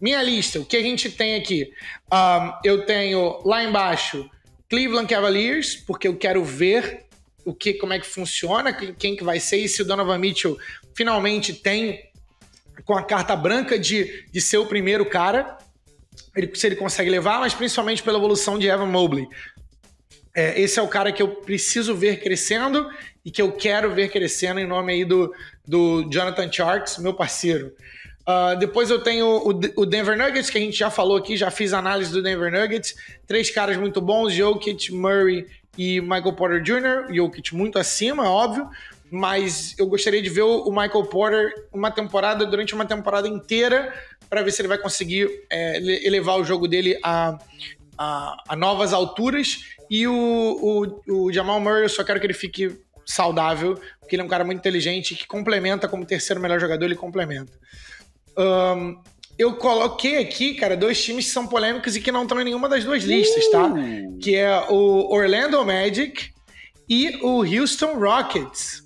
Minha 0.00 0.22
lista, 0.22 0.60
o 0.60 0.64
que 0.64 0.76
a 0.76 0.82
gente 0.82 1.10
tem 1.10 1.34
aqui? 1.34 1.72
Um, 2.12 2.52
eu 2.62 2.84
tenho 2.84 3.40
lá 3.44 3.64
embaixo 3.64 4.30
Cleveland 4.68 5.08
Cavaliers, 5.08 5.74
porque 5.74 6.06
eu 6.06 6.16
quero 6.16 6.44
ver 6.44 7.05
o 7.46 7.54
que, 7.54 7.74
como 7.74 7.92
é 7.92 8.00
que 8.00 8.06
funciona, 8.06 8.72
quem 8.72 9.14
que 9.14 9.22
vai 9.22 9.38
ser, 9.38 9.58
e 9.58 9.68
se 9.68 9.80
o 9.80 9.84
Donovan 9.84 10.18
Mitchell 10.18 10.58
finalmente 10.94 11.54
tem 11.54 12.10
com 12.84 12.94
a 12.94 13.04
carta 13.04 13.36
branca 13.36 13.78
de, 13.78 14.26
de 14.32 14.40
ser 14.40 14.58
o 14.58 14.66
primeiro 14.66 15.06
cara, 15.06 15.56
ele, 16.34 16.50
se 16.54 16.66
ele 16.66 16.74
consegue 16.74 17.08
levar, 17.08 17.38
mas 17.38 17.54
principalmente 17.54 18.02
pela 18.02 18.18
evolução 18.18 18.58
de 18.58 18.66
Evan 18.66 18.86
Mobley. 18.86 19.28
É, 20.34 20.60
esse 20.60 20.78
é 20.78 20.82
o 20.82 20.88
cara 20.88 21.12
que 21.12 21.22
eu 21.22 21.28
preciso 21.28 21.94
ver 21.94 22.20
crescendo 22.20 22.90
e 23.24 23.30
que 23.30 23.40
eu 23.40 23.52
quero 23.52 23.94
ver 23.94 24.10
crescendo 24.10 24.58
em 24.58 24.66
nome 24.66 24.92
aí 24.92 25.04
do, 25.04 25.32
do 25.64 26.02
Jonathan 26.10 26.50
Sharks, 26.50 26.98
meu 26.98 27.14
parceiro. 27.14 27.72
Uh, 28.28 28.58
depois 28.58 28.90
eu 28.90 29.00
tenho 29.00 29.24
o, 29.24 29.50
o, 29.76 29.86
Denver 29.86 30.18
Nuggets, 30.18 30.50
que 30.50 30.58
a 30.58 30.60
gente 30.60 30.76
já 30.76 30.90
falou 30.90 31.16
aqui, 31.16 31.36
já 31.36 31.48
fiz 31.48 31.72
análise 31.72 32.10
do 32.10 32.20
Denver 32.20 32.50
Nuggets. 32.50 32.96
Três 33.24 33.50
caras 33.50 33.76
muito 33.76 34.00
bons, 34.00 34.32
Jokic, 34.32 34.92
Murray 34.92 35.46
e 35.76 36.00
Michael 36.00 36.32
Porter 36.32 36.62
Jr., 36.62 37.14
Jokic 37.14 37.54
muito 37.54 37.78
acima, 37.78 38.30
óbvio, 38.30 38.68
mas 39.10 39.74
eu 39.78 39.86
gostaria 39.86 40.20
de 40.20 40.28
ver 40.28 40.42
o 40.42 40.70
Michael 40.70 41.04
Porter 41.04 41.52
uma 41.72 41.90
temporada, 41.90 42.44
durante 42.44 42.74
uma 42.74 42.84
temporada 42.84 43.28
inteira, 43.28 43.94
para 44.28 44.42
ver 44.42 44.50
se 44.50 44.60
ele 44.60 44.68
vai 44.68 44.78
conseguir 44.78 45.28
é, 45.50 45.76
elevar 46.04 46.38
o 46.38 46.44
jogo 46.44 46.66
dele 46.66 46.98
a, 47.02 47.38
a, 47.96 48.36
a 48.48 48.56
novas 48.56 48.92
alturas. 48.92 49.64
E 49.88 50.06
o, 50.08 51.00
o, 51.08 51.26
o, 51.26 51.32
Jamal 51.32 51.60
Murray, 51.60 51.84
eu 51.84 51.88
só 51.88 52.02
quero 52.02 52.18
que 52.18 52.26
ele 52.26 52.34
fique 52.34 52.76
saudável, 53.04 53.80
porque 54.00 54.16
ele 54.16 54.22
é 54.22 54.24
um 54.24 54.28
cara 54.28 54.44
muito 54.44 54.58
inteligente 54.58 55.14
que 55.14 55.26
complementa 55.26 55.86
como 55.86 56.04
terceiro 56.04 56.40
melhor 56.40 56.58
jogador, 56.58 56.84
ele 56.84 56.96
complementa. 56.96 57.52
Um, 58.36 59.00
eu 59.38 59.54
coloquei 59.54 60.18
aqui, 60.18 60.54
cara, 60.54 60.76
dois 60.76 61.02
times 61.02 61.26
que 61.26 61.30
são 61.30 61.46
polêmicos 61.46 61.94
e 61.96 62.00
que 62.00 62.10
não 62.10 62.22
estão 62.22 62.40
em 62.40 62.44
nenhuma 62.44 62.68
das 62.68 62.84
duas 62.84 63.04
listas, 63.04 63.48
tá? 63.50 63.66
Uh. 63.66 64.18
Que 64.18 64.36
é 64.36 64.66
o 64.70 65.12
Orlando 65.12 65.64
Magic 65.64 66.30
e 66.88 67.16
o 67.22 67.44
Houston 67.44 67.98
Rockets. 67.98 68.82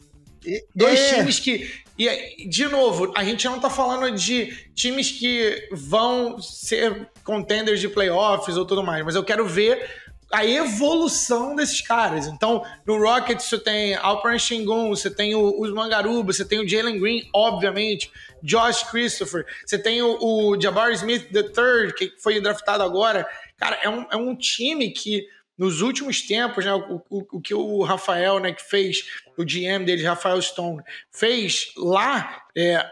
Dois 0.75 0.99
é. 0.99 1.15
times 1.15 1.39
que. 1.39 1.71
E, 1.99 2.49
de 2.49 2.67
novo, 2.67 3.13
a 3.15 3.23
gente 3.23 3.45
não 3.45 3.61
tá 3.61 3.69
falando 3.69 4.17
de 4.17 4.47
times 4.75 5.11
que 5.11 5.69
vão 5.71 6.41
ser 6.41 7.11
contenders 7.23 7.79
de 7.79 7.89
playoffs 7.89 8.57
ou 8.57 8.65
tudo 8.65 8.83
mais, 8.83 9.05
mas 9.05 9.15
eu 9.15 9.23
quero 9.23 9.47
ver 9.47 9.87
a 10.33 10.47
evolução 10.47 11.55
desses 11.55 11.81
caras. 11.81 12.27
Então, 12.27 12.65
no 12.87 12.99
Rockets 12.99 13.47
você 13.47 13.59
tem 13.59 13.95
Alperen 13.97 14.39
Shingun, 14.39 14.89
você 14.89 15.11
tem 15.11 15.35
o, 15.35 15.61
os 15.61 15.73
Mangaruba, 15.73 16.33
você 16.33 16.45
tem 16.45 16.61
o 16.61 16.69
Jalen 16.69 16.99
Green, 16.99 17.29
obviamente, 17.35 18.11
Josh 18.43 18.85
Christopher, 18.85 19.47
você 19.65 19.79
tem 19.79 20.03
o, 20.03 20.19
o 20.21 20.61
Jabari 20.61 20.95
Smith 20.95 21.29
III, 21.35 21.93
que 21.95 22.13
foi 22.23 22.41
draftado 22.41 22.83
agora. 22.83 23.29
Cara, 23.57 23.79
é 23.83 23.89
um, 23.89 24.07
é 24.11 24.17
um 24.17 24.35
time 24.35 24.91
que 24.91 25.27
nos 25.57 25.83
últimos 25.83 26.23
tempos, 26.23 26.65
né, 26.65 26.73
o, 26.73 27.03
o, 27.11 27.27
o, 27.33 27.41
que 27.41 27.53
o 27.53 27.83
Rafael, 27.83 28.39
né, 28.39 28.53
que 28.53 28.63
fez, 28.63 29.05
o 29.37 29.45
GM 29.45 29.85
dele, 29.85 30.03
Rafael 30.03 30.41
Stone, 30.41 30.83
fez 31.11 31.73
lá, 31.77 32.45
é, 32.57 32.83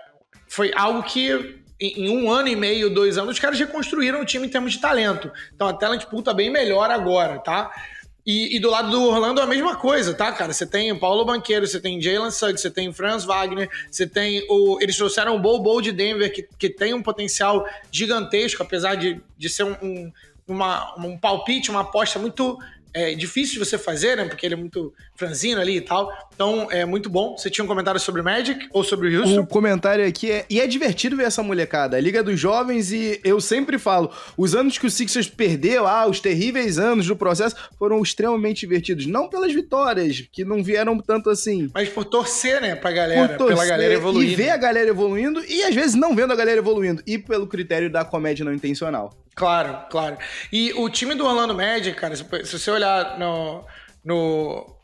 foi 0.47 0.71
algo 0.75 1.03
que 1.03 1.63
em, 1.81 2.11
um 2.11 2.31
ano 2.31 2.49
e 2.49 2.57
meio, 2.57 2.91
dois 2.91 3.17
anos, 3.17 3.35
os 3.35 3.39
caras 3.39 3.59
reconstruíram 3.59 4.21
o 4.21 4.25
time 4.25 4.47
em 4.47 4.51
termos 4.51 4.73
de 4.73 4.81
talento. 4.81 5.31
Então 5.55 5.69
a 5.69 5.73
talent 5.73 6.05
pool 6.07 6.23
tá 6.23 6.35
bem 6.35 6.51
melhor 6.51 6.91
agora, 6.91 7.39
tá? 7.39 7.73
E, 8.31 8.55
e, 8.55 8.61
do 8.61 8.69
lado 8.69 8.91
do 8.91 9.03
Orlando 9.05 9.41
é 9.41 9.45
a 9.45 9.47
mesma 9.47 9.75
coisa, 9.75 10.13
tá, 10.13 10.31
cara? 10.31 10.53
Você 10.53 10.67
tem 10.67 10.93
o 10.93 10.99
Paulo 11.01 11.25
Banqueiro, 11.25 11.67
você 11.67 11.81
tem 11.81 11.99
Jalen 11.99 12.31
Suggs, 12.31 12.61
você 12.61 12.71
tem 12.71 12.93
Franz 12.93 13.25
Wagner, 13.25 13.71
você 13.91 14.07
tem 14.07 14.45
o. 14.51 14.79
Eles 14.83 14.99
trouxeram 14.99 15.35
o 15.35 15.39
Bo 15.39 15.59
Bo 15.59 15.81
de 15.81 15.93
Denver, 15.93 16.31
que, 16.31 16.47
que 16.59 16.69
tem 16.69 16.93
um 16.93 17.03
potencial 17.03 17.67
gigantesco, 17.91 18.63
apesar 18.63 18.97
de, 18.97 19.19
de 19.39 19.49
ser 19.49 19.65
um, 19.65 19.73
um, 19.81 20.13
uma, 20.47 20.95
um 20.99 21.17
palpite, 21.17 21.71
uma 21.71 21.81
aposta 21.81 22.19
muito 22.19 22.59
é 22.93 23.15
difícil 23.15 23.55
de 23.55 23.65
você 23.65 23.79
fazer, 23.79 24.19
né? 24.19 24.27
Porque 24.27 24.45
ele 24.45 24.55
é 24.55 24.59
muito 24.59 24.93
franzino 25.19 25.61
ali 25.61 25.77
e 25.77 25.81
tal. 25.81 26.11
Então, 26.33 26.69
é 26.71 26.85
muito 26.85 27.11
bom. 27.11 27.37
Você 27.37 27.51
tinha 27.51 27.65
um 27.65 27.69
comentário 27.69 27.99
sobre 27.99 28.21
o 28.21 28.25
Magic 28.25 28.69
ou 28.73 28.85
sobre 28.85 29.09
o 29.09 29.21
Houston? 29.21 29.41
O 29.41 29.47
comentário 29.47 30.07
aqui 30.07 30.31
é... 30.31 30.47
E 30.49 30.61
é 30.61 30.67
divertido 30.69 31.17
ver 31.17 31.25
essa 31.25 31.43
molecada. 31.43 31.97
A 31.97 32.01
Liga 32.01 32.23
dos 32.23 32.39
Jovens 32.39 32.93
e 32.93 33.21
eu 33.25 33.41
sempre 33.41 33.77
falo, 33.77 34.13
os 34.37 34.55
anos 34.55 34.79
que 34.79 34.87
o 34.87 34.91
Sixers 34.91 35.29
perdeu, 35.29 35.89
ah, 35.89 36.07
os 36.07 36.21
terríveis 36.21 36.79
anos 36.79 37.09
do 37.09 37.17
processo, 37.17 37.57
foram 37.77 38.01
extremamente 38.01 38.61
divertidos. 38.61 39.07
Não 39.07 39.29
pelas 39.29 39.53
vitórias, 39.53 40.23
que 40.33 40.45
não 40.45 40.63
vieram 40.63 40.97
tanto 41.01 41.29
assim. 41.29 41.69
Mas 41.75 41.89
por 41.89 42.05
torcer, 42.05 42.61
né, 42.61 42.77
pra 42.77 42.93
galera. 42.93 43.37
Torcer, 43.37 43.57
pela 43.57 43.67
galera 43.67 43.95
evoluindo. 43.95 44.31
E 44.31 44.37
ver 44.37 44.51
a 44.51 44.57
galera 44.57 44.89
evoluindo 44.89 45.45
e 45.45 45.65
às 45.65 45.75
vezes 45.75 45.97
não 45.97 46.15
vendo 46.15 46.33
a 46.33 46.37
galera 46.37 46.59
evoluindo. 46.59 47.03
E 47.05 47.19
pelo 47.19 47.49
critério 47.49 47.91
da 47.91 48.05
comédia 48.05 48.45
não 48.45 48.55
intencional. 48.55 49.13
Claro, 49.35 49.87
claro. 49.91 50.17
E 50.53 50.73
o 50.75 50.89
time 50.89 51.17
do 51.17 51.25
Orlando 51.25 51.55
Magic, 51.55 51.99
cara, 51.99 52.15
se 52.15 52.25
você 52.25 52.71
olhar 52.71 53.19
no, 53.19 53.65
no, 54.05 54.78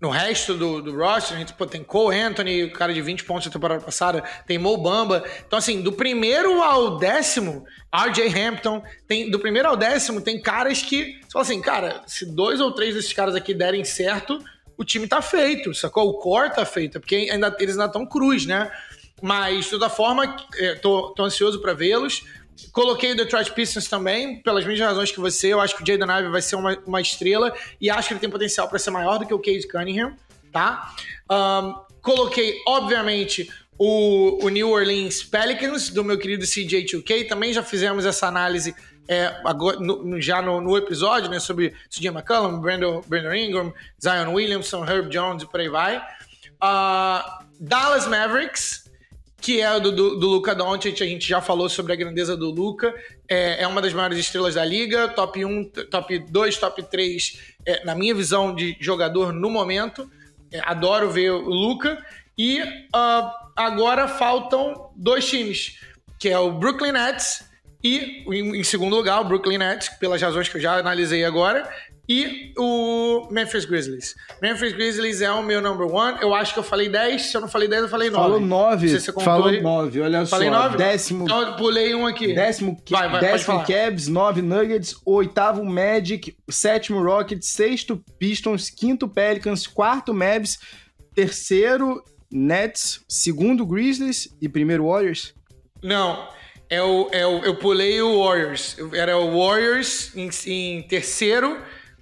no 0.00 0.08
resto 0.08 0.54
do, 0.54 0.80
do 0.80 0.96
roster, 0.96 1.36
a 1.36 1.40
gente 1.40 1.52
pô, 1.52 1.66
tem 1.66 1.84
Cole 1.84 2.18
Anthony, 2.18 2.64
o 2.64 2.72
cara 2.72 2.92
de 2.92 3.02
20 3.02 3.24
pontos 3.24 3.46
na 3.46 3.52
temporada 3.52 3.84
passada, 3.84 4.24
tem 4.46 4.56
Mo 4.56 4.76
Bamba. 4.78 5.22
Então, 5.46 5.58
assim, 5.58 5.82
do 5.82 5.92
primeiro 5.92 6.62
ao 6.62 6.96
décimo, 6.96 7.64
RJ 7.92 8.28
Hampton, 8.28 8.82
tem, 9.06 9.30
do 9.30 9.38
primeiro 9.38 9.68
ao 9.68 9.76
décimo, 9.76 10.22
tem 10.22 10.40
caras 10.40 10.82
que. 10.82 11.20
Você 11.20 11.32
fala 11.32 11.42
assim, 11.42 11.60
cara, 11.60 12.02
se 12.06 12.24
dois 12.34 12.60
ou 12.60 12.72
três 12.72 12.94
desses 12.94 13.12
caras 13.12 13.34
aqui 13.34 13.52
derem 13.52 13.84
certo, 13.84 14.42
o 14.78 14.84
time 14.84 15.06
tá 15.06 15.20
feito, 15.20 15.74
sacou? 15.74 16.08
O 16.08 16.14
core 16.14 16.54
tá 16.54 16.64
feito, 16.64 16.98
porque 16.98 17.28
ainda, 17.30 17.54
eles 17.60 17.74
ainda 17.74 17.86
estão 17.86 18.06
cruz, 18.06 18.46
né? 18.46 18.70
Mas, 19.20 19.66
de 19.66 19.72
toda 19.72 19.90
forma, 19.90 20.34
é, 20.56 20.76
tô, 20.76 21.10
tô 21.10 21.24
ansioso 21.24 21.60
para 21.60 21.74
vê-los. 21.74 22.24
Coloquei 22.72 23.12
o 23.12 23.16
Detroit 23.16 23.52
Pistons 23.52 23.88
também, 23.88 24.42
pelas 24.42 24.64
mesmas 24.64 24.88
razões 24.88 25.10
que 25.10 25.20
você. 25.20 25.48
Eu 25.48 25.60
acho 25.60 25.76
que 25.76 25.82
o 25.82 25.86
Jaden 25.86 26.08
Ivey 26.18 26.30
vai 26.30 26.42
ser 26.42 26.56
uma, 26.56 26.76
uma 26.86 27.00
estrela 27.00 27.52
e 27.80 27.90
acho 27.90 28.08
que 28.08 28.14
ele 28.14 28.20
tem 28.20 28.30
potencial 28.30 28.68
para 28.68 28.78
ser 28.78 28.90
maior 28.90 29.18
do 29.18 29.26
que 29.26 29.34
o 29.34 29.38
Cade 29.38 29.66
Cunningham, 29.66 30.16
tá? 30.52 30.94
Um, 31.30 31.74
coloquei, 32.02 32.60
obviamente, 32.66 33.50
o, 33.78 34.44
o, 34.44 34.48
New 34.48 34.70
Orleans 34.70 35.22
Pelicans, 35.22 35.88
do 35.88 36.04
meu 36.04 36.18
querido 36.18 36.44
CJ2K. 36.44 37.28
Também 37.28 37.52
já 37.52 37.62
fizemos 37.62 38.04
essa 38.04 38.26
análise 38.26 38.74
é, 39.08 39.34
agora, 39.44 39.80
no, 39.80 40.20
já 40.20 40.42
no, 40.42 40.60
no, 40.60 40.76
episódio, 40.76 41.30
né? 41.30 41.40
Sobre 41.40 41.74
CJ 41.88 42.08
McCollum, 42.08 42.60
Brandon, 42.60 43.02
Brandon 43.06 43.34
Ingram, 43.34 43.74
Zion 44.00 44.32
Williamson, 44.32 44.84
Herb 44.84 45.08
Jones 45.08 45.42
e 45.42 45.46
por 45.46 45.60
aí 45.60 45.68
vai. 45.68 45.96
Uh, 46.62 47.44
Dallas 47.58 48.06
Mavericks, 48.06 48.89
que 49.40 49.60
é 49.60 49.80
do, 49.80 49.90
do, 49.90 50.16
do 50.16 50.28
Luca 50.28 50.54
Doncic, 50.54 51.00
a 51.02 51.06
gente 51.06 51.26
já 51.26 51.40
falou 51.40 51.68
sobre 51.68 51.92
a 51.92 51.96
grandeza 51.96 52.36
do 52.36 52.50
Luca, 52.50 52.94
é, 53.28 53.62
é, 53.62 53.66
uma 53.66 53.80
das 53.80 53.92
maiores 53.92 54.18
estrelas 54.18 54.54
da 54.54 54.64
liga, 54.64 55.08
top 55.08 55.44
1, 55.44 55.70
top 55.90 56.18
2, 56.18 56.56
top 56.58 56.82
3, 56.82 57.54
é, 57.66 57.84
na 57.84 57.94
minha 57.94 58.14
visão 58.14 58.54
de 58.54 58.76
jogador 58.80 59.32
no 59.32 59.48
momento, 59.48 60.10
é, 60.52 60.60
adoro 60.64 61.10
ver 61.10 61.30
o 61.30 61.48
Luca, 61.48 62.04
e 62.36 62.60
uh, 62.62 63.30
agora 63.54 64.08
faltam 64.08 64.90
dois 64.96 65.28
times, 65.28 65.78
que 66.18 66.28
é 66.28 66.38
o 66.38 66.52
Brooklyn 66.52 66.92
Nets 66.92 67.44
e, 67.82 68.24
em, 68.28 68.56
em 68.56 68.64
segundo 68.64 68.96
lugar, 68.96 69.20
o 69.20 69.24
Brooklyn 69.24 69.58
Nets, 69.58 69.88
pelas 69.88 70.20
razões 70.20 70.48
que 70.48 70.56
eu 70.56 70.60
já 70.60 70.78
analisei 70.78 71.24
agora, 71.24 71.68
e 72.12 72.52
o 72.58 73.28
Memphis 73.30 73.64
Grizzlies. 73.64 74.16
Memphis 74.42 74.72
Grizzlies 74.72 75.22
é 75.22 75.30
o 75.30 75.44
meu 75.44 75.62
number 75.62 75.86
one. 75.86 76.18
Eu 76.20 76.34
acho 76.34 76.52
que 76.52 76.58
eu 76.58 76.64
falei 76.64 76.88
10. 76.88 77.22
Se 77.22 77.36
eu 77.36 77.40
não 77.40 77.46
falei 77.46 77.68
10, 77.68 77.82
eu 77.82 77.88
falei 77.88 78.10
9. 78.10 78.20
Falou 78.20 78.40
9. 78.40 78.88
Se 78.88 79.00
você 79.00 79.12
Falou 79.12 79.52
9, 79.52 80.00
olha 80.00 80.26
falei 80.26 80.48
só. 80.48 80.62
9? 80.62 80.76
Décimo. 80.76 81.24
Então 81.24 81.40
eu 81.40 81.54
pulei 81.54 81.94
um 81.94 82.04
aqui. 82.04 82.34
Décimo, 82.34 82.76
vai, 82.90 83.08
vai, 83.08 83.20
décimo 83.20 83.64
Cavs, 83.64 84.08
9 84.08 84.42
Nuggets, 84.42 84.96
oitavo 85.06 85.64
Magic, 85.64 86.36
sétimo 86.48 87.00
Rockets, 87.00 87.46
sexto 87.46 88.02
Pistons, 88.18 88.70
quinto 88.70 89.06
Pelicans, 89.06 89.68
quarto 89.68 90.12
Mavs, 90.12 90.58
terceiro 91.14 92.02
Nets, 92.28 93.04
segundo 93.08 93.64
Grizzlies 93.64 94.36
e 94.42 94.48
primeiro 94.48 94.88
Warriors? 94.88 95.32
Não. 95.80 96.28
É 96.68 96.82
o, 96.82 97.08
é 97.12 97.24
o, 97.24 97.38
eu 97.44 97.54
pulei 97.54 98.02
o 98.02 98.24
Warriors. 98.24 98.76
Era 98.94 99.16
o 99.16 99.38
Warriors 99.38 100.10
em, 100.16 100.28
em 100.46 100.82
terceiro 100.82 101.56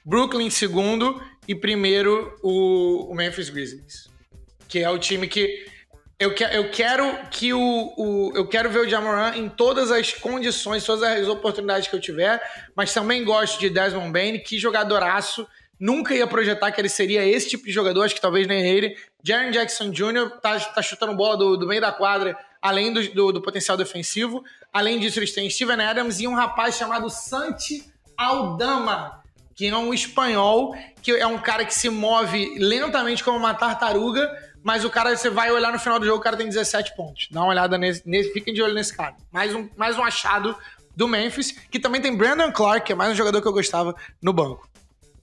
Brooklyn 0.09 0.47
em 0.47 0.51
segundo 0.51 1.22
e 1.47 1.55
primeiro 1.55 2.35
o, 2.43 3.12
o 3.12 3.14
Memphis 3.14 3.51
Grizzlies. 3.51 4.09
Que 4.66 4.78
é 4.78 4.89
o 4.89 4.98
time 4.98 5.28
que 5.28 5.66
eu, 6.18 6.35
que, 6.35 6.43
eu 6.44 6.70
quero 6.70 7.28
que 7.30 7.52
o, 7.52 7.93
o, 7.94 8.32
eu 8.35 8.48
quero 8.48 8.70
ver 8.70 8.80
o 8.80 8.89
Jamoran 8.89 9.36
em 9.36 9.51
todas 9.51 9.90
as 9.90 10.14
condições, 10.14 10.82
todas 10.82 11.05
as 11.05 11.28
oportunidades 11.28 11.89
que 11.89 11.94
eu 11.94 12.01
tiver, 12.01 12.40
mas 12.74 12.93
também 12.94 13.22
gosto 13.22 13.60
de 13.60 13.68
Desmond 13.68 14.10
Bain, 14.10 14.39
que 14.39 14.59
jogadoraço. 14.59 15.47
Nunca 15.78 16.14
ia 16.14 16.26
projetar 16.26 16.72
que 16.72 16.80
ele 16.80 16.89
seria 16.89 17.24
esse 17.24 17.51
tipo 17.51 17.66
de 17.66 17.70
jogador, 17.70 18.02
acho 18.02 18.14
que 18.14 18.20
talvez 18.20 18.47
nem 18.47 18.66
ele. 18.66 18.97
Jaren 19.22 19.51
Jackson 19.51 19.90
Jr. 19.90 20.40
tá, 20.40 20.59
tá 20.59 20.80
chutando 20.80 21.14
bola 21.14 21.36
do, 21.36 21.56
do 21.59 21.66
meio 21.66 21.82
da 21.82 21.93
quadra, 21.93 22.36
além 22.62 22.94
do, 22.94 23.06
do, 23.12 23.32
do, 23.32 23.43
potencial 23.43 23.76
defensivo. 23.76 24.43
Além 24.72 24.98
disso, 24.98 25.18
eles 25.18 25.35
têm 25.35 25.51
Steven 25.51 25.80
Adams 25.80 26.18
e 26.18 26.26
um 26.26 26.35
rapaz 26.35 26.76
chamado 26.76 27.10
Santi 27.10 27.93
Aldama, 28.16 29.22
que 29.59 29.66
é 29.66 29.76
um 29.76 29.93
espanhol, 29.93 30.72
que 31.02 31.10
é 31.10 31.26
um 31.26 31.36
cara 31.36 31.64
que 31.64 31.74
se 31.74 31.90
move 31.90 32.56
lentamente 32.60 33.24
como 33.24 33.36
uma 33.36 33.52
tartaruga, 33.52 34.30
mas 34.62 34.85
o 34.85 34.90
cara, 34.90 35.16
você 35.16 35.28
vai 35.28 35.51
olhar 35.51 35.72
no 35.72 35.80
final 35.80 35.98
do 35.98 36.06
jogo, 36.06 36.18
o 36.18 36.22
cara 36.22 36.36
tem 36.36 36.47
17 36.47 36.94
pontos. 36.94 37.26
Dá 37.28 37.40
uma 37.40 37.48
olhada 37.48 37.76
nesse, 37.76 38.09
nesse 38.09 38.32
fiquem 38.32 38.55
de 38.55 38.62
olho 38.62 38.72
nesse 38.72 38.97
cara. 38.97 39.16
Mais 39.32 39.52
um, 39.52 39.68
mais 39.76 39.98
um 39.98 40.05
achado 40.05 40.56
do 40.94 41.09
Memphis, 41.09 41.51
que 41.72 41.80
também 41.80 42.01
tem 42.01 42.16
Brandon 42.16 42.52
Clark, 42.52 42.86
que 42.86 42.93
é 42.93 42.94
mais 42.94 43.10
um 43.10 43.16
jogador 43.16 43.43
que 43.43 43.48
eu 43.48 43.52
gostava 43.52 43.97
no 44.22 44.32
banco. 44.32 44.70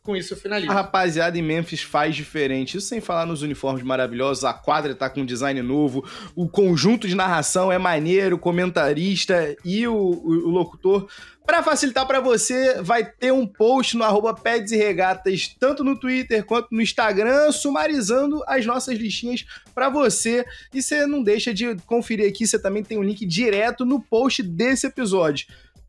Com 0.05 0.15
isso 0.15 0.33
eu 0.33 0.37
finalizo. 0.37 0.71
A 0.71 0.75
rapaziada 0.75 1.35
em 1.35 1.41
Memphis 1.41 1.81
faz 1.81 2.15
diferente. 2.15 2.77
Isso 2.77 2.87
sem 2.87 3.01
falar 3.01 3.25
nos 3.25 3.41
uniformes 3.41 3.83
maravilhosos, 3.83 4.43
a 4.43 4.53
quadra 4.53 4.93
tá 4.93 5.09
com 5.09 5.25
design 5.25 5.59
novo, 5.63 6.07
o 6.35 6.47
conjunto 6.47 7.07
de 7.07 7.15
narração 7.15 7.71
é 7.71 7.79
maneiro, 7.79 8.35
o 8.35 8.39
comentarista 8.39 9.55
e 9.65 9.87
o, 9.87 9.95
o, 9.95 10.47
o 10.47 10.49
locutor 10.49 11.07
para 11.45 11.61
facilitar 11.61 12.07
para 12.07 12.19
você, 12.19 12.81
vai 12.81 13.05
ter 13.05 13.31
um 13.31 13.45
post 13.45 13.95
no 13.95 14.03
arroba 14.03 14.33
Peds 14.33 14.71
e 14.71 14.77
Regatas, 14.77 15.55
tanto 15.59 15.83
no 15.83 15.97
Twitter 15.99 16.43
quanto 16.43 16.69
no 16.71 16.81
Instagram, 16.81 17.51
sumarizando 17.51 18.43
as 18.47 18.65
nossas 18.65 18.97
listinhas 18.97 19.45
para 19.73 19.87
você. 19.87 20.43
E 20.73 20.81
você 20.81 21.05
não 21.05 21.21
deixa 21.21 21.53
de 21.53 21.75
conferir 21.85 22.27
aqui, 22.27 22.47
você 22.47 22.57
também 22.57 22.83
tem 22.83 22.97
um 22.97 23.03
link 23.03 23.23
direto 23.25 23.85
no 23.85 24.01
post 24.01 24.41
desse 24.41 24.87
episódio 24.87 25.45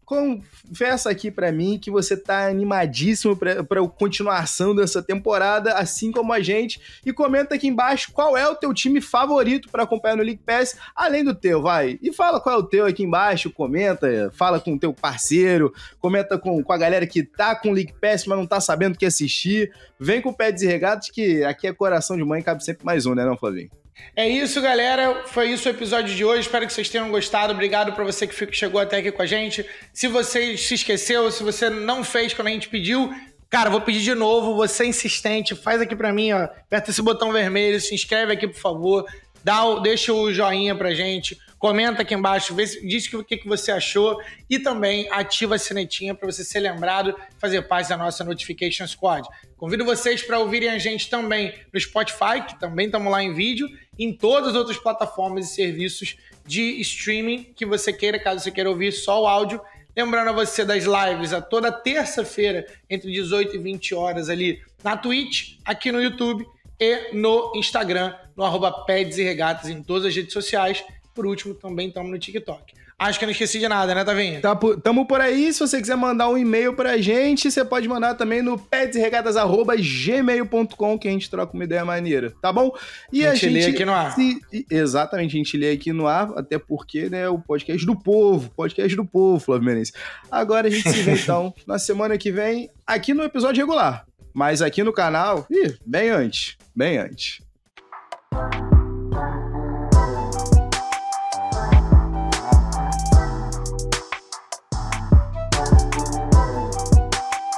confessa 0.06 1.10
aqui 1.10 1.32
para 1.32 1.50
mim 1.50 1.80
que 1.80 1.90
você 1.90 2.16
tá 2.16 2.46
animadíssimo 2.46 3.36
para 3.36 3.60
a 3.60 3.88
continuação 3.88 4.72
dessa 4.72 5.02
temporada, 5.02 5.72
assim 5.74 6.12
como 6.12 6.32
a 6.32 6.40
gente, 6.40 6.80
e 7.04 7.12
comenta 7.12 7.56
aqui 7.56 7.66
embaixo 7.66 8.12
qual 8.12 8.36
é 8.36 8.48
o 8.48 8.54
teu 8.54 8.72
time 8.72 9.00
favorito 9.00 9.68
para 9.68 9.82
acompanhar 9.82 10.16
no 10.16 10.22
League 10.22 10.40
Pass, 10.46 10.78
além 10.94 11.24
do 11.24 11.34
teu, 11.34 11.60
vai. 11.60 11.98
E 12.00 12.12
fala 12.12 12.40
qual 12.40 12.54
é 12.54 12.58
o 12.58 12.62
teu 12.62 12.86
aqui 12.86 13.02
embaixo, 13.02 13.50
comenta, 13.50 14.30
fala 14.32 14.60
com 14.60 14.74
o 14.74 14.78
teu 14.78 14.94
parceiro, 14.94 15.74
comenta 15.98 16.38
com, 16.38 16.62
com 16.62 16.72
a 16.72 16.78
galera 16.78 17.04
que 17.04 17.24
tá 17.24 17.56
com 17.56 17.70
o 17.70 17.72
League 17.72 17.94
Pass, 18.00 18.26
mas 18.26 18.38
não 18.38 18.46
tá 18.46 18.60
sabendo 18.60 18.94
o 18.94 18.98
que 18.98 19.06
assistir. 19.06 19.72
Vem 19.98 20.22
com 20.22 20.30
o 20.30 20.36
pé 20.36 20.52
desregado, 20.52 21.00
que 21.12 21.42
aqui 21.42 21.66
é 21.66 21.72
coração 21.72 22.16
de 22.16 22.24
mãe, 22.24 22.42
cabe 22.42 22.64
sempre 22.64 22.86
mais 22.86 23.06
um, 23.06 23.14
né, 23.14 23.24
não, 23.24 23.36
Flavinho? 23.36 23.70
É 24.14 24.28
isso, 24.28 24.60
galera. 24.60 25.24
Foi 25.26 25.50
isso 25.50 25.68
o 25.68 25.70
episódio 25.70 26.14
de 26.14 26.24
hoje. 26.24 26.40
Espero 26.42 26.66
que 26.66 26.72
vocês 26.72 26.88
tenham 26.88 27.10
gostado. 27.10 27.52
Obrigado 27.52 27.92
para 27.92 28.04
você 28.04 28.26
que 28.26 28.52
chegou 28.52 28.80
até 28.80 28.98
aqui 28.98 29.12
com 29.12 29.22
a 29.22 29.26
gente. 29.26 29.64
Se 29.92 30.08
você 30.08 30.56
se 30.56 30.74
esqueceu, 30.74 31.30
se 31.30 31.42
você 31.42 31.68
não 31.68 32.02
fez 32.02 32.32
quando 32.32 32.48
a 32.48 32.50
gente 32.50 32.68
pediu, 32.68 33.12
cara, 33.50 33.68
vou 33.68 33.80
pedir 33.80 34.00
de 34.00 34.14
novo. 34.14 34.54
Você 34.56 34.84
é 34.84 34.86
insistente, 34.86 35.54
faz 35.54 35.80
aqui 35.80 35.94
para 35.94 36.12
mim, 36.12 36.32
ó. 36.32 36.44
Aperta 36.44 36.90
esse 36.90 37.02
botão 37.02 37.32
vermelho, 37.32 37.80
se 37.80 37.94
inscreve 37.94 38.32
aqui, 38.32 38.46
por 38.46 38.58
favor. 38.58 39.06
Dá 39.44 39.78
deixa 39.80 40.12
o 40.12 40.32
joinha 40.32 40.74
pra 40.74 40.94
gente. 40.94 41.38
Comenta 41.58 42.02
aqui 42.02 42.14
embaixo, 42.14 42.54
vê, 42.54 42.64
diz 42.64 43.10
o 43.14 43.24
que, 43.24 43.38
que 43.38 43.48
você 43.48 43.72
achou 43.72 44.20
e 44.48 44.58
também 44.58 45.08
ativa 45.10 45.54
a 45.54 45.58
sinetinha 45.58 46.14
para 46.14 46.30
você 46.30 46.44
ser 46.44 46.60
lembrado 46.60 47.14
fazer 47.38 47.62
parte 47.62 47.88
da 47.88 47.96
nossa 47.96 48.22
Notification 48.22 48.86
Squad. 48.86 49.26
Convido 49.56 49.84
vocês 49.84 50.22
para 50.22 50.38
ouvirem 50.38 50.68
a 50.68 50.78
gente 50.78 51.08
também 51.08 51.54
no 51.72 51.80
Spotify, 51.80 52.42
que 52.46 52.60
também 52.60 52.86
estamos 52.86 53.10
lá 53.10 53.22
em 53.22 53.32
vídeo, 53.32 53.68
em 53.98 54.12
todas 54.12 54.50
as 54.50 54.54
outras 54.54 54.76
plataformas 54.76 55.50
e 55.50 55.54
serviços 55.54 56.16
de 56.44 56.78
streaming 56.82 57.44
que 57.56 57.64
você 57.64 57.90
queira, 57.90 58.18
caso 58.18 58.44
você 58.44 58.50
queira 58.50 58.68
ouvir 58.68 58.92
só 58.92 59.22
o 59.22 59.26
áudio. 59.26 59.60
Lembrando 59.96 60.28
a 60.28 60.32
você 60.32 60.62
das 60.62 60.84
lives 60.84 61.32
a 61.32 61.40
toda 61.40 61.72
terça-feira, 61.72 62.66
entre 62.90 63.10
18 63.10 63.56
e 63.56 63.58
20 63.58 63.94
horas 63.94 64.28
ali 64.28 64.60
na 64.84 64.94
Twitch, 64.94 65.56
aqui 65.64 65.90
no 65.90 66.02
YouTube 66.02 66.46
e 66.78 67.14
no 67.14 67.52
Instagram, 67.56 68.14
no 68.36 68.44
arroba 68.44 68.84
Peds 68.84 69.16
e 69.16 69.22
Regatas 69.22 69.70
em 69.70 69.82
todas 69.82 70.04
as 70.04 70.14
redes 70.14 70.34
sociais. 70.34 70.84
Por 71.16 71.26
último, 71.26 71.54
também 71.54 71.88
estamos 71.88 72.10
no 72.10 72.18
TikTok. 72.18 72.74
Acho 72.98 73.18
que 73.18 73.24
eu 73.24 73.26
não 73.26 73.32
esqueci 73.32 73.58
de 73.58 73.68
nada, 73.68 73.94
né, 73.94 74.04
Tavinho? 74.04 74.40
Tá 74.40 74.54
por, 74.54 74.78
tamo 74.80 75.04
por 75.06 75.20
aí. 75.20 75.52
Se 75.52 75.58
você 75.60 75.80
quiser 75.80 75.96
mandar 75.96 76.28
um 76.28 76.38
e-mail 76.38 76.74
pra 76.74 76.98
gente, 76.98 77.50
você 77.50 77.64
pode 77.64 77.88
mandar 77.88 78.14
também 78.14 78.42
no 78.42 78.56
petsregatas.gmail.com 78.58 80.98
que 80.98 81.08
a 81.08 81.10
gente 81.10 81.30
troca 81.30 81.54
uma 81.54 81.64
ideia 81.64 81.86
maneira, 81.86 82.34
tá 82.40 82.52
bom? 82.52 82.70
E 83.10 83.26
a, 83.26 83.32
a 83.32 83.34
gente, 83.34 83.52
lê 83.52 83.64
aqui 83.64 83.84
no 83.84 83.92
ar. 83.92 84.14
Se, 84.14 84.40
exatamente, 84.70 85.34
a 85.34 85.38
gente 85.38 85.56
lê 85.56 85.72
aqui 85.72 85.92
no 85.92 86.06
ar, 86.06 86.30
até 86.36 86.58
porque, 86.58 87.08
né, 87.08 87.26
o 87.28 87.38
podcast 87.38 87.84
do 87.86 87.96
povo, 87.96 88.50
podcast 88.50 88.94
do 88.94 89.04
povo, 89.04 89.40
Flávio 89.40 89.66
Menezes. 89.66 89.92
Agora 90.30 90.68
a 90.68 90.70
gente 90.70 90.88
se 90.90 91.02
vê, 91.02 91.14
então, 91.24 91.52
na 91.66 91.78
semana 91.78 92.18
que 92.18 92.30
vem, 92.30 92.68
aqui 92.86 93.14
no 93.14 93.22
episódio 93.22 93.62
regular. 93.62 94.04
Mas 94.34 94.60
aqui 94.60 94.82
no 94.82 94.92
canal, 94.92 95.46
ih, 95.50 95.74
bem 95.84 96.10
antes, 96.10 96.58
bem 96.74 96.98
antes. 96.98 97.40